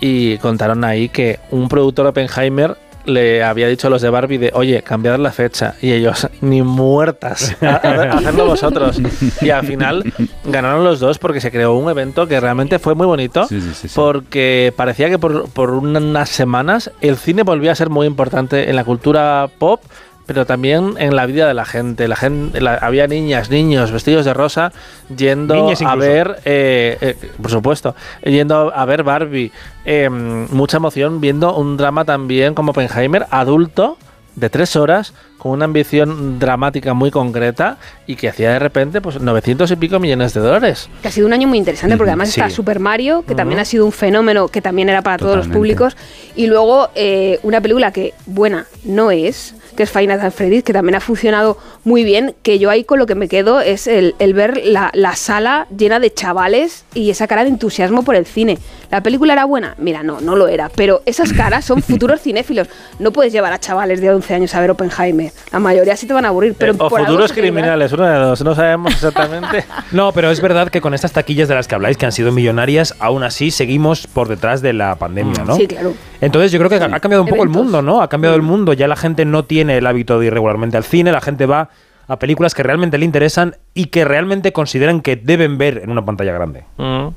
y 0.00 0.38
contaron 0.38 0.84
ahí 0.84 1.08
que 1.08 1.38
un 1.50 1.68
productor 1.68 2.06
Oppenheimer 2.06 2.76
le 3.04 3.42
había 3.42 3.68
dicho 3.68 3.86
a 3.86 3.90
los 3.90 4.02
de 4.02 4.10
Barbie 4.10 4.38
de, 4.38 4.50
oye, 4.54 4.82
cambiad 4.82 5.18
la 5.18 5.32
fecha. 5.32 5.74
Y 5.80 5.92
ellos, 5.92 6.28
ni 6.40 6.62
muertas, 6.62 7.56
ha- 7.62 7.80
ha- 7.82 8.12
hacedlo 8.18 8.46
vosotros. 8.46 9.00
Y 9.40 9.50
al 9.50 9.66
final 9.66 10.12
ganaron 10.44 10.84
los 10.84 11.00
dos 11.00 11.18
porque 11.18 11.40
se 11.40 11.50
creó 11.50 11.74
un 11.74 11.90
evento 11.90 12.26
que 12.26 12.38
realmente 12.40 12.78
fue 12.78 12.94
muy 12.94 13.06
bonito. 13.06 13.44
Sí, 13.46 13.60
sí, 13.60 13.70
sí, 13.74 13.88
sí. 13.88 13.92
Porque 13.94 14.72
parecía 14.76 15.08
que 15.08 15.18
por, 15.18 15.48
por 15.50 15.70
unas 15.70 16.28
semanas 16.28 16.90
el 17.00 17.16
cine 17.16 17.42
volvía 17.42 17.72
a 17.72 17.74
ser 17.74 17.90
muy 17.90 18.06
importante 18.06 18.68
en 18.70 18.76
la 18.76 18.84
cultura 18.84 19.48
pop, 19.58 19.80
pero 20.26 20.46
también 20.46 20.94
en 20.98 21.16
la 21.16 21.26
vida 21.26 21.46
de 21.48 21.54
la 21.54 21.64
gente. 21.64 22.06
La 22.08 22.16
gente 22.16 22.60
la- 22.60 22.74
había 22.76 23.06
niñas, 23.06 23.50
niños 23.50 23.90
vestidos 23.90 24.24
de 24.24 24.34
rosa 24.34 24.72
yendo 25.14 25.54
a 25.90 25.94
ver, 25.96 26.40
eh, 26.44 26.98
eh, 27.00 27.16
por 27.40 27.50
supuesto, 27.50 27.94
yendo 28.24 28.72
a 28.74 28.84
ver 28.84 29.02
Barbie. 29.02 29.52
Eh, 29.84 30.08
mucha 30.10 30.76
emoción 30.76 31.20
viendo 31.20 31.54
un 31.56 31.76
drama 31.76 32.04
también 32.04 32.54
como 32.54 32.70
Oppenheimer, 32.70 33.26
adulto, 33.30 33.98
de 34.36 34.48
tres 34.48 34.76
horas, 34.76 35.12
con 35.42 35.50
una 35.50 35.64
ambición 35.64 36.38
dramática 36.38 36.94
muy 36.94 37.10
concreta 37.10 37.76
y 38.06 38.14
que 38.14 38.28
hacía 38.28 38.52
de 38.52 38.60
repente 38.60 39.00
pues 39.00 39.20
900 39.20 39.68
y 39.72 39.74
pico 39.74 39.98
millones 39.98 40.32
de 40.34 40.40
dólares. 40.40 40.88
Que 41.02 41.08
ha 41.08 41.10
sido 41.10 41.26
un 41.26 41.32
año 41.32 41.48
muy 41.48 41.58
interesante 41.58 41.96
porque 41.96 42.10
además 42.10 42.28
sí. 42.30 42.40
está 42.40 42.48
Super 42.48 42.78
Mario, 42.78 43.24
que 43.26 43.34
también 43.34 43.56
Ujú. 43.58 43.62
ha 43.62 43.64
sido 43.64 43.84
un 43.84 43.90
fenómeno 43.90 44.46
que 44.46 44.62
también 44.62 44.88
era 44.88 45.02
para 45.02 45.18
todos 45.18 45.34
los 45.34 45.46
Totalmente. 45.48 45.58
públicos. 45.58 45.96
Y 46.36 46.46
luego 46.46 46.90
eh, 46.94 47.40
una 47.42 47.60
película 47.60 47.90
que 47.90 48.14
buena 48.26 48.66
no 48.84 49.10
es, 49.10 49.56
que 49.76 49.82
es 49.82 49.90
Final 49.90 50.20
Fantasy, 50.20 50.62
que 50.62 50.72
también 50.72 50.94
ha 50.94 51.00
funcionado 51.00 51.58
muy 51.82 52.04
bien. 52.04 52.36
Que 52.42 52.60
yo 52.60 52.70
ahí 52.70 52.84
con 52.84 53.00
lo 53.00 53.06
que 53.06 53.16
me 53.16 53.26
quedo 53.26 53.60
es 53.60 53.88
el, 53.88 54.14
el 54.20 54.34
ver 54.34 54.60
la, 54.64 54.90
la 54.94 55.16
sala 55.16 55.66
llena 55.76 55.98
de 55.98 56.12
chavales 56.14 56.84
y 56.94 57.10
esa 57.10 57.26
cara 57.26 57.42
de 57.42 57.48
entusiasmo 57.50 58.04
por 58.04 58.14
el 58.14 58.26
cine. 58.26 58.58
¿La 58.92 59.02
película 59.02 59.32
era 59.32 59.44
buena? 59.44 59.74
Mira, 59.78 60.04
no, 60.04 60.20
no 60.20 60.36
lo 60.36 60.46
era. 60.46 60.68
Pero 60.68 61.02
esas 61.04 61.32
caras 61.32 61.64
son 61.64 61.82
futuros 61.82 62.20
cinéfilos. 62.20 62.68
No 63.00 63.10
puedes 63.12 63.32
llevar 63.32 63.52
a 63.52 63.58
chavales 63.58 64.00
de 64.00 64.10
11 64.10 64.34
años 64.34 64.54
a 64.54 64.60
ver 64.60 64.70
Oppenheimer. 64.70 65.31
La 65.52 65.58
mayoría 65.58 65.96
sí 65.96 66.06
te 66.06 66.14
van 66.14 66.24
a 66.24 66.28
aburrir. 66.28 66.54
Pero 66.58 66.72
Eh, 66.72 66.76
o 66.78 66.88
por 66.88 67.00
futuros 67.00 67.30
celebra. 67.30 67.50
criminales, 67.50 67.92
uno 67.92 68.06
de 68.06 68.14
dos, 68.18 68.42
no 68.42 68.54
sabemos 68.54 68.92
exactamente. 68.92 69.64
No, 69.92 70.12
pero 70.12 70.30
es 70.30 70.40
verdad 70.40 70.68
que 70.70 70.80
con 70.80 70.94
estas 70.94 71.12
taquillas 71.12 71.48
de 71.48 71.54
las 71.54 71.68
que 71.68 71.74
habláis, 71.74 71.96
que 71.98 72.06
han 72.06 72.12
sido 72.12 72.32
millonarias, 72.32 72.94
aún 72.98 73.22
así 73.22 73.50
seguimos 73.50 74.06
por 74.06 74.28
detrás 74.28 74.62
de 74.62 74.72
la 74.72 74.94
pandemia, 74.96 75.44
¿no? 75.44 75.54
Sí, 75.56 75.66
claro. 75.66 75.92
Entonces 76.20 76.50
yo 76.52 76.58
creo 76.58 76.70
que 76.70 76.76
ha 76.76 77.00
cambiado 77.00 77.22
un 77.22 77.28
poco 77.28 77.42
el 77.42 77.50
mundo, 77.50 77.82
¿no? 77.82 78.00
Ha 78.00 78.08
cambiado 78.08 78.34
el 78.36 78.42
mundo. 78.42 78.72
Ya 78.72 78.88
la 78.88 78.96
gente 78.96 79.24
no 79.24 79.44
tiene 79.44 79.76
el 79.76 79.86
hábito 79.86 80.18
de 80.18 80.26
ir 80.26 80.32
regularmente 80.34 80.76
al 80.76 80.84
cine, 80.84 81.12
la 81.12 81.20
gente 81.20 81.46
va 81.46 81.68
a 82.08 82.18
películas 82.18 82.54
que 82.54 82.62
realmente 82.62 82.98
le 82.98 83.04
interesan 83.04 83.56
y 83.74 83.86
que 83.86 84.04
realmente 84.04 84.52
consideran 84.52 85.00
que 85.02 85.16
deben 85.16 85.58
ver 85.58 85.82
en 85.84 85.90
una 85.90 86.04
pantalla 86.04 86.32
grande. 86.32 86.64
Mm. 86.78 87.08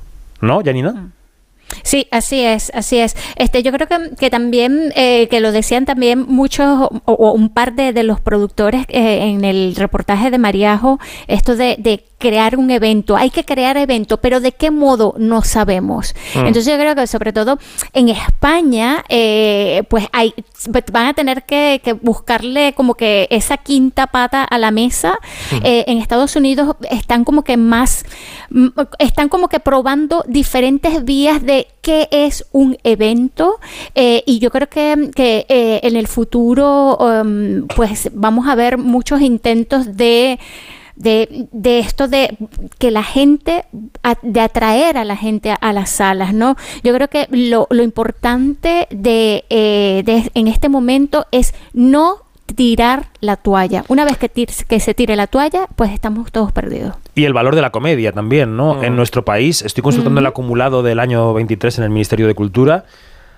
¿No, 0.42 0.60
Janina? 0.64 1.08
Sí, 1.82 2.06
así 2.10 2.40
es, 2.40 2.70
así 2.74 2.98
es. 2.98 3.16
Este, 3.36 3.62
yo 3.62 3.72
creo 3.72 3.86
que, 3.86 4.16
que 4.16 4.30
también, 4.30 4.92
eh, 4.96 5.28
que 5.28 5.40
lo 5.40 5.52
decían 5.52 5.84
también 5.84 6.24
muchos 6.28 6.66
o, 6.66 7.12
o 7.12 7.32
un 7.32 7.48
par 7.48 7.74
de, 7.74 7.92
de 7.92 8.02
los 8.02 8.20
productores 8.20 8.84
eh, 8.88 9.24
en 9.24 9.44
el 9.44 9.74
reportaje 9.76 10.30
de 10.30 10.38
Mariajo, 10.38 10.98
esto 11.26 11.56
de, 11.56 11.76
de 11.78 12.04
crear 12.18 12.56
un 12.56 12.70
evento. 12.70 13.16
Hay 13.16 13.30
que 13.30 13.44
crear 13.44 13.76
evento, 13.76 14.18
pero 14.18 14.40
¿de 14.40 14.52
qué 14.52 14.70
modo? 14.70 15.14
No 15.18 15.42
sabemos. 15.42 16.14
Mm. 16.34 16.46
Entonces 16.46 16.66
yo 16.66 16.78
creo 16.78 16.94
que 16.94 17.06
sobre 17.06 17.32
todo 17.32 17.58
en 17.92 18.08
España, 18.08 19.04
eh, 19.08 19.82
pues 19.88 20.06
hay, 20.12 20.32
van 20.92 21.06
a 21.06 21.14
tener 21.14 21.44
que, 21.44 21.80
que 21.84 21.92
buscarle 21.92 22.72
como 22.74 22.94
que 22.94 23.28
esa 23.30 23.58
quinta 23.58 24.06
pata 24.06 24.44
a 24.44 24.58
la 24.58 24.70
mesa. 24.70 25.18
Mm. 25.52 25.56
Eh, 25.64 25.84
en 25.88 25.98
Estados 25.98 26.36
Unidos 26.36 26.76
están 26.90 27.24
como 27.24 27.42
que 27.42 27.56
más, 27.56 28.04
están 28.98 29.28
como 29.28 29.48
que 29.48 29.60
probando 29.60 30.24
diferentes 30.26 31.04
vías 31.04 31.42
de 31.42 31.66
qué 31.82 32.08
es 32.10 32.46
un 32.52 32.76
evento 32.84 33.56
eh, 33.94 34.22
y 34.26 34.38
yo 34.38 34.50
creo 34.50 34.68
que, 34.68 35.10
que, 35.14 35.46
eh, 35.48 35.80
en 35.82 35.96
el 35.96 36.06
futuro 36.06 36.96
um, 36.98 37.66
pues 37.68 38.10
vamos 38.12 38.48
a 38.48 38.54
ver 38.54 38.78
muchos 38.78 39.20
intentos 39.20 39.96
de 39.96 40.38
de, 40.96 41.46
de 41.52 41.78
esto 41.80 42.08
de 42.08 42.38
que 42.78 42.90
la 42.90 43.02
gente, 43.02 43.66
de 44.22 44.40
atraer 44.40 44.96
a 44.96 45.04
la 45.04 45.14
gente 45.14 45.50
a, 45.50 45.54
a 45.56 45.74
las 45.74 45.90
salas, 45.90 46.32
¿no? 46.32 46.56
Yo 46.82 46.94
creo 46.94 47.08
que 47.08 47.26
lo, 47.30 47.66
lo 47.68 47.82
importante 47.82 48.88
de, 48.90 49.44
eh, 49.50 50.02
de- 50.06 50.30
en 50.32 50.48
este 50.48 50.70
momento 50.70 51.26
es 51.32 51.52
no 51.74 52.16
tirar 52.56 53.06
la 53.20 53.36
toalla. 53.36 53.84
Una 53.88 54.04
vez 54.04 54.16
que, 54.18 54.80
se 54.80 54.94
tire 54.94 55.14
la 55.14 55.26
toalla, 55.26 55.68
pues 55.76 55.92
estamos 55.92 56.32
todos 56.32 56.52
perdidos. 56.52 56.96
Y 57.14 57.24
el 57.24 57.34
valor 57.34 57.54
de 57.54 57.62
la 57.62 57.70
comedia 57.70 58.12
también, 58.12 58.56
¿no? 58.56 58.76
Mm. 58.76 58.84
En 58.84 58.96
nuestro 58.96 59.24
país, 59.24 59.62
estoy 59.62 59.82
consultando 59.82 60.20
el 60.20 60.26
acumulado 60.26 60.82
del 60.82 60.98
año 60.98 61.32
23 61.34 61.78
en 61.78 61.84
el 61.84 61.90
Ministerio 61.90 62.26
de 62.26 62.34
Cultura. 62.34 62.86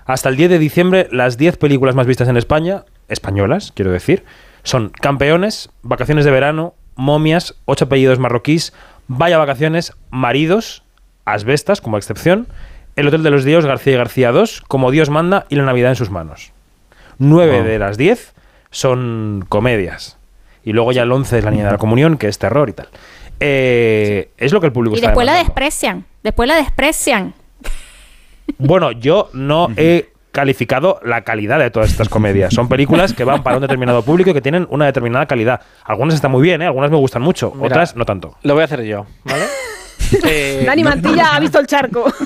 Hasta 0.05 0.29
el 0.29 0.37
10 0.37 0.49
de 0.49 0.59
diciembre, 0.59 1.07
las 1.11 1.37
10 1.37 1.57
películas 1.57 1.93
más 1.95 2.07
vistas 2.07 2.29
en 2.29 2.37
España, 2.37 2.85
españolas, 3.09 3.73
quiero 3.75 3.91
decir, 3.91 4.23
son 4.63 4.89
Campeones, 4.89 5.69
Vacaciones 5.83 6.25
de 6.25 6.31
Verano, 6.31 6.73
Momias, 6.95 7.55
Ocho 7.65 7.85
apellidos 7.85 8.19
marroquíes, 8.19 8.73
Vaya 9.07 9.37
Vacaciones, 9.37 9.93
Maridos, 10.09 10.83
Asbestas, 11.25 11.81
como 11.81 11.97
excepción, 11.97 12.47
El 12.95 13.07
Hotel 13.07 13.21
de 13.21 13.29
los 13.31 13.43
Dios, 13.43 13.65
García 13.65 13.93
y 13.93 13.97
García 13.97 14.31
2, 14.31 14.63
Como 14.67 14.91
Dios 14.91 15.09
manda 15.09 15.45
y 15.49 15.55
La 15.57 15.65
Navidad 15.65 15.91
en 15.91 15.95
sus 15.95 16.09
manos. 16.09 16.53
Nueve 17.17 17.63
de 17.63 17.77
las 17.77 17.97
10 17.97 18.33
son 18.71 19.45
comedias. 19.49 20.17
Y 20.63 20.73
luego 20.73 20.91
ya 20.91 21.03
el 21.03 21.11
11 21.11 21.39
es 21.39 21.43
La 21.43 21.51
Niña 21.51 21.65
de 21.65 21.71
la 21.71 21.77
Comunión, 21.77 22.17
que 22.17 22.27
es 22.27 22.37
terror 22.37 22.69
y 22.69 22.73
tal. 22.73 22.89
Eh, 23.39 24.31
es 24.37 24.51
lo 24.51 24.59
que 24.59 24.67
el 24.67 24.73
público 24.73 24.95
Y 24.95 24.99
está 24.99 25.09
después 25.09 25.25
la 25.25 25.35
desprecian, 25.35 26.05
después 26.23 26.47
la 26.47 26.55
desprecian. 26.55 27.33
Bueno, 28.57 28.91
yo 28.91 29.29
no 29.33 29.69
he 29.77 30.09
calificado 30.31 30.99
la 31.03 31.23
calidad 31.23 31.59
de 31.59 31.71
todas 31.71 31.89
estas 31.89 32.09
comedias. 32.09 32.53
Son 32.53 32.67
películas 32.67 33.13
que 33.13 33.23
van 33.23 33.43
para 33.43 33.57
un 33.57 33.61
determinado 33.61 34.03
público 34.03 34.29
y 34.29 34.33
que 34.33 34.41
tienen 34.41 34.67
una 34.69 34.85
determinada 34.85 35.25
calidad. 35.25 35.61
Algunas 35.83 36.15
están 36.15 36.31
muy 36.31 36.41
bien, 36.41 36.61
¿eh? 36.61 36.65
algunas 36.65 36.91
me 36.91 36.97
gustan 36.97 37.21
mucho, 37.21 37.51
Mira, 37.55 37.67
otras 37.67 37.95
no 37.95 38.05
tanto. 38.05 38.35
Lo 38.43 38.53
voy 38.53 38.61
a 38.61 38.65
hacer 38.65 38.83
yo, 38.83 39.05
¿vale? 39.23 39.45
Eh, 40.23 40.63
Dani 40.65 40.83
Mantilla 40.83 41.35
ha 41.35 41.39
visto 41.39 41.59
el 41.59 41.67
charco. 41.67 42.05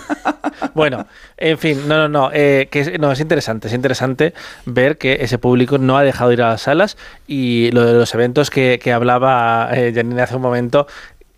Bueno, 0.76 1.08
en 1.38 1.58
fin, 1.58 1.88
no, 1.88 1.98
no, 1.98 2.08
no, 2.08 2.30
eh, 2.34 2.68
que 2.72 2.80
es, 2.82 3.00
no, 3.00 3.12
es 3.12 3.20
interesante, 3.20 3.68
es 3.68 3.74
interesante 3.74 4.34
ver 4.66 4.98
que 4.98 5.18
ese 5.22 5.38
público 5.38 5.78
no 5.78 5.98
ha 5.98 6.04
dejado 6.04 6.30
de 6.30 6.36
ir 6.36 6.42
a 6.42 6.50
las 6.50 6.62
salas 6.62 6.98
y 7.28 7.72
lo 7.72 7.84
de 7.86 7.94
los 7.94 8.14
eventos 8.14 8.50
que, 8.50 8.80
que 8.82 8.94
hablaba 8.94 9.70
eh, 9.74 9.92
Janine 9.94 10.22
hace 10.22 10.36
un 10.36 10.42
momento, 10.42 10.88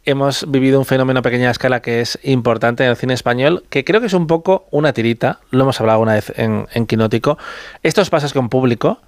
hemos 0.04 0.50
vivido 0.50 0.80
un 0.80 0.86
fenómeno 0.86 1.20
a 1.20 1.24
pequeña 1.24 1.50
escala 1.50 1.82
que 1.82 2.02
es 2.02 2.20
importante 2.24 2.84
en 2.84 2.90
el 2.92 2.98
cine 2.98 3.14
español, 3.14 3.64
que 3.70 3.84
creo 3.84 4.00
que 4.00 4.08
es 4.08 4.14
un 4.14 4.28
poco 4.28 4.68
una 4.72 4.94
tirita, 4.94 5.40
lo 5.52 5.64
hemos 5.64 5.80
hablado 5.80 6.00
una 6.00 6.14
vez 6.14 6.32
en, 6.36 6.68
en 6.74 6.86
Quinótico, 6.86 7.38
estos 7.84 8.10
pasos 8.10 8.34
con 8.34 8.50
público 8.50 9.00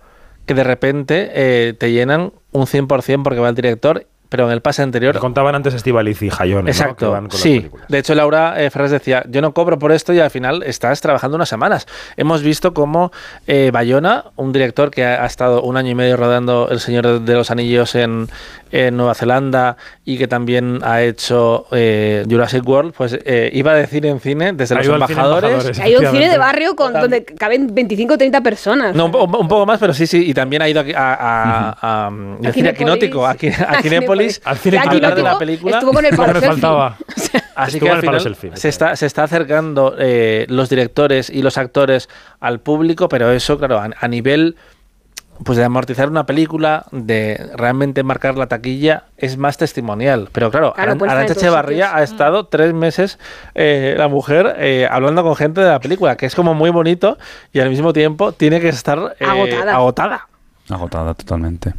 que 0.48 0.54
de 0.54 0.64
repente 0.64 1.30
eh, 1.34 1.74
te 1.74 1.92
llenan 1.92 2.32
un 2.52 2.66
100% 2.66 3.22
porque 3.22 3.40
va 3.40 3.50
el 3.50 3.56
director, 3.56 4.08
pero 4.30 4.46
en 4.48 4.52
el 4.52 4.62
pase 4.62 4.82
anterior 4.82 5.14
Te 5.14 5.20
contaban 5.20 5.56
antes 5.56 5.74
Estivaliz 5.74 6.22
y 6.22 6.30
¿no? 6.30 6.64
que 6.64 6.72
Exacto, 6.72 7.12
van 7.12 7.28
con 7.30 7.40
sí. 7.40 7.70
De 7.88 7.98
hecho, 8.00 8.14
Laura 8.16 8.62
eh, 8.62 8.70
Ferraz 8.70 8.92
decía, 8.92 9.24
yo 9.30 9.42
no 9.42 9.54
cobro 9.54 9.80
por 9.80 9.92
esto 9.92 10.14
y 10.14 10.20
al 10.20 10.30
final 10.32 10.64
estás 10.64 11.02
trabajando 11.02 11.36
unas 11.36 11.50
semanas. 11.50 11.88
Hemos 12.18 12.42
visto 12.42 12.74
cómo 12.74 13.12
eh, 13.48 13.72
Bayona, 13.72 14.26
un 14.36 14.52
director 14.52 14.92
que 14.92 15.06
ha, 15.06 15.24
ha 15.24 15.26
estado 15.26 15.62
un 15.62 15.78
año 15.78 15.92
y 15.92 15.96
medio 15.96 16.18
rodando 16.18 16.68
El 16.70 16.80
Señor 16.80 17.22
de 17.22 17.34
los 17.34 17.52
Anillos 17.52 17.96
en, 17.96 18.28
en 18.72 18.98
Nueva 18.98 19.14
Zelanda 19.16 19.78
y 20.06 20.18
que 20.18 20.28
también 20.28 20.80
ha 20.84 21.02
hecho 21.02 21.66
eh, 21.72 22.26
Jurassic 22.30 22.68
World, 22.68 22.94
pues 22.98 23.18
eh, 23.26 23.50
iba 23.54 23.72
a 23.72 23.76
decir 23.76 24.06
en 24.06 24.20
cine 24.20 24.54
desde 24.54 24.76
Ha 24.76 24.80
los 24.80 24.88
embajadores. 24.88 25.50
embajadores, 25.52 25.80
Hay 25.80 25.96
un 25.96 26.06
cine 26.12 26.30
de 26.30 26.38
barrio 26.38 26.76
con, 26.76 26.94
donde 26.94 27.24
caben 27.26 27.74
25 27.74 28.14
o 28.14 28.18
30 28.18 28.42
personas. 28.42 28.96
No, 28.96 29.06
un, 29.06 29.16
un 29.16 29.48
poco 29.48 29.66
más, 29.66 29.80
pero 29.80 29.94
sí, 29.94 30.06
sí. 30.08 30.30
Y 30.30 30.34
también 30.34 30.62
ha 30.62 30.70
ido 30.70 30.82
a, 30.82 30.84
a, 30.96 31.14
a, 31.14 31.78
a- 31.82 32.08
a 32.08 32.12
decir 32.40 32.68
a 32.68 32.72
a, 32.72 32.74
Al 34.46 34.58
cine 34.58 34.78
a 34.78 34.82
hablar 34.84 35.16
de 35.16 35.24
la 35.24 35.38
película. 35.40 35.78
estuvo 35.78 35.94
con 35.94 36.06
el 36.06 36.16
palo 36.16 36.34
selfie. 36.34 36.48
faltaba. 36.50 36.98
Así 37.56 37.80
que 37.80 37.90
al 37.90 38.02
final 38.02 38.22
selfie. 38.22 38.52
se 38.56 38.70
está, 38.70 38.96
se 38.96 39.06
está 39.06 39.24
acercando 39.24 39.96
eh, 39.98 40.46
los 40.50 40.70
directores 40.70 41.30
y 41.30 41.42
los 41.42 41.58
actores 41.58 42.08
al 42.40 42.60
público, 42.60 43.10
pero 43.10 43.32
eso, 43.32 43.58
claro, 43.58 43.80
a, 43.80 43.90
a 44.00 44.08
nivel 44.08 44.56
pues 45.44 45.56
de 45.60 45.64
amortizar 45.64 46.10
una 46.10 46.26
película, 46.26 46.86
de 46.92 47.52
realmente 47.56 48.02
marcar 48.02 48.36
la 48.38 48.48
taquilla, 48.48 49.04
es 49.18 49.38
más 49.38 49.56
testimonial. 49.58 50.30
Pero 50.32 50.50
claro, 50.50 50.74
Claro, 50.74 50.94
Aran- 51.06 51.30
Echevarría 51.32 51.86
sitios. 51.90 52.00
ha 52.00 52.04
estado 52.04 52.46
tres 52.48 52.74
meses, 52.74 53.20
eh, 53.54 53.94
la 54.00 54.08
mujer, 54.08 54.56
eh, 54.58 54.88
hablando 54.90 55.22
con 55.22 55.36
gente 55.36 55.62
de 55.62 55.70
la 55.70 55.80
película, 55.80 56.16
que 56.18 56.26
es 56.26 56.34
como 56.34 56.56
muy 56.56 56.72
bonito 56.72 57.20
y 57.54 57.60
al 57.60 57.70
mismo 57.70 57.94
tiempo 57.94 58.32
tiene 58.32 58.60
que 58.60 58.70
estar 58.70 59.16
eh, 59.20 59.26
Agotada. 59.26 59.76
agotada. 59.76 60.28
Agotada 60.70 61.14
totalmente. 61.14 61.76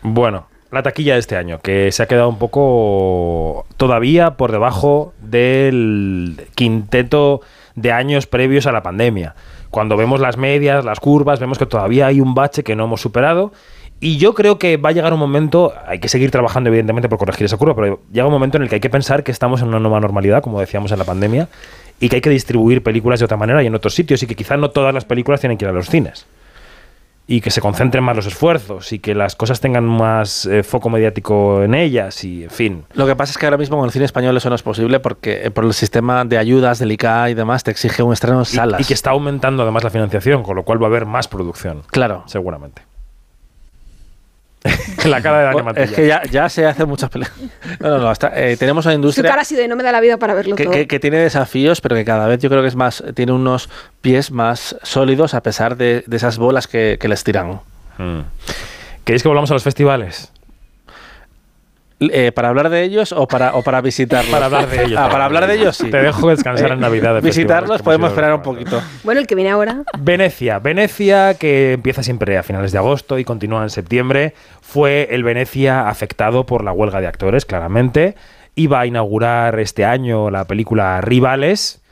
Bueno, 0.00 0.46
la 0.70 0.82
taquilla 0.82 1.14
de 1.14 1.20
este 1.20 1.36
año, 1.36 1.60
que 1.60 1.92
se 1.92 2.02
ha 2.02 2.06
quedado 2.06 2.28
un 2.28 2.38
poco 2.38 3.66
todavía 3.76 4.32
por 4.32 4.52
debajo 4.52 5.12
del 5.20 6.48
quinteto 6.54 7.40
de 7.74 7.92
años 7.92 8.26
previos 8.26 8.66
a 8.66 8.72
la 8.72 8.82
pandemia. 8.82 9.34
Cuando 9.70 9.96
vemos 9.96 10.20
las 10.20 10.36
medias, 10.36 10.84
las 10.84 11.00
curvas, 11.00 11.40
vemos 11.40 11.58
que 11.58 11.66
todavía 11.66 12.06
hay 12.06 12.20
un 12.20 12.34
bache 12.34 12.62
que 12.62 12.76
no 12.76 12.84
hemos 12.84 13.00
superado. 13.00 13.52
Y 14.00 14.18
yo 14.18 14.34
creo 14.34 14.58
que 14.58 14.76
va 14.76 14.90
a 14.90 14.92
llegar 14.92 15.12
un 15.12 15.18
momento, 15.18 15.72
hay 15.86 15.98
que 15.98 16.08
seguir 16.08 16.30
trabajando 16.30 16.68
evidentemente 16.68 17.08
por 17.08 17.18
corregir 17.18 17.46
esa 17.46 17.56
curva, 17.56 17.74
pero 17.74 18.00
llega 18.12 18.26
un 18.26 18.32
momento 18.32 18.56
en 18.56 18.64
el 18.64 18.68
que 18.68 18.76
hay 18.76 18.80
que 18.80 18.90
pensar 18.90 19.24
que 19.24 19.32
estamos 19.32 19.62
en 19.62 19.68
una 19.68 19.78
nueva 19.78 20.00
normalidad, 20.00 20.42
como 20.42 20.60
decíamos 20.60 20.92
en 20.92 20.98
la 20.98 21.04
pandemia, 21.04 21.48
y 22.00 22.08
que 22.08 22.16
hay 22.16 22.22
que 22.22 22.30
distribuir 22.30 22.82
películas 22.82 23.20
de 23.20 23.24
otra 23.24 23.36
manera 23.36 23.62
y 23.62 23.66
en 23.66 23.74
otros 23.74 23.94
sitios, 23.94 24.22
y 24.22 24.26
que 24.26 24.34
quizás 24.34 24.58
no 24.58 24.70
todas 24.70 24.92
las 24.92 25.04
películas 25.04 25.40
tienen 25.40 25.56
que 25.56 25.64
ir 25.64 25.68
a 25.70 25.72
los 25.72 25.88
cines 25.88 26.26
y 27.26 27.40
que 27.40 27.50
se 27.50 27.60
concentren 27.60 28.04
más 28.04 28.16
los 28.16 28.26
esfuerzos 28.26 28.92
y 28.92 28.98
que 28.98 29.14
las 29.14 29.34
cosas 29.34 29.60
tengan 29.60 29.84
más 29.84 30.44
eh, 30.46 30.62
foco 30.62 30.90
mediático 30.90 31.62
en 31.62 31.74
ellas 31.74 32.22
y 32.24 32.44
en 32.44 32.50
fin. 32.50 32.84
Lo 32.92 33.06
que 33.06 33.16
pasa 33.16 33.32
es 33.32 33.38
que 33.38 33.46
ahora 33.46 33.56
mismo 33.56 33.76
con 33.78 33.86
el 33.86 33.92
cine 33.92 34.04
español 34.04 34.36
eso 34.36 34.48
no 34.50 34.54
es 34.56 34.62
posible 34.62 35.00
porque 35.00 35.46
eh, 35.46 35.50
por 35.50 35.64
el 35.64 35.72
sistema 35.72 36.24
de 36.24 36.36
ayudas 36.36 36.78
del 36.78 36.92
ICA 36.92 37.30
y 37.30 37.34
demás 37.34 37.64
te 37.64 37.70
exige 37.70 38.02
un 38.02 38.12
estreno 38.12 38.38
en 38.38 38.42
Y, 38.42 38.46
salas. 38.46 38.80
y 38.80 38.84
que 38.84 38.94
está 38.94 39.10
aumentando 39.10 39.62
además 39.62 39.84
la 39.84 39.90
financiación, 39.90 40.42
con 40.42 40.56
lo 40.56 40.64
cual 40.64 40.82
va 40.82 40.86
a 40.86 40.90
haber 40.90 41.06
más 41.06 41.28
producción. 41.28 41.82
Claro. 41.90 42.24
Seguramente. 42.26 42.82
la 45.04 45.20
cara 45.20 45.38
de 45.38 45.44
Dani 45.44 45.52
Bueno, 45.52 45.66
Mantilla. 45.66 45.84
Es 45.84 45.92
que 45.92 46.06
ya, 46.06 46.22
ya 46.30 46.48
se 46.48 46.64
hacen 46.66 46.88
muchas 46.88 47.10
películas. 47.10 47.38
No, 47.80 47.88
no, 47.90 47.98
no. 47.98 48.08
hasta- 48.08 48.32
eh, 48.34 48.56
tenemos 48.56 48.86
una 48.86 48.94
Su 48.94 48.96
industria 48.98 49.28
cara 49.30 49.42
así 49.42 49.54
de 49.54 49.68
no 49.68 49.76
me 49.76 49.82
da 49.82 49.92
la 49.92 50.00
vida 50.00 50.16
para 50.16 50.32
verlo 50.34 50.56
que, 50.56 50.64
todo. 50.64 50.72
que- 50.72 50.86
que 50.86 50.98
tiene 51.00 51.18
desafíos, 51.18 51.80
pero 51.80 51.94
que 51.96 52.04
cada 52.04 52.26
vez 52.26 52.40
yo 52.40 52.48
creo 52.48 52.62
que 52.62 52.68
es 52.68 52.76
más 52.76 53.04
tiene 53.14 53.32
unos 53.32 53.68
pies 54.00 54.30
más 54.30 54.76
sólidos 54.82 55.34
a 55.34 55.42
pesar 55.42 55.76
de, 55.76 56.02
de 56.06 56.16
esas 56.16 56.38
bolas 56.38 56.66
que, 56.66 56.96
que 56.98 57.08
les 57.08 57.22
tiran. 57.24 57.60
Mm. 57.98 58.20
¿Queréis 59.04 59.22
que 59.22 59.28
volvamos 59.28 59.50
a 59.50 59.54
los 59.54 59.62
festivales? 59.62 60.32
Eh, 62.12 62.32
¿Para 62.32 62.48
hablar 62.48 62.70
de 62.70 62.82
ellos 62.82 63.12
o 63.12 63.26
para, 63.26 63.54
o 63.54 63.62
para 63.62 63.80
visitarlos? 63.80 64.30
Para 64.30 64.46
hablar 64.46 64.68
de 64.68 64.84
ellos. 64.84 65.00
Ah, 65.00 65.08
para 65.10 65.24
hablar 65.24 65.46
de 65.46 65.54
ellos, 65.54 65.76
sí. 65.76 65.90
Te 65.90 65.98
dejo 65.98 66.28
descansar 66.30 66.72
en 66.72 66.80
Navidad 66.80 67.14
de 67.14 67.20
Visitarlos 67.20 67.82
podemos 67.82 68.08
si 68.08 68.12
esperar 68.12 68.34
un 68.34 68.42
poquito. 68.42 68.82
Bueno, 69.02 69.20
el 69.20 69.26
que 69.26 69.34
viene 69.34 69.50
ahora. 69.50 69.82
Venecia, 69.98 70.58
Venecia 70.58 71.34
que 71.34 71.72
empieza 71.72 72.02
siempre 72.02 72.36
a 72.38 72.42
finales 72.42 72.72
de 72.72 72.78
agosto 72.78 73.18
y 73.18 73.24
continúa 73.24 73.62
en 73.62 73.70
septiembre, 73.70 74.34
fue 74.60 75.08
el 75.10 75.22
Venecia 75.24 75.88
afectado 75.88 76.46
por 76.46 76.64
la 76.64 76.72
huelga 76.72 77.00
de 77.00 77.06
actores, 77.06 77.44
claramente. 77.44 78.14
Iba 78.54 78.80
a 78.80 78.86
inaugurar 78.86 79.58
este 79.58 79.84
año 79.84 80.30
la 80.30 80.44
película 80.46 81.00
Rivales, 81.00 81.82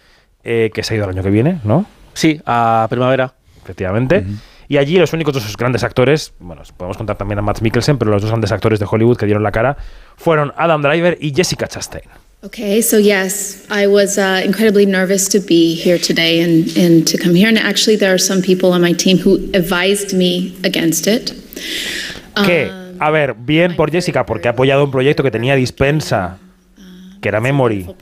eh, 0.45 0.71
que 0.73 0.83
se 0.83 0.95
ha 0.95 0.97
ido 0.97 1.05
el 1.05 1.11
año 1.11 1.23
que 1.23 1.31
viene, 1.31 1.61
¿no? 1.65 1.87
Sí, 2.15 2.41
a 2.47 2.87
primavera. 2.91 3.35
Efectivamente. 3.63 4.25
Y 4.73 4.79
allí 4.79 4.97
los 4.97 5.13
únicos 5.13 5.35
dos 5.35 5.55
grandes 5.59 5.85
actores, 5.85 6.33
bueno, 6.41 6.63
podemos 6.79 6.97
contar 6.97 7.19
también 7.19 7.39
a 7.39 7.43
Matt 7.43 7.61
Mikkelsen, 7.61 7.99
pero 7.99 8.11
los 8.11 8.23
dos 8.23 8.31
grandes 8.31 8.53
actores 8.53 8.81
de 8.81 8.87
Hollywood 8.91 9.19
que 9.19 9.27
dieron 9.27 9.43
la 9.43 9.53
cara 9.53 9.77
fueron 10.17 10.51
Adam 10.57 10.81
Driver 10.81 11.19
y 11.21 11.35
Jessica 11.35 11.69
Chastain. 11.69 12.05
Okay, 12.43 12.81
so 12.81 12.99
yes, 12.99 13.67
I 13.71 13.87
was 13.87 14.17
uh, 14.17 14.41
incredibly 14.43 14.87
nervous 14.87 15.29
to 15.29 15.41
be 15.41 15.75
here 15.75 15.99
today 15.99 16.43
and, 16.43 16.75
and 16.79 17.07
to 17.07 17.19
come 17.23 17.35
here. 17.35 17.49
And 17.49 17.59
actually, 17.59 17.99
there 17.99 18.15
are 18.15 18.19
some 18.19 18.41
people 18.41 18.73
on 18.73 18.81
my 18.81 18.95
team 18.95 19.19
who 19.19 19.35
advised 19.53 20.17
me 20.17 20.57
against 20.65 21.07
it. 21.07 21.35
Que, 22.47 22.71
Um, 22.71 22.97
a 22.99 23.11
ver, 23.11 23.35
bien 23.35 23.77
por 23.77 23.91
Jessica, 23.91 24.25
porque 24.25 24.49
ha 24.49 24.53
apoyado 24.53 24.85
un 24.85 24.91
proyecto 24.91 25.23
que 25.23 25.31
tenía 25.31 25.55
dispensa, 25.55 26.39
que 27.23 27.29
era 27.29 27.41
Memory, 27.41 27.95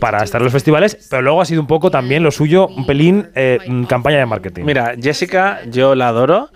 para 0.00 0.24
estar 0.24 0.40
en 0.40 0.44
los 0.46 0.52
festivales, 0.52 1.06
pero 1.10 1.22
luego 1.22 1.40
ha 1.42 1.44
sido 1.44 1.60
un 1.60 1.66
poco 1.66 1.90
también 1.90 2.22
lo 2.22 2.30
suyo, 2.30 2.66
un 2.66 2.86
pelín 2.86 3.28
eh, 3.34 3.58
campaña 3.86 4.18
de 4.18 4.26
marketing. 4.26 4.64
Mira, 4.64 4.94
Jessica, 5.00 5.60
yo 5.70 5.94
la 5.94 6.08
adoro 6.08 6.48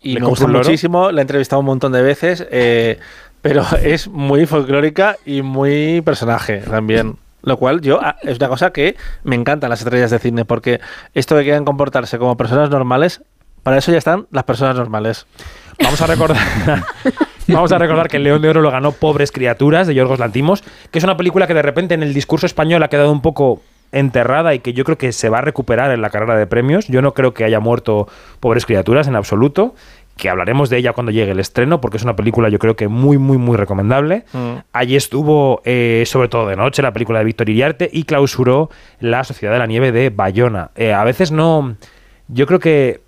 y 0.00 0.14
¿Le 0.14 0.20
me 0.20 0.26
gusta 0.26 0.46
muchísimo. 0.46 1.10
La 1.10 1.20
he 1.20 1.22
entrevistado 1.22 1.60
un 1.60 1.66
montón 1.66 1.92
de 1.92 2.02
veces. 2.02 2.46
eh, 2.50 2.98
pero 3.42 3.64
es 3.82 4.08
muy 4.08 4.46
folclórica 4.46 5.16
y 5.26 5.42
muy 5.42 6.00
personaje 6.02 6.58
también. 6.58 7.16
Lo 7.42 7.56
cual 7.56 7.80
yo 7.80 7.98
ah, 8.02 8.16
es 8.22 8.36
una 8.36 8.48
cosa 8.48 8.70
que 8.70 8.96
me 9.24 9.34
encantan 9.34 9.70
las 9.70 9.80
estrellas 9.80 10.10
de 10.10 10.18
cine, 10.18 10.44
porque 10.44 10.80
esto 11.14 11.34
de 11.34 11.42
que 11.42 11.46
quieran 11.46 11.64
comportarse 11.64 12.18
como 12.18 12.36
personas 12.36 12.70
normales, 12.70 13.22
para 13.62 13.78
eso 13.78 13.90
ya 13.92 13.98
están 13.98 14.26
las 14.30 14.44
personas 14.44 14.76
normales. 14.76 15.26
Vamos 15.82 16.00
a 16.00 16.06
recordar. 16.06 16.38
Vamos 17.48 17.72
a 17.72 17.78
recordar 17.78 18.08
que 18.08 18.18
el 18.18 18.24
León 18.24 18.42
de 18.42 18.48
Oro 18.48 18.60
lo 18.60 18.70
ganó 18.70 18.92
Pobres 18.92 19.32
Criaturas 19.32 19.86
de 19.86 19.94
Yorgos 19.94 20.18
Lantimos, 20.18 20.62
que 20.90 20.98
es 20.98 21.04
una 21.04 21.16
película 21.16 21.46
que 21.46 21.54
de 21.54 21.62
repente 21.62 21.94
en 21.94 22.02
el 22.02 22.14
discurso 22.14 22.46
español 22.46 22.82
ha 22.82 22.88
quedado 22.88 23.10
un 23.10 23.22
poco 23.22 23.60
enterrada 23.92 24.54
y 24.54 24.60
que 24.60 24.72
yo 24.72 24.84
creo 24.84 24.98
que 24.98 25.12
se 25.12 25.28
va 25.28 25.38
a 25.38 25.42
recuperar 25.42 25.90
en 25.90 26.00
la 26.00 26.10
carrera 26.10 26.36
de 26.36 26.46
premios. 26.46 26.86
Yo 26.88 27.02
no 27.02 27.12
creo 27.12 27.34
que 27.34 27.44
haya 27.44 27.60
muerto 27.60 28.08
Pobres 28.38 28.66
Criaturas 28.66 29.08
en 29.08 29.16
absoluto, 29.16 29.74
que 30.16 30.28
hablaremos 30.28 30.70
de 30.70 30.76
ella 30.76 30.92
cuando 30.92 31.12
llegue 31.12 31.32
el 31.32 31.40
estreno, 31.40 31.80
porque 31.80 31.96
es 31.96 32.04
una 32.04 32.14
película 32.14 32.48
yo 32.50 32.58
creo 32.58 32.76
que 32.76 32.88
muy, 32.88 33.18
muy, 33.18 33.38
muy 33.38 33.56
recomendable. 33.56 34.24
Allí 34.72 34.94
estuvo, 34.94 35.62
eh, 35.64 36.04
sobre 36.06 36.28
todo 36.28 36.46
de 36.46 36.56
noche, 36.56 36.82
la 36.82 36.92
película 36.92 37.18
de 37.18 37.24
Víctor 37.24 37.48
Iriarte 37.48 37.88
y 37.92 38.04
clausuró 38.04 38.70
La 39.00 39.24
Sociedad 39.24 39.54
de 39.54 39.58
la 39.58 39.66
Nieve 39.66 39.92
de 39.92 40.10
Bayona. 40.10 40.70
Eh, 40.76 40.92
a 40.92 41.04
veces 41.04 41.32
no... 41.32 41.76
Yo 42.28 42.46
creo 42.46 42.60
que 42.60 43.00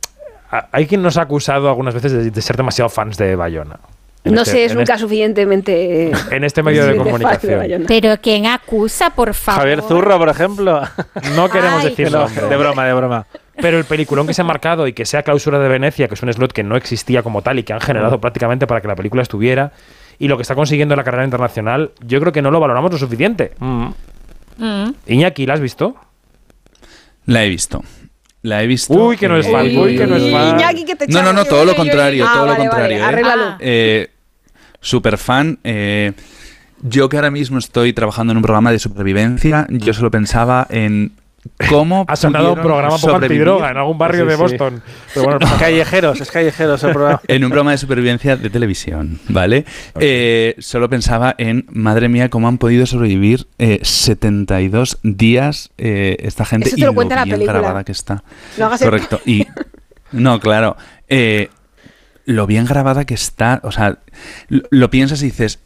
hay 0.72 0.86
quien 0.86 1.00
nos 1.00 1.16
ha 1.16 1.22
acusado 1.22 1.68
algunas 1.68 1.94
veces 1.94 2.12
de, 2.12 2.30
de 2.30 2.42
ser 2.42 2.56
demasiado 2.56 2.88
fans 2.88 3.16
de 3.18 3.36
Bayona. 3.36 3.78
En 4.24 4.34
No 4.34 4.42
este- 4.42 4.52
sé, 4.52 4.64
es 4.66 4.74
nunca 4.74 4.94
este- 4.94 4.98
suficientemente. 5.02 6.12
en 6.30 6.44
este 6.44 6.62
medio 6.62 6.86
de 6.86 6.96
comunicación. 6.96 7.84
Pero 7.88 8.14
¿quién 8.22 8.46
acusa, 8.46 9.10
por 9.10 9.34
favor? 9.34 9.62
Javier 9.62 9.82
Zurro, 9.82 10.18
por 10.18 10.28
ejemplo. 10.28 10.80
No 11.34 11.48
queremos 11.48 11.82
Ay. 11.82 11.90
decir 11.90 12.06
Que 12.06 12.10
no, 12.12 12.20
nombre. 12.20 12.46
de 12.46 12.56
broma, 12.56 12.84
de 12.86 12.92
broma. 12.94 13.26
Pero 13.60 13.78
el 13.78 13.84
peliculón 13.84 14.26
que 14.26 14.32
se 14.34 14.42
ha 14.42 14.44
marcado 14.44 14.86
y 14.86 14.92
que 14.92 15.04
sea 15.04 15.22
clausura 15.22 15.58
de 15.58 15.68
Venecia, 15.68 16.08
que 16.08 16.14
es 16.14 16.22
un 16.22 16.32
slot 16.32 16.52
que 16.52 16.62
no 16.62 16.76
existía 16.76 17.22
como 17.22 17.42
tal 17.42 17.58
y 17.58 17.64
que 17.64 17.72
han 17.72 17.80
generado 17.80 18.20
prácticamente 18.20 18.66
para 18.66 18.80
que 18.80 18.88
la 18.88 18.94
película 18.96 19.22
estuviera, 19.22 19.72
y 20.18 20.28
lo 20.28 20.36
que 20.36 20.42
está 20.42 20.54
consiguiendo 20.54 20.94
en 20.94 20.98
la 20.98 21.04
carrera 21.04 21.24
internacional, 21.24 21.90
yo 22.06 22.18
creo 22.20 22.32
que 22.32 22.42
no 22.42 22.50
lo 22.50 22.60
valoramos 22.60 22.92
lo 22.92 22.98
suficiente. 22.98 23.52
Mm. 23.58 23.88
Iñaki, 25.06 25.46
¿la 25.46 25.54
has 25.54 25.60
visto? 25.60 25.96
La 27.26 27.44
he 27.44 27.48
visto. 27.48 27.82
La 28.42 28.62
he 28.62 28.66
visto. 28.66 28.92
Uy, 28.94 29.16
que 29.16 29.28
no 29.28 29.36
es 29.36 29.48
fan, 29.50 29.66
uy, 29.76 29.96
que 29.96 30.06
no 30.06 30.16
es 30.16 30.30
fan. 30.32 30.58
Iñaki, 30.58 30.84
que 30.84 30.96
te 30.96 31.06
No, 31.08 31.22
no, 31.22 31.32
no, 31.32 31.44
todo 31.44 31.64
lo 31.64 31.74
contrario, 31.76 32.24
todo 32.24 32.34
Ah, 32.34 32.46
lo 32.46 32.52
vale, 32.52 32.58
contrario. 32.58 32.82
vale, 32.82 32.96
¿eh? 32.96 33.02
arréglalo. 33.04 33.56
Eh, 33.60 34.10
super 34.82 35.16
fan. 35.16 35.58
eh, 35.64 36.12
yo 36.84 37.08
que 37.08 37.16
ahora 37.16 37.30
mismo 37.30 37.58
estoy 37.58 37.92
trabajando 37.92 38.32
en 38.32 38.36
un 38.38 38.42
programa 38.42 38.72
de 38.72 38.78
supervivencia, 38.80 39.66
yo 39.70 39.94
solo 39.94 40.10
pensaba 40.10 40.66
en 40.68 41.12
cómo. 41.68 42.04
Ha 42.08 42.16
sonado 42.16 42.54
un 42.54 42.60
programa 42.60 42.96
poco 42.98 43.14
antidroga 43.16 43.70
en 43.70 43.76
algún 43.76 43.98
barrio 43.98 44.22
Sí, 44.24 44.30
de 44.30 44.34
sí. 44.34 44.42
Boston. 44.42 44.82
Pero 45.14 45.24
bueno, 45.26 45.38
Es 45.46 45.52
callejeros, 45.60 46.20
es 46.20 46.30
callejeros 46.32 46.82
el 46.82 46.90
programa. 46.92 47.20
En 47.28 47.44
un 47.44 47.50
programa 47.50 47.70
de 47.70 47.78
supervivencia 47.78 48.36
de 48.36 48.50
televisión, 48.50 49.20
¿vale? 49.28 49.64
Eh, 50.00 50.56
solo 50.58 50.88
pensaba 50.88 51.36
en, 51.38 51.66
madre 51.70 52.08
mía, 52.08 52.28
cómo 52.30 52.48
han 52.48 52.58
podido 52.58 52.84
sobrevivir 52.84 53.46
eh, 53.58 53.78
72 53.82 54.98
días 55.04 55.70
eh, 55.78 56.16
esta 56.20 56.44
gente 56.44 56.66
Eso 56.68 56.74
te 56.76 56.82
y 56.82 56.84
lo 56.84 56.94
cuenta 56.94 57.14
la 57.14 57.24
bien 57.24 57.36
película. 57.36 57.60
grabada 57.60 57.84
que 57.84 57.92
está. 57.92 58.24
No 58.58 58.66
hagas 58.66 58.82
el- 58.82 58.86
Correcto. 58.90 59.20
Y, 59.24 59.46
no, 60.10 60.40
claro. 60.40 60.76
eh, 61.08 61.48
lo 62.24 62.46
bien 62.46 62.64
grabada 62.66 63.04
que 63.04 63.14
está, 63.14 63.60
o 63.64 63.72
sea, 63.72 63.98
lo, 64.48 64.90
piensas 64.90 65.22
y 65.22 65.26
dices, 65.26 65.58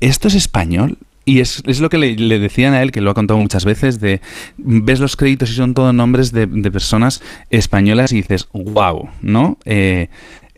¿esto 0.00 0.28
es 0.28 0.34
español? 0.34 0.98
Y 1.24 1.40
es, 1.40 1.62
es 1.66 1.80
lo 1.80 1.88
que 1.88 1.98
le, 1.98 2.14
le 2.14 2.38
decían 2.38 2.72
a 2.74 2.82
él, 2.82 2.92
que 2.92 3.00
lo 3.00 3.10
ha 3.10 3.14
contado 3.14 3.40
muchas 3.40 3.64
veces, 3.64 3.98
de 4.00 4.20
ves 4.58 5.00
los 5.00 5.16
créditos 5.16 5.50
y 5.50 5.54
son 5.54 5.74
todos 5.74 5.92
nombres 5.92 6.30
de, 6.32 6.46
de 6.46 6.70
personas 6.70 7.20
españolas 7.50 8.12
y 8.12 8.16
dices, 8.16 8.48
wow, 8.52 9.08
¿no? 9.22 9.58
Eh, 9.64 10.08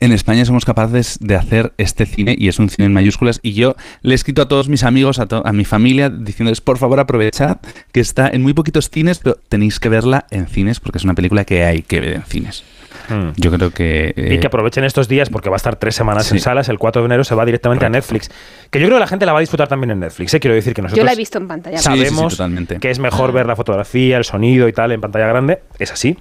en 0.01 0.13
España 0.13 0.45
somos 0.45 0.65
capaces 0.65 1.19
de 1.21 1.35
hacer 1.35 1.73
este 1.77 2.07
cine 2.07 2.37
y 2.39 2.47
es 2.49 2.61
un 2.61 2.69
cine 2.69 2.87
en 2.87 2.93
mayúsculas 2.93 3.41
y 3.43 3.55
yo 3.55 3.75
le 4.03 4.13
he 4.13 4.15
escrito 4.15 4.43
a 4.43 4.47
todos 4.49 4.69
mis 4.69 4.85
amigos, 4.85 5.19
a, 5.19 5.27
to- 5.27 5.45
a 5.45 5.53
mi 5.53 5.65
familia, 5.65 6.09
diciéndoles, 6.11 6.61
por 6.61 6.79
favor, 6.79 7.01
aprovechad 7.01 7.57
que 7.91 7.99
está 7.99 8.29
en 8.29 8.43
muy 8.43 8.53
poquitos 8.55 8.91
cines, 8.91 9.19
pero 9.19 9.39
tenéis 9.49 9.81
que 9.81 9.89
verla 9.89 10.27
en 10.31 10.47
cines 10.47 10.79
porque 10.79 10.99
es 10.99 11.05
una 11.05 11.15
película 11.15 11.45
que 11.45 11.65
hay 11.65 11.83
que 11.83 11.99
ver 11.99 12.13
en 12.15 12.23
cines. 12.23 12.63
Hmm. 13.09 13.31
Yo 13.37 13.51
creo 13.51 13.71
que... 13.71 14.13
Y 14.17 14.35
eh, 14.35 14.41
que 14.41 14.47
aprovechen 14.47 14.85
estos 14.85 15.09
días 15.09 15.31
porque 15.31 15.49
va 15.49 15.57
a 15.57 15.59
estar 15.59 15.77
tres 15.77 15.95
semanas 15.95 16.27
Sí. 16.27 16.35
en 16.37 16.41
salas. 16.41 16.69
El 16.69 16.79
4 16.79 17.03
de 17.03 17.07
enero 17.07 17.25
se 17.25 17.35
va 17.35 17.45
directamente 17.45 17.87
a 17.87 17.89
Netflix. 17.89 18.31
Que 18.71 18.81
yo 18.81 18.87
creo 18.87 18.97
que 18.99 19.01
la 19.01 19.07
gente 19.07 19.25
la 19.27 19.33
va 19.33 19.39
a 19.39 19.41
disfrutar 19.41 19.69
también 19.69 19.91
en 19.93 20.01
Netflix. 20.01 20.35
¿eh? 20.35 20.41
Quiero 20.41 20.55
decir 20.55 20.75
que 20.75 20.83
nosotros 20.83 20.99
Yo 20.99 21.05
la 21.05 21.13
he 21.13 21.17
visto 21.17 21.39
en 21.39 21.49
pantalla. 21.49 21.79
Sí, 21.79 21.85
sí, 21.85 21.99
sí, 21.99 22.05
sabemos 22.07 22.39
que 22.81 22.91
es 22.91 22.99
mejor 22.99 23.33
ver 23.33 23.47
la 23.47 23.57
fotografía, 23.57 24.17
el 24.19 24.25
sonido 24.25 24.69
y 24.69 24.73
tal 24.73 24.93
en 24.93 25.01
pantalla 25.01 25.27
grande. 25.27 25.61
Es 25.79 25.93
así. 25.93 26.19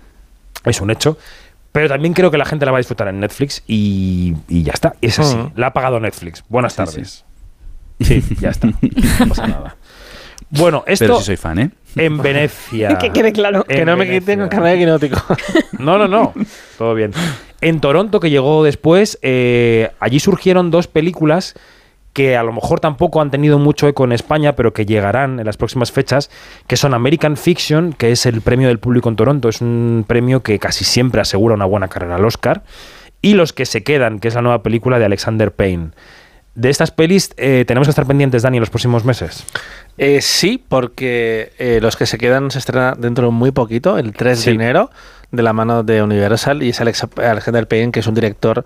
Es 0.64 0.82
un 0.82 0.92
hecho. 0.92 1.18
Pero 1.72 1.90
también 1.90 2.14
creo 2.14 2.32
que 2.32 2.38
la 2.38 2.46
gente 2.46 2.66
la 2.66 2.72
va 2.72 2.78
a 2.78 2.80
disfrutar 2.80 3.08
en 3.10 3.20
Netflix 3.20 3.64
y, 3.68 4.34
y 4.48 4.64
ya 4.64 4.72
está. 4.74 4.96
Es 5.02 5.20
así. 5.20 5.36
Mm. 5.36 5.52
La 5.56 5.68
ha 5.68 5.74
pagado 5.74 6.00
Netflix. 6.00 6.44
Buenas 6.50 6.74
Sí, 6.74 6.78
tardes. 6.78 7.26
Sí, 8.00 8.24
ya 8.40 8.50
está. 8.50 8.68
No 8.68 9.28
pasa 9.28 9.48
nada. 9.48 9.76
Bueno, 10.50 10.86
esto 10.88 11.04
Pero 11.04 11.18
sí 11.20 11.26
soy 11.26 11.36
fan, 11.36 11.60
¿eh? 11.60 11.72
En 11.98 12.18
Venecia. 12.18 12.98
Que 13.00 13.12
quede 13.12 13.32
claro. 13.32 13.66
En 13.68 13.80
Que 13.80 13.86
no 13.86 13.98
me 13.98 14.10
quiten 14.10 14.42
el 14.42 14.50
carnet 14.50 14.74
de 14.74 14.80
quinótico. 14.80 15.22
No, 15.80 15.98
no, 15.98 16.08
no. 16.08 16.34
Todo 16.78 16.94
bien. 16.94 17.12
En 17.62 17.80
Toronto, 17.80 18.20
que 18.20 18.30
llegó 18.30 18.64
después, 18.64 19.20
eh, 19.22 19.92
allí 20.00 20.20
surgieron 20.20 20.72
dos 20.72 20.88
películas 20.88 21.56
que 22.14 22.36
a 22.36 22.42
lo 22.42 22.52
mejor 22.52 22.80
tampoco 22.80 23.22
han 23.22 23.30
tenido 23.30 23.60
mucho 23.60 23.88
eco 23.88 24.04
en 24.04 24.12
España, 24.12 24.56
pero 24.56 24.74
que 24.74 24.88
llegarán 24.88 25.40
en 25.40 25.46
las 25.46 25.56
próximas 25.56 25.92
fechas, 25.92 26.32
que 26.66 26.76
son 26.76 26.96
American 26.96 27.38
Fiction, 27.38 27.94
que 27.94 28.12
es 28.12 28.26
el 28.26 28.42
premio 28.42 28.70
del 28.70 28.80
público 28.80 29.08
en 29.08 29.16
Toronto, 29.16 29.50
es 29.50 29.62
un 29.62 30.04
premio 30.08 30.42
que 30.42 30.58
casi 30.58 30.84
siempre 30.84 31.22
asegura 31.22 31.54
una 31.54 31.66
buena 31.66 31.90
carrera 31.90 32.16
al 32.16 32.26
Oscar, 32.26 32.64
y 33.22 33.34
Los 33.34 33.54
que 33.54 33.66
se 33.66 33.84
quedan, 33.84 34.20
que 34.20 34.28
es 34.28 34.36
la 34.36 34.42
nueva 34.42 34.64
película 34.64 35.00
de 35.00 35.06
Alexander 35.06 35.52
Payne. 35.52 35.90
De 36.58 36.72
estas 36.72 36.90
pelis 36.90 37.30
eh, 37.38 37.66
tenemos 37.68 37.86
que 37.88 37.92
estar 37.92 38.08
pendientes, 38.08 38.42
Dani, 38.42 38.58
en 38.58 38.62
los 38.62 38.72
próximos 38.72 39.06
meses. 39.06 39.44
Eh, 40.00 40.22
sí, 40.22 40.58
porque 40.68 41.52
eh, 41.60 41.78
los 41.84 41.96
que 41.96 42.08
se 42.08 42.18
quedan 42.18 42.50
se 42.50 42.58
estrena 42.58 42.96
dentro 42.98 43.28
de 43.28 43.32
muy 43.32 43.52
poquito, 43.52 44.00
el 44.00 44.12
3 44.12 44.40
Sí. 44.40 44.50
de 44.50 44.56
enero, 44.56 44.90
de 45.32 45.44
la 45.44 45.54
mano 45.54 45.84
de 45.84 46.02
Universal, 46.02 46.64
y 46.64 46.70
es 46.70 46.82
Alex, 46.82 47.06
Alexander 47.18 47.68
Payne, 47.68 47.92
que 47.92 48.00
es 48.00 48.08
un 48.08 48.16
director, 48.16 48.66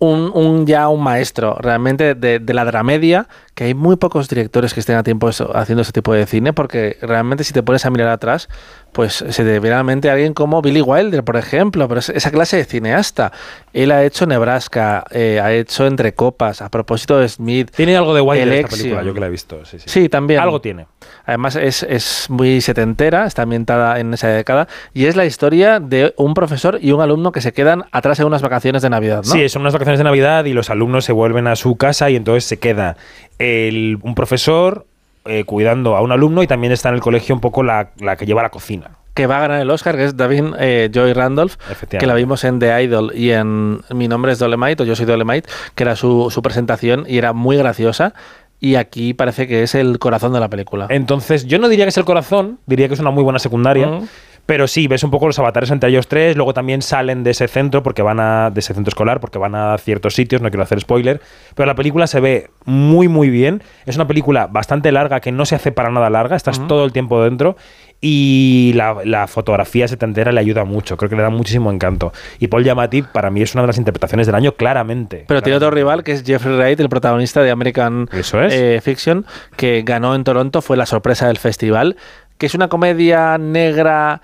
un, 0.00 0.30
un 0.34 0.66
ya 0.66 0.88
un 0.88 1.02
maestro 1.02 1.56
realmente 1.58 2.14
de, 2.14 2.40
de 2.40 2.54
la 2.54 2.66
dramedia, 2.66 3.26
que 3.58 3.64
hay 3.64 3.74
muy 3.74 3.96
pocos 3.96 4.28
directores 4.28 4.72
que 4.72 4.78
estén 4.78 4.94
a 4.94 5.02
tiempo 5.02 5.28
eso- 5.28 5.50
haciendo 5.56 5.82
ese 5.82 5.90
tipo 5.90 6.14
de 6.14 6.26
cine, 6.26 6.52
porque 6.52 6.96
realmente 7.02 7.42
si 7.42 7.52
te 7.52 7.64
pones 7.64 7.84
a 7.84 7.90
mirar 7.90 8.06
atrás, 8.10 8.48
pues 8.92 9.14
se 9.28 9.42
te 9.44 9.58
viene 9.58 9.74
a 9.74 9.78
la 9.78 9.82
mente 9.82 10.08
alguien 10.10 10.32
como 10.32 10.62
Billy 10.62 10.80
Wilder, 10.80 11.24
por 11.24 11.36
ejemplo, 11.36 11.88
pero 11.88 11.98
es 11.98 12.08
esa 12.08 12.30
clase 12.30 12.56
de 12.56 12.64
cineasta. 12.64 13.32
Él 13.72 13.90
ha 13.90 14.04
hecho 14.04 14.26
Nebraska, 14.26 15.04
eh, 15.10 15.40
ha 15.42 15.52
hecho 15.52 15.88
Entre 15.88 16.14
Copas, 16.14 16.62
a 16.62 16.68
propósito 16.68 17.18
de 17.18 17.28
Smith. 17.28 17.72
Tiene 17.74 17.96
algo 17.96 18.14
de 18.14 18.20
Wilder 18.20 18.52
esta 18.64 18.68
película, 18.76 19.02
yo 19.02 19.12
que 19.12 19.18
la 19.20 19.26
he 19.26 19.30
visto. 19.30 19.64
Sí, 19.64 19.80
sí. 19.80 19.88
Sí, 19.88 20.08
también. 20.08 20.38
Algo 20.38 20.60
tiene. 20.60 20.86
Además 21.26 21.56
es, 21.56 21.82
es 21.82 22.26
muy 22.30 22.60
setentera, 22.60 23.26
está 23.26 23.42
ambientada 23.42 23.98
en 23.98 24.14
esa 24.14 24.28
década 24.28 24.68
y 24.94 25.06
es 25.06 25.16
la 25.16 25.26
historia 25.26 25.80
de 25.80 26.14
un 26.16 26.32
profesor 26.34 26.78
y 26.80 26.92
un 26.92 27.00
alumno 27.00 27.32
que 27.32 27.40
se 27.40 27.52
quedan 27.52 27.86
atrás 27.90 28.20
en 28.20 28.26
unas 28.26 28.40
vacaciones 28.42 28.82
de 28.82 28.90
Navidad, 28.90 29.22
¿no? 29.26 29.32
Sí, 29.32 29.48
son 29.48 29.62
unas 29.62 29.72
vacaciones 29.72 29.98
de 29.98 30.04
Navidad 30.04 30.44
y 30.44 30.52
los 30.52 30.70
alumnos 30.70 31.04
se 31.04 31.12
vuelven 31.12 31.46
a 31.48 31.56
su 31.56 31.76
casa 31.76 32.08
y 32.08 32.16
entonces 32.16 32.44
se 32.44 32.58
queda 32.58 32.96
el- 33.38 33.98
un 34.02 34.14
profesor 34.14 34.86
eh, 35.24 35.44
cuidando 35.44 35.96
a 35.96 36.00
un 36.00 36.12
alumno 36.12 36.42
y 36.42 36.46
también 36.46 36.72
está 36.72 36.88
en 36.88 36.94
el 36.96 37.00
colegio 37.00 37.34
un 37.34 37.40
poco 37.40 37.62
la, 37.62 37.90
la 38.00 38.16
que 38.16 38.24
lleva 38.26 38.42
la 38.42 38.50
cocina. 38.50 38.90
Que 39.14 39.26
va 39.26 39.38
a 39.38 39.40
ganar 39.40 39.60
el 39.60 39.68
Oscar, 39.70 39.96
que 39.96 40.04
es 40.04 40.16
David 40.16 40.44
eh, 40.60 40.90
Joy 40.92 41.12
Randolph, 41.12 41.56
que 41.98 42.06
la 42.06 42.14
vimos 42.14 42.44
en 42.44 42.60
The 42.60 42.82
Idol 42.84 43.12
y 43.14 43.30
en 43.32 43.80
Mi 43.92 44.06
nombre 44.08 44.30
es 44.32 44.38
Dolemite 44.38 44.84
o 44.84 44.86
Yo 44.86 44.94
soy 44.94 45.06
Dolemite, 45.06 45.48
que 45.74 45.82
era 45.82 45.96
su, 45.96 46.30
su 46.30 46.40
presentación 46.40 47.04
y 47.08 47.18
era 47.18 47.32
muy 47.32 47.56
graciosa. 47.56 48.14
Y 48.60 48.74
aquí 48.76 49.14
parece 49.14 49.46
que 49.46 49.62
es 49.64 49.74
el 49.74 49.98
corazón 49.98 50.32
de 50.32 50.40
la 50.40 50.48
película. 50.48 50.86
Entonces, 50.90 51.46
yo 51.46 51.58
no 51.58 51.68
diría 51.68 51.84
que 51.84 51.90
es 51.90 51.98
el 51.98 52.04
corazón, 52.04 52.58
diría 52.66 52.88
que 52.88 52.94
es 52.94 53.00
una 53.00 53.10
muy 53.10 53.22
buena 53.22 53.38
secundaria. 53.38 53.86
Mm. 53.86 54.08
Pero 54.48 54.66
sí, 54.66 54.88
ves 54.88 55.04
un 55.04 55.10
poco 55.10 55.26
los 55.26 55.38
avatares 55.38 55.70
entre 55.70 55.90
ellos 55.90 56.08
tres, 56.08 56.34
luego 56.34 56.54
también 56.54 56.80
salen 56.80 57.22
de 57.22 57.32
ese 57.32 57.48
centro 57.48 57.82
porque 57.82 58.00
van 58.00 58.18
a 58.18 58.48
de 58.48 58.60
ese 58.60 58.72
centro 58.72 58.88
escolar 58.88 59.20
porque 59.20 59.36
van 59.36 59.54
a 59.54 59.76
ciertos 59.76 60.14
sitios, 60.14 60.40
no 60.40 60.48
quiero 60.48 60.62
hacer 60.62 60.80
spoiler, 60.80 61.20
pero 61.54 61.66
la 61.66 61.74
película 61.74 62.06
se 62.06 62.18
ve 62.18 62.48
muy 62.64 63.08
muy 63.08 63.28
bien, 63.28 63.62
es 63.84 63.96
una 63.96 64.06
película 64.06 64.46
bastante 64.46 64.90
larga 64.90 65.20
que 65.20 65.32
no 65.32 65.44
se 65.44 65.54
hace 65.54 65.70
para 65.70 65.90
nada 65.90 66.08
larga, 66.08 66.34
estás 66.34 66.66
todo 66.66 66.86
el 66.86 66.92
tiempo 66.94 67.22
dentro 67.22 67.58
y 68.00 68.72
la, 68.74 68.96
la 69.04 69.26
fotografía 69.26 69.86
setentera 69.86 70.32
le 70.32 70.40
ayuda 70.40 70.64
mucho, 70.64 70.96
creo 70.96 71.10
que 71.10 71.16
le 71.16 71.22
da 71.22 71.30
muchísimo 71.30 71.70
encanto. 71.70 72.14
Y 72.38 72.46
Paul 72.46 72.64
Giamatti 72.64 73.02
para 73.02 73.28
mí 73.28 73.42
es 73.42 73.52
una 73.54 73.64
de 73.64 73.66
las 73.66 73.76
interpretaciones 73.76 74.26
del 74.26 74.34
año 74.34 74.52
claramente. 74.52 75.24
Pero 75.28 75.42
tiene 75.42 75.58
otro 75.58 75.70
rival 75.70 76.04
que 76.04 76.12
es 76.12 76.24
Jeffrey 76.24 76.56
Wright, 76.56 76.80
el 76.80 76.88
protagonista 76.88 77.42
de 77.42 77.50
American 77.50 78.08
Eso 78.12 78.40
es. 78.42 78.54
eh, 78.54 78.80
Fiction, 78.82 79.26
que 79.56 79.82
ganó 79.84 80.14
en 80.14 80.24
Toronto, 80.24 80.62
fue 80.62 80.78
la 80.78 80.86
sorpresa 80.86 81.26
del 81.26 81.36
festival, 81.36 81.96
que 82.38 82.46
es 82.46 82.54
una 82.54 82.68
comedia 82.68 83.36
negra 83.36 84.22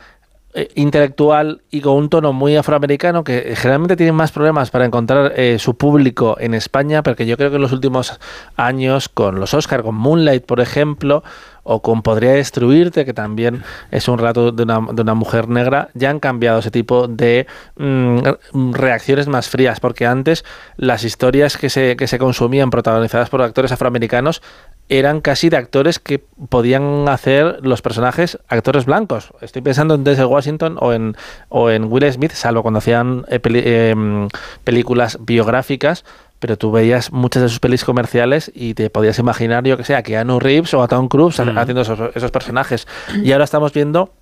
eh, 0.57 0.69
intelectual 0.77 1.63
y 1.69 1.81
con 1.81 1.95
un 1.95 2.09
tono 2.09 2.33
muy 2.33 2.57
afroamericano 2.57 3.25
que 3.25 3.55
generalmente 3.57 3.97
tienen 3.97 4.15
más 4.15 4.31
problemas 4.31 4.71
para 4.71 4.85
encontrar 4.85 5.33
eh, 5.35 5.59
su 5.59 5.77
público 5.77 6.37
en 6.39 6.55
España, 6.55 7.03
porque 7.03 7.27
yo 7.27 7.37
creo 7.37 7.51
que 7.51 7.57
en 7.57 7.63
los 7.63 7.73
últimos 7.73 8.21
años 8.57 9.09
con 9.09 9.41
los 9.41 9.53
Oscar, 9.53 9.83
con 9.83 9.97
Moonlight, 9.97 10.47
por 10.47 10.61
ejemplo, 10.61 11.25
o 11.65 11.83
con 11.83 12.03
Podría 12.03 12.33
Destruirte, 12.33 13.05
que 13.05 13.13
también 13.13 13.65
es 13.91 14.07
un 14.07 14.19
relato 14.19 14.53
de 14.53 14.63
una, 14.63 14.81
de 14.93 15.03
una 15.03 15.15
mujer 15.15 15.49
negra, 15.49 15.89
ya 15.95 16.11
han 16.11 16.21
cambiado 16.21 16.61
ese 16.61 16.71
tipo 16.71 17.09
de 17.09 17.47
mm, 17.77 18.73
reacciones 18.73 19.27
más 19.27 19.49
frías, 19.49 19.81
porque 19.81 20.07
antes 20.07 20.45
las 20.77 21.03
historias 21.03 21.57
que 21.57 21.71
se, 21.71 21.97
que 21.97 22.07
se 22.07 22.19
consumían 22.19 22.71
protagonizadas 22.71 23.29
por 23.29 23.43
actores 23.43 23.73
afroamericanos 23.73 24.43
eran 24.89 25.21
casi 25.21 25.49
de 25.49 25.57
actores 25.57 25.99
que 25.99 26.23
podían 26.49 27.09
hacer 27.09 27.59
los 27.63 27.81
personajes 27.83 28.39
actores 28.49 28.85
blancos. 28.85 29.33
Estoy 29.41 29.63
pensando 29.63 29.95
en 29.95 30.05
Denzel 30.05 30.27
Washington 30.27 30.77
o 30.81 30.93
en, 30.93 31.17
o 31.49 31.71
en 31.71 31.85
Will 31.91 32.11
Smith, 32.13 32.33
salvo 32.33 32.63
cuando 32.63 32.79
hacían 32.79 33.25
eh, 33.29 33.41
peli- 33.41 33.63
em, 33.65 34.29
películas 34.63 35.19
biográficas, 35.21 36.05
pero 36.39 36.59
tú 36.59 36.71
veías 36.71 37.13
muchas 37.13 37.43
de 37.43 37.49
sus 37.49 37.61
pelis 37.61 37.85
comerciales 37.85 38.53
y 38.55 38.75
te 38.75 38.91
podías 38.91 39.19
imaginar, 39.19 39.65
yo 39.65 39.79
que 39.79 39.85
sé, 39.85 39.95
a 39.97 40.03
Keanu 40.03 40.39
Reeves 40.39 40.75
o 40.75 40.83
a 40.83 40.89
Tom 40.89 41.09
Cruise 41.09 41.41
haciendo 41.41 41.81
esos, 41.81 41.99
esos 42.15 42.31
personajes. 42.31 42.87
Y 43.23 43.33
ahora 43.33 43.45
estamos 43.45 43.73
viendo 43.73 44.13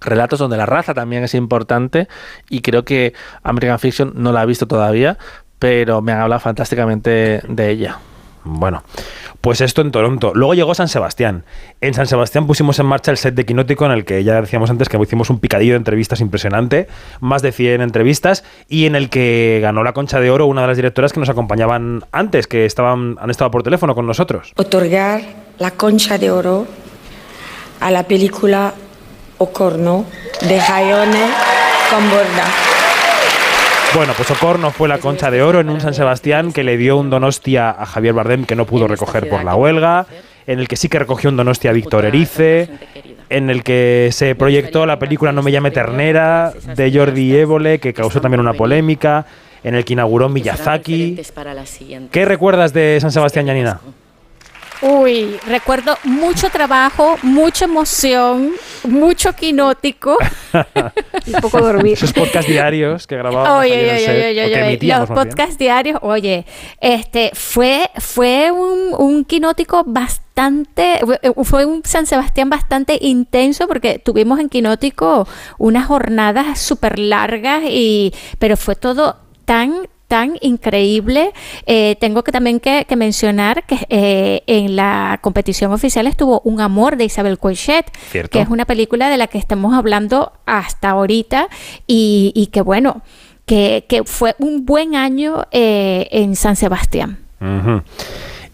relatos 0.00 0.38
donde 0.38 0.56
la 0.56 0.66
raza 0.66 0.94
también 0.94 1.24
es 1.24 1.34
importante 1.34 2.06
y 2.48 2.60
creo 2.60 2.84
que 2.84 3.14
American 3.42 3.78
Fiction 3.80 4.12
no 4.14 4.30
la 4.32 4.42
ha 4.42 4.46
visto 4.46 4.66
todavía, 4.68 5.18
pero 5.58 6.02
me 6.02 6.12
han 6.12 6.20
hablado 6.20 6.40
fantásticamente 6.40 7.40
de 7.48 7.70
ella. 7.70 7.98
Bueno, 8.44 8.82
pues 9.40 9.60
esto 9.60 9.80
en 9.80 9.90
Toronto. 9.90 10.32
Luego 10.34 10.54
llegó 10.54 10.74
San 10.74 10.88
Sebastián. 10.88 11.44
En 11.80 11.94
San 11.94 12.06
Sebastián 12.06 12.46
pusimos 12.46 12.78
en 12.78 12.86
marcha 12.86 13.10
el 13.10 13.16
set 13.16 13.34
de 13.34 13.44
Quinótico, 13.44 13.86
en 13.86 13.92
el 13.92 14.04
que 14.04 14.22
ya 14.22 14.40
decíamos 14.40 14.70
antes 14.70 14.88
que 14.88 14.98
hicimos 14.98 15.30
un 15.30 15.38
picadillo 15.38 15.72
de 15.72 15.78
entrevistas 15.78 16.20
impresionante, 16.20 16.86
más 17.20 17.42
de 17.42 17.52
100 17.52 17.80
entrevistas, 17.80 18.44
y 18.68 18.86
en 18.86 18.96
el 18.96 19.08
que 19.10 19.58
ganó 19.62 19.82
la 19.82 19.92
Concha 19.92 20.20
de 20.20 20.30
Oro 20.30 20.46
una 20.46 20.62
de 20.62 20.68
las 20.68 20.76
directoras 20.76 21.12
que 21.12 21.20
nos 21.20 21.28
acompañaban 21.28 22.04
antes, 22.12 22.46
que 22.46 22.66
estaban, 22.66 23.16
han 23.20 23.30
estado 23.30 23.50
por 23.50 23.62
teléfono 23.62 23.94
con 23.94 24.06
nosotros. 24.06 24.52
otorgar 24.56 25.22
la 25.58 25.70
concha 25.70 26.18
de 26.18 26.30
oro 26.30 26.66
a 27.80 27.90
la 27.90 28.04
película 28.04 28.74
Ocorno 29.38 30.04
de 30.40 30.60
Hayone 30.60 31.26
con 31.90 32.10
Borda. 32.10 32.83
Bueno, 33.94 34.12
pues 34.16 34.28
Ocorno 34.32 34.72
fue 34.72 34.88
la 34.88 34.98
Concha 34.98 35.30
de 35.30 35.40
Oro 35.40 35.60
en 35.60 35.68
un 35.68 35.80
San 35.80 35.94
Sebastián 35.94 36.52
que 36.52 36.64
le 36.64 36.76
dio 36.76 36.96
un 36.96 37.10
Donostia 37.10 37.70
a 37.70 37.86
Javier 37.86 38.12
Bardem 38.12 38.44
que 38.44 38.56
no 38.56 38.66
pudo 38.66 38.88
recoger 38.88 39.28
por 39.28 39.44
la 39.44 39.54
huelga, 39.54 40.06
en 40.48 40.58
el 40.58 40.66
que 40.66 40.74
sí 40.74 40.88
que 40.88 40.98
recogió 40.98 41.30
un 41.30 41.36
Donostia 41.36 41.70
a 41.70 41.72
Víctor 41.72 42.04
Erice, 42.04 42.70
en 43.30 43.50
el 43.50 43.62
que 43.62 44.08
se 44.10 44.34
proyectó 44.34 44.84
la 44.84 44.98
película 44.98 45.30
No 45.30 45.42
me 45.42 45.52
llame 45.52 45.70
ternera 45.70 46.52
de 46.74 46.92
Jordi 46.92 47.36
Évole, 47.36 47.78
que 47.78 47.94
causó 47.94 48.20
también 48.20 48.40
una 48.40 48.54
polémica, 48.54 49.26
en 49.62 49.76
el 49.76 49.84
que 49.84 49.92
inauguró 49.92 50.28
Miyazaki. 50.28 51.16
¿Qué 52.10 52.24
recuerdas 52.24 52.72
de 52.72 52.98
San 53.00 53.12
Sebastián, 53.12 53.46
Yanina? 53.46 53.80
Uy, 54.82 55.36
recuerdo 55.46 55.96
mucho 56.04 56.50
trabajo, 56.50 57.16
mucha 57.22 57.64
emoción, 57.64 58.52
mucho 58.84 59.32
quinótico. 59.34 60.18
y 61.26 61.32
poco 61.40 61.60
dormir. 61.60 61.94
Esos 61.94 62.12
podcast 62.12 62.48
diarios 62.48 63.06
que 63.06 63.16
grabábamos 63.16 63.60
Oye, 63.60 63.72
oye, 63.72 63.98
set, 63.98 64.08
oye, 64.08 64.44
oye, 64.44 64.44
oye, 64.44 64.78
los 64.88 64.98
más 64.98 65.08
bien. 65.08 65.28
podcast 65.28 65.58
diarios, 65.58 65.98
oye, 66.02 66.44
este 66.80 67.30
fue 67.34 67.90
fue 67.98 68.50
un, 68.50 68.94
un 68.98 69.24
quinótico 69.24 69.84
bastante 69.84 71.00
fue 71.44 71.64
un 71.64 71.82
San 71.84 72.06
Sebastián 72.06 72.50
bastante 72.50 72.98
intenso 73.00 73.68
porque 73.68 74.00
tuvimos 74.00 74.40
en 74.40 74.48
quinótico 74.48 75.28
unas 75.58 75.86
jornadas 75.86 76.58
súper 76.58 76.98
largas 76.98 77.62
y 77.68 78.12
pero 78.40 78.56
fue 78.56 78.74
todo 78.74 79.16
tan 79.44 79.86
tan 80.14 80.38
increíble. 80.42 81.32
Eh, 81.66 81.96
tengo 81.98 82.22
que 82.22 82.30
también 82.30 82.60
que, 82.60 82.84
que 82.88 82.94
mencionar 82.94 83.64
que 83.66 83.84
eh, 83.88 84.44
en 84.46 84.76
la 84.76 85.18
competición 85.20 85.72
oficial 85.72 86.06
estuvo 86.06 86.40
Un 86.44 86.60
amor 86.60 86.96
de 86.96 87.04
Isabel 87.04 87.36
Coixet, 87.36 87.86
Cierto. 88.12 88.30
que 88.30 88.40
es 88.40 88.48
una 88.48 88.64
película 88.64 89.08
de 89.08 89.16
la 89.16 89.26
que 89.26 89.38
estamos 89.38 89.74
hablando 89.74 90.32
hasta 90.46 90.90
ahorita 90.90 91.48
y, 91.88 92.30
y 92.36 92.46
que 92.46 92.60
bueno, 92.60 93.02
que, 93.44 93.86
que 93.88 94.04
fue 94.04 94.36
un 94.38 94.64
buen 94.64 94.94
año 94.94 95.46
eh, 95.50 96.06
en 96.12 96.36
San 96.36 96.54
Sebastián. 96.54 97.18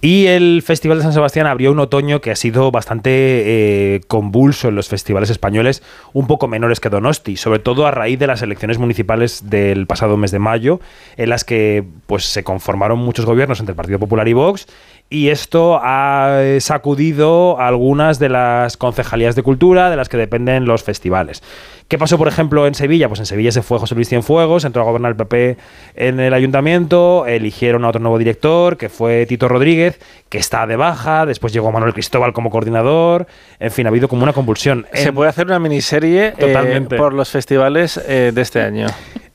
Y 0.02 0.26
el 0.28 0.62
Festival 0.62 0.96
de 0.96 1.04
San 1.04 1.12
Sebastián 1.12 1.46
abrió 1.46 1.70
un 1.72 1.78
otoño 1.78 2.22
que 2.22 2.30
ha 2.30 2.36
sido 2.36 2.70
bastante 2.70 3.10
eh, 3.12 4.00
convulso 4.08 4.68
en 4.68 4.74
los 4.74 4.88
festivales 4.88 5.28
españoles, 5.28 5.82
un 6.14 6.26
poco 6.26 6.48
menores 6.48 6.80
que 6.80 6.88
Donosti, 6.88 7.36
sobre 7.36 7.58
todo 7.58 7.86
a 7.86 7.90
raíz 7.90 8.18
de 8.18 8.26
las 8.26 8.40
elecciones 8.40 8.78
municipales 8.78 9.50
del 9.50 9.86
pasado 9.86 10.16
mes 10.16 10.30
de 10.30 10.38
mayo, 10.38 10.80
en 11.18 11.28
las 11.28 11.44
que 11.44 11.84
pues 12.06 12.24
se 12.24 12.42
conformaron 12.42 12.98
muchos 12.98 13.26
gobiernos 13.26 13.60
entre 13.60 13.72
el 13.72 13.76
Partido 13.76 13.98
Popular 13.98 14.26
y 14.26 14.32
Vox, 14.32 14.68
y 15.12 15.28
esto 15.28 15.80
ha 15.82 16.40
sacudido 16.60 17.58
a 17.60 17.66
algunas 17.66 18.18
de 18.20 18.28
las 18.28 18.76
concejalías 18.76 19.34
de 19.34 19.42
cultura 19.42 19.90
de 19.90 19.96
las 19.96 20.08
que 20.08 20.16
dependen 20.16 20.64
los 20.66 20.84
festivales. 20.84 21.42
¿Qué 21.88 21.98
pasó, 21.98 22.16
por 22.16 22.28
ejemplo, 22.28 22.68
en 22.68 22.74
Sevilla? 22.76 23.08
Pues 23.08 23.18
en 23.18 23.26
Sevilla 23.26 23.50
se 23.50 23.62
fue 23.62 23.80
José 23.80 23.96
Luis 23.96 24.08
Cienfuegos, 24.08 24.64
entró 24.64 24.82
a 24.82 24.84
gobernar 24.84 25.10
el 25.10 25.16
PP 25.16 25.56
en 25.96 26.20
el 26.20 26.32
ayuntamiento, 26.32 27.26
eligieron 27.26 27.84
a 27.84 27.88
otro 27.88 28.00
nuevo 28.00 28.16
director, 28.16 28.76
que 28.76 28.88
fue 28.88 29.26
Tito 29.26 29.48
Rodríguez, 29.48 29.98
que 30.28 30.38
está 30.38 30.68
de 30.68 30.76
baja, 30.76 31.26
después 31.26 31.52
llegó 31.52 31.72
Manuel 31.72 31.92
Cristóbal 31.92 32.32
como 32.32 32.48
coordinador, 32.50 33.26
en 33.58 33.72
fin, 33.72 33.86
ha 33.86 33.88
habido 33.88 34.06
como 34.06 34.22
una 34.22 34.32
convulsión. 34.32 34.86
Se 34.92 35.08
En- 35.08 35.14
puede 35.16 35.30
hacer 35.30 35.46
una 35.48 35.58
miniserie 35.58 36.34
eh, 36.38 36.86
por 36.96 37.12
los 37.14 37.28
festivales 37.30 38.00
eh, 38.06 38.30
de 38.32 38.40
este 38.40 38.60
año. 38.62 38.86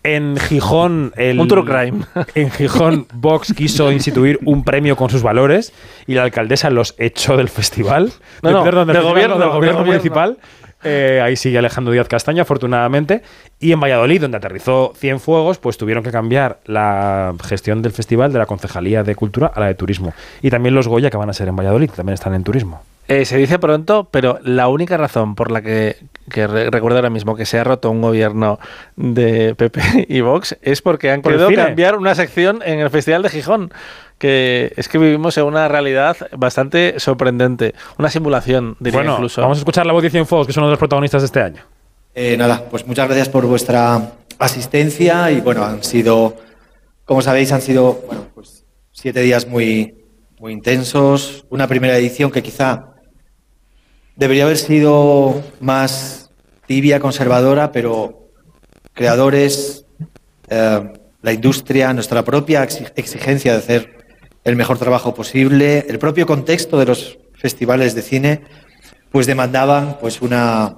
En 0.06 0.38
Gijón, 0.38 1.14
el, 1.18 1.40
Un 1.40 1.48
true 1.48 1.66
crime. 1.66 2.06
En 2.36 2.52
Gijón, 2.52 3.08
Vox 3.14 3.54
quiso 3.54 3.92
instituir 3.92 4.40
un 4.46 4.64
premio 4.64 4.96
con 4.96 5.10
sus 5.10 5.24
valores 5.24 5.74
y 6.06 6.14
la 6.14 6.24
alcaldesa 6.24 6.70
los 6.70 6.94
echó 7.00 7.38
del 7.38 7.50
festival. 7.50 8.12
No, 8.44 8.52
no, 8.52 8.64
perdón, 8.64 8.88
del 8.88 9.02
gobierno, 9.02 9.36
no, 9.36 9.40
del 9.40 9.50
del 9.50 9.58
gobierno 9.58 9.86
municipal. 9.86 10.38
Eh, 10.84 11.20
ahí 11.24 11.36
sigue 11.36 11.58
Alejandro 11.58 11.92
Díaz 11.92 12.08
Castaño, 12.08 12.44
afortunadamente. 12.44 13.24
Y 13.60 13.72
en 13.72 13.80
Valladolid, 13.80 14.22
donde 14.22 14.38
aterrizó 14.38 14.94
Cienfuegos, 14.96 15.58
pues 15.58 15.78
tuvieron 15.78 16.04
que 16.04 16.12
cambiar 16.12 16.60
la 16.66 17.34
gestión 17.44 17.82
del 17.82 17.92
festival 17.92 18.32
de 18.32 18.38
la 18.38 18.46
Concejalía 18.46 19.04
de 19.04 19.16
Cultura 19.16 19.48
a 19.48 19.60
la 19.60 19.66
de 19.66 19.74
Turismo. 19.74 20.14
Y 20.44 20.52
también 20.52 20.76
los 20.76 20.88
Goya, 20.88 21.10
que 21.10 21.18
van 21.18 21.32
a 21.32 21.34
ser 21.34 21.48
en 21.48 21.56
Valladolid, 21.56 21.90
también 21.90 22.14
están 22.14 22.36
en 22.36 22.44
turismo. 22.44 22.84
Eh, 23.08 23.26
se 23.26 23.38
dice 23.38 23.60
pronto, 23.60 24.08
pero 24.10 24.40
la 24.44 24.68
única 24.68 24.98
razón 24.98 25.36
por 25.36 25.52
la 25.52 25.62
que, 25.62 25.98
que 26.32 26.48
re- 26.48 26.72
recuerdo 26.72 26.98
ahora 26.98 27.12
mismo 27.12 27.36
que 27.36 27.46
se 27.46 27.60
ha 27.60 27.64
roto 27.64 27.92
un 27.92 28.02
gobierno 28.02 28.60
de 28.96 29.54
PP 29.54 30.06
y 30.10 30.22
Vox 30.22 30.58
es 30.64 30.82
porque 30.82 31.12
han 31.12 31.22
Por 31.22 31.34
querido 31.34 31.52
cambiar 31.54 31.98
una 31.98 32.16
sección 32.16 32.62
en 32.66 32.80
el 32.80 32.90
Festival 32.90 33.22
de 33.22 33.30
Gijón. 33.30 33.72
Que 34.18 34.72
es 34.78 34.88
que 34.88 34.98
vivimos 34.98 35.38
en 35.38 35.44
una 35.44 35.68
realidad 35.68 36.16
bastante 36.38 36.96
sorprendente. 37.00 37.76
Una 38.00 38.10
simulación, 38.10 38.78
diría 38.80 39.00
bueno, 39.00 39.14
incluso. 39.16 39.42
vamos 39.42 39.58
a 39.58 39.62
escuchar 39.62 39.86
la 39.86 39.92
voz 39.94 40.04
de 40.04 40.10
Cienfuegos, 40.10 40.48
que 40.48 40.52
es 40.52 40.58
uno 40.58 40.68
de 40.68 40.72
los 40.72 40.80
protagonistas 40.80 41.22
de 41.22 41.26
este 41.26 41.42
año. 41.42 41.62
Eh, 42.16 42.38
nada, 42.38 42.64
pues 42.72 42.88
muchas 42.88 43.08
gracias 43.08 43.28
por 43.28 43.46
vuestra 43.46 44.14
asistencia 44.40 45.30
y 45.32 45.42
bueno, 45.42 45.66
han 45.66 45.84
sido, 45.84 46.38
como 47.04 47.22
sabéis, 47.22 47.52
han 47.52 47.62
sido 47.62 48.02
bueno, 48.08 48.26
pues 48.34 48.66
siete 48.94 49.20
días 49.20 49.48
muy, 49.48 49.96
muy 50.40 50.54
intensos. 50.54 51.46
Una 51.50 51.68
primera 51.68 51.98
edición 51.98 52.32
que 52.32 52.42
quizá 52.42 52.95
debería 54.16 54.44
haber 54.46 54.58
sido 54.58 55.44
más 55.60 56.30
tibia, 56.68 57.00
conservadora, 57.00 57.72
pero 57.72 58.30
creadores, 58.94 59.86
eh, 60.50 60.94
la 61.22 61.34
industria, 61.34 61.94
nuestra 61.94 62.24
propia 62.24 62.64
exi- 62.64 62.92
exigencia 62.96 63.52
de 63.54 63.58
hacer 63.58 64.06
el 64.44 64.56
mejor 64.56 64.78
trabajo 64.78 65.14
posible, 65.14 65.86
el 65.90 66.00
propio 66.00 66.26
contexto 66.26 66.78
de 66.78 66.86
los 66.86 67.18
festivales 67.34 67.96
de 67.96 68.02
cine, 68.02 68.42
pues 69.12 69.26
demandaban 69.28 69.98
pues 70.00 70.22
una 70.22 70.78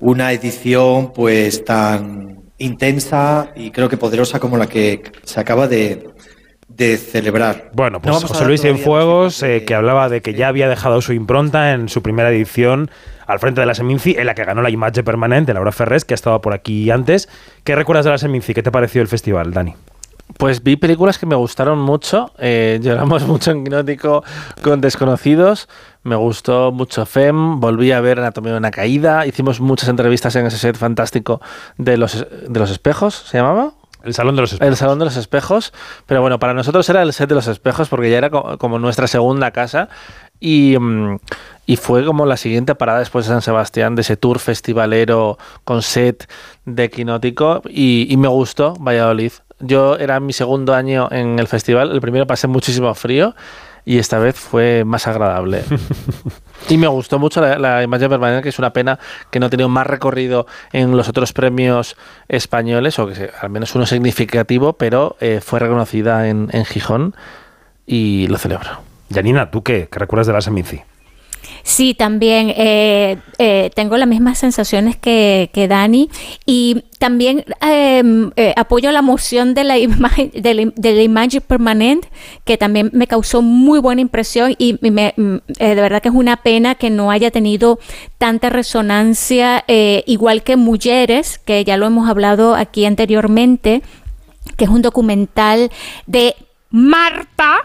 una 0.00 0.32
edición 0.32 1.12
pues 1.12 1.64
tan 1.64 2.42
intensa 2.58 3.50
y 3.56 3.72
creo 3.72 3.88
que 3.88 3.96
poderosa 3.96 4.38
como 4.38 4.56
la 4.56 4.68
que 4.68 5.02
se 5.24 5.40
acaba 5.40 5.66
de, 5.66 6.08
de 6.78 6.96
celebrar. 6.96 7.70
Bueno, 7.74 8.00
No 8.02 8.12
pues 8.12 8.24
José 8.24 8.44
Luis 8.44 8.62
Cienfuegos, 8.62 9.42
eh, 9.42 9.64
que 9.66 9.74
hablaba 9.74 10.08
de 10.08 10.22
que 10.22 10.32
ya 10.34 10.48
había 10.48 10.68
dejado 10.68 11.02
su 11.02 11.12
impronta 11.12 11.72
en 11.72 11.88
su 11.88 12.02
primera 12.02 12.30
edición 12.30 12.90
al 13.26 13.40
frente 13.40 13.60
de 13.60 13.66
la 13.66 13.74
Seminci, 13.74 14.14
en 14.16 14.26
la 14.26 14.34
que 14.34 14.44
ganó 14.44 14.62
la 14.62 14.70
imagen 14.70 15.04
permanente, 15.04 15.52
Laura 15.52 15.72
Ferrés, 15.72 16.04
que 16.04 16.14
ha 16.14 16.16
estado 16.16 16.40
por 16.40 16.54
aquí 16.54 16.90
antes. 16.90 17.28
¿Qué 17.64 17.74
recuerdas 17.74 18.04
de 18.04 18.12
la 18.12 18.18
Seminci? 18.18 18.54
¿Qué 18.54 18.62
te 18.62 18.70
pareció 18.70 19.02
el 19.02 19.08
festival, 19.08 19.52
Dani? 19.52 19.74
Pues 20.36 20.62
vi 20.62 20.76
películas 20.76 21.18
que 21.18 21.26
me 21.26 21.34
gustaron 21.34 21.80
mucho. 21.80 22.32
Eh, 22.38 22.78
lloramos 22.82 23.26
mucho 23.26 23.50
en 23.50 23.64
Quinótico 23.64 24.22
con 24.62 24.80
Desconocidos. 24.80 25.68
Me 26.04 26.14
gustó 26.14 26.70
mucho 26.70 27.04
FEM. 27.06 27.58
Volví 27.60 27.90
a 27.90 28.00
ver 28.00 28.20
Anatomía 28.20 28.52
de 28.52 28.58
una 28.58 28.70
Caída. 28.70 29.26
Hicimos 29.26 29.60
muchas 29.60 29.88
entrevistas 29.88 30.36
en 30.36 30.46
ese 30.46 30.58
set 30.58 30.76
fantástico 30.76 31.40
de 31.76 31.96
los, 31.96 32.24
de 32.46 32.60
los 32.60 32.70
espejos. 32.70 33.14
¿Se 33.14 33.38
llamaba? 33.38 33.72
El 34.04 34.14
Salón 34.14 34.36
de 34.36 34.42
los 34.42 34.52
Espejos. 34.52 34.68
El 34.70 34.76
Salón 34.76 34.98
de 34.98 35.04
los 35.04 35.16
Espejos. 35.16 35.72
Pero 36.06 36.20
bueno, 36.20 36.38
para 36.38 36.54
nosotros 36.54 36.88
era 36.88 37.02
el 37.02 37.12
set 37.12 37.28
de 37.28 37.34
los 37.34 37.46
espejos 37.46 37.88
porque 37.88 38.10
ya 38.10 38.18
era 38.18 38.30
co- 38.30 38.58
como 38.58 38.78
nuestra 38.78 39.06
segunda 39.06 39.50
casa. 39.50 39.88
Y, 40.40 40.76
mm, 40.78 41.18
y 41.66 41.76
fue 41.76 42.04
como 42.04 42.24
la 42.24 42.36
siguiente 42.36 42.74
parada 42.74 43.00
después 43.00 43.26
de 43.26 43.32
San 43.32 43.42
Sebastián, 43.42 43.94
de 43.96 44.02
ese 44.02 44.16
tour 44.16 44.38
festivalero 44.38 45.36
con 45.64 45.82
set 45.82 46.30
de 46.64 46.90
Quinótico, 46.90 47.62
y, 47.68 48.06
y 48.08 48.16
me 48.16 48.28
gustó 48.28 48.74
Valladolid. 48.78 49.32
Yo 49.60 49.96
era 49.96 50.20
mi 50.20 50.32
segundo 50.32 50.74
año 50.74 51.08
en 51.10 51.40
el 51.40 51.48
festival, 51.48 51.90
el 51.90 52.00
primero 52.00 52.26
pasé 52.28 52.46
muchísimo 52.46 52.94
frío 52.94 53.34
y 53.84 53.98
esta 53.98 54.18
vez 54.18 54.36
fue 54.36 54.84
más 54.84 55.06
agradable. 55.06 55.62
y 56.68 56.76
me 56.76 56.86
gustó 56.88 57.18
mucho 57.18 57.40
la, 57.40 57.58
la 57.58 57.82
imagen 57.82 58.08
permanente, 58.08 58.42
que 58.42 58.48
es 58.50 58.58
una 58.58 58.72
pena 58.72 58.98
que 59.30 59.40
no 59.40 59.46
ha 59.46 59.50
tenido 59.50 59.68
más 59.68 59.86
recorrido 59.86 60.46
en 60.72 60.96
los 60.96 61.08
otros 61.08 61.32
premios 61.32 61.96
españoles, 62.28 62.98
o 62.98 63.06
que 63.06 63.14
sea, 63.14 63.30
al 63.40 63.50
menos 63.50 63.74
uno 63.74 63.86
significativo, 63.86 64.74
pero 64.74 65.16
eh, 65.20 65.40
fue 65.42 65.60
reconocida 65.60 66.28
en, 66.28 66.48
en 66.52 66.64
Gijón 66.64 67.14
y 67.86 68.26
lo 68.28 68.38
celebro. 68.38 68.68
Janina, 69.12 69.50
¿tú 69.50 69.62
qué? 69.62 69.88
¿Qué 69.90 69.98
recuerdas 69.98 70.26
de 70.26 70.32
la 70.34 70.40
Semici? 70.40 70.82
Sí, 71.62 71.94
también 71.94 72.52
eh, 72.56 73.18
eh, 73.38 73.70
tengo 73.74 73.96
las 73.96 74.08
mismas 74.08 74.38
sensaciones 74.38 74.96
que, 74.96 75.50
que 75.52 75.68
Dani. 75.68 76.10
Y 76.46 76.84
también 76.98 77.44
eh, 77.62 78.30
eh, 78.36 78.52
apoyo 78.56 78.90
la 78.90 79.02
moción 79.02 79.54
de 79.54 79.64
la 79.64 79.78
imagen 79.78 80.30
de 80.34 80.72
la, 80.82 81.02
imagen 81.02 81.40
permanente 81.46 82.08
que 82.44 82.56
también 82.56 82.90
me 82.92 83.06
causó 83.06 83.40
muy 83.40 83.78
buena 83.78 84.00
impresión 84.00 84.54
y 84.58 84.78
me, 84.80 85.14
mm, 85.16 85.36
eh, 85.58 85.74
de 85.74 85.80
verdad 85.80 86.02
que 86.02 86.08
es 86.08 86.14
una 86.14 86.38
pena 86.38 86.74
que 86.74 86.90
no 86.90 87.10
haya 87.10 87.30
tenido 87.30 87.78
tanta 88.18 88.50
resonancia 88.50 89.64
igual 89.68 90.42
que 90.42 90.56
Mujeres 90.56 91.38
que 91.38 91.64
ya 91.64 91.76
lo 91.76 91.86
hemos 91.86 92.10
hablado 92.10 92.56
aquí 92.56 92.84
anteriormente 92.84 93.82
que 94.56 94.64
es 94.64 94.70
un 94.70 94.82
documental 94.82 95.70
de 96.06 96.34
Marta 96.70 97.60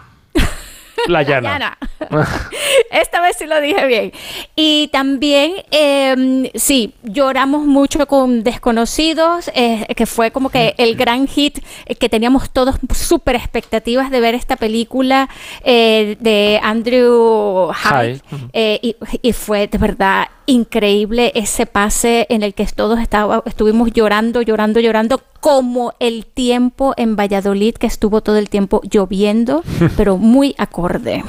Llana. 1.07 1.77
Esta 2.91 3.21
vez 3.21 3.35
sí 3.37 3.45
lo 3.45 3.59
dije 3.61 3.85
bien. 3.87 4.11
Y 4.55 4.89
también, 4.89 5.53
eh, 5.71 6.51
sí, 6.55 6.93
lloramos 7.03 7.65
mucho 7.65 8.05
con 8.07 8.43
Desconocidos, 8.43 9.49
eh, 9.53 9.85
que 9.95 10.05
fue 10.05 10.31
como 10.31 10.49
que 10.49 10.75
el 10.77 10.95
gran 10.95 11.27
hit 11.27 11.59
eh, 11.85 11.95
que 11.95 12.09
teníamos 12.09 12.49
todos 12.51 12.75
súper 12.93 13.35
expectativas 13.35 14.11
de 14.11 14.19
ver 14.19 14.35
esta 14.35 14.55
película 14.55 15.29
eh, 15.63 16.17
de 16.19 16.59
Andrew 16.63 17.71
Hyde. 17.73 18.21
Eh, 18.53 18.79
y, 18.81 18.95
y 19.21 19.33
fue 19.33 19.67
de 19.67 19.77
verdad 19.77 20.27
increíble 20.45 21.31
ese 21.35 21.65
pase 21.65 22.25
en 22.29 22.43
el 22.43 22.53
que 22.53 22.65
todos 22.65 22.99
estaba, 22.99 23.43
estuvimos 23.45 23.91
llorando, 23.91 24.41
llorando, 24.41 24.79
llorando, 24.79 25.21
como 25.39 25.93
el 25.99 26.25
tiempo 26.25 26.93
en 26.97 27.15
Valladolid, 27.15 27.75
que 27.75 27.87
estuvo 27.87 28.21
todo 28.21 28.37
el 28.37 28.49
tiempo 28.49 28.81
lloviendo, 28.89 29.63
pero 29.97 30.17
muy 30.17 30.55
acorde. 30.57 31.23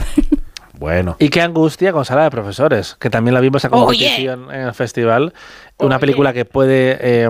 Bueno. 0.79 1.17
Y 1.19 1.29
qué 1.29 1.41
angustia 1.41 1.93
con 1.93 2.05
Sala 2.05 2.25
de 2.25 2.31
Profesores, 2.31 2.97
que 2.99 3.09
también 3.09 3.35
la 3.35 3.41
vimos 3.41 3.65
a 3.65 3.71
competición 3.71 4.53
en 4.53 4.63
el 4.63 4.75
festival. 4.75 5.33
Una 5.79 5.99
película 5.99 6.33
que 6.33 6.45
puede 6.45 6.99
eh, 7.01 7.29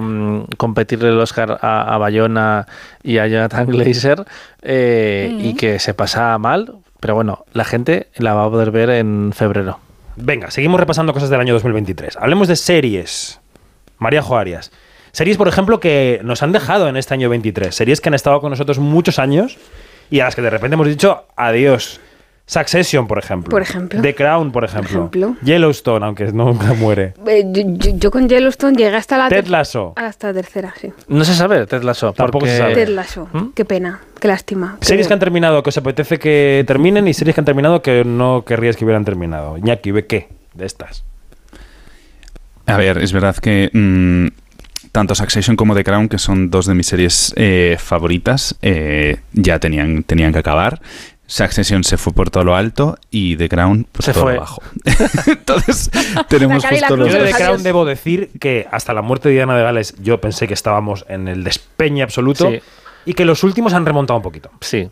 competirle 0.56 1.09
el 1.09 1.19
Oscar 1.20 1.59
a, 1.61 1.94
a 1.94 1.98
Bayona 1.98 2.66
y 3.02 3.19
a 3.19 3.27
Jonathan 3.27 3.66
Glazer 3.66 4.24
eh, 4.62 5.39
y 5.40 5.55
que 5.55 5.78
se 5.78 5.94
pasa 5.94 6.36
mal. 6.39 6.77
Pero 7.01 7.15
bueno, 7.15 7.44
la 7.52 7.65
gente 7.65 8.09
la 8.16 8.35
va 8.35 8.44
a 8.44 8.51
poder 8.51 8.70
ver 8.70 8.90
en 8.90 9.32
febrero. 9.35 9.78
Venga, 10.16 10.51
seguimos 10.51 10.78
repasando 10.78 11.12
cosas 11.12 11.28
del 11.28 11.41
año 11.41 11.55
2023. 11.55 12.16
Hablemos 12.16 12.47
de 12.47 12.57
series. 12.57 13.41
María 13.99 14.23
Joarias. 14.23 14.70
Series, 15.11 15.36
por 15.36 15.49
ejemplo, 15.49 15.81
que 15.81 16.20
nos 16.23 16.43
han 16.43 16.53
dejado 16.53 16.89
en 16.89 16.97
este 16.97 17.15
año 17.15 17.28
23. 17.28 17.74
Series 17.74 18.01
que 18.01 18.09
han 18.09 18.15
estado 18.15 18.41
con 18.41 18.51
nosotros 18.51 18.78
muchos 18.78 19.19
años 19.19 19.59
y 20.11 20.20
a 20.20 20.24
las 20.24 20.36
que 20.36 20.43
de 20.43 20.51
repente 20.51 20.74
hemos 20.74 20.86
dicho 20.86 21.27
adiós. 21.36 22.01
Succession, 22.47 23.07
por 23.07 23.19
ejemplo. 23.19 23.51
Por 23.51 23.62
ejemplo. 23.62 24.03
The 24.03 24.15
Crown, 24.15 24.53
por 24.53 24.65
ejemplo. 24.65 24.99
ejemplo. 25.11 25.37
Yellowstone, 25.43 26.05
aunque 26.05 26.31
nunca 26.31 26.75
muere. 26.75 27.15
Eh, 27.27 27.43
yo, 27.51 27.62
yo- 27.66 27.97
yo 27.97 28.11
con 28.11 28.29
Yellowstone 28.29 28.77
llegué 28.77 28.95
hasta 28.97 29.16
la 29.16 29.29
Ted 29.31 29.47
Lasso. 29.47 29.95
hasta 29.97 30.27
la 30.29 30.35
tercera, 30.35 30.75
sí. 30.79 30.93
No 31.09 31.25
se 31.25 31.35
sabe 31.35 31.66
Ted 31.66 31.83
Lasso. 31.83 32.12
Tampoco 32.12 32.41
porque- 32.41 32.51
se 32.53 32.59
sabe. 32.59 32.75
Ted 32.75 32.89
Lasso. 32.89 33.29
Qué 33.55 33.65
pena, 33.65 34.01
qué 34.21 34.29
lástima. 34.29 34.77
Series 34.83 35.07
que 35.09 35.15
han 35.15 35.21
terminado 35.21 35.62
que 35.62 35.71
os 35.71 35.77
apetece 35.79 36.19
que 36.19 36.65
terminen 36.66 37.09
y 37.09 37.15
series 37.15 37.35
que 37.35 37.41
han 37.41 37.45
terminado 37.47 37.81
que 37.81 38.05
no 38.05 38.45
querríais 38.47 38.77
que 38.77 38.85
hubieran 38.85 39.07
terminado. 39.07 39.57
Iñaki, 39.57 39.91
¿ve 39.93 40.07
qué 40.07 40.29
de 40.53 40.66
estas? 40.66 41.03
A 42.66 42.77
ver, 42.77 42.99
es 42.99 43.12
verdad 43.12 43.37
que 43.37 43.71
mm, 43.73 44.29
tanto 44.93 45.15
Succession 45.15 45.57
como 45.57 45.75
The 45.75 45.83
Crown, 45.85 46.09
que 46.09 46.19
son 46.19 46.51
dos 46.51 46.66
de 46.66 46.75
mis 46.75 46.87
series 46.87 47.33
eh, 47.37 47.77
favoritas, 47.79 48.57
eh, 48.62 49.16
ya 49.33 49.59
tenían, 49.59 50.03
tenían 50.03 50.33
que 50.33 50.39
acabar. 50.41 50.81
Succession 51.27 51.85
se 51.85 51.97
fue 51.97 52.13
por 52.13 52.31
todo 52.31 52.45
lo 52.45 52.55
alto 52.55 52.99
y 53.11 53.37
The 53.37 53.49
Crown 53.49 53.87
por 53.91 54.05
Se 54.05 54.13
todo 54.13 54.25
fue. 54.25 54.35
lo 54.35 54.41
bajo. 54.41 54.63
Entonces 55.27 55.91
tenemos 56.29 56.63
La 56.63 56.69
justo 56.69 56.87
cruz 56.87 56.99
los 56.99 57.13
Yo 57.13 57.23
de 57.23 57.33
The 57.33 57.39
Crown 57.39 57.63
debo 57.63 57.85
decir 57.85 58.31
que 58.39 58.67
hasta 58.71 58.93
la 58.93 59.03
muerte 59.03 59.29
de 59.31 59.37
Diana 59.37 59.57
de 59.57 59.63
Gales 59.63 59.95
yo 60.03 60.21
pensé 60.21 60.47
que 60.47 60.55
estábamos 60.55 61.05
en 61.09 61.29
el 61.29 61.43
despeñe 61.45 62.03
absoluto 62.03 62.51
Sí. 62.51 62.61
y 63.07 63.15
que 63.15 63.25
los 63.25 63.43
últimos 63.43 63.73
han 63.73 63.87
remontado 63.87 64.19
un 64.19 64.23
poquito. 64.23 64.51
Sí. 64.61 64.89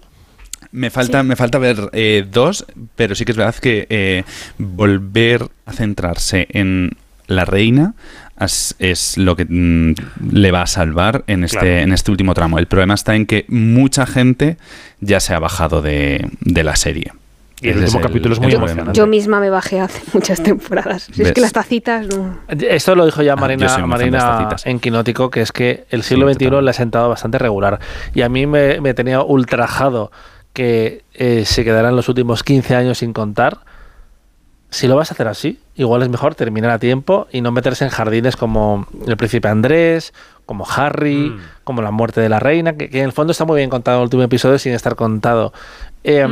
Me 0.71 0.89
falta, 0.89 1.23
me 1.23 1.37
falta 1.37 1.59
ver 1.59 1.91
eh, 1.93 2.27
dos, 2.31 2.65
pero 2.97 3.15
sí 3.15 3.27
que 3.27 3.33
es 3.33 3.37
verdad 3.37 3.55
que 3.57 3.87
eh, 3.91 4.25
volver 4.57 5.47
a 5.67 5.73
centrarse 5.73 6.47
en 6.51 6.93
la 7.27 7.45
reina 7.45 7.95
es, 8.44 8.74
es 8.78 9.16
lo 9.19 9.36
que 9.36 9.44
mm, 9.48 9.94
le 10.32 10.51
va 10.51 10.62
a 10.62 10.66
salvar 10.66 11.24
en 11.27 11.44
este, 11.44 11.59
Claro. 11.59 11.74
en 11.77 11.93
este 11.93 12.10
último 12.10 12.35
tramo. 12.35 12.59
El 12.59 12.66
problema 12.66 12.94
está 12.94 13.14
en 13.14 13.27
que 13.27 13.44
mucha 13.48 14.06
gente 14.06 14.56
ya 15.01 15.20
se 15.20 15.35
ha 15.35 15.39
bajado 15.39 15.82
de, 15.82 16.28
de 16.40 16.64
la 16.64 16.77
serie. 16.77 17.12
Y 17.60 17.69
el 17.69 17.74
Ese 17.77 17.85
último 17.85 18.01
es 18.01 18.06
capítulo 18.06 18.35
es 18.35 18.40
muy 18.40 18.52
emocionante. 18.52 18.98
Yo 18.98 19.06
misma 19.06 19.39
me 19.39 19.48
bajé 19.48 19.78
hace 19.81 20.02
muchas 20.12 20.43
temporadas. 20.43 21.09
Si 21.12 21.23
es 21.23 21.32
que 21.32 21.40
las 21.40 21.52
tacitas 21.52 22.09
no. 22.09 22.39
Esto 22.48 22.97
lo 22.97 23.05
dijo 23.06 23.23
ya 23.23 23.35
Ah, 23.35 23.36
Marina, 23.36 23.78
Marina 23.86 24.56
en 24.64 24.81
Quinótico, 24.81 25.31
que 25.31 25.43
es 25.43 25.52
que 25.52 25.85
el 25.90 26.02
siglo 26.02 26.27
Sí, 26.28 26.35
XXI 26.35 26.44
total. 26.47 26.64
le 26.64 26.70
ha 26.70 26.74
sentado 26.74 27.09
bastante 27.09 27.39
regular. 27.39 27.78
Y 28.14 28.23
a 28.23 28.28
mí 28.28 28.47
me, 28.48 28.81
me 28.81 28.94
tenía 28.94 29.23
ultrajado 29.23 30.10
que 30.52 31.05
eh, 31.14 31.44
se 31.47 31.62
quedaran 31.64 31.94
los 31.94 32.09
últimos 32.09 32.43
15 32.43 32.74
años 32.74 32.98
sin 32.98 33.12
contar. 33.12 33.60
Si 34.73 34.89
lo 34.89 34.97
vas 34.97 35.11
a 35.11 35.15
hacer 35.15 35.28
así, 35.28 35.59
igual 35.77 36.03
es 36.03 36.09
mejor 36.09 36.35
terminar 36.35 36.70
a 36.70 36.78
tiempo 36.78 37.27
y 37.31 37.43
no 37.43 37.53
meterse 37.53 37.85
en 37.85 37.90
jardines 37.90 38.36
como 38.36 38.86
el 39.07 39.16
príncipe 39.19 39.49
Andrés, 39.49 40.15
como 40.47 40.66
Harry, 40.69 41.28
Mm. 41.31 41.40
como 41.65 41.82
la 41.82 41.90
muerte 41.90 42.20
de 42.23 42.28
la 42.31 42.40
reina, 42.40 42.73
que, 42.73 42.89
que 42.89 43.01
en 43.01 43.05
el 43.05 43.12
fondo 43.12 43.32
está 43.32 43.44
muy 43.44 43.59
bien 43.59 43.69
contado 43.69 43.99
en 43.99 44.01
el 44.01 44.05
último 44.07 44.23
episodio 44.23 44.59
sin 44.59 44.73
estar 44.73 44.97
contado. 44.97 45.53
Eh, 46.05 46.27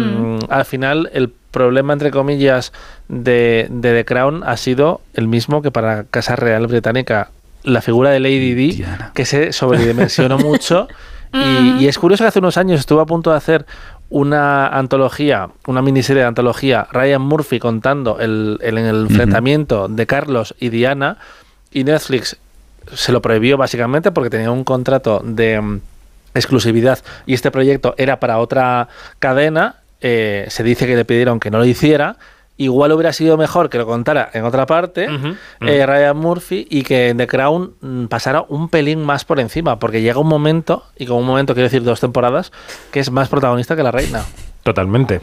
Al 0.49 0.65
final, 0.65 1.11
el 1.12 1.29
problema, 1.51 1.93
entre 1.93 2.11
comillas, 2.11 2.73
de, 3.09 3.67
de 3.71 3.93
The 3.95 4.05
Crown 4.07 4.43
ha 4.45 4.57
sido 4.57 5.01
el 5.15 5.29
mismo 5.29 5.61
que 5.62 5.71
para 5.71 6.05
Casa 6.05 6.35
Real 6.35 6.67
Británica. 6.67 7.31
La 7.62 7.83
figura 7.83 8.09
de 8.11 8.21
Lady 8.21 8.55
Di, 8.55 8.85
que 9.12 9.27
se 9.27 9.53
sobredimensionó 9.53 10.39
mucho. 10.49 10.89
Y, 11.33 11.85
y 11.85 11.89
es 11.89 11.99
curioso 11.99 12.25
que 12.25 12.29
hace 12.29 12.39
unos 12.41 12.57
años 12.57 12.81
estuvo 12.81 13.01
a 13.01 13.07
punto 13.07 13.31
de 13.31 13.37
hacer 13.37 13.65
una 14.11 14.66
antología, 14.69 15.49
una 15.66 15.82
miniserie 15.82 16.23
de 16.23 16.28
antología, 16.28 16.87
Ryan 16.93 17.23
Murphy 17.23 17.59
contando 17.59 18.19
el, 18.19 18.59
el- 18.61 18.77
el 18.78 19.07
enfrentamiento 19.09 19.89
de 19.89 20.07
Carlos 20.07 20.55
y 20.61 20.69
Diana, 20.69 21.16
y 21.73 21.85
Netflix 21.85 22.37
se 22.93 23.12
lo 23.12 23.23
prohibió 23.23 23.57
básicamente 23.57 24.11
porque 24.11 24.31
tenía 24.31 24.51
un 24.51 24.65
contrato 24.65 25.20
de 25.24 25.61
mm, 25.61 25.81
exclusividad 26.35 26.99
y 27.27 27.35
este 27.35 27.51
proyecto 27.51 27.95
era 27.99 28.19
para 28.20 28.39
otra 28.39 28.89
cadena. 29.19 29.77
eh, 30.03 30.47
se 30.49 30.62
dice 30.65 30.87
que 30.87 30.97
le 30.97 31.05
pidieron 31.05 31.39
que 31.41 31.51
no 31.51 31.59
lo 31.59 31.65
hiciera. 31.65 32.16
Igual 32.62 32.93
hubiera 32.93 33.12
sido 33.15 33.39
mejor 33.39 33.70
que 33.70 33.78
lo 33.78 33.87
contara 33.87 34.28
en 34.35 34.45
otra 34.45 34.66
parte, 34.66 35.07
eh, 35.66 35.87
Ryan 35.87 36.15
Murphy, 36.16 36.66
y 36.69 36.82
que 36.82 37.09
en 37.09 37.16
The 37.16 37.27
Crown 37.27 37.73
mm, 37.81 38.05
pasara 38.07 38.45
un 38.49 38.69
pelín 38.69 39.03
más 39.03 39.24
por 39.24 39.41
encima, 39.41 39.78
porque 39.78 40.03
llega 40.03 40.19
un 40.19 40.27
momento, 40.28 40.85
y 40.99 41.07
con 41.07 41.16
un 41.16 41.24
momento 41.27 41.55
quiero 41.55 41.65
decir 41.69 41.82
dos 41.82 42.01
temporadas, 42.01 42.53
que 42.93 43.01
es 43.01 43.11
más 43.11 43.28
protagonista 43.31 43.77
que 43.77 43.82
la 43.82 43.91
reina. 43.93 44.24
Totalmente. 44.62 45.20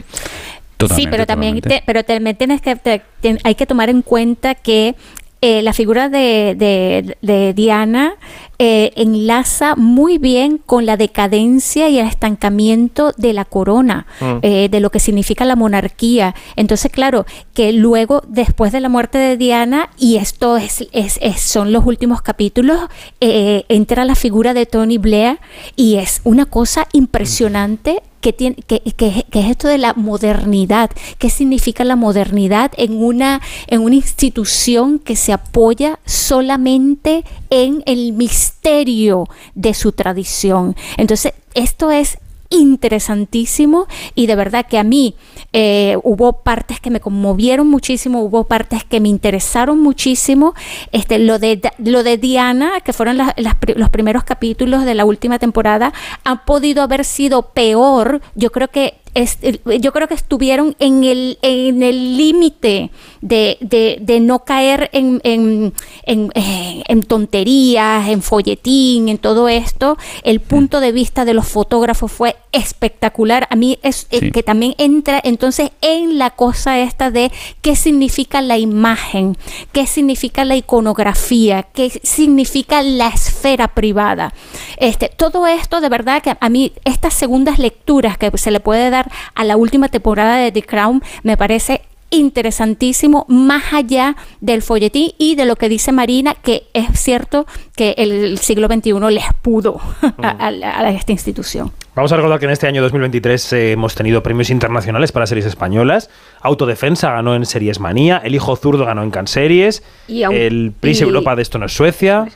Totalmente, 0.76 1.02
sí, 1.04 1.08
pero 1.10 1.26
también, 1.26 1.60
te- 1.60 1.82
pero 1.86 2.04
también 2.04 2.36
tienes 2.36 2.60
que, 2.60 2.76
te- 2.76 3.02
hay 3.44 3.54
que 3.56 3.66
tomar 3.66 3.88
en 3.90 4.02
cuenta 4.02 4.54
que 4.54 4.94
eh, 5.40 5.62
la 5.62 5.72
figura 5.72 6.08
de, 6.08 6.54
de- 6.56 7.16
de 7.22 7.54
Diana 7.54 8.14
eh, 8.58 8.90
enlaza 8.96 9.76
muy 9.76 10.18
bien 10.18 10.58
con 10.58 10.84
la 10.84 10.96
decadencia 10.96 11.88
y 11.88 12.00
el 12.00 12.08
estancamiento 12.08 13.12
de 13.16 13.32
la 13.32 13.44
corona, 13.44 14.06
Mm. 14.20 14.38
eh, 14.42 14.68
de 14.68 14.80
lo 14.80 14.90
que 14.90 14.98
significa 14.98 15.44
la 15.44 15.54
monarquía. 15.54 16.34
Entonces, 16.56 16.90
claro, 16.90 17.24
que 17.54 17.72
luego, 17.72 18.22
después 18.26 18.72
de 18.72 18.80
la 18.80 18.88
muerte 18.88 19.16
de 19.18 19.36
Diana, 19.36 19.90
y 19.96 20.16
esto 20.16 20.56
es, 20.56 20.84
es- 20.92 21.18
es- 21.22 21.40
son 21.40 21.72
los 21.72 21.86
últimos 21.86 22.20
capítulos, 22.20 22.80
eh, 23.20 23.64
entra 23.68 24.04
la 24.04 24.16
figura 24.16 24.54
de 24.54 24.66
Tony 24.66 24.98
Blair 24.98 25.38
y 25.76 25.96
es 25.96 26.20
una 26.24 26.44
cosa 26.46 26.88
impresionante 26.92 28.02
que 28.34 28.82
es 29.30 29.50
esto 29.50 29.68
de 29.68 29.78
la 29.78 29.94
modernidad. 29.94 30.90
¿Qué 31.18 31.30
significa 31.30 31.84
la 31.84 31.96
modernidad 31.96 32.72
en 32.76 33.02
una, 33.02 33.40
en 33.66 33.80
una 33.80 33.94
institución 33.94 34.98
que 34.98 35.16
se 35.16 35.32
apoya 35.32 35.98
solamente 36.04 37.24
en 37.50 37.82
el 37.86 38.12
misterio 38.12 39.28
de 39.54 39.74
su 39.74 39.92
tradición? 39.92 40.76
Entonces, 40.96 41.32
esto 41.54 41.90
es 41.90 42.18
interesantísimo 42.50 43.86
y 44.14 44.26
de 44.26 44.34
verdad 44.36 44.66
que 44.68 44.78
a 44.78 44.84
mí 44.84 45.14
eh, 45.52 45.96
hubo 46.02 46.32
partes 46.42 46.80
que 46.80 46.90
me 46.90 47.00
conmovieron 47.00 47.68
muchísimo, 47.68 48.22
hubo 48.22 48.44
partes 48.44 48.84
que 48.84 49.00
me 49.00 49.08
interesaron 49.08 49.80
muchísimo. 49.80 50.54
Este, 50.92 51.18
lo, 51.18 51.38
de, 51.38 51.60
lo 51.78 52.02
de 52.02 52.16
Diana, 52.16 52.80
que 52.84 52.92
fueron 52.92 53.16
las- 53.18 53.34
las 53.36 53.54
los 53.76 53.90
primeros 53.90 54.24
capítulos 54.24 54.84
de 54.84 54.94
la 54.94 55.04
última 55.04 55.38
temporada, 55.38 55.92
ha 56.24 56.44
podido 56.44 56.82
haber 56.82 57.04
sido 57.04 57.50
peor. 57.52 58.20
Yo 58.34 58.50
creo 58.50 58.68
que 58.68 58.94
es- 59.14 59.38
yo 59.80 59.92
creo 59.92 60.08
que 60.08 60.14
estuvieron 60.14 60.74
en 60.78 61.04
el 61.04 61.38
en 61.42 61.82
el 61.82 62.16
límite 62.16 62.90
de, 63.20 63.56
de- 63.60 63.98
de 64.00 64.20
no 64.20 64.40
caer 64.40 64.90
en, 64.92 65.20
en, 65.24 65.72
en- 66.04 66.30
eh, 66.34 66.82
en 66.88 67.02
tonterías, 67.02 68.08
en 68.08 68.22
folletín, 68.22 69.08
en 69.08 69.18
todo 69.18 69.48
esto. 69.48 69.96
El 70.22 70.40
punto 70.40 70.80
de 70.80 70.92
vista 70.92 71.24
de 71.24 71.34
los 71.34 71.46
fotógrafos 71.48 72.10
fue 72.12 72.36
espectacular. 72.52 73.46
A 73.50 73.56
mí 73.56 73.78
es 73.82 74.06
eh, 74.10 74.30
que 74.30 74.42
también 74.42 74.74
entra 74.78 75.20
entonces 75.22 75.70
en 75.80 76.18
la 76.18 76.30
cosa 76.30 76.78
esta 76.80 77.10
de 77.10 77.30
qué 77.62 77.76
significa 77.76 78.40
la 78.42 78.58
imagen, 78.58 79.36
qué 79.72 79.86
significa 79.86 80.44
la 80.44 80.56
iconografía, 80.56 81.62
qué 81.62 81.90
significa 82.02 82.82
la 82.82 83.08
esfera 83.08 83.68
privada. 83.68 84.32
Este, 84.78 85.08
todo 85.08 85.46
esto 85.46 85.80
de 85.80 85.88
verdad 85.88 86.22
que 86.22 86.34
a 86.38 86.48
mí 86.48 86.72
estas 86.84 87.14
segundas 87.14 87.58
lecturas 87.58 88.18
que 88.18 88.30
se 88.36 88.50
le 88.50 88.60
puede 88.60 88.90
dar 88.90 88.97
a 89.34 89.44
la 89.44 89.56
última 89.56 89.88
temporada 89.88 90.36
de 90.36 90.52
The 90.52 90.62
Crown 90.62 91.02
me 91.22 91.36
parece 91.36 91.82
interesantísimo 92.10 93.26
más 93.28 93.72
allá 93.72 94.16
del 94.40 94.62
folletín 94.62 95.10
y 95.18 95.34
de 95.34 95.44
lo 95.44 95.56
que 95.56 95.68
dice 95.68 95.92
Marina 95.92 96.34
que 96.34 96.64
es 96.72 96.98
cierto 96.98 97.46
que 97.76 97.94
el 97.98 98.38
siglo 98.38 98.66
XXI 98.68 98.92
les 99.10 99.24
pudo 99.42 99.80
a, 100.22 100.46
a 100.48 100.90
esta 100.90 101.12
institución. 101.12 101.70
Vamos 101.94 102.12
a 102.12 102.16
recordar 102.16 102.38
que 102.38 102.44
en 102.46 102.52
este 102.52 102.66
año 102.66 102.80
2023 102.80 103.52
eh, 103.52 103.72
hemos 103.72 103.94
tenido 103.94 104.22
premios 104.22 104.50
internacionales 104.50 105.10
para 105.12 105.26
series 105.26 105.46
españolas. 105.46 106.10
Autodefensa 106.40 107.10
ganó 107.10 107.34
en 107.34 107.44
Series 107.44 107.80
Manía, 107.80 108.18
El 108.24 108.34
Hijo 108.36 108.54
Zurdo 108.56 108.84
ganó 108.84 109.02
en 109.02 109.10
Canseries, 109.10 109.82
Y 110.06 110.22
el 110.22 110.72
Pris 110.78 111.00
y- 111.00 111.04
Europa 111.04 111.34
de 111.34 111.42
Esto 111.42 111.58
no 111.58 111.66
es 111.66 111.72
Suecia. 111.72 112.26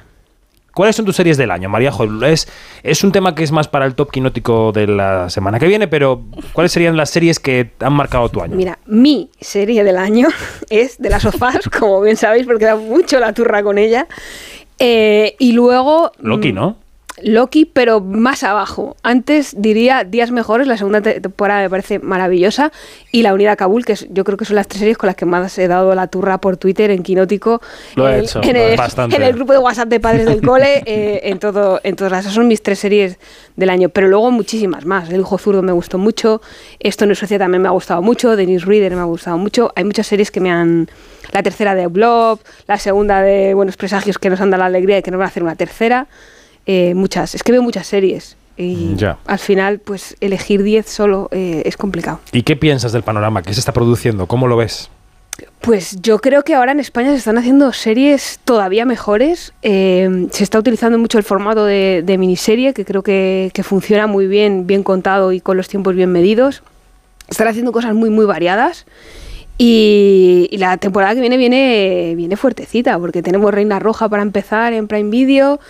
¿Cuáles 0.74 0.96
son 0.96 1.04
tus 1.04 1.16
series 1.16 1.36
del 1.36 1.50
año, 1.50 1.68
María? 1.68 1.92
Es, 2.26 2.48
es 2.82 3.04
un 3.04 3.12
tema 3.12 3.34
que 3.34 3.42
es 3.42 3.52
más 3.52 3.68
para 3.68 3.84
el 3.84 3.94
top 3.94 4.10
quinótico 4.10 4.72
de 4.72 4.86
la 4.86 5.28
semana 5.28 5.58
que 5.58 5.66
viene, 5.66 5.86
pero 5.86 6.22
¿cuáles 6.52 6.72
serían 6.72 6.96
las 6.96 7.10
series 7.10 7.38
que 7.38 7.72
han 7.80 7.92
marcado 7.92 8.28
tu 8.30 8.40
año? 8.40 8.56
Mira, 8.56 8.78
mi 8.86 9.30
serie 9.40 9.84
del 9.84 9.98
año 9.98 10.28
es 10.70 10.98
de 10.98 11.10
las 11.10 11.22
sofás, 11.22 11.68
como 11.68 12.00
bien 12.00 12.16
sabéis, 12.16 12.46
porque 12.46 12.64
da 12.64 12.76
mucho 12.76 13.20
la 13.20 13.32
turra 13.32 13.62
con 13.62 13.76
ella. 13.76 14.06
Eh, 14.78 15.36
y 15.38 15.52
luego. 15.52 16.10
Loki, 16.20 16.52
mm, 16.52 16.54
¿no? 16.54 16.81
Loki, 17.24 17.64
pero 17.64 18.00
más 18.00 18.42
abajo. 18.42 18.96
Antes 19.02 19.54
diría 19.56 20.04
Días 20.04 20.30
Mejores, 20.30 20.66
la 20.66 20.76
segunda 20.76 21.00
te- 21.00 21.20
temporada 21.20 21.62
me 21.62 21.70
parece 21.70 21.98
maravillosa, 21.98 22.72
y 23.10 23.22
La 23.22 23.32
Unidad 23.34 23.56
Kabul, 23.56 23.84
que 23.84 23.92
es- 23.92 24.06
yo 24.10 24.24
creo 24.24 24.36
que 24.36 24.44
son 24.44 24.56
las 24.56 24.68
tres 24.68 24.80
series 24.80 24.98
con 24.98 25.06
las 25.06 25.16
que 25.16 25.24
más 25.26 25.56
he 25.58 25.68
dado 25.68 25.94
la 25.94 26.06
turra 26.08 26.38
por 26.38 26.56
Twitter, 26.56 26.90
en 26.90 27.02
Quinótico, 27.02 27.60
Lo 27.96 28.08
he 28.08 28.12
en, 28.12 28.18
el- 28.18 28.24
hecho, 28.24 28.40
en 28.42 28.56
el. 28.56 28.76
Bastante. 28.76 29.16
en 29.16 29.22
el 29.22 29.32
grupo 29.34 29.52
de 29.52 29.58
WhatsApp 29.58 29.88
de 29.88 30.00
padres 30.00 30.26
del 30.26 30.42
cole, 30.42 30.82
eh, 30.86 31.20
en 31.24 31.38
todo, 31.38 31.80
en 31.84 31.96
todas 31.96 32.10
las. 32.12 32.24
Son 32.26 32.48
mis 32.48 32.62
tres 32.62 32.78
series 32.78 33.18
del 33.56 33.70
año, 33.70 33.88
pero 33.88 34.08
luego 34.08 34.30
muchísimas 34.30 34.84
más. 34.86 35.08
El 35.10 35.20
Hijo 35.20 35.38
Zurdo 35.38 35.62
me 35.62 35.72
gustó 35.72 35.98
mucho, 35.98 36.40
Esto 36.80 37.06
no 37.06 37.12
es 37.12 37.18
Suecia 37.18 37.38
también 37.38 37.62
me 37.62 37.68
ha 37.68 37.72
gustado 37.72 38.02
mucho, 38.02 38.34
Dennis 38.36 38.64
Reader 38.64 38.94
me 38.94 39.00
ha 39.02 39.04
gustado 39.04 39.38
mucho. 39.38 39.72
Hay 39.76 39.84
muchas 39.84 40.06
series 40.06 40.30
que 40.30 40.40
me 40.40 40.50
han. 40.50 40.88
La 41.32 41.42
tercera 41.42 41.74
de 41.74 41.86
Blob, 41.86 42.40
la 42.66 42.78
segunda 42.78 43.22
de 43.22 43.54
Buenos 43.54 43.76
Presagios 43.76 44.18
que 44.18 44.28
nos 44.28 44.40
han 44.40 44.50
dado 44.50 44.60
la 44.62 44.66
alegría 44.66 44.96
de 44.96 45.02
que 45.02 45.10
nos 45.10 45.18
van 45.18 45.26
a 45.26 45.28
hacer 45.28 45.42
una 45.42 45.54
tercera. 45.54 46.06
Eh, 46.66 46.94
muchas, 46.94 47.34
es 47.34 47.42
que 47.42 47.52
veo 47.52 47.62
muchas 47.62 47.86
series. 47.86 48.36
Y 48.56 48.94
Ya. 48.96 49.18
al 49.26 49.38
final, 49.38 49.78
pues 49.78 50.14
elegir 50.20 50.62
10 50.62 50.86
solo 50.86 51.28
eh, 51.32 51.62
es 51.64 51.76
complicado. 51.76 52.20
¿Y 52.32 52.42
qué 52.42 52.54
piensas 52.54 52.92
del 52.92 53.02
panorama? 53.02 53.42
¿Qué 53.42 53.54
se 53.54 53.60
está 53.60 53.72
produciendo? 53.72 54.26
¿Cómo 54.26 54.46
lo 54.46 54.56
ves? 54.56 54.90
Pues 55.62 55.96
yo 56.02 56.18
creo 56.18 56.42
que 56.44 56.54
ahora 56.54 56.72
en 56.72 56.78
España 56.80 57.08
se 57.10 57.16
están 57.16 57.38
haciendo 57.38 57.72
series 57.72 58.38
todavía 58.44 58.84
mejores. 58.84 59.54
Eh, 59.62 60.26
se 60.30 60.44
está 60.44 60.58
utilizando 60.58 60.98
mucho 60.98 61.16
el 61.18 61.24
formato 61.24 61.64
de, 61.64 62.02
de 62.04 62.18
miniserie, 62.18 62.74
que 62.74 62.84
creo 62.84 63.02
que, 63.02 63.50
que 63.54 63.62
funciona 63.62 64.06
muy 64.06 64.26
bien, 64.26 64.66
bien 64.66 64.82
contado 64.82 65.32
y 65.32 65.40
con 65.40 65.56
los 65.56 65.68
tiempos 65.68 65.94
bien 65.94 66.12
medidos. 66.12 66.62
Están 67.28 67.48
haciendo 67.48 67.72
cosas 67.72 67.94
muy, 67.94 68.10
muy 68.10 68.26
variadas. 68.26 68.84
Y, 69.58 70.48
y 70.50 70.56
la 70.56 70.76
temporada 70.76 71.14
que 71.14 71.20
viene 71.20 71.36
viene 71.36 72.14
viene 72.16 72.36
fuertecita, 72.36 72.98
porque 72.98 73.22
tenemos 73.22 73.52
Reina 73.52 73.78
Roja 73.78 74.08
para 74.08 74.22
empezar 74.22 74.72
en 74.72 74.88
Prime 74.88 75.10
Video. 75.10 75.60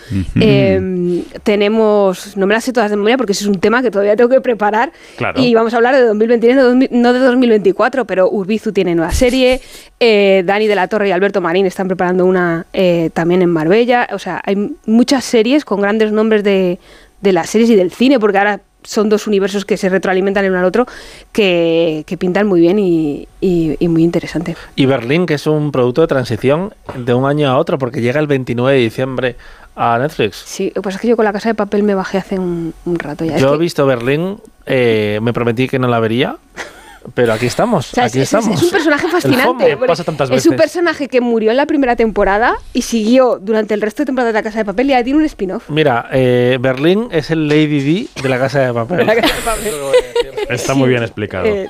Eh, 0.40 1.24
tenemos, 1.42 2.36
no 2.36 2.46
me 2.46 2.54
las 2.54 2.64
sé 2.64 2.72
todas 2.72 2.90
de 2.90 2.96
memoria 2.96 3.18
porque 3.18 3.32
ese 3.32 3.44
es 3.44 3.48
un 3.48 3.60
tema 3.60 3.82
que 3.82 3.90
todavía 3.90 4.16
tengo 4.16 4.30
que 4.30 4.40
preparar. 4.40 4.92
Claro. 5.16 5.42
Y 5.42 5.52
vamos 5.54 5.74
a 5.74 5.76
hablar 5.76 5.94
de 5.94 6.02
2023, 6.02 6.56
no 6.56 6.62
de 6.62 6.68
2000 6.68 6.88
no 6.92 7.12
de 7.12 7.18
2024, 7.18 8.06
pero 8.06 8.30
Urbizu 8.30 8.72
tiene 8.72 8.94
nueva 8.94 9.12
serie. 9.12 9.60
eh, 10.00 10.42
Dani 10.46 10.66
de 10.68 10.74
la 10.74 10.88
Torre 10.88 11.08
y 11.08 11.12
Alberto 11.12 11.40
Marín 11.40 11.66
están 11.66 11.86
preparando 11.86 12.24
una 12.24 12.66
eh, 12.72 13.10
también 13.12 13.42
en 13.42 13.50
Marbella. 13.50 14.08
O 14.12 14.18
sea, 14.18 14.40
hay 14.44 14.70
muchas 14.86 15.24
series 15.24 15.64
con 15.64 15.80
grandes 15.80 16.12
nombres 16.12 16.44
de, 16.44 16.78
de 17.20 17.32
las 17.32 17.50
series 17.50 17.68
y 17.70 17.74
del 17.76 17.90
cine, 17.92 18.18
porque 18.18 18.38
ahora 18.38 18.60
son 18.84 19.08
dos 19.08 19.26
universos 19.26 19.64
que 19.64 19.76
se 19.76 19.88
retroalimentan 19.88 20.44
el 20.44 20.50
uno 20.50 20.60
al 20.60 20.64
otro, 20.66 20.86
que, 21.32 22.04
que 22.06 22.16
pintan 22.16 22.46
muy 22.46 22.60
bien 22.60 22.78
y, 22.78 23.28
y- 23.40 23.76
y 23.78 23.88
muy 23.88 24.02
interesante. 24.02 24.56
Y 24.76 24.86
Berlín, 24.86 25.26
que 25.26 25.34
es 25.34 25.46
un 25.46 25.72
producto 25.72 26.00
de 26.00 26.06
transición 26.06 26.72
de 26.96 27.14
un 27.14 27.24
año 27.26 27.48
a 27.50 27.58
otro, 27.58 27.78
porque 27.78 28.00
llega 28.00 28.20
el 28.20 28.26
29 28.26 28.76
de 28.76 28.82
diciembre 28.84 29.36
a 29.76 29.98
Netflix. 29.98 30.42
Sí, 30.44 30.70
pasa 30.82 30.96
es 30.96 31.00
que 31.00 31.08
yo 31.08 31.16
con 31.16 31.24
la 31.24 31.32
casa 31.32 31.48
de 31.48 31.54
papel 31.54 31.82
me 31.82 31.94
bajé 31.94 32.18
hace 32.18 32.38
un, 32.38 32.74
un 32.84 32.98
rato 32.98 33.24
ya. 33.24 33.36
Es 33.36 33.40
Yo 33.40 33.48
que- 33.50 33.54
he 33.54 33.58
visto 33.58 33.86
Berlín, 33.86 34.38
eh, 34.66 35.18
me 35.22 35.32
prometí 35.32 35.68
que 35.68 35.78
no 35.78 35.88
la 35.88 35.98
vería, 36.00 36.36
pero 37.14 37.32
aquí 37.32 37.46
estamos, 37.46 37.92
O 37.92 37.94
sea, 37.94 38.04
aquí 38.04 38.18
es, 38.20 38.32
es- 38.32 38.34
estamos. 38.34 38.58
es 38.58 38.62
un 38.64 38.70
personaje 38.70 39.08
fascinante. 39.08 39.76
Pasa 39.76 40.04
tantas 40.04 40.30
es 40.30 40.46
un 40.46 40.52
veces. 40.52 40.62
personaje 40.62 41.08
que 41.08 41.20
murió 41.20 41.50
en 41.50 41.56
la 41.56 41.66
primera 41.66 41.96
temporada 41.96 42.54
y 42.72 42.82
siguió 42.82 43.38
durante 43.40 43.74
el 43.74 43.80
resto 43.80 44.02
de 44.02 44.06
temporadas 44.06 44.32
de 44.32 44.38
la 44.38 44.42
Casa 44.42 44.58
de 44.58 44.64
Papel 44.64 44.90
y 44.90 44.92
ahora 44.92 45.04
tiene 45.04 45.18
un 45.18 45.24
spin-off. 45.24 45.68
Mira, 45.70 46.08
eh, 46.12 46.58
Berlín 46.60 47.08
es 47.10 47.30
el 47.30 47.48
Lady 47.48 47.80
D 47.80 48.06
de 48.22 48.28
la 48.28 48.38
Casa 48.38 48.60
de 48.60 48.72
Papel. 48.74 49.06
La 49.06 49.14
Casa 49.16 49.34
de 49.34 49.40
Papel. 49.42 49.72
Está 50.48 50.74
muy 50.74 50.88
bien 50.88 51.02
explicado. 51.02 51.46
eh. 51.46 51.68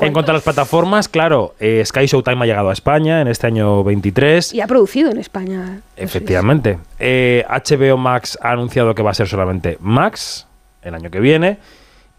En 0.00 0.12
cuanto 0.12 0.30
a 0.30 0.34
las 0.34 0.42
plataformas, 0.42 1.08
claro, 1.08 1.54
eh, 1.60 1.82
Sky 1.84 2.06
Showtime 2.06 2.42
ha 2.42 2.46
llegado 2.46 2.70
a 2.70 2.72
España 2.72 3.20
en 3.20 3.28
este 3.28 3.46
año 3.46 3.82
23. 3.84 4.54
Y 4.54 4.60
ha 4.60 4.66
producido 4.66 5.10
en 5.10 5.18
España. 5.18 5.80
Efectivamente. 5.96 6.78
Eh, 6.98 7.44
HBO 7.48 7.96
Max 7.96 8.38
ha 8.40 8.52
anunciado 8.52 8.94
que 8.94 9.02
va 9.02 9.10
a 9.10 9.14
ser 9.14 9.26
solamente 9.28 9.76
Max 9.80 10.46
el 10.82 10.94
año 10.94 11.10
que 11.10 11.20
viene. 11.20 11.58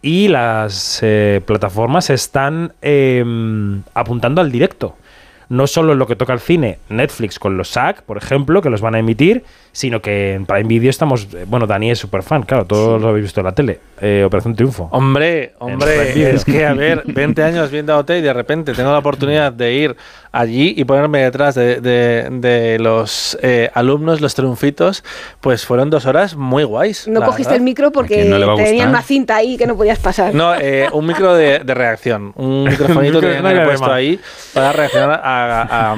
Y 0.06 0.28
las 0.28 1.00
eh, 1.02 1.42
plataformas 1.46 2.10
están 2.10 2.74
eh, 2.82 3.24
apuntando 3.94 4.42
al 4.42 4.52
directo. 4.52 4.98
No 5.50 5.68
solo 5.68 5.94
en 5.94 6.00
lo 6.00 6.08
que 6.08 6.16
toca 6.16 6.34
al 6.34 6.40
cine, 6.40 6.80
Netflix 6.90 7.40
con 7.40 7.58
los 7.58 7.70
SAG, 7.70 8.04
por 8.04 8.18
ejemplo, 8.18 8.62
que 8.62 8.70
los 8.70 8.82
van 8.82 8.96
a 8.96 9.00
emitir, 9.00 9.44
sino 9.72 10.02
que 10.02 10.34
en 10.34 10.46
Prime 10.46 10.68
Video 10.68 10.90
estamos. 10.90 11.28
eh, 11.34 11.46
Bueno, 11.48 11.66
Dani 11.68 11.92
es 11.92 12.00
súper 12.00 12.24
fan, 12.24 12.44
claro, 12.44 12.66
todos 12.66 13.02
lo 13.02 13.10
habéis 13.10 13.24
visto 13.26 13.40
en 13.42 13.46
la 13.46 13.52
tele. 13.54 13.80
Eh, 14.02 14.24
Operación 14.26 14.56
Triunfo. 14.56 14.88
Hombre, 14.92 15.54
hombre, 15.60 16.34
es 16.36 16.44
que 16.46 16.66
a 16.66 16.74
ver, 16.74 17.04
20 17.06 17.42
años 17.44 17.72
viendo 17.72 17.98
OT 17.98 18.10
y 18.18 18.22
de 18.22 18.34
repente 18.34 18.74
tengo 18.74 18.92
la 18.92 18.98
oportunidad 19.00 19.52
de 19.54 19.74
ir 19.74 19.96
allí 20.32 20.74
y 20.76 20.84
ponerme 20.84 21.20
detrás 21.24 21.56
de, 21.56 21.80
de- 21.80 22.28
de 22.32 22.80
los 22.80 23.38
eh, 23.42 23.70
alumnos, 23.74 24.20
los 24.22 24.34
triunfitos, 24.36 25.04
pues 25.42 25.66
fueron 25.66 25.90
dos 25.90 26.06
horas 26.06 26.36
muy 26.36 26.64
guays. 26.64 27.08
No 27.08 27.22
cogiste 27.22 27.44
verdad. 27.44 27.56
el 27.58 27.62
micro 27.62 27.92
porque 27.92 28.26
no 28.26 28.56
tenían 28.56 28.90
una 28.90 29.02
cinta 29.02 29.36
ahí 29.38 29.58
que 29.58 29.66
no 29.68 29.76
podías 29.78 30.00
pasar. 30.00 30.34
No, 30.36 30.54
eh, 30.56 30.88
un 30.92 31.06
micro 31.06 31.34
de, 31.36 31.60
de 31.60 31.74
reacción. 31.74 32.34
Un 32.36 32.64
microfonito 32.66 33.20
que 33.22 33.28
Micro- 33.28 33.44
tenían 33.44 33.66
puesto 33.66 33.92
ahí 33.92 34.20
para 34.54 34.74
reaccionar 34.74 35.22
a, 35.24 35.33
a, 35.34 35.92
a, 35.92 35.96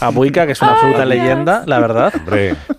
a 0.00 0.08
Buica, 0.10 0.46
que 0.46 0.52
es 0.52 0.62
una 0.62 0.76
fruta 0.76 1.04
leyenda, 1.04 1.62
la 1.66 1.78
verdad. 1.80 2.12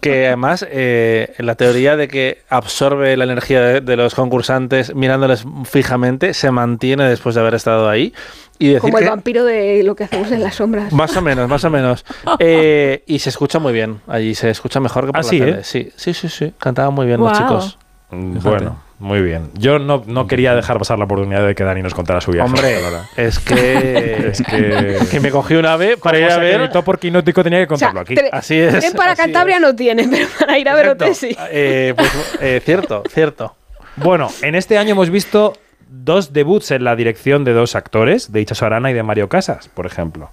Que 0.01 0.27
además, 0.27 0.65
eh, 0.69 1.33
la 1.39 1.55
teoría 1.55 1.95
de 1.95 2.07
que 2.07 2.41
absorbe 2.49 3.15
la 3.17 3.23
energía 3.23 3.61
de, 3.61 3.81
de 3.81 3.95
los 3.97 4.15
concursantes 4.15 4.93
mirándoles 4.95 5.45
fijamente 5.65 6.33
se 6.33 6.51
mantiene 6.51 7.05
después 7.05 7.35
de 7.35 7.41
haber 7.41 7.53
estado 7.55 7.89
ahí. 7.89 8.13
Y 8.59 8.69
decir 8.69 8.81
Como 8.81 8.97
el 8.97 9.03
que- 9.03 9.09
vampiro 9.11 9.43
de 9.45 9.83
lo 9.83 9.95
que 9.95 10.05
hacemos 10.05 10.31
en 10.31 10.41
las 10.41 10.55
sombras. 10.55 10.91
más 10.91 11.15
o 11.15 11.21
menos, 11.21 11.47
más 11.47 11.63
o 11.63 11.69
menos. 11.69 12.03
Eh, 12.39 13.03
y 13.05 13.19
se 13.19 13.29
escucha 13.29 13.59
muy 13.59 13.71
bien. 13.71 14.01
Allí 14.07 14.33
se 14.33 14.49
escucha 14.49 14.79
mejor 14.79 15.05
que 15.05 15.11
por 15.11 15.17
Ah, 15.19 15.23
la 15.23 15.29
sí, 15.29 15.39
tele. 15.39 15.51
¿eh? 15.59 15.63
Sí, 15.63 15.91
sí, 15.95 16.13
sí, 16.15 16.27
sí. 16.27 16.53
Cantaban 16.57 16.91
muy 16.93 17.05
bien 17.05 17.19
los 17.19 17.37
chicos. 17.37 17.77
Bueno, 18.09 18.81
muy 18.99 19.21
bien. 19.21 19.51
Yo 19.53 19.77
no, 19.79 20.03
no 20.07 20.25
quería 20.27 20.55
dejar 20.55 20.77
pasar 20.79 20.97
la 20.97 21.05
oportunidad 21.05 21.45
de 21.45 21.53
que 21.53 21.63
Dani 21.63 21.81
nos 21.83 21.93
contara 21.93 22.19
su 22.21 22.31
viaje. 22.31 22.49
Hombre, 22.49 22.77
es 23.15 23.37
que, 23.39 24.29
Es 24.31 24.41
que- 24.41 24.97
que 25.11 25.19
me 25.19 25.29
cogí 25.29 25.53
un 25.55 25.65
ave 25.65 25.97
para 25.97 26.17
ir 26.17 26.31
a 26.31 26.37
ver. 26.37 26.61
mi 26.61 26.69
topo 26.69 26.93
quinótico 26.93 27.43
tenía 27.43 27.65
que 27.67 27.73
O 27.73 27.77
sea, 27.77 27.89
contarlo 27.89 28.01
aquí. 28.01 28.15
tre- 28.15 28.29
Así 28.31 28.55
es. 28.55 28.79
tren 28.79 28.93
para 28.93 29.15
Cantabria 29.15 29.59
no 29.59 29.75
tiene, 29.75 30.07
pero 30.11 30.27
para 30.39 30.57
ir 30.57 30.67
a 30.69 30.73
ver 30.75 30.97
sí. 31.13 31.35
Eh, 31.51 31.93
pues, 31.95 32.37
eh, 32.41 32.61
cierto, 32.65 33.03
cierto. 33.13 33.55
Bueno, 33.97 34.29
en 34.41 34.55
este 34.55 34.77
año 34.77 34.91
hemos 34.91 35.09
visto 35.09 35.53
dos 35.89 36.33
debuts 36.33 36.71
en 36.71 36.83
la 36.83 36.95
dirección 36.95 37.43
de 37.43 37.53
dos 37.53 37.75
actores, 37.75 38.31
de 38.31 38.41
Ichazo 38.41 38.65
Arana 38.65 38.91
y 38.91 38.93
de 38.93 39.03
Mario 39.03 39.29
Casas, 39.29 39.69
por 39.69 39.85
ejemplo. 39.85 40.29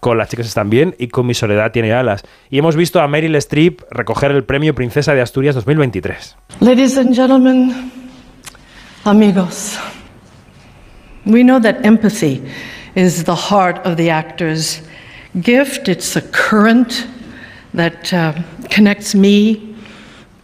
Con 0.00 0.16
Las 0.16 0.28
chicas 0.28 0.46
están 0.46 0.70
bien 0.70 0.94
y 0.98 1.08
con 1.08 1.26
Mi 1.26 1.34
soledad 1.34 1.72
tiene 1.72 1.92
alas. 1.92 2.22
Y 2.50 2.58
hemos 2.58 2.76
visto 2.76 3.00
a 3.00 3.08
Meryl 3.08 3.34
Streep 3.36 3.82
recoger 3.90 4.30
el 4.30 4.44
premio 4.44 4.74
Princesa 4.74 5.14
de 5.14 5.20
Asturias 5.20 5.54
2023. 5.56 6.36
Ladies 6.60 6.96
and 6.96 7.14
gentlemen, 7.14 7.90
Amigos, 9.04 9.78
we 11.24 11.42
know 11.42 11.58
that 11.58 11.84
empathy 11.84 12.42
is 12.94 13.24
the 13.24 13.34
heart 13.34 13.78
of 13.86 13.96
the 13.96 14.10
actor's 14.10 14.82
gift. 15.40 15.88
It's 15.88 16.14
a 16.16 16.22
current 16.22 17.06
that 17.74 18.12
uh, 18.12 18.34
connects 18.70 19.14
me 19.14 19.76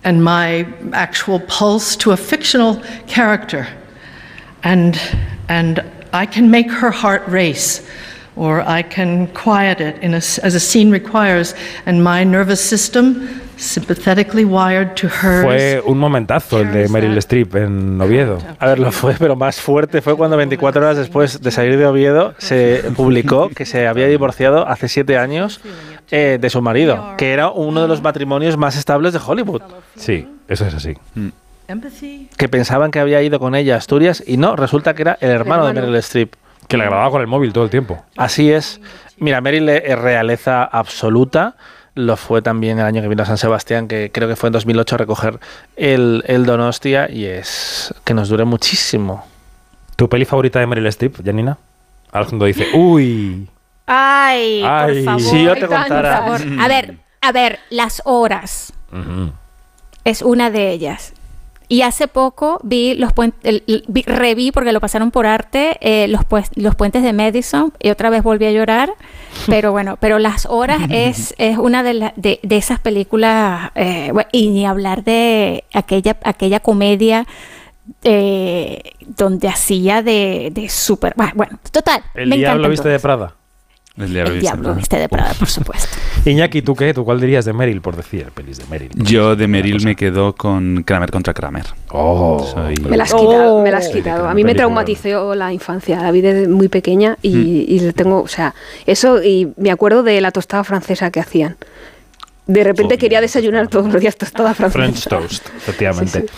and 0.04 0.22
my 0.22 0.66
actual 0.92 1.40
pulse 1.40 1.96
to 1.96 2.12
a 2.12 2.16
fictional 2.16 2.82
character. 3.06 3.66
And, 4.62 4.98
and 5.48 5.84
I 6.12 6.26
can 6.26 6.50
make 6.50 6.70
her 6.70 6.90
heart 6.90 7.26
race, 7.26 7.86
or 8.36 8.60
I 8.60 8.82
can 8.82 9.28
quiet 9.28 9.80
it 9.80 10.02
in 10.02 10.14
a, 10.14 10.18
as 10.18 10.54
a 10.54 10.60
scene 10.60 10.90
requires, 10.90 11.54
and 11.86 12.02
my 12.02 12.24
nervous 12.24 12.60
system 12.60 13.28
sympathetically 13.56 14.44
wired 14.44 14.96
to 14.96 15.08
hers. 15.08 15.44
Fue 15.44 15.82
un 15.84 15.98
momentazo 15.98 16.60
el 16.60 16.72
de 16.72 16.88
Meryl 16.88 17.16
Streep 17.18 17.54
en 17.56 18.00
Oviedo. 18.00 18.38
A 18.58 18.66
ver, 18.66 18.78
lo 18.78 18.92
fue, 18.92 19.14
pero 19.18 19.36
más 19.36 19.60
fuerte 19.60 20.02
fue 20.02 20.16
cuando 20.16 20.36
24 20.36 20.82
horas 20.82 20.96
después 20.96 21.40
de 21.40 21.50
salir 21.50 21.78
de 21.78 21.86
Oviedo 21.86 22.34
se 22.38 22.82
publicó 22.96 23.48
que 23.50 23.64
se 23.66 23.86
había 23.86 24.06
divorciado 24.06 24.66
hace 24.66 24.88
siete 24.88 25.18
años 25.18 25.60
eh, 26.10 26.38
de 26.40 26.50
su 26.50 26.62
marido, 26.62 27.14
que 27.16 27.32
era 27.32 27.50
uno 27.50 27.82
de 27.82 27.88
los 27.88 28.02
matrimonios 28.02 28.56
más 28.56 28.76
estables 28.76 29.12
de 29.12 29.20
Hollywood. 29.24 29.62
Sí, 29.96 30.28
eso 30.48 30.66
es 30.66 30.74
así. 30.74 30.96
Que 32.36 32.48
pensaban 32.48 32.90
que 32.90 32.98
había 32.98 33.22
ido 33.22 33.38
con 33.38 33.54
ella 33.54 33.74
a 33.74 33.78
Asturias 33.78 34.22
y 34.26 34.36
no, 34.36 34.56
resulta 34.56 34.94
que 34.94 35.02
era 35.02 35.18
el 35.20 35.30
hermano, 35.30 35.66
de 35.66 35.72
Meryl 35.72 35.96
Streep. 35.96 36.34
Que 36.68 36.76
la 36.76 36.84
grababa 36.84 37.10
con 37.10 37.20
el 37.20 37.26
móvil 37.26 37.52
todo 37.52 37.64
el 37.64 37.70
tiempo. 37.70 38.02
Así 38.16 38.50
es. 38.50 38.80
Mira, 39.18 39.40
Meryl 39.40 39.68
es 39.68 39.98
realeza 39.98 40.64
absoluta. 40.64 41.56
Lo 41.94 42.16
fue 42.16 42.42
también 42.42 42.78
el 42.80 42.84
año 42.86 43.02
que 43.02 43.08
vino 43.08 43.22
a 43.22 43.26
San 43.26 43.38
Sebastián, 43.38 43.86
que 43.86 44.10
creo 44.12 44.28
que 44.28 44.34
fue 44.34 44.48
en 44.48 44.52
2008 44.54 44.94
a 44.96 44.98
recoger 44.98 45.38
el, 45.76 46.24
el 46.26 46.44
Donostia 46.44 47.08
y 47.08 47.24
es 47.26 47.94
que 48.04 48.14
nos 48.14 48.28
dure 48.28 48.44
muchísimo. 48.44 49.24
¿Tu 49.94 50.08
peli 50.08 50.24
favorita 50.24 50.58
de 50.58 50.66
Meryl 50.66 50.86
Streep, 50.88 51.24
Janina? 51.24 51.56
Alejandro 52.10 52.46
dice, 52.46 52.66
uy. 52.74 53.48
Ay, 53.86 54.62
Ay. 54.66 54.94
por 54.94 55.04
favor. 55.04 55.20
Si 55.20 55.44
yo 55.44 55.54
te 55.54 55.66
contara. 55.66 56.18
favor. 56.18 56.40
A 56.58 56.68
ver, 56.68 56.96
a 57.20 57.32
ver, 57.32 57.60
las 57.70 58.02
horas 58.04 58.72
es 60.04 60.22
una 60.22 60.50
de 60.50 60.70
ellas. 60.70 61.12
Y 61.66 61.80
hace 61.82 62.08
poco 62.08 62.60
vi 62.62 62.94
los 62.94 63.12
puentes, 63.12 63.62
reví 64.06 64.52
porque 64.52 64.72
lo 64.72 64.80
pasaron 64.80 65.10
por 65.10 65.26
arte 65.26 65.78
eh, 65.80 66.08
los, 66.08 66.24
pues- 66.24 66.50
los 66.56 66.74
puentes 66.74 67.02
de 67.02 67.12
Madison 67.14 67.72
y 67.80 67.90
otra 67.90 68.10
vez 68.10 68.22
volví 68.22 68.44
a 68.46 68.52
llorar. 68.52 68.92
Pero 69.46 69.72
bueno, 69.72 69.96
pero 70.00 70.18
las 70.18 70.46
horas 70.46 70.80
es, 70.90 71.34
es 71.38 71.58
una 71.58 71.82
de, 71.82 71.94
la- 71.94 72.12
de, 72.16 72.38
de 72.42 72.56
esas 72.56 72.78
películas 72.80 73.70
eh, 73.74 74.12
y 74.32 74.48
ni 74.50 74.64
hablar 74.66 75.02
de 75.04 75.64
aquella 75.74 76.16
aquella 76.22 76.60
comedia 76.60 77.26
eh, 78.02 78.80
donde 79.06 79.48
hacía 79.48 80.02
de, 80.02 80.50
de 80.52 80.68
súper 80.68 81.14
bueno 81.34 81.58
total 81.70 82.02
El 82.14 82.28
me 82.30 82.36
diablo 82.36 82.68
viste 82.68 82.88
de. 82.88 82.98
Prada. 83.00 83.34
El 83.96 84.16
el 84.16 84.40
diablo 84.40 84.74
viste 84.74 84.96
de 84.98 85.08
Prada 85.08 85.34
por 85.34 85.48
supuesto 85.48 85.88
Iñaki, 86.24 86.62
¿tú 86.62 86.74
qué? 86.74 86.92
¿Tú 86.94 87.04
cuál 87.04 87.20
dirías 87.20 87.44
de 87.44 87.52
Meryl 87.52 87.80
por 87.80 87.94
decir 87.96 88.26
pelis 88.34 88.58
de 88.58 88.64
Meryl? 88.66 88.90
Yo 88.94 89.36
de 89.36 89.46
Meryl 89.46 89.84
me 89.84 89.94
quedo 89.94 90.34
con 90.34 90.82
Kramer 90.84 91.10
contra 91.10 91.34
Kramer. 91.34 91.66
Oh. 91.90 92.44
Soy- 92.52 92.76
Me 92.78 92.96
la 92.96 93.04
has 93.04 93.12
quitado, 93.14 93.62
me 93.62 93.70
la 93.70 93.76
has 93.78 93.88
quitado. 93.90 94.26
A 94.28 94.34
mí 94.34 94.42
me 94.42 94.54
traumatizó 94.54 95.34
la 95.34 95.52
infancia, 95.52 96.00
la 96.00 96.10
vi 96.10 96.22
desde 96.22 96.48
muy 96.48 96.68
pequeña 96.68 97.18
y, 97.22 97.66
y 97.68 97.78
le 97.80 97.92
tengo, 97.92 98.22
o 98.22 98.26
sea, 98.28 98.54
eso 98.86 99.22
y 99.22 99.52
me 99.58 99.70
acuerdo 99.70 100.02
de 100.02 100.20
la 100.22 100.30
tostada 100.32 100.64
francesa 100.64 101.10
que 101.10 101.20
hacían. 101.20 101.56
De 102.46 102.64
repente 102.64 102.98
quería 102.98 103.20
desayunar 103.20 103.68
todos 103.68 103.92
los 103.92 104.00
días 104.00 104.16
tostada 104.16 104.54
francesa. 104.54 104.78
French 104.82 105.04
Toast, 105.08 105.46
efectivamente. 105.56 106.24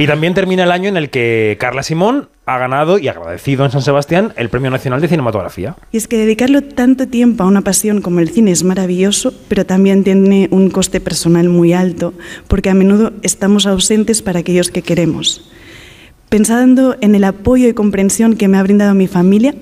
Y 0.00 0.06
también 0.06 0.32
termina 0.32 0.62
el 0.62 0.70
año 0.70 0.88
en 0.88 0.96
el 0.96 1.10
que 1.10 1.56
Carla 1.58 1.82
Simón 1.82 2.28
ha 2.48 2.56
ganado 2.56 2.98
y 2.98 3.08
agradecido 3.08 3.66
en 3.66 3.70
San 3.70 3.82
Sebastián 3.82 4.32
el 4.36 4.48
Premio 4.48 4.70
Nacional 4.70 5.02
de 5.02 5.08
Cinematografía. 5.08 5.76
Y 5.92 5.98
es 5.98 6.08
que 6.08 6.16
dedicarlo 6.16 6.62
tanto 6.62 7.06
tiempo 7.06 7.44
a 7.44 7.46
una 7.46 7.60
pasión 7.60 8.00
como 8.00 8.20
el 8.20 8.30
cine 8.30 8.52
es 8.52 8.64
maravilloso, 8.64 9.34
pero 9.48 9.66
también 9.66 10.02
tiene 10.02 10.48
un 10.50 10.70
coste 10.70 10.98
personal 10.98 11.50
muy 11.50 11.74
alto, 11.74 12.14
porque 12.48 12.70
a 12.70 12.74
menudo 12.74 13.12
estamos 13.22 13.66
ausentes 13.66 14.22
para 14.22 14.40
aquellos 14.40 14.70
que 14.70 14.80
queremos. 14.80 15.50
Pensando 16.30 16.96
en 17.02 17.14
el 17.14 17.24
apoyo 17.24 17.68
y 17.68 17.74
comprensión 17.74 18.34
que 18.34 18.48
me 18.48 18.56
ha 18.56 18.62
brindado 18.62 18.94
mi 18.94 19.08
familia, 19.08 19.54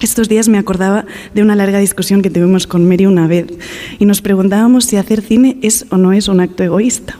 estos 0.00 0.28
días 0.28 0.48
me 0.48 0.58
acordaba 0.58 1.06
de 1.34 1.42
una 1.42 1.56
larga 1.56 1.78
discusión 1.78 2.22
que 2.22 2.30
tuvimos 2.30 2.68
con 2.68 2.88
Mary 2.88 3.06
una 3.06 3.26
vez 3.26 3.46
y 3.98 4.04
nos 4.04 4.22
preguntábamos 4.22 4.84
si 4.84 4.96
hacer 4.96 5.20
cine 5.20 5.58
es 5.62 5.86
o 5.90 5.96
no 5.96 6.12
es 6.12 6.28
un 6.28 6.40
acto 6.40 6.62
egoísta. 6.62 7.16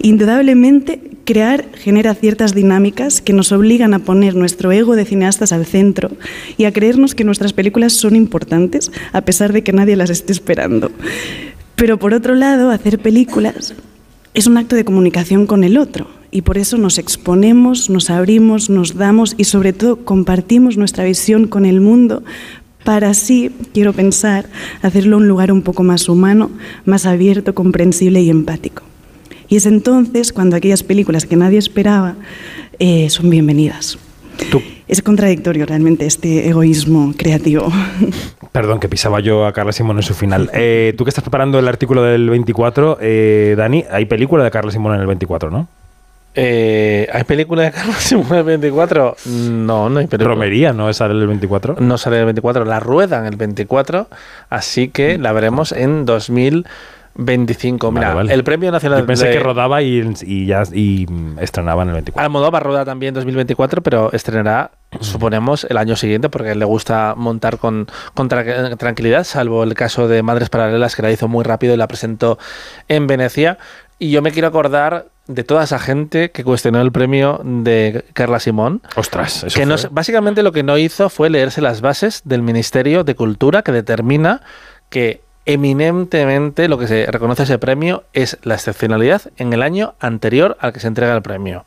Indudablemente, 0.00 1.13
crear 1.24 1.66
genera 1.74 2.14
ciertas 2.14 2.54
dinámicas 2.54 3.20
que 3.20 3.32
nos 3.32 3.52
obligan 3.52 3.94
a 3.94 4.00
poner 4.00 4.34
nuestro 4.34 4.72
ego 4.72 4.96
de 4.96 5.04
cineastas 5.04 5.52
al 5.52 5.66
centro 5.66 6.10
y 6.56 6.64
a 6.64 6.72
creernos 6.72 7.14
que 7.14 7.24
nuestras 7.24 7.52
películas 7.52 7.92
son 7.92 8.16
importantes 8.16 8.92
a 9.12 9.22
pesar 9.22 9.52
de 9.52 9.62
que 9.62 9.72
nadie 9.72 9.96
las 9.96 10.10
esté 10.10 10.32
esperando. 10.32 10.90
Pero 11.76 11.98
por 11.98 12.14
otro 12.14 12.34
lado, 12.34 12.70
hacer 12.70 12.98
películas 12.98 13.74
es 14.34 14.46
un 14.46 14.56
acto 14.56 14.76
de 14.76 14.84
comunicación 14.84 15.46
con 15.46 15.64
el 15.64 15.78
otro 15.78 16.08
y 16.30 16.42
por 16.42 16.58
eso 16.58 16.78
nos 16.78 16.98
exponemos, 16.98 17.90
nos 17.90 18.10
abrimos, 18.10 18.68
nos 18.70 18.96
damos 18.96 19.34
y 19.38 19.44
sobre 19.44 19.72
todo 19.72 20.04
compartimos 20.04 20.76
nuestra 20.76 21.04
visión 21.04 21.46
con 21.46 21.64
el 21.64 21.80
mundo 21.80 22.22
para 22.84 23.10
así, 23.10 23.50
quiero 23.72 23.94
pensar, 23.94 24.50
hacerlo 24.82 25.16
un 25.16 25.26
lugar 25.26 25.50
un 25.50 25.62
poco 25.62 25.82
más 25.82 26.08
humano, 26.08 26.50
más 26.84 27.06
abierto, 27.06 27.54
comprensible 27.54 28.20
y 28.20 28.28
empático. 28.28 28.82
Y 29.48 29.56
es 29.56 29.66
entonces 29.66 30.32
cuando 30.32 30.56
aquellas 30.56 30.82
películas 30.82 31.26
que 31.26 31.36
nadie 31.36 31.58
esperaba 31.58 32.14
eh, 32.78 33.08
son 33.10 33.30
bienvenidas. 33.30 33.98
Es 34.86 35.00
contradictorio 35.00 35.64
realmente 35.64 36.06
este 36.06 36.48
egoísmo 36.48 37.14
creativo. 37.16 37.72
Perdón, 38.52 38.80
que 38.80 38.88
pisaba 38.88 39.20
yo 39.20 39.46
a 39.46 39.52
Carla 39.52 39.72
Simón 39.72 39.96
en 39.96 40.02
su 40.02 40.14
final. 40.14 40.50
Eh, 40.52 40.94
Tú 40.96 41.04
que 41.04 41.10
estás 41.10 41.24
preparando 41.24 41.58
el 41.58 41.66
artículo 41.66 42.02
del 42.02 42.28
24, 42.30 42.98
eh, 43.00 43.54
Dani, 43.56 43.84
hay 43.90 44.04
película 44.04 44.44
de 44.44 44.50
Carla 44.50 44.70
Simón 44.70 44.94
en 44.94 45.00
el 45.00 45.06
24, 45.06 45.50
¿no? 45.50 45.68
Eh, 46.36 47.08
¿Hay 47.12 47.22
película 47.24 47.62
de 47.62 47.70
Carlos 47.70 47.96
Simón 47.96 48.36
el 48.36 48.42
24? 48.42 49.16
No, 49.26 49.88
no 49.88 50.00
hay 50.00 50.06
película. 50.06 50.34
Romería, 50.34 50.72
¿no 50.72 50.90
es 50.90 51.00
el 51.00 51.26
24? 51.26 51.76
No 51.78 51.96
sale 51.96 52.18
el 52.18 52.24
24, 52.24 52.64
la 52.64 52.80
ruedan 52.80 53.26
el 53.26 53.36
24, 53.36 54.08
así 54.50 54.88
que 54.88 55.16
la 55.16 55.32
veremos 55.32 55.70
en 55.70 56.04
2025. 57.14 57.92
Mira, 57.92 58.08
Vale, 58.08 58.16
vale. 58.16 58.34
el 58.34 58.44
Premio 58.44 58.70
Nacional 58.72 59.00
Yo 59.00 59.06
pensé 59.06 59.26
de 59.28 59.32
que 59.34 59.38
rodaba 59.40 59.82
y, 59.82 60.12
y 60.22 60.46
ya 60.46 60.62
y 60.72 61.06
mm, 61.08 61.38
estrenaba 61.38 61.82
en 61.82 61.88
el 61.88 61.94
24. 61.94 62.24
Almodóvar 62.24 62.62
rueda 62.64 62.84
también 62.84 63.10
en 63.10 63.14
2024, 63.14 63.82
pero 63.82 64.12
estrenará, 64.12 64.72
suponemos, 65.00 65.64
el 65.68 65.76
año 65.76 65.96
siguiente, 65.96 66.28
porque 66.28 66.54
le 66.54 66.64
gusta 66.64 67.14
montar 67.16 67.58
con, 67.58 67.86
con 68.14 68.28
tra- 68.28 68.76
tranquilidad, 68.76 69.24
salvo 69.24 69.62
el 69.64 69.74
caso 69.74 70.08
de 70.08 70.22
Madres 70.22 70.50
Paralelas, 70.50 70.96
que 70.96 71.02
la 71.02 71.10
hizo 71.10 71.28
muy 71.28 71.44
rápido 71.44 71.74
y 71.74 71.76
la 71.76 71.86
presentó 71.88 72.38
en 72.88 73.06
Venecia. 73.06 73.58
Y 73.98 74.10
yo 74.10 74.20
me 74.22 74.32
quiero 74.32 74.48
acordar 74.48 75.06
de 75.28 75.44
toda 75.44 75.64
esa 75.64 75.78
gente 75.78 76.30
que 76.32 76.44
cuestionó 76.44 76.80
el 76.82 76.90
premio 76.92 77.40
de 77.44 78.04
Carla 78.12 78.40
Simón. 78.40 78.82
Ostras, 78.96 79.44
eso 79.44 79.58
que 79.58 79.64
no 79.64 79.76
básicamente 79.92 80.42
lo 80.42 80.52
que 80.52 80.62
no 80.62 80.76
hizo 80.76 81.08
fue 81.08 81.30
leerse 81.30 81.62
las 81.62 81.80
bases 81.80 82.20
del 82.24 82.42
Ministerio 82.42 83.04
de 83.04 83.14
Cultura 83.14 83.62
que 83.62 83.72
determina 83.72 84.42
que 84.90 85.22
eminentemente 85.46 86.68
lo 86.68 86.78
que 86.78 86.86
se 86.86 87.06
reconoce 87.06 87.44
ese 87.44 87.58
premio 87.58 88.04
es 88.12 88.38
la 88.42 88.54
excepcionalidad 88.54 89.22
en 89.36 89.52
el 89.52 89.62
año 89.62 89.94
anterior 90.00 90.56
al 90.60 90.72
que 90.72 90.80
se 90.80 90.88
entrega 90.88 91.14
el 91.14 91.22
premio. 91.22 91.64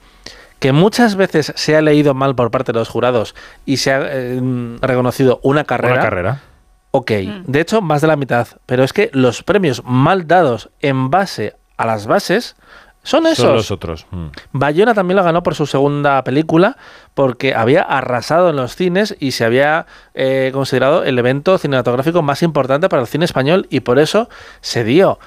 Que 0.60 0.72
muchas 0.72 1.16
veces 1.16 1.54
se 1.56 1.76
ha 1.76 1.82
leído 1.82 2.14
mal 2.14 2.36
por 2.36 2.50
parte 2.50 2.72
de 2.72 2.80
los 2.80 2.90
jurados 2.90 3.36
y 3.66 3.78
se 3.78 3.92
ha 3.92 4.00
eh, 4.04 4.42
reconocido 4.82 5.40
una 5.44 5.66
carrera. 5.66 5.94
Una 5.94 6.04
carrera. 6.04 6.42
Ok, 6.92 7.12
de 7.12 7.60
hecho, 7.60 7.82
más 7.82 8.02
de 8.02 8.08
la 8.08 8.16
mitad. 8.16 8.48
Pero 8.66 8.84
es 8.84 8.92
que 8.92 9.12
los 9.14 9.44
premios 9.44 9.84
mal 9.86 10.26
dados 10.26 10.70
en 10.82 11.12
base 11.12 11.56
a 11.78 11.86
las 11.86 12.08
bases 12.08 12.56
son 13.08 13.26
esos. 13.26 13.46
Son 13.46 13.56
los 13.56 13.72
otros. 13.72 14.06
Mm. 14.12 14.28
Bayona 14.52 14.94
también 14.94 15.16
lo 15.16 15.24
ganó 15.24 15.42
por 15.42 15.56
su 15.56 15.66
segunda 15.66 16.22
película 16.26 16.76
porque 17.14 17.56
había 17.56 17.82
arrasado 17.82 18.50
en 18.50 18.58
los 18.58 18.76
cines 18.76 19.16
y 19.18 19.32
se 19.32 19.46
había 19.46 19.86
eh, 20.14 20.50
considerado 20.52 21.06
el 21.06 21.18
evento 21.18 21.58
cinematográfico 21.58 22.22
más 22.22 22.44
importante 22.44 22.90
para 22.90 23.02
el 23.02 23.08
cine 23.08 23.24
español 23.24 23.66
y 23.70 23.80
por 23.80 23.98
eso 23.98 24.28
se 24.60 24.84
dio. 24.84 25.20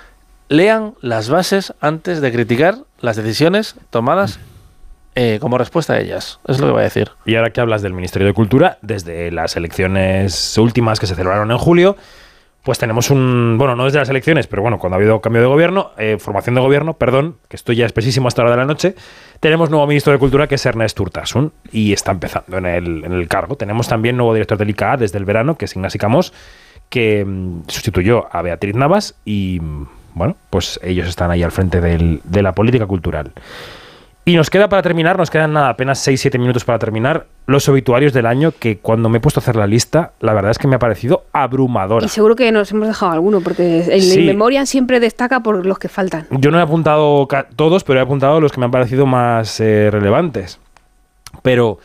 Lean 0.51 0.93
las 1.01 1.31
bases 1.31 1.73
antes 1.81 2.20
de 2.20 2.31
criticar 2.31 2.77
las 3.01 3.16
decisiones 3.16 3.77
tomadas 3.89 4.40
eh, 5.15 5.39
como 5.40 5.57
respuesta 5.57 5.94
a 5.94 6.01
ellas. 6.01 6.39
Es 6.47 6.61
lo 6.61 6.66
que 6.66 6.73
voy 6.73 6.81
a 6.82 6.85
decir. 6.85 7.12
Y 7.24 7.36
ahora 7.36 7.48
que 7.48 7.62
hablas 7.62 7.81
del 7.81 7.94
Ministerio 7.94 8.28
de 8.28 8.35
Cultura, 8.35 8.77
desde 8.82 9.31
las 9.31 9.57
elecciones 9.57 10.59
últimas 10.59 11.01
que 11.01 11.07
se 11.07 11.15
celebraron 11.15 11.51
en 11.51 11.57
julio, 11.57 11.97
pues 12.62 12.78
tenemos 12.78 13.11
un, 13.11 13.57
bueno, 13.59 13.74
no 13.74 13.85
desde 13.85 13.99
las 13.99 14.09
elecciones, 14.11 14.47
pero 14.47 14.61
bueno, 14.61 14.78
cuando 14.78 14.97
ha 14.97 14.99
habido 14.99 15.20
cambio 15.20 15.41
de 15.41 15.49
gobierno, 15.49 15.93
eh, 15.97 16.19
formación 16.19 16.55
de 16.55 16.61
gobierno, 16.61 16.95
perdón, 16.95 17.37
que 17.49 17.57
estoy 17.57 17.77
ya 17.77 17.87
espesísimo 17.87 18.28
hasta 18.28 18.43
la 18.43 18.49
hora 18.49 18.57
de 18.57 18.62
la 18.62 18.66
noche, 18.66 18.95
tenemos 19.41 19.70
nuevo 19.70 19.87
ministro 19.87 20.12
de 20.12 20.19
Cultura 20.19 20.47
que 20.47 20.57
es 20.57 20.66
Ernest 20.66 20.99
Urtasun 21.01 21.53
y 21.73 21.93
está 21.93 22.12
empezando 22.12 22.59
en 22.59 22.66
el, 22.66 23.05
en 23.05 23.12
el 23.12 23.28
cargo. 23.28 23.57
Tenemos 23.57 23.89
también 23.89 24.16
nuevo 24.16 24.35
director 24.35 24.59
del 24.59 24.69
ICA 24.70 24.99
desde 24.99 25.19
el 25.19 25.24
verano, 25.24 25.57
que 25.57 25.65
es 25.65 25.74
Ignasi 25.74 25.99
Camós, 25.99 26.35
que 26.91 27.24
mm, 27.24 27.62
sustituyó 27.69 28.28
a 28.31 28.43
Beatriz 28.43 28.74
Navas 28.74 29.15
y, 29.24 29.59
mm, 29.61 29.87
bueno, 30.15 30.37
pues 30.51 30.78
ellos 30.82 31.09
están 31.09 31.31
ahí 31.31 31.43
al 31.43 31.53
frente 31.53 31.81
de 31.81 32.43
la 32.43 32.53
política 32.53 32.87
cultural. 32.87 33.32
Y 34.24 34.36
nos 34.36 34.51
queda 34.51 34.68
para 34.68 34.82
terminar, 34.82 35.16
nos 35.16 35.30
quedan 35.30 35.55
nada, 35.55 35.70
apenas 35.70 36.06
6-7 36.06 36.38
minutos 36.38 36.64
para 36.64 36.78
terminar, 36.78 37.26
los 37.47 37.68
obituarios 37.68 38.12
del 38.12 38.26
año 38.26 38.52
que 38.56 38.78
cuando 38.78 39.09
me 39.09 39.18
he 39.18 39.20
puesto 39.20 39.40
a 39.40 39.42
hacer 39.42 39.56
la 39.56 39.66
lista, 39.66 40.12
la 40.20 40.34
verdad 40.34 40.51
es 40.51 40.59
que 40.59 40.68
me 40.68 40.76
ha 40.76 40.78
parecido 40.78 41.24
abrumadora. 41.32 42.05
Y 42.05 42.09
seguro 42.09 42.36
que 42.36 42.52
nos 42.52 42.70
hemos 42.70 42.86
dejado 42.86 43.12
alguno, 43.12 43.40
porque 43.40 43.80
el 43.90 44.02
Sí. 44.02 44.22
Memoriam 44.26 44.66
siempre 44.66 45.01
destaca 45.01 45.40
por 45.40 45.64
los 45.64 45.78
que 45.78 45.88
faltan. 45.88 46.26
Yo 46.30 46.51
no 46.51 46.59
he 46.59 46.62
apuntado 46.62 47.26
todos, 47.56 47.82
pero 47.82 47.98
he 47.98 48.02
apuntado 48.02 48.40
los 48.40 48.52
que 48.52 48.60
me 48.60 48.66
han 48.66 48.70
parecido 48.70 49.06
más 49.06 49.59
eh, 49.59 49.88
relevantes. 49.90 50.60
Pero 51.42 51.78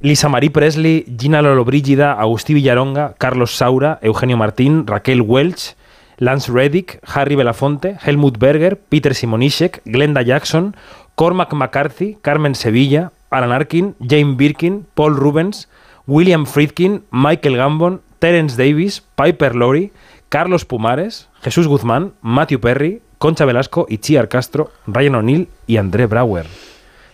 Lisa 0.00 0.28
Marie 0.28 0.50
Presley, 0.50 1.04
Gina 1.18 1.42
Lollobrigida, 1.42 2.12
Agustí 2.12 2.54
Villaronga, 2.54 3.14
Carlos 3.18 3.56
Saura, 3.56 3.98
Eugenio 4.00 4.36
Martín, 4.36 4.86
Raquel 4.86 5.22
Welch, 5.22 5.76
Lance 6.18 6.52
Reddick, 6.52 7.00
Harry 7.12 7.34
Belafonte, 7.34 7.96
Helmut 8.04 8.38
Berger, 8.38 8.78
Peter 8.78 9.14
Simonischek, 9.14 9.82
Glenda 9.84 10.22
Jackson, 10.22 10.76
Cormac 11.14 11.52
McCarthy, 11.52 12.16
Carmen 12.22 12.54
Sevilla, 12.54 13.12
Alan 13.30 13.52
Arkin, 13.52 13.94
Jane 14.00 14.34
Birkin, 14.36 14.86
Paul 14.94 15.16
Rubens, 15.16 15.68
William 16.06 16.46
Friedkin, 16.46 17.04
Michael 17.10 17.56
Gambon, 17.56 18.00
Terence 18.18 18.56
Davis, 18.56 19.02
Piper 19.16 19.54
Laurie, 19.54 19.92
Carlos 20.28 20.64
Pumares, 20.64 21.28
Jesús 21.42 21.66
Guzmán, 21.68 22.12
Matthew 22.22 22.60
Perry, 22.60 23.02
Concha 23.18 23.44
Velasco, 23.44 23.86
Itziar 23.88 24.28
Castro, 24.28 24.70
Ryan 24.86 25.14
O'Neill 25.16 25.48
y 25.66 25.76
André 25.76 26.06
Brauer. 26.06 26.46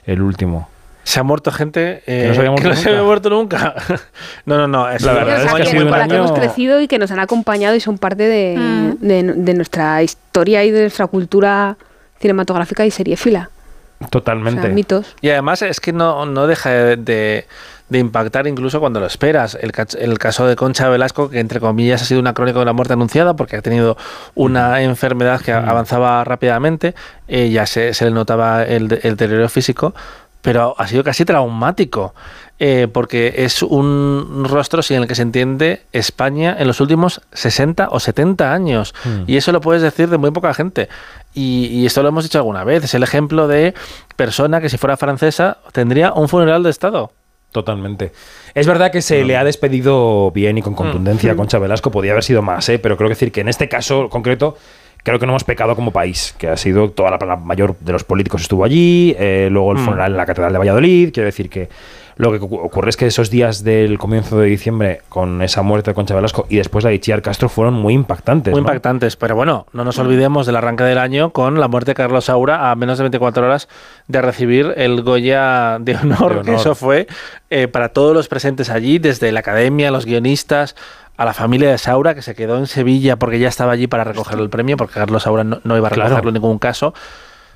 El 0.06 0.22
último. 0.22 0.68
Se 1.02 1.18
ha 1.20 1.22
muerto 1.22 1.50
gente 1.50 2.02
eh, 2.06 2.22
Que 2.22 2.28
no 2.28 2.34
se 2.34 2.40
había 2.40 2.50
muerto 2.50 2.68
no 2.68 2.74
se 2.74 2.80
nunca. 2.80 2.90
había 2.90 3.02
muerto 3.04 3.30
nunca. 3.30 3.74
no, 4.46 4.58
no, 4.58 4.68
no. 4.68 4.88
es 4.90 5.02
La 5.02 5.12
verdad 5.14 5.42
es 5.44 5.52
que 5.52 5.56
año 5.56 5.62
ha 5.62 5.66
sido 5.66 5.82
muy 5.84 5.92
un 5.92 5.98
la 5.98 6.08
que 6.08 6.16
hemos 6.16 6.32
crecido 6.32 6.80
y 6.80 6.88
que 6.88 6.98
nos 6.98 7.10
han 7.10 7.18
acompañado 7.20 7.74
y 7.76 7.80
son 7.80 7.98
parte 7.98 8.24
de, 8.24 8.56
Mm. 8.58 9.06
de- 9.06 9.22
de 9.34 9.54
nuestra 9.54 10.02
historia 10.02 10.64
y 10.64 10.70
de 10.70 10.82
nuestra 10.82 11.06
cultura 11.06 11.76
cinematográfica 12.20 12.84
y 12.84 12.90
O 14.02 14.08
Totalmente. 14.08 14.62
sea, 14.62 14.70
mitos. 14.70 15.14
Y 15.20 15.28
además 15.30 15.62
es 15.62 15.78
que 15.80 15.92
no, 15.92 16.24
no 16.26 16.46
deja 16.46 16.70
de, 16.70 16.96
de- 16.96 17.46
de 17.90 17.98
impactar 17.98 18.46
incluso 18.46 18.78
cuando 18.78 19.00
lo 19.00 19.06
esperas. 19.06 19.58
El, 19.60 19.72
el 19.98 20.18
caso 20.20 20.46
de 20.46 20.54
Concha 20.54 20.88
Velasco, 20.88 21.28
que 21.28 21.40
entre 21.40 21.58
comillas 21.58 22.00
ha 22.00 22.04
sido 22.04 22.20
una 22.20 22.34
crónica 22.34 22.58
de 22.58 22.62
una 22.62 22.72
muerte 22.72 22.92
anunciada 22.92 23.34
porque 23.34 23.56
ha 23.56 23.62
tenido 23.62 23.96
una 24.36 24.80
enfermedad 24.82 25.40
que 25.40 25.52
a- 25.52 25.58
avanzaba 25.68 26.22
rápidamente, 26.24 26.94
eh, 27.26 27.50
ya 27.50 27.66
se, 27.66 27.92
se 27.92 28.04
le 28.04 28.12
notaba 28.12 28.62
el, 28.62 28.84
el 29.02 29.16
deterioro 29.16 29.48
físico, 29.48 29.92
pero 30.40 30.74
ha 30.78 30.86
sido 30.86 31.02
casi 31.04 31.24
traumático. 31.24 32.14
Eh, 32.62 32.88
porque 32.92 33.32
es 33.38 33.62
un 33.62 34.44
rostro 34.46 34.82
sin 34.82 34.98
el 34.98 35.06
que 35.08 35.14
se 35.14 35.22
entiende 35.22 35.80
España 35.92 36.54
en 36.58 36.66
los 36.66 36.80
últimos 36.82 37.22
60 37.32 37.88
o 37.90 37.98
70 37.98 38.52
años. 38.52 38.94
Mm. 39.04 39.22
Y 39.26 39.38
eso 39.38 39.50
lo 39.50 39.62
puedes 39.62 39.80
decir 39.80 40.10
de 40.10 40.18
muy 40.18 40.30
poca 40.30 40.52
gente. 40.52 40.88
Y, 41.32 41.68
y 41.72 41.86
esto 41.86 42.02
lo 42.02 42.10
hemos 42.10 42.24
dicho 42.24 42.36
alguna 42.38 42.62
vez. 42.62 42.84
Es 42.84 42.92
el 42.92 43.02
ejemplo 43.02 43.48
de 43.48 43.72
persona 44.14 44.60
que 44.60 44.68
si 44.68 44.76
fuera 44.76 44.98
francesa 44.98 45.56
tendría 45.72 46.12
un 46.12 46.28
funeral 46.28 46.62
de 46.62 46.68
Estado. 46.68 47.12
Totalmente. 47.50 48.12
Es 48.54 48.66
verdad 48.66 48.92
que 48.92 49.02
se 49.02 49.24
le 49.24 49.38
ha 49.38 49.42
despedido 49.42 50.30
bien 50.30 50.58
y 50.58 50.62
con 50.62 50.74
contundencia 50.74 51.32
a 51.32 51.36
Concha 51.36 51.58
Velasco, 51.58 51.90
podía 51.90 52.12
haber 52.12 52.24
sido 52.24 52.42
más, 52.42 52.68
¿eh? 52.68 52.78
pero 52.78 52.96
creo 52.96 53.08
que 53.08 53.14
decir 53.14 53.32
que 53.32 53.40
en 53.40 53.48
este 53.48 53.68
caso 53.68 54.08
concreto 54.08 54.56
creo 55.02 55.18
que 55.18 55.26
no 55.26 55.32
hemos 55.32 55.44
pecado 55.44 55.74
como 55.74 55.90
país, 55.92 56.34
que 56.38 56.46
ha 56.46 56.56
sido 56.56 56.90
toda 56.90 57.10
la, 57.10 57.18
la 57.26 57.36
mayor 57.36 57.76
de 57.80 57.92
los 57.92 58.04
políticos 58.04 58.42
estuvo 58.42 58.64
allí, 58.64 59.16
eh, 59.18 59.48
luego 59.50 59.72
el 59.72 59.78
Mm. 59.78 59.84
funeral 59.84 60.12
en 60.12 60.16
la 60.18 60.26
Catedral 60.26 60.52
de 60.52 60.58
Valladolid, 60.58 61.10
quiero 61.12 61.24
decir 61.24 61.48
que 61.48 61.68
lo 62.20 62.30
que 62.32 62.40
ocu- 62.40 62.60
ocurre 62.62 62.90
es 62.90 62.96
que 62.96 63.06
esos 63.06 63.30
días 63.30 63.64
del 63.64 63.98
comienzo 63.98 64.38
de 64.38 64.46
diciembre 64.46 65.02
con 65.08 65.42
esa 65.42 65.62
muerte 65.62 65.90
de 65.90 65.94
Concha 65.94 66.14
Velasco 66.14 66.46
y 66.48 66.56
después 66.56 66.84
la 66.84 66.90
de 66.90 66.96
Itziar 66.96 67.22
Castro 67.22 67.48
fueron 67.48 67.74
muy 67.74 67.94
impactantes. 67.94 68.52
Muy 68.52 68.60
¿no? 68.62 68.66
impactantes. 68.68 69.16
Pero 69.16 69.34
bueno, 69.36 69.66
no 69.72 69.84
nos 69.84 69.98
olvidemos 69.98 70.46
del 70.46 70.56
arranque 70.56 70.84
del 70.84 70.98
año 70.98 71.30
con 71.30 71.58
la 71.60 71.68
muerte 71.68 71.92
de 71.92 71.94
Carlos 71.94 72.26
Saura 72.26 72.70
a 72.70 72.74
menos 72.76 72.98
de 72.98 73.04
24 73.04 73.44
horas 73.46 73.68
de 74.08 74.22
recibir 74.22 74.74
el 74.76 75.02
Goya 75.02 75.78
de 75.80 75.96
honor. 75.96 76.36
De 76.38 76.42
Que 76.42 76.50
honor. 76.50 76.60
eso 76.60 76.74
fue 76.74 77.06
eh, 77.50 77.68
para 77.68 77.88
todos 77.90 78.14
los 78.14 78.28
presentes 78.28 78.70
allí, 78.70 78.98
desde 78.98 79.32
la 79.32 79.40
academia, 79.40 79.90
los 79.90 80.04
guionistas, 80.06 80.76
a 81.16 81.24
la 81.24 81.34
familia 81.34 81.70
de 81.70 81.76
Saura, 81.78 82.14
que 82.14 82.22
se 82.22 82.34
quedó 82.34 82.56
en 82.58 82.66
Sevilla 82.66 83.16
porque 83.16 83.38
ya 83.38 83.48
estaba 83.48 83.72
allí 83.72 83.86
para 83.86 84.04
recoger 84.04 84.38
el 84.38 84.48
premio, 84.48 84.76
porque 84.76 84.94
Carlos 84.94 85.22
Saura 85.24 85.44
no, 85.44 85.60
no 85.64 85.76
iba 85.76 85.88
a 85.88 85.90
Claro. 85.90 86.08
recogerlo 86.08 86.30
en 86.30 86.34
ningún 86.34 86.58
caso. 86.58 86.94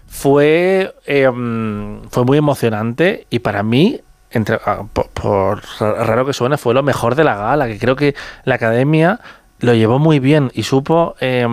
Fue, 0.06 0.94
eh, 1.06 1.28
mm, 1.30 2.08
fue 2.10 2.24
muy 2.24 2.38
emocionante 2.38 3.26
y 3.30 3.38
para 3.40 3.62
mí, 3.62 4.00
entre, 4.38 4.58
ah, 4.66 4.84
por, 4.92 5.08
por 5.10 5.62
raro 5.80 6.26
que 6.26 6.32
suene, 6.32 6.56
fue 6.56 6.74
lo 6.74 6.82
mejor 6.82 7.14
de 7.14 7.24
la 7.24 7.36
gala, 7.36 7.66
que 7.66 7.78
creo 7.78 7.96
que 7.96 8.14
la 8.44 8.56
academia 8.56 9.20
lo 9.60 9.74
llevó 9.74 9.98
muy 9.98 10.18
bien 10.18 10.50
y 10.54 10.64
supo 10.64 11.16
eh, 11.20 11.46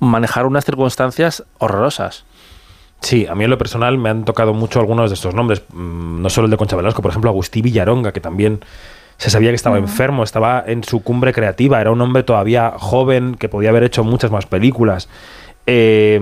manejar 0.00 0.46
unas 0.46 0.64
circunstancias 0.64 1.44
horrorosas. 1.58 2.24
Sí, 3.00 3.26
a 3.26 3.34
mí 3.34 3.44
en 3.44 3.50
lo 3.50 3.58
personal 3.58 3.96
me 3.96 4.08
han 4.08 4.24
tocado 4.24 4.54
mucho 4.54 4.80
algunos 4.80 5.10
de 5.10 5.14
estos 5.14 5.34
nombres, 5.34 5.62
mm, 5.72 6.20
no 6.20 6.30
solo 6.30 6.46
el 6.46 6.50
de 6.50 6.56
Concha 6.56 6.76
Velasco, 6.76 7.00
por 7.00 7.10
ejemplo 7.10 7.30
Agustí 7.30 7.62
Villaronga, 7.62 8.12
que 8.12 8.20
también 8.20 8.60
se 9.18 9.30
sabía 9.30 9.50
que 9.50 9.56
estaba 9.56 9.78
enfermo, 9.78 10.22
estaba 10.24 10.62
en 10.66 10.84
su 10.84 11.02
cumbre 11.02 11.32
creativa, 11.32 11.80
era 11.80 11.90
un 11.90 12.00
hombre 12.00 12.22
todavía 12.22 12.74
joven 12.76 13.34
que 13.34 13.48
podía 13.48 13.70
haber 13.70 13.84
hecho 13.84 14.04
muchas 14.04 14.30
más 14.30 14.46
películas. 14.46 15.08
Eh, 15.66 16.20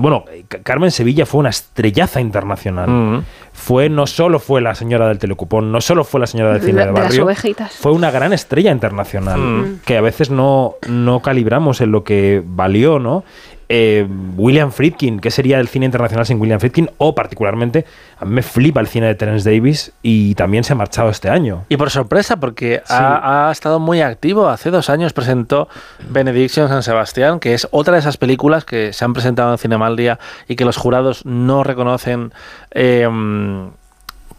bueno, 0.00 0.24
C- 0.50 0.62
Carmen 0.62 0.90
Sevilla 0.90 1.26
fue 1.26 1.40
una 1.40 1.50
estrellaza 1.50 2.20
internacional. 2.20 2.88
Mm. 2.88 3.24
Fue, 3.52 3.88
no 3.88 4.06
solo 4.06 4.38
fue 4.38 4.60
la 4.60 4.74
señora 4.74 5.08
del 5.08 5.18
telecupón, 5.18 5.70
no 5.70 5.80
solo 5.80 6.04
fue 6.04 6.20
la 6.20 6.26
señora 6.26 6.52
del 6.54 6.62
cine 6.62 6.72
La- 6.80 6.86
del 6.86 6.94
de 6.94 7.00
las 7.00 7.08
barrio, 7.10 7.24
ovejitas. 7.24 7.72
fue 7.72 7.92
una 7.92 8.10
gran 8.10 8.32
estrella 8.32 8.70
internacional 8.72 9.38
Mm. 9.40 9.80
que 9.84 9.96
a 9.96 10.00
veces 10.00 10.30
no, 10.30 10.74
no 10.88 11.20
calibramos 11.20 11.80
en 11.80 11.92
lo 11.92 12.02
que 12.04 12.42
valió, 12.44 12.98
¿no? 12.98 13.24
Eh, 13.72 14.04
William 14.36 14.72
Friedkin, 14.72 15.20
¿qué 15.20 15.30
sería 15.30 15.60
el 15.60 15.68
cine 15.68 15.86
internacional 15.86 16.26
sin 16.26 16.40
William 16.40 16.58
Friedkin? 16.58 16.90
O 16.98 17.14
particularmente, 17.14 17.86
a 18.18 18.24
mí 18.24 18.32
me 18.32 18.42
flipa 18.42 18.80
el 18.80 18.88
cine 18.88 19.06
de 19.06 19.14
Terence 19.14 19.48
Davis 19.48 19.92
y 20.02 20.34
también 20.34 20.64
se 20.64 20.72
ha 20.72 20.76
marchado 20.76 21.08
este 21.08 21.28
año. 21.28 21.66
Y 21.68 21.76
por 21.76 21.88
sorpresa, 21.90 22.38
porque 22.40 22.82
ha, 22.88 23.48
ha 23.48 23.52
estado 23.52 23.78
muy 23.78 24.00
activo. 24.00 24.48
Hace 24.48 24.72
dos 24.72 24.90
años 24.90 25.12
presentó 25.12 25.68
Benediction 26.08 26.68
San 26.68 26.82
Sebastián, 26.82 27.38
que 27.38 27.54
es 27.54 27.68
otra 27.70 27.94
de 27.94 28.00
esas 28.00 28.16
películas 28.16 28.64
que 28.64 28.92
se 28.92 29.04
han 29.04 29.12
presentado 29.12 29.52
en 29.52 29.58
Cinemaldia 29.58 30.18
y 30.48 30.56
que 30.56 30.64
los 30.64 30.76
jurados 30.76 31.24
no 31.24 31.62
reconocen 31.62 32.32
eh, 32.72 33.08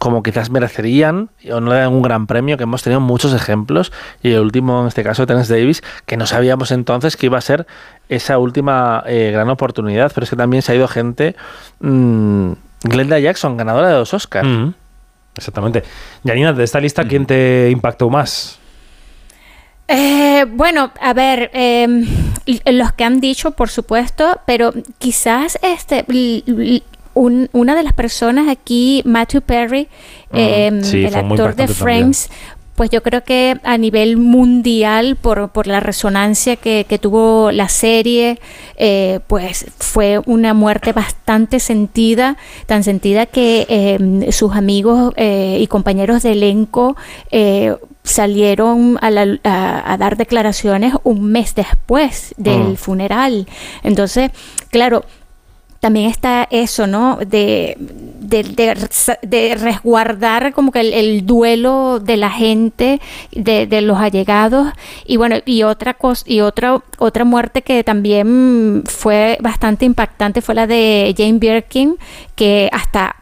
como 0.02 0.24
quizás 0.24 0.50
merecerían 0.50 1.30
o 1.52 1.60
no 1.60 1.70
le 1.70 1.76
dan 1.78 1.92
un 1.92 2.02
gran 2.02 2.26
premio, 2.26 2.56
que 2.56 2.64
hemos 2.64 2.82
tenido 2.82 3.00
muchos 3.00 3.32
ejemplos. 3.32 3.92
Y 4.20 4.32
el 4.32 4.40
último, 4.40 4.80
en 4.80 4.88
este 4.88 5.04
caso, 5.04 5.26
Terence 5.28 5.56
Davis, 5.56 5.84
que 6.06 6.16
no 6.16 6.26
sabíamos 6.26 6.72
entonces 6.72 7.16
que 7.16 7.26
iba 7.26 7.38
a 7.38 7.40
ser 7.40 7.68
esa 8.08 8.38
última 8.38 9.04
eh, 9.06 9.30
gran 9.32 9.48
oportunidad. 9.48 10.10
Pero 10.12 10.24
es 10.24 10.30
que 10.30 10.34
también 10.36 10.60
se 10.62 10.72
ha 10.72 10.74
ido 10.74 10.88
gente... 10.88 11.36
mm, 11.78 12.52
Glenda 12.82 13.20
Jackson, 13.20 13.56
ganadora 13.56 13.90
de 13.90 13.94
dos 13.94 14.12
Oscars. 14.12 14.48
Mm, 14.48 14.74
exactamente. 15.36 15.84
Yanina, 16.24 16.52
de 16.52 16.64
esta 16.64 16.80
lista, 16.80 17.06
¿quién 17.06 17.24
te 17.26 17.70
impactó 17.70 18.10
más? 18.10 18.58
Eh, 19.86 20.46
bueno, 20.48 20.90
a 21.00 21.12
ver, 21.12 21.50
eh, 21.54 21.84
l- 22.46 22.62
los 22.72 22.92
que 22.92 23.04
han 23.04 23.20
dicho, 23.20 23.52
por 23.52 23.68
supuesto, 23.68 24.40
pero 24.46 24.72
quizás 24.98 25.60
este 25.62 26.04
un- 27.14 27.48
una 27.52 27.74
de 27.74 27.82
las 27.82 27.92
personas 27.92 28.48
aquí, 28.48 29.02
Matthew 29.04 29.42
Perry, 29.42 29.88
eh, 30.32 30.80
sí, 30.82 31.04
el 31.04 31.14
actor 31.14 31.54
de 31.54 31.66
también. 31.66 31.68
Frames, 31.68 32.30
pues 32.74 32.88
yo 32.88 33.02
creo 33.02 33.22
que 33.22 33.58
a 33.64 33.76
nivel 33.76 34.16
mundial, 34.16 35.16
por, 35.16 35.50
por 35.50 35.66
la 35.66 35.78
resonancia 35.80 36.56
que, 36.56 36.86
que 36.88 36.98
tuvo 36.98 37.52
la 37.52 37.68
serie, 37.68 38.40
eh, 38.78 39.20
pues 39.26 39.66
fue 39.78 40.20
una 40.24 40.54
muerte 40.54 40.92
bastante 40.94 41.60
sentida, 41.60 42.38
tan 42.66 42.82
sentida 42.82 43.26
que 43.26 43.66
eh, 43.68 44.32
sus 44.32 44.54
amigos 44.56 45.12
eh, 45.16 45.58
y 45.60 45.66
compañeros 45.66 46.22
de 46.22 46.32
elenco 46.32 46.96
eh, 47.30 47.76
salieron 48.04 48.98
a, 49.02 49.10
la- 49.10 49.38
a- 49.44 49.92
a 49.92 49.96
dar 49.98 50.16
declaraciones 50.16 50.94
un 51.04 51.24
mes 51.30 51.54
después 51.54 52.34
del 52.38 52.70
Mm. 52.70 52.76
funeral. 52.76 53.46
Entonces, 53.82 54.30
claro, 54.70 55.04
también 55.82 56.08
está 56.08 56.46
eso, 56.52 56.86
¿no? 56.86 57.16
De, 57.26 57.76
de, 57.76 58.44
de 58.44 58.74
res- 58.74 59.18
de 59.22 59.56
resguardar 59.56 60.52
como 60.52 60.70
que 60.70 60.78
el, 60.78 60.92
el 60.92 61.26
duelo 61.26 61.98
de 61.98 62.16
la 62.16 62.30
gente, 62.30 63.00
de, 63.32 63.66
de 63.66 63.82
los 63.82 63.98
allegados. 63.98 64.68
Y 65.04 65.16
bueno, 65.16 65.38
y 65.44 65.64
otra 65.64 65.94
cosa, 65.94 66.22
y 66.24 66.40
otra, 66.40 66.80
otra 66.98 67.24
muerte 67.24 67.62
que 67.62 67.82
también 67.82 68.84
fue 68.86 69.38
bastante 69.40 69.84
impactante 69.84 70.40
fue 70.40 70.54
la 70.54 70.68
de 70.68 71.12
Jane 71.18 71.38
Birkin, 71.40 71.96
que 72.36 72.68
hasta 72.72 73.16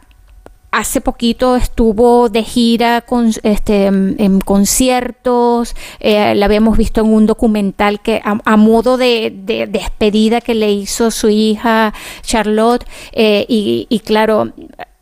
Hace 0.72 1.00
poquito 1.00 1.56
estuvo 1.56 2.28
de 2.28 2.44
gira 2.44 3.00
con, 3.00 3.32
este, 3.42 3.86
en 3.86 4.40
conciertos, 4.40 5.74
eh, 5.98 6.34
la 6.36 6.46
habíamos 6.46 6.78
visto 6.78 7.00
en 7.00 7.12
un 7.12 7.26
documental 7.26 8.00
que 8.00 8.20
a, 8.24 8.38
a 8.44 8.56
modo 8.56 8.96
de, 8.96 9.32
de 9.34 9.66
despedida 9.66 10.40
que 10.40 10.54
le 10.54 10.70
hizo 10.70 11.10
su 11.10 11.28
hija 11.28 11.92
Charlotte 12.22 12.84
eh, 13.12 13.44
y, 13.48 13.86
y 13.88 13.98
claro, 14.00 14.52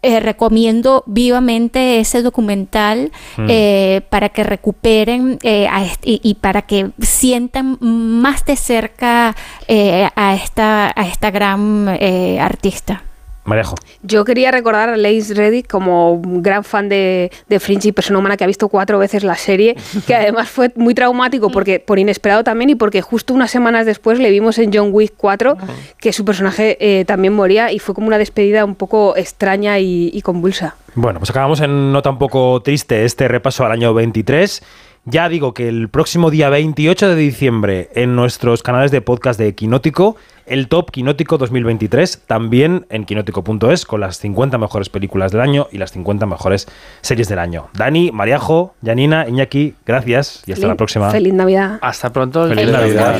eh, 0.01 0.21
recomiendo 0.21 1.03
vivamente 1.07 1.99
ese 2.01 2.23
documental 2.23 3.11
Mm. 3.37 3.47
eh, 3.49 4.01
para 4.11 4.29
que 4.31 4.45
recuperen 4.45 5.39
eh, 5.43 5.67
a 5.69 5.85
y, 6.05 6.21
y 6.23 6.35
para 6.35 6.63
que 6.63 6.91
sientan 7.01 7.79
más 7.81 8.45
de 8.45 8.57
cerca 8.57 9.35
eh, 9.67 10.09
a, 10.15 10.35
esta, 10.35 10.93
a 10.95 11.07
esta 11.07 11.31
gran 11.31 11.89
eh, 12.01 12.39
artista. 12.41 13.03
Marejo. 13.49 13.75
Yo 14.03 14.25
quería 14.25 14.51
recordar 14.51 14.89
a 14.89 14.97
Lace 14.97 15.35
Reddick 15.35 15.67
como 15.67 16.13
un 16.13 16.43
gran 16.43 16.63
fan 16.63 16.89
de, 16.89 17.33
de 17.49 17.61
Fringe 17.61 17.89
y 17.89 17.93
persona 17.93 18.19
humana 18.19 18.37
que 18.37 18.45
ha 18.45 18.47
visto 18.47 18.69
cuatro 18.69 18.99
veces 18.99 19.25
la 19.25 19.37
serie, 19.37 19.77
que 20.07 20.15
además 20.15 20.49
fue 20.49 20.71
muy 20.77 20.95
traumático 20.95 21.51
porque 21.51 21.81
por 21.81 21.99
inesperado 21.99 22.45
también 22.45 22.71
y 22.71 22.75
porque 22.75 23.03
justo 23.03 23.35
unas 23.35 23.51
semanas 23.51 23.87
después 23.87 24.19
le 24.19 24.31
vimos 24.31 24.59
en 24.59 24.71
John 24.73 24.91
Wick 24.93 25.15
4 25.17 25.57
que 25.99 26.13
su 26.13 26.25
personaje 26.25 26.77
eh, 26.81 27.05
también 27.05 27.33
moría 27.33 27.73
y 27.73 27.79
fue 27.79 27.95
como 27.95 28.07
una 28.07 28.19
despedida 28.19 28.65
un 28.65 28.75
poco 28.75 29.17
extraña 29.17 29.79
y, 29.79 30.11
y 30.13 30.23
convulsa. 30.23 30.77
Bueno, 30.95 31.21
pues 31.21 31.31
acabamos 31.31 31.61
en 31.61 31.93
no 31.93 32.03
tan 32.03 32.19
poco 32.19 32.61
triste 32.63 33.05
este 33.05 33.29
repaso 33.29 33.65
al 33.65 33.73
año 33.73 33.95
23. 33.95 34.63
Ya 35.11 35.29
digo 35.31 35.55
que 35.55 35.69
el 35.69 35.89
próximo 35.89 36.31
día 36.31 36.51
28 36.51 37.09
de 37.09 37.17
diciembre 37.17 37.89
en 37.95 38.15
nuestros 38.15 38.63
canales 38.63 38.91
de 38.91 39.01
podcast 39.01 39.41
de 39.41 39.55
Quinótico, 39.55 40.17
el 40.45 40.69
Top 40.69 40.91
Quinótico 40.91 41.39
2023, 41.39 42.25
también 42.27 42.85
en 42.91 43.05
quinótico.es 43.07 43.87
con 43.87 44.01
las 44.01 44.19
50 44.19 44.59
mejores 44.59 44.91
películas 44.91 45.33
del 45.33 45.41
año 45.41 45.67
y 45.73 45.79
las 45.79 45.93
50 45.93 46.27
mejores 46.27 46.67
series 47.01 47.27
del 47.29 47.39
año. 47.39 47.69
Dani, 47.73 48.13
Mariajo, 48.13 48.75
Janina, 48.85 49.27
Iñaki, 49.27 49.75
gracias 49.87 50.43
y 50.47 50.53
hasta 50.53 50.63
Feliz- 50.67 50.69
la 50.69 50.75
próxima. 50.77 51.11
Feliz 51.11 51.33
Navidad. 51.33 51.79
Hasta 51.81 52.13
pronto. 52.13 52.47
Feliz 52.47 52.71
Navidad. 52.71 53.19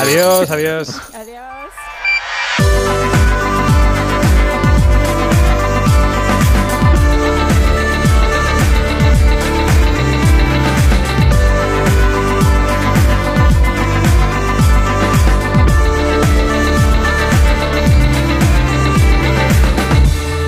Adiós, 0.00 0.48
adiós. 0.50 1.00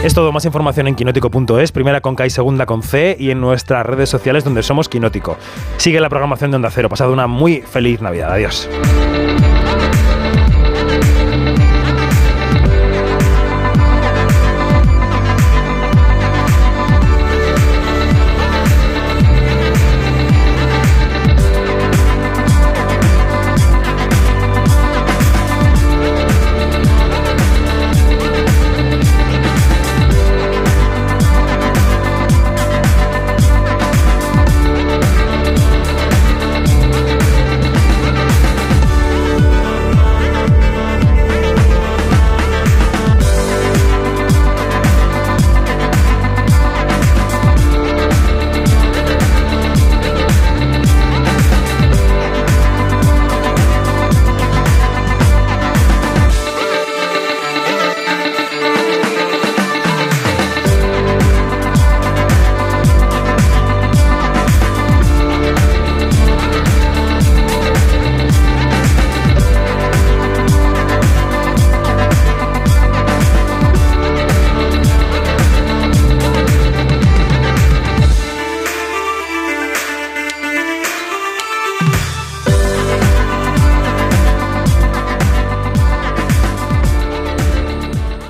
Es 0.02 0.14
todo, 0.14 0.32
más 0.32 0.44
información 0.44 0.88
en 0.88 0.96
quinótico.es, 0.96 1.70
primera 1.70 2.00
con 2.00 2.16
K 2.16 2.26
y 2.26 2.30
segunda 2.30 2.66
con 2.66 2.82
C 2.82 3.16
y 3.20 3.30
en 3.30 3.40
nuestras 3.40 3.86
redes 3.86 4.10
sociales 4.10 4.42
donde 4.42 4.64
somos 4.64 4.88
Quinótico. 4.88 5.36
Sigue 5.76 6.00
la 6.00 6.08
programación 6.08 6.50
de 6.50 6.56
Onda 6.56 6.70
Cero. 6.72 6.88
Pasad 6.88 7.08
una 7.08 7.28
muy 7.28 7.62
feliz 7.62 8.00
Navidad. 8.00 8.32
Adiós. 8.32 8.68